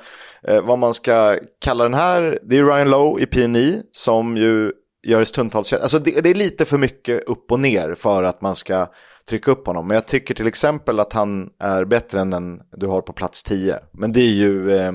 eh, 0.49 0.63
vad 0.63 0.79
man 0.79 0.95
ska 0.95 1.39
kalla 1.61 1.85
den 1.85 1.95
här. 1.95 2.39
Det 2.43 2.57
är 2.57 2.65
Ryan 2.65 2.91
Lowe 2.91 3.23
i 3.23 3.27
PNI 3.27 3.83
som 3.93 4.37
ju 4.37 4.73
gör 5.07 5.19
det 5.19 5.27
stundtals. 5.27 5.73
Alltså 5.73 5.99
det, 5.99 6.21
det, 6.21 6.31
är 6.31 6.35
lite 6.35 6.65
för 6.65 6.79
mycket 6.79 7.25
upp 7.25 7.53
och 7.53 7.61
ner 7.61 7.95
för 7.95 8.23
att 8.23 8.41
man 8.41 8.57
ska 8.57 8.91
trycka 9.29 9.51
upp 9.51 9.67
honom. 9.67 9.89
Men 9.89 9.95
jag 9.95 10.07
tycker 10.07 10.35
till 10.35 10.47
exempel 10.47 11.01
att 11.01 11.13
han 11.13 11.51
är 11.59 11.85
bättre 11.85 12.21
än 12.21 12.31
den 12.31 12.61
du 12.77 12.87
har 12.87 13.01
på 13.01 13.13
plats 13.13 13.43
10. 13.43 13.79
Men 13.93 14.13
det 14.13 14.21
är 14.21 14.33
ju 14.33 14.73
eh, 14.73 14.93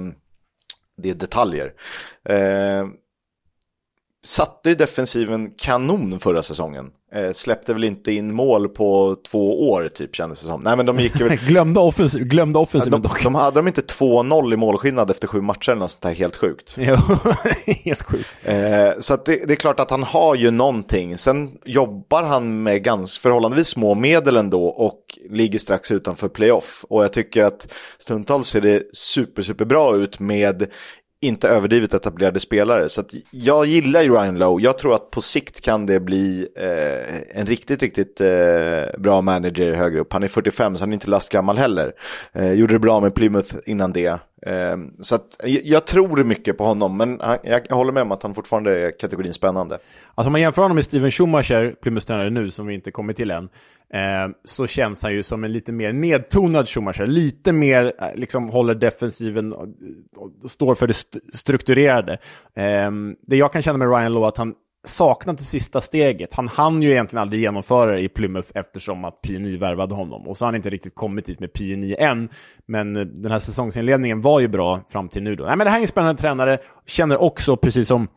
det 0.98 1.10
är 1.10 1.14
detaljer. 1.14 1.74
Satte 4.24 4.70
ju 4.70 4.76
defensiven 4.76 5.52
kanon 5.58 6.20
förra 6.20 6.44
säsongen. 6.44 6.86
Eh, 7.16 7.32
släppte 7.34 7.74
väl 7.74 7.84
inte 7.84 8.12
in 8.12 8.34
mål 8.34 8.70
på 8.70 9.18
två 9.32 9.70
år 9.70 9.88
typ 9.88 10.16
kändes 10.16 10.42
det 10.42 10.48
som. 10.48 10.62
Nej 10.62 10.78
men 10.78 10.86
de 10.86 11.00
gick 11.00 11.22
väl... 11.22 11.30
glömde, 11.48 11.80
offensiv, 11.80 12.24
glömde 12.24 12.60
offensiven 12.60 13.02
dock. 13.02 13.24
De 13.24 13.36
hade 13.36 13.60
de 13.60 13.68
inte 13.68 13.82
2-0 13.82 14.54
i 14.54 14.58
målskillnad 14.58 15.12
efter 15.12 15.28
sju 15.28 15.42
matcher 15.42 15.72
eller 15.72 15.80
något 15.80 15.92
sånt 15.92 16.02
där 16.02 16.14
helt 16.14 16.36
sjukt. 16.36 16.76
Helt 17.86 18.04
sjukt. 18.04 18.30
Eh, 18.44 19.00
så 19.00 19.16
det, 19.16 19.48
det, 19.48 19.54
är 19.54 19.56
klart 19.56 19.80
att 19.80 19.92
han 19.92 20.04
har 20.04 20.36
ju 20.36 20.52
någonting. 20.52 21.18
Sen 21.18 21.52
jobbar 21.66 22.24
han 22.24 22.64
med 22.64 22.84
ganska 22.84 23.22
förhållandevis 23.22 23.68
små 23.68 23.96
medel 23.96 24.38
ändå 24.38 24.68
och 24.68 25.00
ligger 25.30 25.60
strax 25.60 25.92
utanför 25.92 26.30
playoff. 26.30 26.86
Och 26.90 27.04
jag 27.04 27.14
tycker 27.14 27.44
att 27.44 27.74
stundtals 27.98 28.48
ser 28.48 28.62
det 28.62 28.84
super, 28.94 29.42
super 29.42 29.66
bra 29.66 29.96
ut 29.96 30.20
med 30.20 30.68
inte 31.22 31.50
överdrivet 31.50 31.94
etablerade 31.94 32.40
spelare. 32.40 32.90
Så 32.90 33.04
jag 33.32 33.66
gillar 33.66 34.02
ju 34.02 34.10
Ryan 34.10 34.38
Lowe. 34.38 34.64
Jag 34.64 34.78
tror 34.78 34.96
att 34.96 35.12
på 35.12 35.22
sikt 35.22 35.62
kan 35.62 35.86
det 35.86 36.00
bli 36.00 36.48
eh, 36.56 37.40
en 37.40 37.46
riktigt, 37.46 37.82
riktigt 37.82 38.22
eh, 38.22 38.98
bra 38.98 39.22
manager 39.22 39.74
högre 39.74 40.00
upp. 40.00 40.14
Han 40.14 40.24
är 40.24 40.28
45 40.28 40.78
så 40.78 40.84
han 40.84 40.90
är 40.90 40.94
inte 40.94 41.10
lastgammal 41.10 41.58
heller. 41.58 41.94
Eh, 42.34 42.54
gjorde 42.54 42.74
det 42.74 42.80
bra 42.80 43.00
med 43.00 43.16
Plymouth 43.16 43.56
innan 43.66 43.94
det. 43.94 44.20
Ehm, 44.46 44.94
så 45.00 45.16
att, 45.16 45.42
jag 45.64 45.88
tror 45.88 46.24
mycket 46.24 46.58
på 46.58 46.64
honom, 46.64 46.98
men 46.98 47.22
jag, 47.44 47.70
håller 47.70 47.92
med 47.92 48.04
om 48.04 48.12
att 48.12 48.24
han 48.24 48.36
fortfarande 48.36 48.80
är 48.80 49.00
kategorin 49.00 49.34
spännande. 49.34 49.80
Alltså 50.16 50.28
om 50.28 50.32
man 50.32 50.42
jämför 50.42 50.62
honom 50.62 50.76
med 50.76 50.84
Steven 50.84 51.12
Schumacher, 51.12 51.76
Plymouth 51.82 52.14
nu, 52.14 52.52
som 52.52 52.68
vi 52.68 52.74
inte 52.74 52.92
kommit 52.92 53.18
till 53.18 53.32
än, 53.32 53.44
eh, 53.94 54.36
så 54.44 54.68
känns 54.68 55.04
han 55.04 55.14
ju 55.14 55.24
som 55.24 55.44
en 55.44 55.54
lite 55.54 55.72
mer 55.72 55.94
nedtonad 55.94 56.70
Schumacher. 56.70 57.06
Lite 57.06 57.52
mer, 57.52 57.94
eh, 58.00 58.16
liksom 58.16 58.50
håller 58.50 58.76
defensiven 58.76 59.54
och, 59.54 59.68
och 60.16 60.50
står 60.50 60.76
för 60.76 60.88
det 60.88 60.92
st 60.92 61.20
strukturerade. 61.34 62.14
Eh, 62.56 62.92
det 63.22 63.38
jag 63.38 63.54
kan 63.54 63.62
känna 63.62 63.78
med 63.78 63.90
Ryan 63.90 64.14
Lowe 64.14 64.28
att 64.28 64.38
han 64.38 64.54
saknat 64.88 65.38
det 65.38 65.44
sista 65.44 65.82
steget. 65.82 66.34
Han 66.34 66.48
hann 66.48 66.82
ju 66.82 66.92
egentligen 66.92 67.22
aldrig 67.22 67.42
genomföra 67.42 67.92
det 67.92 68.02
i 68.02 68.10
Plymouth 68.10 68.50
eftersom 68.56 69.06
att 69.06 69.22
PNI 69.22 69.58
värvade 69.58 69.96
honom. 69.96 70.28
Och 70.28 70.38
så 70.38 70.46
har 70.46 70.48
han 70.48 70.56
inte 70.56 70.70
riktigt 70.70 70.96
kommit 70.96 71.26
dit 71.26 71.40
med 71.40 71.54
PNI 71.54 71.96
än. 72.00 72.30
Men 72.66 72.96
eh, 72.96 73.02
den 73.02 73.32
här 73.32 73.40
säsongsinledningen 73.40 74.22
var 74.22 74.40
ju 74.40 74.48
bra 74.48 74.82
fram 74.90 75.10
till 75.10 75.24
nu 75.24 75.36
då. 75.36 75.44
Nej, 75.44 75.58
men 75.58 75.66
det 75.66 75.72
här 75.72 75.78
är 75.78 75.82
en 75.82 75.88
spännande 75.88 76.22
tränare. 76.22 76.58
Känner 76.86 77.22
också, 77.22 77.58
precis 77.58 77.88
som, 77.88 78.08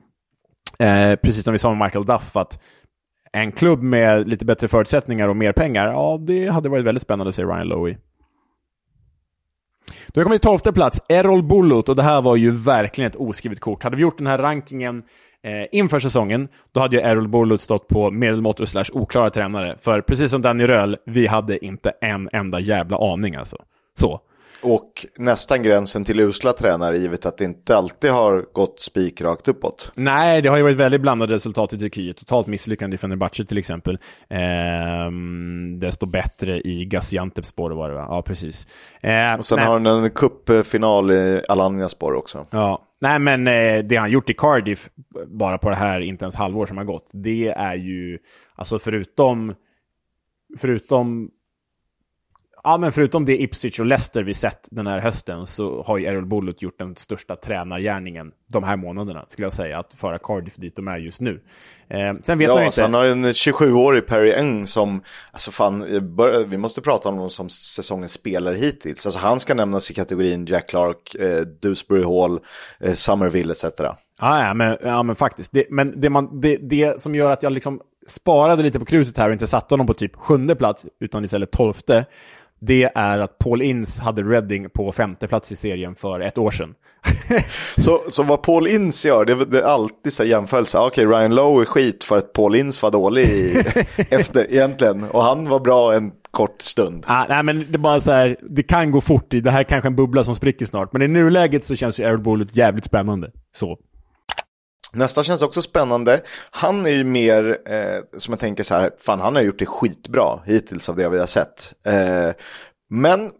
eh, 0.78 1.14
precis 1.16 1.44
som 1.44 1.52
vi 1.52 1.58
sa 1.58 1.74
med 1.74 1.86
Michael 1.86 2.06
Duff, 2.06 2.36
att 2.36 2.62
en 3.32 3.52
klubb 3.52 3.82
med 3.82 4.28
lite 4.28 4.44
bättre 4.44 4.68
förutsättningar 4.68 5.28
och 5.28 5.36
mer 5.36 5.52
pengar, 5.52 5.86
ja, 5.86 6.18
det 6.26 6.48
hade 6.48 6.68
varit 6.68 6.84
väldigt 6.84 7.02
spännande, 7.02 7.32
säger 7.32 7.48
Ryan 7.48 7.68
Lowe. 7.68 7.96
Då 10.06 10.20
har 10.20 10.24
vi 10.24 10.24
kommit 10.24 10.42
till 10.42 10.48
tolfte 10.48 10.72
plats, 10.72 11.00
Errol 11.08 11.42
Bulut, 11.42 11.88
och 11.88 11.96
det 11.96 12.02
här 12.02 12.22
var 12.22 12.36
ju 12.36 12.50
verkligen 12.50 13.10
ett 13.10 13.16
oskrivet 13.16 13.60
kort. 13.60 13.82
Hade 13.82 13.96
vi 13.96 14.02
gjort 14.02 14.18
den 14.18 14.26
här 14.26 14.38
rankingen 14.38 15.02
eh, 15.44 15.66
inför 15.72 16.00
säsongen, 16.00 16.48
då 16.72 16.80
hade 16.80 16.96
ju 16.96 17.02
Errol 17.02 17.28
Borlut 17.28 17.60
stått 17.60 17.88
på 17.88 18.10
medelmåttor 18.10 18.64
slash 18.64 18.84
oklara 18.92 19.30
tränare. 19.30 19.76
För 19.80 20.00
precis 20.00 20.30
som 20.30 20.42
Danny 20.42 20.66
Röhl, 20.66 20.96
vi 21.06 21.26
hade 21.26 21.64
inte 21.64 21.90
en 22.00 22.28
enda 22.32 22.60
jävla 22.60 23.12
aning 23.12 23.34
alltså. 23.34 23.56
Så. 23.94 24.20
Och 24.62 25.06
nästan 25.18 25.62
gränsen 25.62 26.04
till 26.04 26.20
usla 26.20 26.52
tränare 26.52 26.98
givet 26.98 27.26
att 27.26 27.38
det 27.38 27.44
inte 27.44 27.76
alltid 27.76 28.10
har 28.10 28.46
gått 28.52 28.80
spikrakt 28.80 29.48
uppåt. 29.48 29.92
Nej, 29.96 30.42
det 30.42 30.48
har 30.48 30.56
ju 30.56 30.62
varit 30.62 30.76
väldigt 30.76 31.00
blandade 31.00 31.34
resultat 31.34 31.72
i 31.72 31.78
Turkiet. 31.78 32.16
Totalt 32.16 32.46
misslyckande 32.46 32.94
i 32.94 32.98
Fenerbahce 32.98 33.44
till 33.44 33.58
exempel. 33.58 33.98
Ehm, 34.30 35.80
desto 35.80 36.06
bättre 36.06 36.60
i 36.60 36.84
Gaziantep 36.84 37.44
spår 37.44 37.70
det 37.70 37.76
var 37.76 37.88
det 37.88 37.94
va? 37.94 38.06
Ja, 38.08 38.22
precis. 38.22 38.66
Ehm, 39.00 39.38
Och 39.38 39.44
sen 39.44 39.56
nej. 39.56 39.66
har 39.66 39.80
han 39.80 39.86
en 39.86 40.10
cupfinal 40.10 41.10
i 41.10 41.42
Alanyaspor 41.48 42.14
också. 42.14 42.42
Ja, 42.50 42.82
nej 43.00 43.18
men 43.18 43.46
eh, 43.46 43.78
det 43.84 43.96
han 43.96 44.10
gjort 44.10 44.30
i 44.30 44.34
Cardiff, 44.34 44.90
bara 45.26 45.58
på 45.58 45.70
det 45.70 45.76
här 45.76 46.00
inte 46.00 46.24
ens 46.24 46.34
halvår 46.34 46.66
som 46.66 46.76
har 46.76 46.84
gått, 46.84 47.10
det 47.12 47.48
är 47.48 47.74
ju, 47.74 48.18
alltså 48.54 48.78
förutom, 48.78 49.54
förutom, 50.58 51.30
ja 52.64 52.78
men 52.78 52.92
förutom 52.92 53.24
det 53.24 53.42
Ipswich 53.42 53.80
och 53.80 53.86
Leicester 53.86 54.22
vi 54.22 54.34
sett 54.34 54.68
den 54.70 54.86
här 54.86 55.00
hösten 55.00 55.46
så 55.46 55.82
har 55.82 55.98
ju 55.98 56.06
Errol 56.06 56.26
Bullut 56.26 56.62
gjort 56.62 56.78
den 56.78 56.96
största 56.96 57.36
tränargärningen 57.36 58.32
de 58.52 58.64
här 58.64 58.76
månaderna, 58.76 59.24
skulle 59.28 59.46
jag 59.46 59.52
säga, 59.52 59.78
att 59.78 59.94
föra 59.94 60.18
Cardiff 60.18 60.56
dit 60.56 60.76
de 60.76 60.88
är 60.88 60.98
just 60.98 61.20
nu. 61.20 61.40
Eh, 61.88 62.14
sen 62.22 62.38
vet 62.38 62.48
man 62.48 62.56
ju 62.56 62.62
Ja, 62.62 62.64
inte... 62.64 62.74
så 62.74 62.82
han 62.82 62.94
har 62.94 63.04
en 63.04 63.24
27-årig 63.24 64.06
Perry 64.06 64.32
Eng 64.32 64.66
som, 64.66 65.02
alltså 65.32 65.50
fan, 65.50 65.82
eh, 65.82 66.38
vi 66.46 66.58
måste 66.58 66.80
prata 66.80 67.08
om 67.08 67.14
honom 67.14 67.30
som 67.30 67.48
säsongens 67.48 68.12
spelare 68.12 68.56
hittills. 68.56 69.06
Alltså 69.06 69.20
han 69.20 69.40
ska 69.40 69.54
nämnas 69.54 69.90
i 69.90 69.94
kategorin 69.94 70.46
Jack 70.46 70.68
Clark, 70.68 71.14
eh, 71.14 71.40
Dewsbury 71.40 72.04
Hall, 72.04 72.40
eh, 72.80 72.94
Somerville 72.94 73.52
etc. 73.52 73.64
Ja, 74.20 74.46
ja, 74.46 74.54
men, 74.54 74.76
ja, 74.82 75.02
men 75.02 75.16
faktiskt. 75.16 75.52
Det, 75.52 75.64
men 75.70 76.00
det, 76.00 76.10
man, 76.10 76.40
det, 76.40 76.56
det 76.56 77.02
som 77.02 77.14
gör 77.14 77.30
att 77.30 77.42
jag 77.42 77.52
liksom 77.52 77.80
sparade 78.06 78.62
lite 78.62 78.78
på 78.78 78.84
krutet 78.84 79.16
här 79.16 79.28
och 79.28 79.32
inte 79.32 79.46
satte 79.46 79.74
honom 79.74 79.86
på 79.86 79.94
typ 79.94 80.16
sjunde 80.16 80.56
plats, 80.56 80.86
utan 81.00 81.24
istället 81.24 81.50
tolfte, 81.50 82.04
det 82.62 82.90
är 82.94 83.18
att 83.18 83.38
Paul 83.38 83.62
Ince 83.62 84.02
hade 84.02 84.22
Reading 84.22 84.70
på 84.70 84.92
femte 84.92 85.28
plats 85.28 85.52
i 85.52 85.56
serien 85.56 85.94
för 85.94 86.20
ett 86.20 86.38
år 86.38 86.50
sedan. 86.50 86.74
Så, 87.76 88.00
så 88.08 88.22
vad 88.22 88.42
Paul 88.42 88.66
Ince 88.66 89.08
gör, 89.08 89.24
det, 89.24 89.44
det 89.44 89.58
är 89.58 89.64
alltid 89.64 90.12
så 90.12 90.24
jämförelse. 90.24 90.78
Ah, 90.78 90.86
Okej, 90.86 91.06
Ryan 91.06 91.34
Lowe 91.34 91.62
är 91.62 91.64
skit 91.64 92.04
för 92.04 92.16
att 92.16 92.32
Paul 92.32 92.54
Ince 92.56 92.86
var 92.86 92.90
dålig 92.90 93.28
i, 93.28 93.64
efter 94.10 94.52
egentligen. 94.52 95.04
Och 95.04 95.22
han 95.22 95.48
var 95.48 95.60
bra 95.60 95.94
en 95.94 96.12
kort 96.30 96.62
stund. 96.62 97.04
Ah, 97.06 97.24
nej, 97.28 97.42
men 97.42 97.58
det 97.58 97.76
är 97.76 97.78
bara 97.78 98.00
så 98.00 98.12
här, 98.12 98.36
det 98.42 98.62
kan 98.62 98.90
gå 98.90 99.00
fort. 99.00 99.34
i 99.34 99.40
Det 99.40 99.50
här 99.50 99.60
är 99.60 99.64
kanske 99.64 99.88
en 99.88 99.96
bubbla 99.96 100.24
som 100.24 100.34
spricker 100.34 100.66
snart. 100.66 100.92
Men 100.92 101.02
i 101.02 101.08
nuläget 101.08 101.64
så 101.64 101.76
känns 101.76 102.00
ju 102.00 102.04
Errol 102.04 102.18
Bullet 102.18 102.56
jävligt 102.56 102.84
spännande. 102.84 103.30
Så. 103.54 103.78
Nästa 104.92 105.22
känns 105.22 105.42
också 105.42 105.62
spännande. 105.62 106.20
Han 106.50 106.86
är 106.86 106.90
ju 106.90 107.04
mer, 107.04 107.58
eh, 107.66 108.18
som 108.18 108.32
jag 108.32 108.40
tänker 108.40 108.64
så 108.64 108.74
här, 108.74 108.90
fan 108.98 109.20
han 109.20 109.34
har 109.34 109.42
gjort 109.42 109.58
det 109.58 109.66
skitbra 109.66 110.40
hittills 110.46 110.88
av 110.88 110.96
det 110.96 111.08
vi 111.08 111.18
har 111.18 111.26
sett. 111.26 111.74
Eh, 111.86 112.30
men 112.90 113.30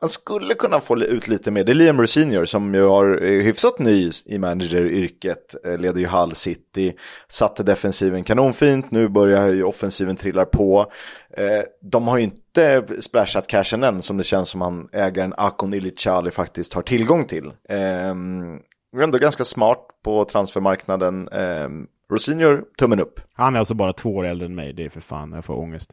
han 0.00 0.08
skulle 0.08 0.54
kunna 0.54 0.80
få 0.80 0.98
ut 0.98 1.28
lite 1.28 1.50
mer. 1.50 1.64
Det 1.64 1.72
är 1.72 1.74
Liam 1.74 2.00
Rosenior 2.00 2.44
som 2.44 2.74
ju 2.74 2.82
har 2.82 3.06
är 3.06 3.42
hyfsat 3.42 3.78
ny 3.78 4.10
i 4.24 4.38
manageryrket. 4.38 5.54
Eh, 5.64 5.78
leder 5.78 6.00
ju 6.00 6.06
Hull 6.06 6.34
City, 6.34 6.94
satte 7.28 7.62
defensiven 7.62 8.24
kanonfint, 8.24 8.90
nu 8.90 9.08
börjar 9.08 9.48
ju 9.48 9.64
offensiven 9.64 10.16
trilla 10.16 10.44
på. 10.44 10.92
Eh, 11.36 11.62
de 11.82 12.08
har 12.08 12.18
ju 12.18 12.24
inte 12.24 12.84
splashat 13.00 13.46
cashen 13.46 13.84
än 13.84 14.02
som 14.02 14.16
det 14.16 14.24
känns 14.24 14.48
som 14.48 14.60
han 14.60 14.88
ägaren 14.92 15.34
Akon 15.36 15.74
Ilicali 15.74 16.30
faktiskt 16.30 16.74
har 16.74 16.82
tillgång 16.82 17.24
till. 17.24 17.52
Ehm, 17.68 18.58
är 18.96 19.02
ändå 19.02 19.18
ganska 19.18 19.44
smart 19.44 19.86
på 20.04 20.24
transfermarknaden. 20.24 21.28
Eh, 21.28 21.68
Rosenior, 22.12 22.64
tummen 22.78 23.00
upp. 23.00 23.20
Han 23.34 23.54
är 23.54 23.58
alltså 23.58 23.74
bara 23.74 23.92
två 23.92 24.16
år 24.16 24.26
äldre 24.26 24.46
än 24.46 24.54
mig. 24.54 24.72
Det 24.72 24.84
är 24.84 24.88
för 24.88 25.00
fan, 25.00 25.32
jag 25.32 25.44
får 25.44 25.54
ångest. 25.58 25.92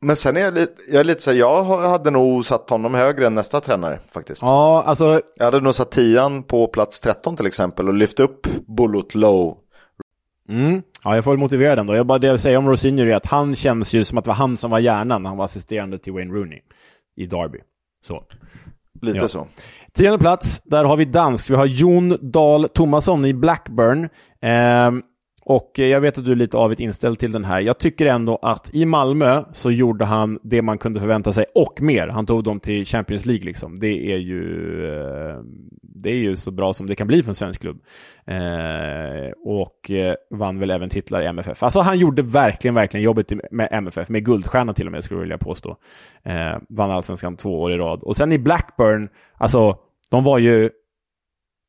Men 0.00 0.16
sen 0.16 0.36
är 0.36 0.40
jag 0.40 0.54
lite, 0.54 0.74
jag 0.88 1.00
är 1.00 1.04
lite 1.04 1.22
så 1.22 1.30
här, 1.30 1.38
jag 1.38 1.64
hade 1.64 2.10
nog 2.10 2.46
satt 2.46 2.70
honom 2.70 2.94
högre 2.94 3.26
än 3.26 3.34
nästa 3.34 3.60
tränare 3.60 4.00
faktiskt. 4.10 4.42
Ja, 4.42 4.82
alltså... 4.86 5.20
Jag 5.36 5.44
hade 5.44 5.60
nog 5.60 5.74
satt 5.74 5.90
tian 5.90 6.42
på 6.42 6.66
plats 6.68 7.00
13 7.00 7.36
till 7.36 7.46
exempel 7.46 7.88
och 7.88 7.94
lyft 7.94 8.20
upp 8.20 8.46
Bullet 8.76 9.14
Low. 9.14 9.58
Mm. 10.48 10.82
Ja, 11.04 11.14
jag 11.14 11.24
får 11.24 11.30
väl 11.30 11.38
motivera 11.40 11.76
den 11.76 11.86
då. 11.86 11.94
Jag 11.94 12.06
bara, 12.06 12.18
det 12.18 12.26
jag 12.26 12.40
säger 12.40 12.58
om 12.58 12.68
Rosinior 12.68 13.06
är 13.06 13.14
att 13.14 13.26
han 13.26 13.56
känns 13.56 13.94
ju 13.94 14.04
som 14.04 14.18
att 14.18 14.24
det 14.24 14.28
var 14.28 14.34
han 14.34 14.56
som 14.56 14.70
var 14.70 14.78
hjärnan 14.78 15.22
när 15.22 15.28
han 15.30 15.38
var 15.38 15.44
assisterande 15.44 15.98
till 15.98 16.12
Wayne 16.12 16.34
Rooney 16.34 16.60
i 17.16 17.26
Derby. 17.26 17.58
Så. 18.04 18.24
Lite 19.00 19.18
Ja. 19.18 19.28
så. 19.28 19.46
Tionde 19.96 20.18
plats, 20.18 20.62
där 20.64 20.84
har 20.84 20.96
vi 20.96 21.04
dansk. 21.04 21.50
Vi 21.50 21.54
har 21.54 21.66
Jon 21.66 22.18
Dahl 22.32 22.68
Tomasson 22.68 23.24
i 23.24 23.34
Blackburn. 23.34 24.04
Eh, 24.42 24.90
och 25.44 25.78
eh, 25.78 25.86
jag 25.86 26.00
vet 26.00 26.18
att 26.18 26.24
du 26.24 26.32
är 26.32 26.36
lite 26.36 26.56
avigt 26.56 26.80
inställd 26.80 27.18
till 27.18 27.32
den 27.32 27.44
här. 27.44 27.60
Jag 27.60 27.78
tycker 27.78 28.06
ändå 28.06 28.38
att 28.42 28.74
i 28.74 28.86
Malmö 28.86 29.42
så 29.52 29.70
gjorde 29.70 30.04
han 30.04 30.38
det 30.42 30.62
man 30.62 30.78
kunde 30.78 31.00
förvänta 31.00 31.32
sig 31.32 31.44
och 31.54 31.82
mer. 31.82 32.08
Han 32.08 32.26
tog 32.26 32.44
dem 32.44 32.60
till 32.60 32.86
Champions 32.86 33.26
League 33.26 33.44
liksom. 33.44 33.78
Det 33.78 34.12
är 34.12 34.18
ju, 34.18 34.42
eh, 34.86 35.36
det 35.82 36.10
är 36.10 36.16
ju 36.16 36.36
så 36.36 36.50
bra 36.50 36.74
som 36.74 36.86
det 36.86 36.94
kan 36.94 37.06
bli 37.06 37.22
för 37.22 37.30
en 37.30 37.34
svensk 37.34 37.60
klubb. 37.60 37.80
Eh, 38.26 39.32
och 39.44 39.90
eh, 39.90 40.14
vann 40.30 40.58
väl 40.58 40.70
även 40.70 40.90
titlar 40.90 41.22
i 41.22 41.26
MFF. 41.26 41.62
Alltså 41.62 41.80
han 41.80 41.98
gjorde 41.98 42.22
verkligen, 42.22 42.74
verkligen 42.74 43.04
jobbet 43.04 43.32
med 43.50 43.68
MFF. 43.70 44.08
Med 44.08 44.24
guldstjärna 44.24 44.72
till 44.72 44.86
och 44.86 44.92
med 44.92 45.04
skulle 45.04 45.18
jag 45.18 45.22
vilja 45.22 45.38
påstå. 45.38 45.76
Eh, 46.22 46.58
vann 46.68 46.90
allsvenskan 46.90 47.36
två 47.36 47.60
år 47.60 47.72
i 47.72 47.76
rad. 47.76 48.02
Och 48.02 48.16
sen 48.16 48.32
i 48.32 48.38
Blackburn, 48.38 49.08
alltså 49.38 49.78
de 50.10 50.24
var 50.24 50.38
ju 50.38 50.70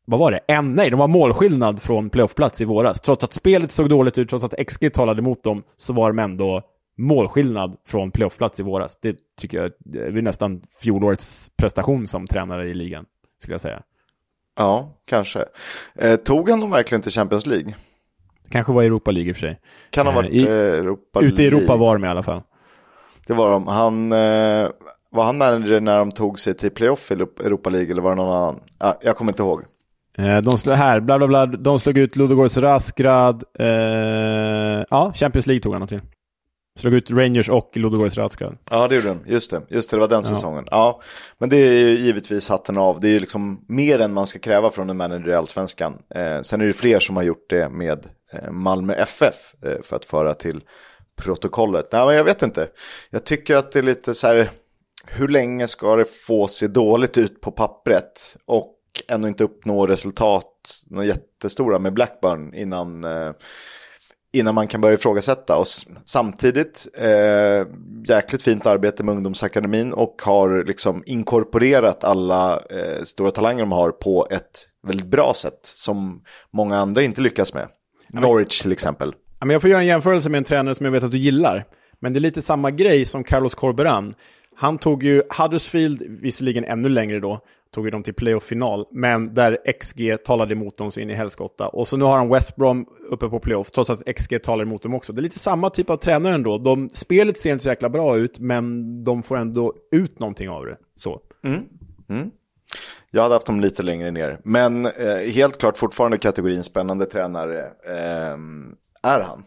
vad 0.06 0.20
var 0.20 0.32
det? 0.32 0.40
En, 0.48 0.74
nej, 0.76 0.90
de 0.90 1.00
var 1.00 1.08
målskillnad 1.08 1.82
från 1.82 2.10
playoffplats 2.10 2.62
i 2.62 2.66
våras. 2.66 3.02
Trots 3.02 3.24
att 3.24 3.34
spelet 3.34 3.72
såg 3.72 3.90
dåligt 3.90 4.18
ut, 4.18 4.30
trots 4.30 4.46
att 4.46 4.68
XG 4.68 4.94
talade 4.94 5.20
emot 5.22 5.44
dem, 5.44 5.64
så 5.78 5.94
var 5.94 6.10
de 6.10 6.20
ändå 6.20 6.62
målskillnad 6.98 7.76
från 7.88 8.12
playoffplats 8.12 8.60
i 8.60 8.64
våras. 8.64 8.98
Det 9.02 9.18
tycker 9.42 9.58
jag 9.62 9.72
det 9.80 10.00
är 10.00 10.12
nästan 10.12 10.62
fjolårets 10.82 11.52
prestation 11.58 12.08
som 12.08 12.28
tränare 12.28 12.70
i 12.70 12.74
ligan, 12.74 13.06
skulle 13.42 13.54
jag 13.54 13.62
säga. 13.62 13.82
Ja, 14.58 14.90
kanske. 15.06 15.46
Eh, 15.96 16.16
tog 16.16 16.50
han 16.50 16.60
dem 16.60 16.72
verkligen 16.72 17.02
till 17.02 17.12
Champions 17.12 17.46
League? 17.46 17.74
Kanske 18.50 18.74
var 18.74 18.84
Europa 18.84 19.12
League 19.12 19.30
i 19.30 19.32
och 19.32 19.36
för 19.36 19.42
sig. 19.42 19.60
Kan 19.90 20.06
ha 20.08 20.14
Eh, 20.14 20.16
varit 20.16 20.32
i, 20.32 20.44
eh, 20.44 20.52
Europa 20.52 21.22
Ute 21.22 21.44
i 21.44 21.48
Europa 21.48 21.60
League. 21.66 21.78
var 21.88 21.96
de 21.98 22.06
i 22.06 22.08
alla 22.08 22.24
fall. 22.24 22.42
Det 23.28 23.34
var 23.34 23.52
de. 23.52 23.68
Han, 23.68 24.12
eh, 24.12 24.70
var 25.10 25.24
han 25.24 25.38
manager 25.38 25.80
när 25.80 25.98
de 25.98 26.12
tog 26.12 26.40
sig 26.40 26.54
till 26.54 26.72
playoff 26.72 27.12
i 27.12 27.14
Europa 27.14 27.70
League 27.70 27.92
eller 27.92 28.02
var 28.02 28.10
det 28.10 28.16
någon 28.16 28.38
annan? 28.38 28.60
Ah, 28.78 28.94
jag 29.02 29.18
kommer 29.18 29.32
inte 29.32 29.44
ihåg. 29.44 29.64
Eh, 30.18 30.38
De 30.42 30.58
slog, 30.58 30.76
här, 30.76 31.00
bla 31.00 31.18
bla 31.18 31.28
bla, 31.28 31.46
de 31.46 31.80
slog 31.80 31.98
ut 31.98 32.16
Ludogorets 32.16 32.58
Rasgrad. 32.58 33.44
Eh, 33.60 33.68
ja, 34.90 35.12
Champions 35.16 35.48
League 35.48 35.62
tog 35.62 35.74
han 35.74 35.82
dem 35.82 35.88
till. 35.88 36.02
Slog 36.80 36.94
ut 36.94 37.12
Rangers 37.12 37.50
och 37.50 37.72
Ludogorets 37.78 38.18
Rasgrad. 38.18 38.58
Ja, 38.72 38.88
det 38.88 38.96
gjorde 38.96 39.08
den. 39.08 39.20
Just 39.28 39.52
det. 39.52 39.62
Just 39.70 39.90
det, 39.90 39.96
det 39.98 40.02
var 40.02 40.08
den 40.08 40.18
Ja. 40.18 40.24
säsongen. 40.24 40.66
Ja, 40.72 41.02
men 41.38 41.50
det 41.50 41.58
är 41.58 41.74
ju 41.74 41.98
givetvis 41.98 42.50
hatten 42.50 42.78
av. 42.78 43.00
Det 43.02 43.08
är 43.08 43.12
ju 43.12 43.20
liksom 43.20 43.66
mer 43.68 44.00
än 44.02 44.14
man 44.14 44.28
ska 44.28 44.40
kräva 44.40 44.70
från 44.70 44.90
en 44.90 44.98
manager 44.98 45.30
i 45.30 45.34
allsvenskan. 45.34 45.94
Eh, 46.16 46.42
sen 46.42 46.62
är 46.62 46.66
det 46.66 46.74
fler 46.74 47.00
som 47.00 47.16
har 47.16 47.24
gjort 47.24 47.50
det 47.50 47.70
med 47.70 48.06
eh, 48.34 48.52
Malmö 48.52 48.94
FF 48.94 49.36
eh, 49.66 49.82
för 49.84 49.96
att 49.96 50.06
föra 50.06 50.34
till 50.34 50.62
protokollet. 51.22 51.90
Nej, 51.92 52.06
men 52.06 52.16
jag 52.16 52.24
vet 52.24 52.42
inte. 52.42 52.68
Jag 53.10 53.24
tycker 53.26 53.56
att 53.56 53.72
det 53.72 53.80
är 53.80 53.84
lite 53.84 54.14
så 54.16 54.28
här, 54.28 54.50
hur 55.08 55.28
länge 55.28 55.68
ska 55.68 55.96
det 55.96 56.06
få 56.28 56.48
se 56.48 56.68
dåligt 56.68 57.18
ut 57.18 57.42
på 57.42 57.52
pappret 57.52 58.38
och 58.46 58.73
ändå 59.08 59.28
inte 59.28 59.44
uppnå 59.44 59.88
resultat, 59.88 60.84
några 60.88 61.06
jättestora 61.06 61.80
med 61.80 61.94
Blackburn 61.94 62.54
innan 62.54 63.04
eh, 63.04 63.32
innan 64.34 64.56
man 64.56 64.68
kan 64.68 64.82
börja 64.82 64.94
ifrågasätta. 64.94 65.58
Och 65.58 65.68
samtidigt, 66.06 66.88
eh, 66.98 67.68
jäkligt 68.08 68.42
fint 68.42 68.66
arbete 68.66 69.04
med 69.04 69.16
ungdomsakademin 69.16 69.94
och 69.94 70.22
har 70.26 70.64
liksom 70.64 71.04
inkorporerat 71.06 72.04
alla 72.04 72.62
eh, 72.70 73.04
stora 73.04 73.32
talanger 73.32 73.60
de 73.60 73.72
har 73.72 73.92
på 73.92 74.28
ett 74.32 74.68
väldigt 74.88 75.08
bra 75.08 75.34
sätt 75.36 75.60
som 75.64 76.24
många 76.52 76.78
andra 76.78 77.02
inte 77.02 77.22
lyckas 77.22 77.54
med. 77.54 77.68
Norwich 78.08 78.62
till 78.62 78.72
exempel. 78.72 79.14
Jag 79.40 79.62
får 79.62 79.70
göra 79.70 79.82
en 79.82 79.88
jämförelse 79.88 80.30
med 80.30 80.38
en 80.38 80.44
tränare 80.44 80.76
som 80.76 80.86
jag 80.86 80.92
vet 80.92 81.04
att 81.04 81.12
du 81.12 81.18
gillar. 81.18 81.66
Men 82.00 82.14
det 82.14 82.20
är 82.20 82.22
lite 82.22 82.42
samma 82.42 82.72
grej 82.72 83.06
som 83.06 83.24
Carlos 83.24 83.56
Corberan. 83.56 84.14
Han 84.56 84.78
tog 84.78 85.04
ju 85.04 85.24
Huddersfield, 85.38 86.02
visserligen 86.22 86.64
ännu 86.64 86.90
längre 86.90 87.20
då, 87.20 87.40
tog 87.74 87.86
ju 87.86 87.92
dem 87.92 88.04
till 88.04 88.14
playoff-final, 88.14 88.86
men 88.92 89.34
där 89.34 89.58
XG 89.80 90.18
talade 90.26 90.54
emot 90.54 90.78
dem 90.78 90.92
så 90.92 91.00
in 91.00 91.10
i 91.10 91.14
helskotta. 91.14 91.68
Och 91.68 91.88
så 91.88 91.98
nu 91.98 92.06
har 92.06 92.18
han 92.18 92.30
West 92.30 92.56
Brom 92.56 92.86
uppe 93.10 93.30
på 93.30 93.40
playoff, 93.40 93.72
trots 93.72 93.90
att 93.90 94.16
XG 94.18 94.44
talar 94.44 94.64
emot 94.64 94.82
dem 94.82 94.94
också. 94.94 95.14
Det 95.14 95.20
är 95.20 95.24
lite 95.24 95.40
samma 95.40 95.70
typ 95.70 95.90
av 95.90 95.98
tränare 95.98 96.36
ändå. 96.36 96.58
De, 96.58 96.90
spelet 96.90 97.38
ser 97.38 97.52
inte 97.52 97.64
så 97.64 97.70
jäkla 97.70 97.90
bra 97.90 98.18
ut, 98.18 98.40
men 98.40 99.04
de 99.04 99.24
får 99.24 99.38
ändå 99.38 99.74
ut 99.92 100.20
någonting 100.20 100.50
av 100.50 100.66
det. 100.66 100.78
Så. 100.96 101.22
Mm. 101.44 101.62
Mm. 102.10 102.32
Jag 103.12 103.24
hade 103.24 103.36
haft 103.36 103.46
dem 103.46 103.60
lite 103.60 103.84
längre 103.84 104.12
ner, 104.12 104.40
men 104.44 104.86
eh, 104.86 105.18
helt 105.18 105.58
klart 105.58 105.78
fortfarande 105.78 106.18
kategorin 106.18 106.64
spännande 106.64 107.06
tränare 107.06 107.66
eh, 107.86 108.38
är 109.04 109.20
han. 109.20 109.44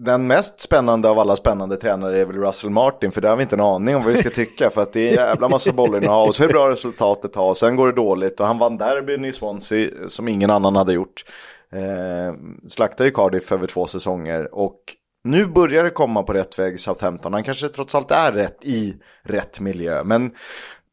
Den 0.00 0.26
mest 0.26 0.60
spännande 0.60 1.08
av 1.08 1.18
alla 1.18 1.36
spännande 1.36 1.76
tränare 1.76 2.20
är 2.20 2.26
väl 2.26 2.36
Russell 2.36 2.70
Martin, 2.70 3.12
för 3.12 3.20
det 3.20 3.28
har 3.28 3.36
vi 3.36 3.42
inte 3.42 3.56
en 3.56 3.60
aning 3.60 3.96
om 3.96 4.02
vad 4.02 4.12
vi 4.12 4.18
ska 4.18 4.30
tycka, 4.30 4.70
för 4.70 4.82
att 4.82 4.92
det 4.92 5.00
är 5.00 5.08
en 5.08 5.14
jävla 5.14 5.48
massa 5.48 5.72
bollar 5.72 5.98
att 5.98 6.06
ha 6.06 6.24
och 6.24 6.34
så 6.34 6.42
hur 6.42 6.50
bra 6.50 6.70
resultatet 6.70 7.34
har, 7.34 7.48
och 7.48 7.56
sen 7.56 7.76
går 7.76 7.86
det 7.86 7.92
dåligt 7.92 8.40
och 8.40 8.46
han 8.46 8.58
vann 8.58 8.76
derbyn 8.76 9.24
i 9.24 9.32
Swansea 9.32 9.90
som 10.08 10.28
ingen 10.28 10.50
annan 10.50 10.76
hade 10.76 10.92
gjort. 10.92 11.24
Eh, 11.72 12.34
slaktade 12.66 13.08
ju 13.08 13.14
Cardiff 13.14 13.52
över 13.52 13.66
två 13.66 13.86
säsonger 13.86 14.54
och 14.54 14.80
nu 15.24 15.46
börjar 15.46 15.84
det 15.84 15.90
komma 15.90 16.22
på 16.22 16.32
rätt 16.32 16.58
väg 16.58 16.80
Southampton. 16.80 17.32
Han 17.32 17.44
kanske 17.44 17.68
trots 17.68 17.94
allt 17.94 18.10
är 18.10 18.32
rätt 18.32 18.64
i 18.64 18.96
rätt 19.22 19.60
miljö, 19.60 20.04
men 20.04 20.30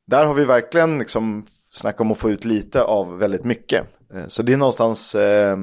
där 0.07 0.26
har 0.26 0.34
vi 0.34 0.45
verkligen 0.45 0.99
liksom 0.99 1.45
snackat 1.72 2.02
om 2.02 2.11
att 2.11 2.18
få 2.18 2.30
ut 2.30 2.45
lite 2.45 2.84
av 2.84 3.18
väldigt 3.18 3.44
mycket. 3.44 3.86
Eh, 4.14 4.27
så 4.27 4.44
det 4.44 4.53
är 4.53 4.57
någonstans 4.57 5.15
eh, 5.15 5.56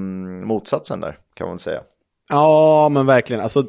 motsatsen 0.45 1.01
där, 1.01 1.19
kan 1.35 1.49
man 1.49 1.59
säga. 1.59 1.81
Ja, 2.33 2.89
men 2.89 3.07
verkligen. 3.07 3.43
Alltså, 3.43 3.67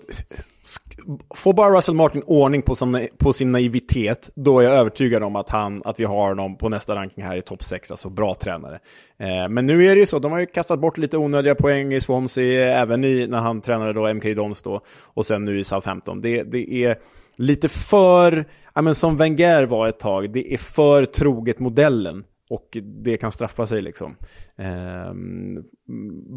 får 1.35 1.53
bara 1.53 1.77
Russell 1.77 1.95
Martin 1.95 2.23
ordning 2.26 2.61
på 2.61 2.76
sin, 2.76 3.07
på 3.18 3.34
sin 3.34 3.52
naivitet, 3.52 4.30
då 4.35 4.60
är 4.60 4.64
jag 4.64 4.73
övertygad 4.73 5.23
om 5.23 5.35
att, 5.35 5.49
han, 5.49 5.81
att 5.85 5.99
vi 5.99 6.03
har 6.03 6.30
honom 6.30 6.57
på 6.57 6.69
nästa 6.69 6.95
ranking 6.95 7.23
här 7.23 7.35
i 7.35 7.41
topp 7.41 7.64
6, 7.64 7.91
alltså 7.91 8.10
bra 8.10 8.35
tränare. 8.35 8.80
Eh, 9.19 9.49
men 9.49 9.65
nu 9.65 9.85
är 9.85 9.95
det 9.95 9.99
ju 9.99 10.06
så, 10.06 10.19
de 10.19 10.31
har 10.31 10.40
ju 10.40 10.45
kastat 10.45 10.80
bort 10.80 10.98
lite 10.98 11.18
onödiga 11.18 11.56
poäng 11.56 11.94
i 11.94 12.02
Swansea, 12.02 12.80
även 12.80 13.03
i, 13.03 13.27
när 13.27 13.40
han 13.40 13.61
tränade 13.61 13.94
då 13.94 14.14
MK 14.14 14.23
Dons 14.35 14.61
då, 14.61 14.81
och 15.03 15.26
sen 15.26 15.45
nu 15.45 15.60
i 15.60 15.64
Southampton. 15.64 16.22
Det, 16.22 16.44
det 16.44 16.73
är 16.73 16.98
lite 17.38 17.69
för, 17.69 18.45
ja 18.73 18.81
men 18.81 18.95
som 18.95 19.18
Wenger 19.18 19.64
var 19.64 19.88
ett 19.88 19.99
tag, 19.99 20.34
det 20.34 20.53
är 20.53 20.57
för 20.57 21.06
troget 21.06 21.60
modellen. 21.60 22.23
Och 22.49 22.77
det 23.03 23.17
kan 23.17 23.31
straffa 23.31 23.65
sig 23.67 23.81
liksom. 23.81 24.15
Eh, 24.57 25.13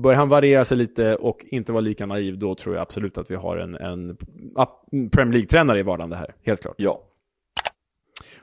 börjar 0.03 0.19
han 0.19 0.29
variera 0.29 0.65
sig 0.65 0.77
lite 0.77 1.17
och 1.17 1.39
inte 1.45 1.73
vara 1.73 1.81
lika 1.81 2.07
naiv, 2.07 2.39
då 2.39 2.55
tror 2.55 2.75
jag 2.75 2.83
absolut 2.83 3.19
att 3.19 3.31
vi 3.31 3.35
har 3.35 3.57
en, 3.57 3.75
en 3.75 4.17
Premier 5.11 5.33
League-tränare 5.33 5.81
i 5.81 5.83
vardande 5.83 6.17
här. 6.17 6.35
Helt 6.43 6.63
klart. 6.63 6.75
Ja. 6.79 7.03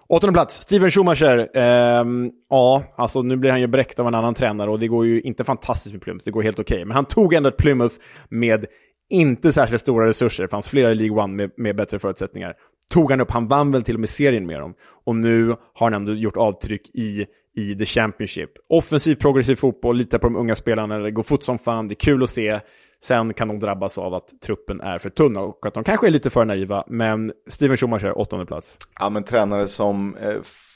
Åttonde 0.08 0.34
plats, 0.34 0.56
Steven 0.56 0.92
Schumacher. 0.92 1.50
Eh, 1.54 2.06
ja, 2.50 2.84
alltså 2.96 3.22
nu 3.22 3.38
blir 3.38 3.52
han 3.52 3.62
ju 3.62 3.68
bräckt 3.68 4.00
av 4.00 4.08
en 4.08 4.16
annan 4.16 4.34
tränare 4.34 4.70
och 4.70 4.80
det 4.80 4.88
går 4.88 5.06
ju 5.06 5.22
inte 5.22 5.44
fantastiskt 5.44 5.94
med 5.94 6.02
Plymouth, 6.02 6.26
det 6.26 6.32
går 6.32 6.44
helt 6.44 6.60
okej. 6.60 6.76
Okay. 6.76 6.86
Men 6.86 6.96
han 6.96 7.06
tog 7.06 7.34
ändå 7.34 7.50
ett 7.50 7.58
Plymouth 7.58 7.96
med 8.30 8.66
inte 9.10 9.54
särskilt 9.54 9.82
stora 9.82 10.08
resurser, 10.08 10.44
det 10.44 10.50
fanns 10.50 10.70
flera 10.70 10.92
i 10.92 10.96
League 10.96 11.24
One 11.24 11.34
med, 11.34 11.52
med 11.58 11.76
bättre 11.76 12.00
förutsättningar. 12.00 12.54
Tog 12.94 13.12
han 13.12 13.22
upp, 13.22 13.32
han 13.32 13.48
vann 13.48 13.72
väl 13.72 13.84
till 13.84 13.96
och 13.96 14.00
med 14.00 14.10
serien 14.10 14.46
med 14.46 14.60
dem. 14.60 14.74
Och 15.06 15.16
nu 15.16 15.48
har 15.50 15.92
han 15.92 15.94
ändå 15.94 16.14
gjort 16.14 16.38
avtryck 16.38 16.96
i 16.96 17.26
i 17.56 17.76
The 17.76 17.86
Championship. 17.86 18.52
Offensiv 18.70 19.16
progressiv 19.16 19.56
fotboll, 19.56 19.98
lita 19.98 20.20
på 20.20 20.28
de 20.28 20.36
unga 20.36 20.56
spelarna, 20.56 20.98
det 20.98 21.12
går 21.12 21.24
fort 21.24 21.44
som 21.44 21.60
fan, 21.60 21.88
det 21.88 21.94
är 21.94 21.96
kul 21.96 22.24
att 22.24 22.30
se. 22.30 22.60
Sen 23.04 23.34
kan 23.34 23.48
de 23.48 23.60
drabbas 23.60 23.98
av 23.98 24.14
att 24.14 24.42
truppen 24.42 24.82
är 24.82 25.00
för 25.00 25.10
tunn 25.10 25.38
och 25.38 25.66
att 25.66 25.74
de 25.74 25.84
kanske 25.84 26.08
är 26.08 26.12
lite 26.12 26.30
för 26.30 26.46
naiva, 26.46 26.84
men 26.88 27.34
Steven 27.48 27.78
Schumacher, 27.78 28.18
åttonde 28.18 28.46
plats. 28.46 28.78
Ja, 29.00 29.10
men 29.10 29.24
tränare 29.24 29.68
som 29.68 30.18
eh, 30.18 30.36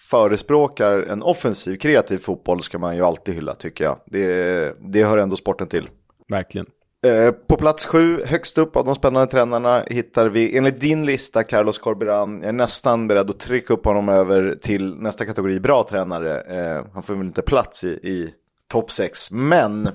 förespråkar 0.09 0.99
en 0.99 1.23
offensiv, 1.23 1.77
kreativ 1.77 2.17
fotboll 2.17 2.61
ska 2.61 2.77
man 2.77 2.95
ju 2.95 3.01
alltid 3.01 3.35
hylla, 3.35 3.53
tycker 3.53 3.83
jag. 3.83 3.99
Det, 4.05 4.75
det 4.79 5.03
hör 5.03 5.17
ändå 5.17 5.35
sporten 5.35 5.67
till. 5.67 5.89
Verkligen. 6.27 6.67
Eh, 7.07 7.31
på 7.31 7.57
plats 7.57 7.85
sju, 7.85 8.21
högst 8.25 8.57
upp 8.57 8.75
av 8.75 8.85
de 8.85 8.95
spännande 8.95 9.31
tränarna, 9.31 9.83
hittar 9.87 10.29
vi 10.29 10.57
enligt 10.57 10.81
din 10.81 11.05
lista 11.05 11.43
Carlos 11.43 11.79
Corberan. 11.79 12.39
Jag 12.41 12.49
är 12.49 12.53
nästan 12.53 13.07
beredd 13.07 13.29
att 13.29 13.39
trycka 13.39 13.73
upp 13.73 13.85
honom 13.85 14.09
över 14.09 14.57
till 14.61 14.95
nästa 14.95 15.25
kategori, 15.25 15.59
bra 15.59 15.83
tränare. 15.89 16.41
Eh, 16.41 16.85
han 16.93 17.03
får 17.03 17.15
väl 17.15 17.27
inte 17.27 17.41
plats 17.41 17.83
i, 17.83 17.87
i 17.87 18.33
topp 18.71 18.91
6, 18.91 19.31
men 19.31 19.89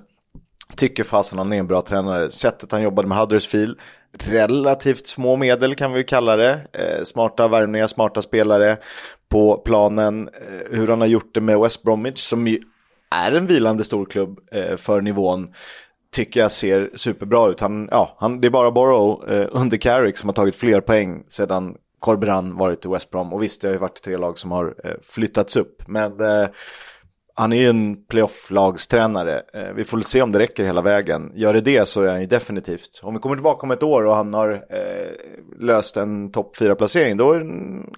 tycker 0.76 1.04
fasen 1.04 1.38
han 1.38 1.52
är 1.52 1.58
en 1.58 1.66
bra 1.66 1.82
tränare. 1.82 2.30
Sättet 2.30 2.72
han 2.72 2.82
jobbade 2.82 3.08
med 3.08 3.18
Huddersfield, 3.18 3.78
relativt 4.12 5.06
små 5.06 5.36
medel 5.36 5.74
kan 5.74 5.92
vi 5.92 6.04
kalla 6.04 6.36
det. 6.36 6.60
Eh, 6.72 7.04
smarta 7.04 7.48
värvningar, 7.48 7.86
smarta 7.86 8.22
spelare 8.22 8.78
på 9.28 9.56
planen. 9.56 10.28
Eh, 10.28 10.78
hur 10.78 10.88
han 10.88 11.00
har 11.00 11.08
gjort 11.08 11.34
det 11.34 11.40
med 11.40 11.60
West 11.60 11.82
Bromwich 11.82 12.20
som 12.20 12.46
ju 12.46 12.60
är 13.10 13.32
en 13.32 13.46
vilande 13.46 13.84
storklubb 13.84 14.38
eh, 14.52 14.76
för 14.76 15.00
nivån 15.00 15.54
tycker 16.12 16.40
jag 16.40 16.52
ser 16.52 16.90
superbra 16.94 17.48
ut. 17.48 17.60
Han, 17.60 17.88
ja, 17.90 18.16
han, 18.18 18.40
det 18.40 18.48
är 18.48 18.50
bara 18.50 18.70
Borough 18.70 19.32
eh, 19.32 19.48
under 19.50 19.76
Carrick 19.76 20.16
som 20.16 20.28
har 20.28 20.34
tagit 20.34 20.56
fler 20.56 20.80
poäng 20.80 21.24
sedan 21.28 21.76
Corberan 21.98 22.56
varit 22.56 22.84
i 22.84 22.88
West 22.88 23.10
Brom. 23.10 23.32
Och 23.32 23.42
visst, 23.42 23.62
det 23.62 23.68
har 23.68 23.72
ju 23.72 23.78
varit 23.78 24.02
tre 24.02 24.16
lag 24.16 24.38
som 24.38 24.50
har 24.50 24.74
eh, 24.84 24.92
flyttats 25.02 25.56
upp. 25.56 25.82
Men 25.88 26.20
eh, 26.20 26.48
han 27.34 27.52
är 27.52 27.56
ju 27.56 27.68
en 27.68 27.96
playoff-lagstränare. 27.96 29.42
Eh, 29.54 29.72
vi 29.74 29.84
får 29.84 29.96
väl 29.96 30.04
se 30.04 30.22
om 30.22 30.32
det 30.32 30.38
räcker 30.38 30.64
hela 30.64 30.82
vägen. 30.82 31.32
Gör 31.34 31.52
det 31.52 31.60
det 31.60 31.88
så 31.88 32.02
är 32.02 32.08
han 32.08 32.20
ju 32.20 32.26
definitivt. 32.26 33.00
Om 33.02 33.14
vi 33.14 33.20
kommer 33.20 33.36
tillbaka 33.36 33.62
om 33.62 33.70
ett 33.70 33.82
år 33.82 34.06
och 34.06 34.14
han 34.14 34.34
har 34.34 34.52
eh, 34.52 35.10
löst 35.58 35.96
en 35.96 36.32
topp 36.32 36.56
4-placering, 36.56 37.16
då 37.16 37.32
är 37.32 37.40
det 37.40 37.46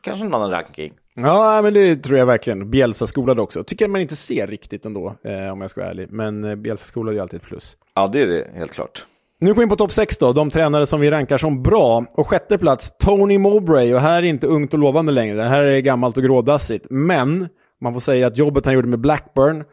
kanske 0.03 0.27
en 0.27 0.35
annan 0.35 0.51
ranking. 0.51 0.93
Ja, 1.21 1.61
men 1.63 1.75
det 1.75 1.97
tror 1.97 2.19
jag 2.19 2.27
verkligen. 2.27 2.71
Bielsa-skolad 2.71 3.41
också. 3.41 3.65
Tycker 3.65 3.89
man 3.89 4.01
inte 4.01 4.17
ser 4.17 4.47
riktigt 4.47 4.87
ändå, 4.87 5.17
eh, 5.25 5.53
om 5.53 5.61
jag 5.61 5.71
ska 5.71 5.81
vara 5.81 5.91
ärlig. 5.91 6.09
Men 6.11 6.45
eh, 6.45 6.55
Bielsa-skolad 6.55 7.17
är 7.17 7.21
alltid 7.21 7.41
ett 7.41 7.47
plus. 7.47 7.77
Ja, 7.95 8.09
det 8.13 8.21
är 8.21 8.27
det 8.27 8.47
helt 8.55 8.73
klart. 8.73 9.07
Nu 9.41 9.49
går 9.51 9.57
vi 9.57 9.63
in 9.63 9.69
på 9.69 9.77
topp 9.77 9.93
6 9.93 10.19
då, 10.19 10.33
de 10.33 10.51
tränare 10.51 10.87
som 10.87 11.01
vi 11.01 11.11
rankar 11.11 11.39
som 11.39 11.63
bra. 11.63 12.07
Och 12.13 12.27
sjätte 12.27 12.59
plats, 12.59 12.93
Tony 12.99 13.39
Mowbray. 13.39 13.95
Och 13.95 14.01
här 14.01 14.23
är 14.23 14.27
inte 14.27 14.47
ungt 14.47 14.73
och 14.73 14.79
lovande 14.79 15.13
längre, 15.13 15.37
det 15.37 15.49
här 15.49 15.63
är 15.65 15.81
gammalt 15.81 16.17
och 16.17 16.23
grådassigt. 16.23 16.87
Men 16.91 17.49
man 17.81 17.93
får 17.93 18.01
säga 18.01 18.27
att 18.27 18.39
jobbet 18.39 18.65
han 18.65 18.75
gjorde 18.75 18.89
med 18.89 19.01
Blackburn, 19.01 19.65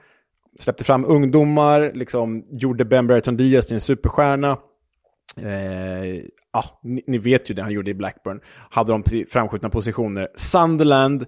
släppte 0.59 0.83
fram 0.83 1.05
ungdomar, 1.05 1.91
liksom 1.93 2.43
gjorde 2.49 2.85
Ben 2.85 3.07
Brereton 3.07 3.37
Diaz 3.37 3.67
till 3.67 3.73
en 3.73 3.79
superstjärna. 3.79 4.57
Eh, 5.37 6.23
ah, 6.51 6.79
ni, 6.83 7.03
ni, 7.07 7.17
vet 7.17 7.49
ju 7.49 7.53
det 7.53 7.61
han 7.61 7.71
gjorde 7.71 7.91
i 7.91 7.93
Blackburn. 7.93 8.41
Hade 8.69 8.91
de 8.91 9.25
framskjutna 9.29 9.69
positioner. 9.69 10.29
Sunderland 10.35 11.25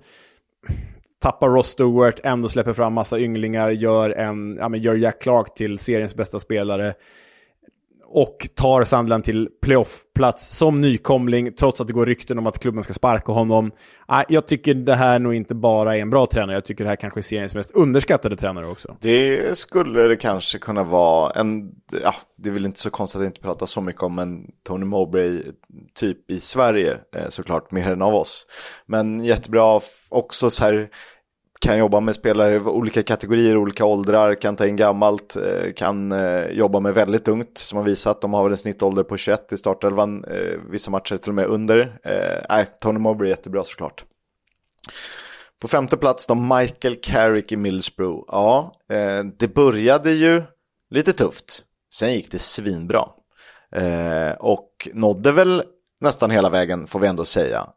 tappar 1.22 1.50
Ross 1.50 1.68
Stewart, 1.68 2.20
ändå 2.24 2.50
släpper 2.50 2.74
fram 2.74 2.94
massa 2.94 3.20
ynglingar, 3.20 3.70
gör, 3.70 4.10
en, 4.10 4.56
ja, 4.60 4.70
men 4.70 4.82
gör 4.82 4.96
Jack 4.96 5.22
Clark 5.22 5.54
till 5.56 5.78
seriens 5.78 6.16
bästa 6.16 6.40
spelare 6.40 6.94
och 8.14 8.50
tar 8.56 8.84
Sandland 8.84 9.24
till 9.24 9.50
playoffplats 9.62 10.58
som 10.58 10.82
nykomling 10.82 11.54
trots 11.54 11.82
att 11.82 11.88
det 11.88 11.94
går 11.94 12.06
rykten 12.06 12.38
om 12.38 12.48
att 12.48 12.60
klubben 12.60 12.84
ska 12.84 12.94
sparka 12.94 13.32
honom. 13.32 13.72
Jag 14.30 14.48
tycker 14.48 14.74
det 14.74 14.96
här 14.96 15.20
nog 15.20 15.34
inte 15.34 15.56
bara 15.56 15.98
är 15.98 16.02
en 16.02 16.10
bra 16.10 16.26
tränare, 16.26 16.56
jag 16.56 16.66
tycker 16.66 16.84
det 16.84 16.90
här 16.90 16.96
kanske 16.96 17.20
är 17.20 17.22
seriens 17.22 17.56
mest 17.56 17.72
underskattade 17.72 18.36
tränare 18.36 18.68
också. 18.68 18.98
Det 19.02 19.58
skulle 19.58 20.02
det 20.02 20.16
kanske 20.16 20.60
kunna 20.60 20.84
vara. 20.84 21.32
En, 21.32 21.72
ja, 22.04 22.16
det 22.36 22.50
är 22.50 22.54
väl 22.54 22.66
inte 22.66 22.80
så 22.80 22.90
konstigt 22.90 23.22
att 23.22 23.28
inte 23.28 23.42
prata 23.42 23.68
så 23.68 23.82
mycket 23.82 24.04
om 24.04 24.20
en 24.20 24.52
Tony 24.68 24.86
Mowbray 24.86 25.44
typ 25.96 26.32
i 26.32 26.40
Sverige 26.40 26.98
eh, 27.16 27.30
såklart, 27.30 27.72
mer 27.72 27.92
än 27.92 28.02
av 28.02 28.16
oss. 28.16 28.46
Men 28.86 29.24
jättebra 29.24 29.80
också 30.10 30.50
så 30.50 30.64
här 30.64 30.90
kan 31.64 31.78
jobba 31.78 32.00
med 32.00 32.16
spelare 32.16 32.56
i 32.56 32.60
olika 32.60 33.04
kategorier, 33.04 33.58
olika 33.58 33.86
åldrar, 33.86 34.36
kan 34.36 34.56
ta 34.56 34.68
in 34.68 34.76
gammalt, 34.76 35.36
eh, 35.36 35.74
kan 35.74 36.12
eh, 36.12 36.46
jobba 36.46 36.80
med 36.80 36.94
väldigt 36.94 37.28
ungt 37.28 37.58
som 37.58 37.78
har 37.78 37.86
visat. 37.86 38.22
De 38.22 38.34
har 38.34 38.44
väl 38.44 38.52
en 38.52 38.58
snittålder 38.58 39.04
på 39.04 39.18
21 39.18 39.54
i 39.54 39.58
startelvan, 39.58 40.24
eh, 40.24 40.60
vissa 40.70 40.92
matcher 40.92 41.18
till 41.18 41.30
och 41.30 41.36
med 41.36 41.46
under. 41.46 42.00
Nej, 42.50 42.68
Tony 42.82 43.00
Mowbray 43.00 43.28
är 43.28 43.36
jättebra 43.36 43.64
såklart. 43.64 44.06
På 45.62 45.68
femte 45.68 45.98
plats 45.98 46.28
då 46.28 46.36
Michael 46.36 46.96
Carrick 46.96 47.52
i 47.52 47.58
Millsbro. 47.58 48.26
Ja, 48.28 48.74
det 49.38 49.48
började 49.48 50.12
ju 50.12 50.42
lite 50.90 51.14
tufft. 51.14 51.64
Sen 51.94 52.14
gick 52.14 52.32
det 52.32 52.40
svinbra. 52.40 53.06
Och 54.40 54.90
nådde 54.94 55.32
väl 55.32 55.64
nästan 56.02 56.32
hela 56.32 56.50
vägen 56.50 56.88
får 56.88 57.00
vi 57.00 57.08
ändå 57.08 57.26
säga 57.26 57.68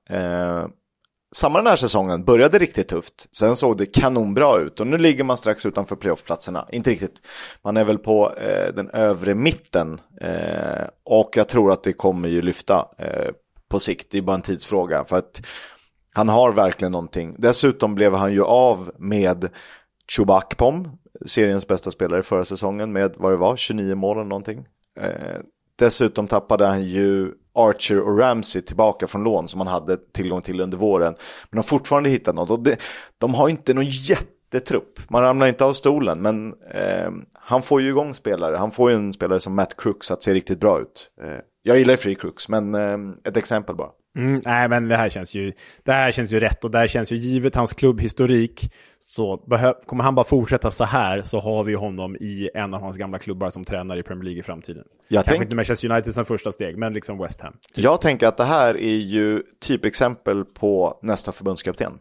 samma 1.35 1.59
den 1.59 1.67
här 1.67 1.77
säsongen 1.77 2.25
började 2.25 2.59
riktigt 2.59 2.89
tufft. 2.89 3.29
Sen 3.37 3.57
såg 3.57 3.79
det 3.79 3.87
kanonbra 3.87 4.59
ut 4.61 4.81
och 4.81 4.87
nu 4.87 4.99
ligger 4.99 5.25
man 5.25 5.37
strax 5.37 5.67
utanför 5.67 5.97
playoffplatserna. 5.97 6.69
Inte 6.73 6.91
riktigt. 6.91 7.23
Man 7.63 7.77
är 7.77 7.85
väl 7.85 7.99
på 7.99 8.35
eh, 8.37 8.75
den 8.75 8.91
övre 8.91 9.35
mitten 9.35 10.01
eh, 10.21 10.89
och 11.05 11.31
jag 11.37 11.49
tror 11.49 11.73
att 11.73 11.83
det 11.83 11.93
kommer 11.93 12.29
ju 12.29 12.43
lyfta 12.43 12.89
eh, 12.99 13.31
på 13.69 13.79
sikt. 13.79 14.11
Det 14.11 14.19
är 14.19 14.23
bara 14.23 14.37
en 14.37 14.43
tidsfråga 14.43 15.05
för 15.05 15.19
att 15.19 15.43
han 16.13 16.29
har 16.29 16.53
verkligen 16.53 16.93
någonting. 16.93 17.35
Dessutom 17.39 17.95
blev 17.95 18.15
han 18.15 18.33
ju 18.33 18.43
av 18.43 18.93
med 18.99 19.49
Chubakpom, 20.09 20.99
seriens 21.27 21.69
bästa 21.69 21.91
spelare 21.91 22.23
förra 22.23 22.45
säsongen 22.45 22.93
med 22.93 23.15
vad 23.17 23.33
det 23.33 23.37
var, 23.37 23.57
29 23.57 23.95
mål 23.95 24.17
eller 24.17 24.29
någonting. 24.29 24.67
Eh, 25.01 25.41
dessutom 25.77 26.29
tappade 26.29 26.67
han 26.67 26.85
ju 26.85 27.33
Archer 27.57 28.01
och 28.01 28.19
Ramsey 28.19 28.63
tillbaka 28.63 29.07
från 29.07 29.25
lån 29.25 29.49
som 29.49 29.59
man 29.59 29.67
hade 29.67 29.97
tillgång 29.97 30.43
till 30.43 30.61
under 30.61 30.79
våren. 30.79 31.13
Men 31.13 31.51
de 31.51 31.57
har 31.57 31.63
fortfarande 31.63 32.09
hittat 32.09 32.35
något 32.35 32.51
och 32.51 32.63
det, 32.63 32.77
de 33.19 33.35
har 33.35 33.49
inte 33.49 33.75
någon 33.75 33.85
jättetrupp. 33.85 35.01
Man 35.09 35.23
ramlar 35.23 35.47
inte 35.47 35.65
av 35.65 35.73
stolen 35.73 36.23
men 36.23 36.55
eh, 36.75 37.11
han 37.35 37.63
får 37.63 37.83
ju 37.83 37.89
igång 37.89 38.15
spelare. 38.15 38.57
Han 38.57 38.71
får 38.71 38.91
ju 38.91 38.97
en 38.97 39.13
spelare 39.13 39.41
som 39.41 39.55
Matt 39.55 39.77
Crooks 39.77 40.11
att 40.11 40.23
se 40.23 40.35
riktigt 40.35 40.61
bra 40.61 40.81
ut. 40.81 41.11
Eh, 41.23 41.41
jag 41.63 41.79
gillar 41.79 41.97
Free 41.97 42.15
Crooks 42.15 42.49
men 42.49 42.75
eh, 42.75 42.99
ett 43.25 43.37
exempel 43.37 43.77
bara. 43.77 43.91
Mm, 44.17 44.41
nej, 44.45 44.69
men 44.69 44.89
det 44.89 44.97
här 44.97 45.09
känns 45.09 45.35
ju, 45.35 45.53
det 45.83 45.93
här 45.93 46.13
känns 46.13 46.31
ju 46.31 46.41
rätt 46.41 46.65
och 46.65 46.71
det 46.71 46.79
här 46.79 46.87
känns 46.87 47.13
ju 47.13 47.17
givet 47.17 47.55
hans 47.55 47.73
klubbhistorik. 47.73 48.73
Så 49.17 49.37
kommer 49.87 50.05
han 50.05 50.15
bara 50.15 50.27
fortsätta 50.27 50.71
så 50.71 50.85
här 50.85 51.23
så 51.23 51.41
har 51.41 51.65
vi 51.65 51.75
honom 51.75 52.17
i 52.17 52.51
en 52.55 52.75
av 52.75 52.81
hans 52.81 52.97
gamla 52.97 53.19
klubbar 53.19 53.51
som 53.51 53.65
tränar 53.65 53.97
i 53.97 54.03
Premier 54.03 54.25
League 54.25 54.41
i 54.41 54.43
framtiden. 54.43 54.85
Jag 55.09 55.17
Kanske 55.25 55.31
tänk- 55.33 55.43
inte 55.43 55.57
Manchester 55.57 55.91
United 55.91 56.15
som 56.15 56.25
första 56.25 56.53
steg, 56.53 56.79
men 56.79 56.93
liksom 56.93 57.19
West 57.19 57.41
Ham. 57.41 57.53
Jag 57.75 58.01
tänker 58.01 58.27
att 58.29 58.37
det 58.37 58.45
här 58.45 58.75
är 58.77 58.97
ju 58.97 59.43
typexempel 59.61 60.45
på 60.45 60.99
nästa 61.03 61.33
förbundskapten. 61.33 61.93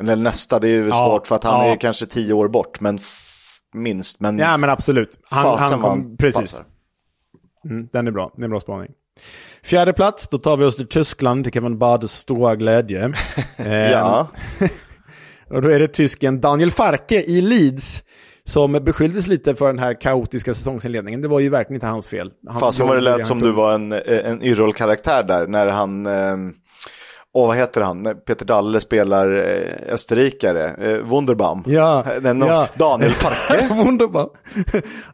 Eller 0.00 0.16
nästa, 0.16 0.58
det 0.58 0.68
är 0.68 0.84
ju 0.84 0.88
Ja, 0.88 1.06
svårt 1.08 1.26
för 1.26 1.34
att 1.34 1.44
han 1.44 1.66
ja. 1.66 1.72
är 1.72 1.76
kanske 1.76 2.06
tio 2.06 2.32
år 2.34 2.48
bort, 2.48 2.80
men 2.80 2.98
minst. 3.74 4.20
Men 4.20 4.38
Ja, 4.38 4.56
men 4.56 4.70
absolut. 4.70 5.18
Han, 5.30 5.58
han 5.58 5.80
kom, 5.80 6.16
precis. 6.16 6.60
Mm, 7.64 7.88
den 7.92 8.06
är 8.06 8.10
bra. 8.10 8.32
Det 8.36 8.42
är 8.42 8.44
en 8.44 8.50
bra 8.50 8.60
spaning. 8.60 8.90
Fjärde 9.62 9.92
plats, 9.92 10.28
då 10.28 10.38
tar 10.38 10.56
vi 10.56 10.64
oss 10.64 10.76
till 10.76 10.88
Tyskland 10.88 11.44
till 11.44 11.52
Kevin 11.52 11.78
Bades 11.78 12.12
stora 12.12 12.56
glädje. 12.56 13.04
Ehm, 13.56 13.90
Ja. 13.90 14.28
och 15.50 15.62
då 15.62 15.68
är 15.68 15.78
det 15.78 15.88
tysken 15.88 16.40
Daniel 16.40 16.70
Farke 16.70 17.22
i 17.22 17.40
Leeds 17.40 18.02
som 18.44 18.72
beskylldes 18.72 19.26
lite 19.26 19.54
för 19.54 19.66
den 19.66 19.78
här 19.78 20.00
kaotiska 20.00 20.54
säsongsinledningen. 20.54 21.22
Det 21.22 21.28
var 21.28 21.40
ju 21.40 21.48
verkligen 21.48 21.76
inte 21.76 21.86
hans 21.86 22.08
fel. 22.08 22.30
Han 22.48 22.60
Fasen 22.60 22.86
vad 22.86 22.96
det 22.96 23.00
lät 23.00 23.26
som 23.26 23.40
du 23.40 23.52
var 23.52 23.74
en, 23.74 23.92
en 23.92 24.42
Yrrol-karaktär 24.42 25.22
där 25.22 25.46
när 25.46 25.66
han, 25.66 26.06
eh, 26.06 26.36
åh 27.34 27.46
vad 27.46 27.56
heter 27.56 27.80
han, 27.80 28.04
Peter 28.26 28.44
Dalle 28.44 28.80
spelar 28.80 29.34
eh, 29.34 29.92
österrikare, 29.94 30.68
eh, 30.68 30.98
Wunderbaum. 30.98 31.62
Ja, 31.66 32.06
Den, 32.20 32.40
ja. 32.40 32.68
Daniel 32.74 33.10
Farke. 33.10 33.74
Wunderbaum. 33.74 34.30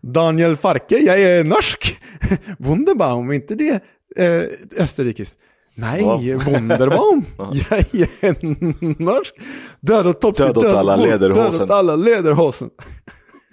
Daniel 0.01 0.57
Farke, 0.57 0.99
jag 0.99 1.21
är 1.21 1.45
norsk. 1.45 2.01
Wunderbaum, 2.59 3.33
inte 3.33 3.55
det 3.55 3.83
eh, 4.17 4.43
österrikiskt? 4.77 5.39
Nej. 5.75 6.35
Wunderbaum. 6.35 7.25
norsk. 8.99 9.35
Död 9.81 10.07
åt 10.07 10.21
Topsy, 10.21 10.43
Död 10.43 10.59
åt 10.59 10.65
alla 10.65 10.97
Död 10.97 11.07
lederhosen. 11.09 11.65
åt 11.65 11.71
alla 11.71 11.97
lederhosen. 11.97 12.71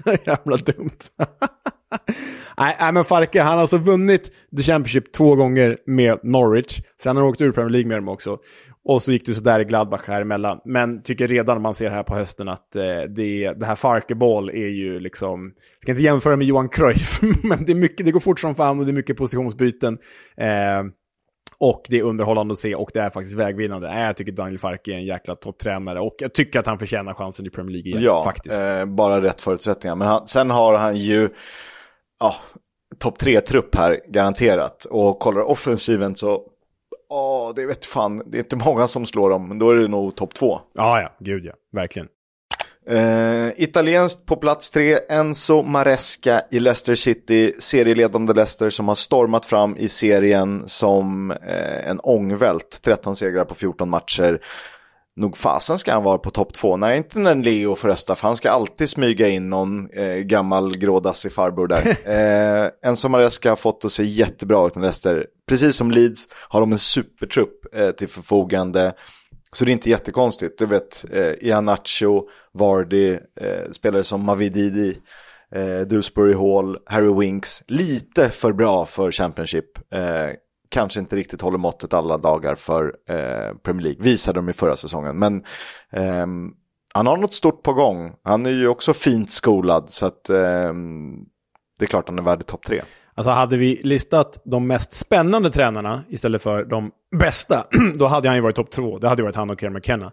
Jävla 0.26 0.58
dumt. 0.58 1.00
nej, 2.58 2.94
men 2.94 3.06
Farke, 3.06 3.42
han 3.42 3.54
har 3.54 3.62
alltså 3.62 3.78
vunnit 3.78 4.32
The 4.58 4.64
Championship 4.64 5.14
två 5.14 5.36
gånger 5.36 5.78
med 5.86 6.20
Norwich. 6.24 6.82
Sen 7.02 7.16
har 7.16 7.24
han 7.24 7.32
åkt 7.32 7.42
ur 7.42 7.52
Premier 7.52 7.70
League 7.70 7.88
med 7.88 7.98
dem 7.98 8.08
också. 8.08 8.38
Och 8.90 9.02
så 9.02 9.12
gick 9.12 9.26
det 9.26 9.34
sådär 9.34 9.60
i 9.60 9.64
Gladbach 9.64 10.08
här 10.08 10.22
emellan. 10.22 10.60
Men 10.66 11.02
tycker 11.02 11.28
redan 11.28 11.62
man 11.62 11.74
ser 11.74 11.90
här 11.90 12.04
på 12.04 12.16
hösten 12.16 12.50
att 12.50 12.76
eh, 12.76 12.84
det, 13.16 13.54
det 13.54 13.66
här 13.66 13.76
Farke-boll 13.76 14.50
är 14.50 14.68
ju 14.68 15.00
liksom... 15.00 15.54
Jag 15.56 15.82
ska 15.82 15.92
inte 15.92 16.04
jämföra 16.04 16.36
med 16.36 16.48
Johan 16.48 16.70
Cruyff, 16.70 17.22
men 17.44 17.66
det, 17.66 17.72
är 17.72 17.76
mycket, 17.76 18.06
det 18.06 18.12
går 18.12 18.20
fort 18.20 18.40
som 18.40 18.56
fan 18.56 18.80
och 18.80 18.86
det 18.86 18.92
är 18.92 18.94
mycket 18.94 19.18
positionsbyten. 19.18 19.98
Eh, 20.38 20.84
och 21.60 21.86
det 21.90 21.98
är 22.00 22.04
underhållande 22.04 22.52
att 22.52 22.60
se 22.60 22.76
och 22.76 22.90
det 22.94 23.00
är 23.00 23.10
faktiskt 23.10 23.36
vägvinnande. 23.36 23.88
Nej, 23.88 24.06
jag 24.06 24.18
tycker 24.18 24.32
Daniel 24.32 24.60
Farke 24.60 24.92
är 24.92 24.96
en 24.96 25.06
jäkla 25.06 25.36
topptränare 25.36 26.00
och 26.00 26.16
jag 26.20 26.34
tycker 26.34 26.60
att 26.60 26.66
han 26.66 26.80
förtjänar 26.80 27.14
chansen 27.14 27.46
i 27.46 27.50
Premier 27.50 27.72
League 27.74 27.90
igen, 27.92 28.04
Ja, 28.04 28.24
faktiskt. 28.24 28.60
eh, 28.62 28.86
bara 28.86 29.22
rätt 29.22 29.42
förutsättningar. 29.42 29.96
Men 29.96 30.08
han, 30.08 30.28
sen 30.28 30.50
har 30.50 30.78
han 30.78 30.98
ju 30.98 31.30
ja, 32.20 32.36
topp 33.00 33.20
tre-trupp 33.20 33.76
här, 33.76 34.00
garanterat. 34.08 34.86
Och 34.86 35.20
kollar 35.20 35.42
offensiven 35.42 36.16
så, 36.16 36.42
ja, 37.10 37.54
det 37.56 37.66
vet 37.66 37.86
fan, 37.86 38.24
det 38.26 38.38
är 38.38 38.44
inte 38.44 38.56
många 38.56 38.88
som 38.88 39.06
slår 39.06 39.30
dem, 39.30 39.48
men 39.48 39.60
då 39.60 39.72
är 39.72 39.76
det 39.76 39.88
nog 39.88 40.16
topp 40.16 40.34
två. 40.34 40.60
Ja, 40.74 41.02
ja, 41.02 41.10
gud 41.20 41.46
ja, 41.46 41.54
verkligen. 41.72 42.08
Eh, 42.90 43.50
italienskt 43.56 44.26
på 44.26 44.36
plats 44.36 44.70
tre, 44.70 45.00
Enzo 45.10 45.64
Maresca 45.64 46.42
i 46.52 46.60
Leicester 46.60 46.96
City, 46.96 47.54
serieledande 47.60 48.34
Leicester 48.34 48.70
som 48.70 48.88
har 48.88 48.96
stormat 48.96 49.46
fram 49.46 49.78
i 49.78 49.88
serien 49.88 50.64
som 50.68 51.32
eh, 51.32 51.90
en 51.90 52.00
ångvält, 52.00 52.80
13 52.82 53.16
segrar 53.16 53.46
på 53.46 53.56
14 53.56 53.90
matcher. 53.90 54.40
Nog 55.16 55.38
fasen 55.38 55.78
ska 55.78 55.94
han 55.94 56.04
vara 56.04 56.18
på 56.18 56.30
topp 56.30 56.54
två. 56.54 56.78
Nej, 56.78 56.98
inte 56.98 57.20
när 57.20 57.36
Leo 57.36 57.76
får 57.76 57.88
rösta, 57.88 58.16
för 58.16 58.28
han 58.28 58.38
ska 58.38 58.52
alltid 58.52 58.90
smyga 58.90 59.30
in 59.30 59.50
någon 59.50 59.90
eh, 59.90 60.16
gammal 60.16 60.78
grådassig 60.78 61.34
farbror 61.34 61.68
där. 61.68 62.72
Enzo 62.86 63.10
Maresca 63.10 63.50
har 63.50 63.56
fått 63.56 63.86
att 63.86 63.92
se 63.92 64.04
jättebra 64.04 64.68
ut 64.68 64.76
med 64.76 64.82
Leicester. 64.82 65.26
Precis 65.48 65.76
som 65.76 65.92
Leeds 65.92 66.28
har 66.32 66.60
de 66.60 66.72
en 66.72 66.80
supertrupp 66.80 67.66
till 67.98 68.08
förfogande. 68.08 68.94
Så 69.58 69.66
det 69.66 69.72
är 69.72 69.74
inte 69.74 69.90
jättekonstigt. 69.90 70.60
Du 70.60 70.66
vet, 70.66 71.06
eh, 71.12 71.48
Ianacho, 71.48 72.28
Vardy, 72.54 73.14
eh, 73.14 73.72
spelare 73.72 74.04
som 74.04 74.26
Mavididi, 74.26 74.98
eh, 75.52 75.80
Dewsbury 75.88 76.34
Hall, 76.34 76.78
Harry 76.86 77.14
Winks. 77.14 77.64
Lite 77.68 78.30
för 78.30 78.54
bra 78.54 78.86
för 78.86 79.12
Championship. 79.12 79.94
Eh, 79.94 80.30
kanske 80.70 81.00
inte 81.00 81.16
riktigt 81.16 81.42
håller 81.42 81.58
måttet 81.58 81.94
alla 81.94 82.18
dagar 82.18 82.56
för 82.56 82.96
eh, 83.10 83.58
Premier 83.64 83.84
League. 83.84 84.04
Visade 84.04 84.38
de 84.38 84.50
i 84.50 84.54
förra 84.54 84.76
säsongen. 84.76 85.20
Men 85.20 85.44
ehm, 85.92 86.52
han 86.94 87.08
har 87.08 87.18
något 87.18 87.34
stort 87.34 87.64
på 87.64 87.74
gång. 87.74 88.14
Han 88.24 88.46
är 88.46 88.52
ju 88.52 88.68
också 88.68 88.94
fint 88.94 89.32
skolad. 89.32 89.90
Så 89.90 90.06
att 90.06 90.30
ehm, 90.30 91.16
det 91.80 91.86
är 91.86 91.88
klart 91.88 92.10
han 92.10 92.20
är 92.20 92.24
värd 92.24 92.42
i 92.42 92.44
topp 92.44 92.66
tre. 92.66 92.82
Alltså 93.18 93.32
hade 93.32 93.58
vi 93.58 93.82
listat 93.84 94.42
de 94.46 94.68
mest 94.68 94.94
spännande 94.94 95.50
tränarna 95.50 96.04
istället 96.10 96.42
för 96.42 96.66
de 96.66 96.92
bästa, 97.20 97.64
då 97.96 98.06
hade 98.06 98.28
han 98.28 98.38
ju 98.38 98.42
varit 98.42 98.56
topp 98.56 98.72
två. 98.72 99.00
Det 99.00 99.10
hade 99.10 99.24
varit 99.24 99.36
han 99.36 99.50
och 99.50 99.60
Kerr 99.60 99.70
McKenna. 99.70 100.12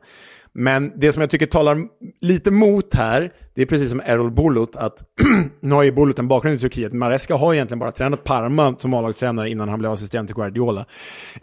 Men 0.52 0.92
det 0.96 1.12
som 1.12 1.20
jag 1.20 1.30
tycker 1.30 1.46
talar 1.46 1.78
lite 2.20 2.50
mot 2.50 2.94
här, 2.94 3.32
det 3.54 3.62
är 3.62 3.66
precis 3.66 3.90
som 3.90 4.00
Errol 4.00 4.30
Bulut, 4.30 4.76
att 4.76 5.04
nu 5.60 5.74
har 5.74 5.82
ju 5.82 5.92
Bulut 5.92 6.18
en 6.18 6.28
bakgrund 6.28 6.56
i 6.56 6.58
Turkiet. 6.58 6.92
Maresca 6.92 7.36
har 7.36 7.54
egentligen 7.54 7.78
bara 7.78 7.92
tränat 7.92 8.24
Parma 8.24 8.76
som 8.78 8.94
A-lagstränare 8.94 9.50
innan 9.50 9.68
han 9.68 9.78
blev 9.78 9.92
assistent 9.92 10.28
till 10.28 10.36
Guardiola. 10.36 10.86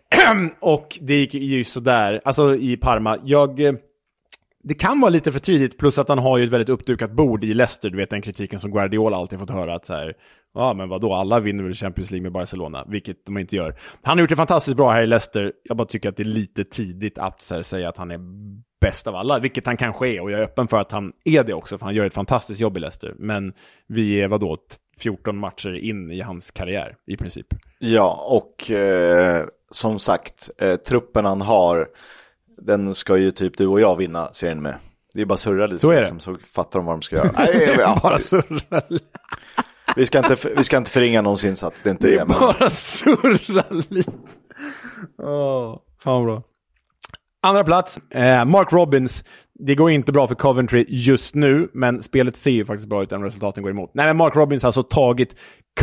och 0.59 0.97
det 1.01 1.13
gick 1.13 1.33
ju 1.33 1.63
sådär, 1.63 2.21
alltså 2.25 2.55
i 2.55 2.77
Parma. 2.77 3.17
Jag... 3.23 3.59
Eh, 3.59 3.73
det 4.63 4.73
kan 4.73 4.99
vara 4.99 5.09
lite 5.09 5.31
för 5.31 5.39
tidigt, 5.39 5.77
plus 5.77 5.97
att 5.97 6.09
han 6.09 6.17
har 6.17 6.37
ju 6.37 6.43
ett 6.43 6.49
väldigt 6.49 6.69
uppdukat 6.69 7.11
bord 7.11 7.43
i 7.43 7.53
Leicester, 7.53 7.89
du 7.89 7.97
vet 7.97 8.09
den 8.09 8.21
kritiken 8.21 8.59
som 8.59 8.71
Guardiola 8.71 9.17
alltid 9.17 9.39
fått 9.39 9.49
höra 9.49 9.75
att 9.75 9.85
så 9.85 9.93
här, 9.93 10.13
ja 10.53 10.73
men 10.73 10.89
vadå, 10.89 11.13
alla 11.13 11.39
vinner 11.39 11.63
väl 11.63 11.73
Champions 11.73 12.11
League 12.11 12.23
med 12.23 12.31
Barcelona, 12.31 12.85
vilket 12.87 13.25
de 13.25 13.37
inte 13.37 13.55
gör. 13.55 13.75
Han 14.01 14.17
har 14.17 14.21
gjort 14.21 14.29
det 14.29 14.35
fantastiskt 14.35 14.77
bra 14.77 14.91
här 14.91 15.01
i 15.01 15.07
Leicester, 15.07 15.53
jag 15.63 15.77
bara 15.77 15.87
tycker 15.87 16.09
att 16.09 16.17
det 16.17 16.23
är 16.23 16.25
lite 16.25 16.63
tidigt 16.63 17.17
att 17.17 17.41
så 17.41 17.55
här, 17.55 17.61
säga 17.61 17.89
att 17.89 17.97
han 17.97 18.11
är 18.11 18.19
bäst 18.81 19.07
av 19.07 19.15
alla, 19.15 19.39
vilket 19.39 19.65
han 19.65 19.77
kanske 19.77 20.07
är, 20.07 20.21
och 20.21 20.31
jag 20.31 20.39
är 20.39 20.43
öppen 20.43 20.67
för 20.67 20.77
att 20.77 20.91
han 20.91 21.13
är 21.25 21.43
det 21.43 21.53
också, 21.53 21.77
för 21.77 21.85
han 21.85 21.95
gör 21.95 22.05
ett 22.05 22.13
fantastiskt 22.13 22.59
jobb 22.61 22.77
i 22.77 22.79
Leicester. 22.79 23.13
Men 23.17 23.53
vi 23.87 24.21
är 24.21 24.27
vadå, 24.27 24.57
14 24.99 25.37
matcher 25.37 25.73
in 25.73 26.11
i 26.11 26.21
hans 26.21 26.51
karriär, 26.51 26.95
i 27.07 27.17
princip. 27.17 27.47
Ja, 27.79 28.25
och 28.27 28.71
eh, 28.71 29.45
som 29.71 29.99
sagt, 29.99 30.49
eh, 30.57 30.75
truppen 30.75 31.25
han 31.25 31.41
har, 31.41 31.87
den 32.61 32.95
ska 32.95 33.17
ju 33.17 33.31
typ 33.31 33.57
du 33.57 33.67
och 33.67 33.81
jag 33.81 33.95
vinna 33.97 34.29
serien 34.33 34.61
med. 34.61 34.75
Det 35.13 35.21
är 35.21 35.25
bara 35.25 35.37
surra 35.37 35.67
lite, 35.67 35.79
Så 35.79 35.89
är 35.89 35.93
det. 35.95 35.99
liksom, 36.01 36.19
så 36.19 36.37
fattar 36.53 36.79
de 36.79 36.85
vad 36.85 36.95
de 36.95 37.01
ska 37.01 37.15
göra. 37.15 37.29
Nej, 37.37 37.75
ja, 37.79 37.99
Bara 38.03 38.17
surra 38.17 38.81
vi, 39.95 40.05
ska 40.05 40.17
inte, 40.19 40.35
vi 40.57 40.63
ska 40.63 40.77
inte 40.77 40.91
förringa 40.91 41.21
någons 41.21 41.43
insats, 41.43 41.81
det 41.83 41.89
är 41.89 41.91
inte 41.91 42.07
det. 42.09 42.25
men- 42.25 42.39
Bara 42.39 42.69
surra 42.69 43.63
lite. 43.89 44.11
Åh, 45.17 45.79
fan 46.03 46.13
vad 46.13 46.23
bra. 46.25 46.43
Andra 47.43 47.63
plats, 47.63 47.97
eh, 48.09 48.45
Mark 48.45 48.73
Robbins. 48.73 49.23
Det 49.53 49.75
går 49.75 49.91
inte 49.91 50.11
bra 50.11 50.27
för 50.27 50.35
Coventry 50.35 50.85
just 50.87 51.35
nu, 51.35 51.69
men 51.73 52.03
spelet 52.03 52.35
ser 52.35 52.51
ju 52.51 52.65
faktiskt 52.65 52.89
bra 52.89 53.03
ut 53.03 53.11
än 53.11 53.23
resultaten 53.23 53.63
går 53.63 53.69
emot. 53.71 53.91
Nej, 53.93 54.05
men 54.05 54.17
Mark 54.17 54.35
Robbins 54.35 54.63
har 54.63 54.67
alltså 54.67 54.83
tagit 54.83 55.35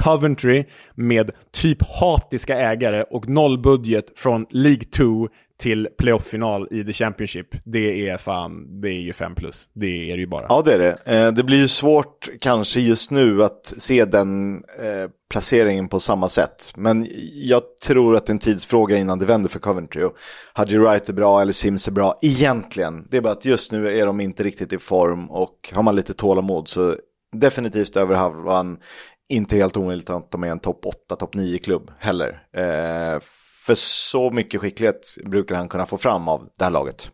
Coventry 0.02 0.64
med 0.94 1.30
typ 1.52 1.78
hatiska 2.00 2.58
ägare 2.58 3.02
och 3.02 3.28
noll 3.28 3.58
budget 3.58 4.18
från 4.18 4.46
League 4.50 4.84
2 4.84 5.28
till 5.60 5.88
playoff-final 5.98 6.68
i 6.70 6.84
The 6.84 6.92
Championship. 6.92 7.46
Det 7.64 8.08
är 8.08 8.16
fan, 8.16 8.80
det 8.80 8.88
är 8.88 9.00
ju 9.00 9.12
5 9.12 9.34
plus. 9.34 9.68
Det 9.72 10.10
är 10.10 10.16
det 10.16 10.20
ju 10.20 10.26
bara. 10.26 10.46
Ja, 10.48 10.62
det 10.64 10.74
är 10.74 10.78
det. 10.78 10.98
Eh, 11.04 11.32
det 11.32 11.44
blir 11.44 11.58
ju 11.58 11.68
svårt 11.68 12.28
kanske 12.40 12.80
just 12.80 13.10
nu 13.10 13.44
att 13.44 13.74
se 13.76 14.04
den 14.04 14.54
eh, 14.56 15.10
placeringen 15.30 15.88
på 15.88 16.00
samma 16.00 16.28
sätt. 16.28 16.72
Men 16.76 17.06
jag 17.34 17.62
tror 17.82 18.16
att 18.16 18.26
det 18.26 18.30
är 18.30 18.34
en 18.34 18.38
tidsfråga 18.38 18.96
innan 18.96 19.18
det 19.18 19.26
vänder 19.26 19.50
för 19.50 19.58
Coventry. 19.58 20.02
Och 20.02 20.14
Hadji 20.52 20.78
Wright 20.78 21.08
är 21.08 21.12
bra 21.12 21.40
eller 21.40 21.52
Sims 21.52 21.88
är 21.88 21.92
bra 21.92 22.18
egentligen. 22.22 23.06
Det 23.10 23.16
är 23.16 23.20
bara 23.20 23.32
att 23.32 23.44
just 23.44 23.72
nu 23.72 23.98
är 23.98 24.06
de 24.06 24.20
inte 24.20 24.42
riktigt 24.42 24.72
i 24.72 24.78
form 24.78 25.30
och 25.30 25.72
har 25.74 25.82
man 25.82 25.96
lite 25.96 26.14
tålamod 26.14 26.68
så 26.68 26.96
definitivt 27.36 27.96
över 27.96 28.14
halvan. 28.14 28.78
Inte 29.28 29.56
helt 29.56 29.76
omöjligt 29.76 30.10
att 30.10 30.30
de 30.30 30.44
är 30.44 30.48
en 30.48 30.60
topp 30.60 30.86
8, 30.86 31.16
topp 31.16 31.34
9 31.34 31.58
klubb 31.58 31.92
heller. 31.98 32.42
Eh, 32.52 33.20
för 33.66 33.74
så 33.74 34.30
mycket 34.30 34.60
skicklighet 34.60 35.16
brukar 35.24 35.56
han 35.56 35.68
kunna 35.68 35.86
få 35.86 35.98
fram 35.98 36.28
av 36.28 36.48
det 36.58 36.64
här 36.64 36.70
laget. 36.70 37.12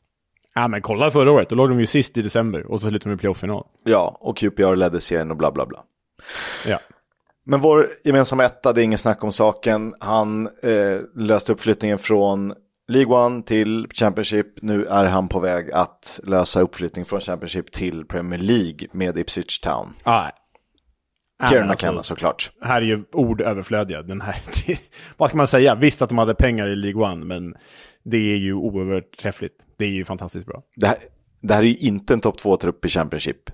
Ja, 0.55 0.69
men 0.69 0.83
kolla 0.83 1.11
förra 1.11 1.33
året. 1.33 1.49
Då 1.49 1.55
låg 1.55 1.69
de 1.69 1.81
ju 1.81 1.87
sist 1.87 2.17
i 2.17 2.23
december 2.23 2.67
och 2.67 2.81
så 2.81 2.89
slutade 2.89 3.11
de 3.11 3.15
i 3.15 3.19
playoff-final. 3.19 3.67
Ja, 3.85 4.19
och 4.21 4.37
QPR 4.37 4.77
ledde 4.77 5.01
serien 5.01 5.31
och 5.31 5.37
bla 5.37 5.53
bla 5.53 5.67
bla. 5.67 5.85
Ja. 6.67 6.79
Men 7.47 7.61
vår 7.61 7.91
gemensamma 8.05 8.45
etta, 8.45 8.73
det 8.73 8.83
är 8.83 8.85
ingen 8.85 8.99
snack 8.99 9.25
om 9.25 9.33
saken. 9.33 9.95
Han 10.01 10.47
eh, 10.47 11.01
löste 11.15 11.53
upp 11.53 11.61
flyttningen 11.61 11.99
från 11.99 12.55
League 12.89 13.17
One 13.17 13.43
till 13.43 13.87
Championship. 13.95 14.47
Nu 14.63 14.87
är 14.87 15.05
han 15.05 15.29
på 15.29 15.41
väg 15.41 15.73
att 15.73 16.21
lösa 16.23 16.61
uppflyttning 16.61 17.05
från 17.05 17.21
Championship 17.21 17.73
till 17.73 18.05
Premier 18.05 18.41
League 18.41 18.89
med 18.93 19.19
Ipswich 19.19 19.59
Town. 19.59 19.95
Ja. 20.05 20.31
Kieran 21.49 21.71
alltså, 21.71 22.03
såklart. 22.03 22.53
Här 22.61 22.83
är 22.83 22.87
ju 22.87 23.05
ord 23.13 23.41
överflödiga. 23.41 24.03
Den 24.03 24.21
här, 24.21 24.37
vad 25.17 25.29
ska 25.29 25.37
man 25.37 25.47
säga? 25.47 25.75
Visst 25.75 26.03
att 26.03 26.09
de 26.09 26.19
hade 26.19 26.35
pengar 26.35 26.69
i 26.69 26.77
League 26.77 27.03
One, 27.13 27.25
men 27.25 27.55
det 28.05 28.17
är 28.17 28.37
ju 28.37 28.55
oöverträffligt. 28.55 29.55
Det 29.79 29.85
är 29.85 29.89
ju 29.91 30.05
fantastiskt 30.05 30.47
bra. 30.47 30.63
Det 30.77 30.87
här, 30.87 30.99
det 31.43 31.55
här 31.55 31.63
är 31.63 31.67
ju 31.67 31.77
inte 31.77 32.15
en 32.15 32.21
topp 32.21 32.41
2-trupp 32.41 32.85
i 32.85 32.89
Championship. 32.89 33.51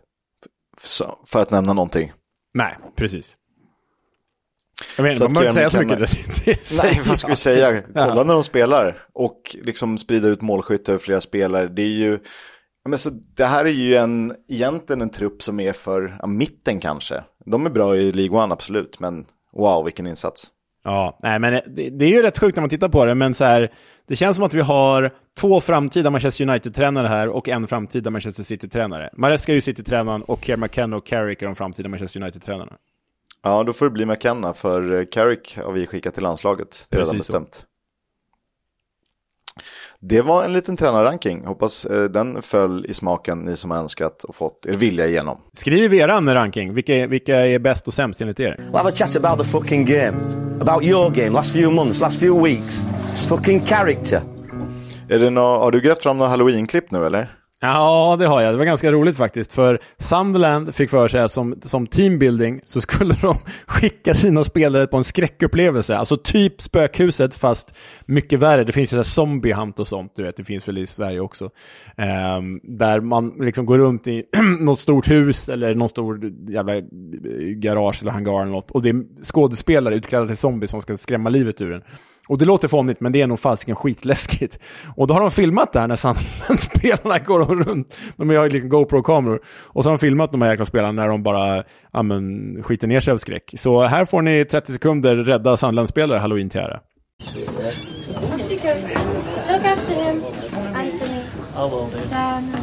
Så, 0.81 1.19
för 1.27 1.41
att 1.43 1.51
nämna 1.51 1.73
någonting. 1.73 2.13
Nej, 2.55 2.77
precis. 2.97 3.37
Jag 4.97 5.03
menar, 5.03 5.17
Så 5.17 5.25
man 5.25 5.33
behöver 5.33 5.49
inte 5.49 5.71
säga 5.71 5.71
så 5.71 5.87
mycket. 5.87 6.83
Nej, 6.83 7.01
vad 7.09 7.19
ska 7.19 7.29
vi 7.29 7.37
säga? 7.37 7.83
Kolla 7.83 8.07
Ja. 8.07 8.25
när 8.25 8.35
de 8.35 8.45
spelar 8.45 8.99
och 9.13 9.57
liksom 9.63 9.99
sprida 9.99 10.29
ut 10.29 10.41
målskytte 10.43 10.93
över 10.93 10.99
flera 10.99 11.21
spelare. 11.21 11.69
Det 11.69 11.83
är 11.83 11.87
ju, 11.87 12.19
men 12.89 12.99
så 12.99 13.11
det 13.11 13.45
här 13.45 13.65
är 13.65 13.71
ju 13.71 13.97
en, 13.97 14.35
egentligen 14.49 15.03
en 15.03 15.11
trupp 15.11 15.43
som 15.43 15.61
är 15.61 15.73
för 15.73 16.17
ja, 16.21 16.27
mitten 16.27 16.81
kanske. 16.81 17.25
De 17.45 17.67
är 17.67 17.71
bra 17.71 17.97
i 17.97 18.13
League 18.13 18.39
One, 18.39 18.53
absolut, 18.53 19.01
men 19.01 19.27
wow, 19.53 19.85
vilken 19.85 20.07
insats. 20.07 20.51
Ja, 20.85 21.19
nej, 21.23 21.39
men 21.39 21.53
det, 21.53 21.91
det 21.91 22.05
är 22.05 22.09
ju 22.09 22.23
rätt 22.23 22.39
sjukt 22.39 22.57
när 22.57 22.63
man 22.63 22.71
tittar 22.71 22.89
på 22.89 23.05
det, 23.05 23.15
men 23.15 23.35
så 23.35 23.45
här, 23.45 23.73
det 24.09 24.17
känns 24.17 24.37
som 24.37 24.45
att 24.45 24.55
vi 24.55 24.61
har 24.61 25.15
två 25.41 25.61
framtida 25.61 26.11
Manchester 26.11 26.49
United-tränare 26.49 27.09
här 27.09 27.29
och 27.29 27.49
en 27.49 27.69
framtida 27.69 28.11
Manchester 28.11 28.43
City-tränare. 28.43 29.11
Maresca 29.13 29.53
är 29.53 29.55
ju 29.55 29.61
City-tränaren 29.61 30.23
och 30.23 30.45
Kerr 30.45 30.57
McKenna 30.57 30.97
och 30.97 31.07
Carrick 31.07 31.43
är 31.43 31.47
de 31.47 31.55
framtida 31.57 31.89
Manchester 31.89 32.21
United-tränarna. 32.21 32.73
Ja, 33.43 33.63
då 33.63 33.73
får 33.73 33.87
det 33.87 33.91
bli 33.91 34.07
McKenna, 34.07 34.55
för 34.55 35.05
Carrick 35.13 35.59
har 35.65 35.73
vi 35.73 35.87
skickat 35.87 36.15
till 36.15 36.23
landslaget. 36.23 36.87
Det 36.91 36.97
är 36.97 37.01
redan 37.01 37.13
Precis 37.13 37.27
så. 37.27 37.45
Det 40.01 40.23
var 40.23 40.45
en 40.45 40.53
liten 40.53 40.77
tränarranking. 40.77 41.45
Hoppas 41.47 41.85
eh, 41.87 42.05
den 42.05 42.43
föll 42.43 42.87
i 42.89 42.95
smaken, 42.95 43.39
ni 43.39 43.57
som 43.57 43.71
har 43.71 43.79
önskat 43.79 44.25
och 44.25 44.35
fått 44.37 44.67
er 44.67 44.73
vilja 44.73 45.07
igenom. 45.07 45.39
Skriv 45.53 45.95
eran 45.95 46.35
ranking. 46.35 46.75
Vilka, 46.75 46.95
är- 46.95 47.07
vilka 47.07 47.47
är 47.47 47.59
bäst 47.59 47.89
och 47.89 47.95
sämst 47.95 48.21
enligt 48.21 48.41
er? 48.41 48.57
We'll 48.59 48.77
have 48.77 48.89
a 48.89 48.93
chat 48.95 49.17
about 49.17 49.39
the 49.39 49.45
fucking 49.53 49.85
game. 49.85 50.13
About 50.61 50.85
your 50.85 51.11
game, 51.11 51.31
last 51.31 51.53
few 51.57 51.75
months, 51.75 52.01
last 52.01 52.21
few 52.21 52.49
weeks. 52.49 52.85
Fucking 53.29 53.61
character. 53.67 54.19
Är 55.09 55.19
det 55.19 55.31
nå, 55.31 55.41
har 55.59 55.71
du 55.71 55.81
grävt 55.81 56.03
fram 56.03 56.19
några 56.19 56.31
halloween-klipp 56.31 56.91
nu 56.91 57.07
eller? 57.07 57.37
Ja, 57.63 58.17
det 58.19 58.27
har 58.27 58.41
jag. 58.41 58.55
Det 58.55 58.59
var 58.59 58.65
ganska 58.65 58.93
roligt 58.93 59.17
faktiskt. 59.17 59.53
För 59.53 59.79
Sunderland 59.99 60.75
fick 60.75 60.91
för 60.91 61.09
sig 61.09 61.21
att 61.21 61.33
som, 61.33 61.55
som 61.63 61.87
teambuilding 61.87 62.61
så 62.65 62.81
skulle 62.81 63.15
de 63.15 63.37
skicka 63.67 64.15
sina 64.15 64.45
spelare 64.45 64.87
på 64.87 64.97
en 64.97 65.05
skräckupplevelse. 65.05 65.97
Alltså 65.97 66.17
typ 66.17 66.63
spökhuset 66.63 67.35
fast 67.35 67.75
mycket 68.07 68.39
värre. 68.39 68.65
Det 68.65 68.73
finns 68.73 68.93
ju 68.93 68.97
så 68.97 69.05
zombie 69.05 69.53
hunt 69.53 69.79
och 69.79 69.89
sånt, 69.89 70.13
du 70.17 70.23
vet. 70.23 70.37
Det 70.37 70.45
finns 70.45 70.69
väl 70.69 70.79
i 70.79 70.87
Sverige 70.87 71.21
också. 71.21 71.51
Ehm, 71.97 72.61
där 72.63 73.01
man 73.01 73.35
liksom 73.41 73.67
går 73.67 73.79
runt 73.79 74.07
i 74.07 74.25
något 74.61 74.81
stort 74.81 75.11
hus 75.11 75.49
eller 75.49 75.75
någon 75.75 75.89
stor 75.89 76.33
jävla 76.49 76.77
eh, 76.77 76.83
garage 77.57 78.03
eller 78.03 78.13
hangar 78.13 78.43
eller 78.43 78.53
något. 78.53 78.71
Och 78.71 78.83
det 78.83 78.89
är 78.89 79.23
skådespelare 79.23 79.95
utklädda 79.95 80.27
till 80.27 80.37
zombies 80.37 80.71
som 80.71 80.81
ska 80.81 80.97
skrämma 80.97 81.29
livet 81.29 81.61
ur 81.61 81.73
en. 81.73 81.83
Och 82.31 82.39
det 82.39 82.45
låter 82.45 82.69
fånigt, 82.69 83.01
men 83.01 83.13
det 83.13 83.23
är 83.23 83.27
nog 83.27 83.39
fasiken 83.39 83.77
skitläskigt. 83.77 84.59
Och 84.97 85.07
då 85.07 85.15
har 85.15 85.21
de 85.21 85.31
filmat 85.31 85.73
det 85.73 85.81
här 85.81 85.87
när 86.49 86.57
spelarna 86.57 87.19
går 87.19 87.41
runt. 87.45 87.97
De 88.17 88.29
har 88.29 88.45
ju 88.45 88.51
liksom 88.51 88.69
GoPro-kameror. 88.69 89.41
Och 89.67 89.85
så 89.85 89.91
har 89.91 89.95
de 89.95 89.99
filmat 89.99 90.33
de 90.33 90.43
här 90.43 90.51
jäkla 90.51 90.65
spelarna 90.65 91.03
när 91.03 91.09
de 91.09 91.23
bara 91.23 91.65
ja, 91.93 92.03
men, 92.03 92.63
skiter 92.63 92.89
ner 92.89 93.01
sig 93.01 93.13
av 93.13 93.19
skräck. 93.19 93.55
Så 93.57 93.83
här 93.83 94.05
får 94.05 94.23
ni 94.23 94.45
30 94.45 94.73
sekunder 94.73 95.17
rädda 95.17 95.57
Sunderland-spelare 95.57 96.19
halloween 96.19 96.51
till 96.51 96.61
ära. 96.61 96.81
Look 99.49 99.65
after 99.65 99.95
him, 99.95 100.23
Anthony. 100.75 101.21
I 101.57 101.63
will 101.63 101.91
do. 101.91 101.99
Down. 102.11 102.55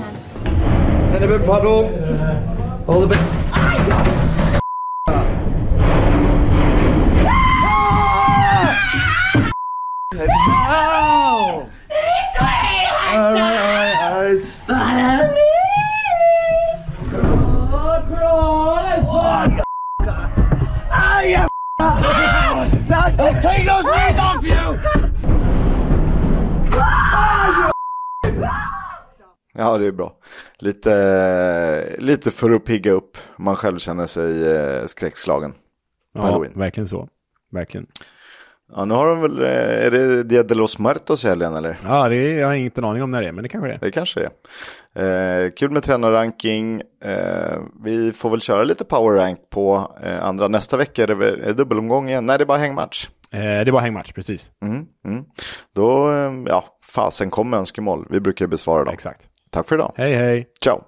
And 1.14 1.24
a 1.24 1.28
bit 1.28 1.46
puddle. 1.46 1.90
Bit. 3.08 3.18
Stop. 10.18 11.70
Ah, 21.00 21.22
you 21.22 21.48
That's 22.88 23.16
the 23.16 23.40
take 23.44 23.64
those 23.66 23.86
knees 23.86 24.18
off 24.18 24.44
you! 24.44 24.80
Ah, 26.74 27.72
you 28.24 28.48
Ja, 29.54 29.78
det 29.78 29.88
är 29.88 29.92
bra. 29.92 30.14
Lite, 30.60 31.96
lite 32.00 32.32
för 32.32 32.52
att 32.52 32.66
pigga 32.66 32.92
upp. 32.92 33.18
Man 33.38 33.56
själv 33.56 33.78
känner 33.78 34.06
sig 34.06 34.56
eh, 34.56 34.86
skräckslagen. 34.86 35.54
Ja, 36.14 36.22
Halloween. 36.22 36.54
verkligen 36.56 36.88
så. 36.88 37.08
Verkligen. 37.52 37.88
Ja, 38.76 38.86
nu 38.86 38.94
har 38.94 39.08
de 39.08 39.22
väl, 39.22 39.42
eh, 39.42 39.86
är 39.86 39.92
det 39.92 40.24
Dia 40.24 40.44
de 40.44 40.56
los 40.56 40.80
Muertos 40.80 41.26
i 41.26 41.28
helgen 41.28 41.56
eller? 41.56 41.78
Ja, 41.86 42.10
det 42.10 42.16
är, 42.16 42.40
jag 42.40 42.48
har 42.48 42.54
inte 42.54 42.82
en 42.82 42.86
aning 42.86 43.04
om 43.04 43.12
när 43.12 43.22
det 43.22 43.28
är, 43.28 43.32
men 43.32 43.44
det 43.44 43.50
kanske 43.50 43.68
det 43.68 43.74
är. 43.74 43.80
Det 43.80 43.92
kanske 43.92 44.20
är. 44.20 45.46
Eh, 45.46 45.52
kul 45.52 45.72
med 45.72 45.84
tränarranking. 45.84 46.82
Eh, 47.04 47.60
vi 47.84 48.14
får 48.14 48.30
väl 48.30 48.42
köra 48.42 48.64
lite 48.64 48.86
power 48.86 49.18
rank 49.18 49.40
på 49.50 49.96
eh, 50.04 50.26
andra. 50.26 50.48
Nästa 50.48 50.78
vecka 50.78 51.04
är 51.04 51.08
det, 51.08 51.14
är 51.30 51.38
det 51.38 51.54
dubbelomgång 51.54 52.10
igen. 52.10 52.26
Nej, 52.26 52.38
det 52.38 52.44
är 52.44 52.46
bara 52.46 52.58
hängmatch. 52.58 53.08
Eh, 53.32 53.40
det 53.40 53.46
är 53.46 53.72
bara 53.72 53.82
hängmatch, 53.82 54.12
precis. 54.14 54.52
Mm, 54.66 54.86
mm. 55.06 55.24
Då, 55.76 56.12
eh, 56.12 56.32
ja, 56.46 56.66
fasen 56.94 57.30
kom 57.30 57.50
med 57.50 57.60
önskemål. 57.60 58.08
Vi 58.10 58.20
brukar 58.20 58.48
besvara 58.48 58.84
dem. 58.84 58.94
Exakt. 58.94 59.22
Tack 59.52 59.68
för 59.68 59.76
idag. 59.76 59.92
Hej, 59.98 60.16
hej. 60.16 60.48
Ciao. 60.64 60.82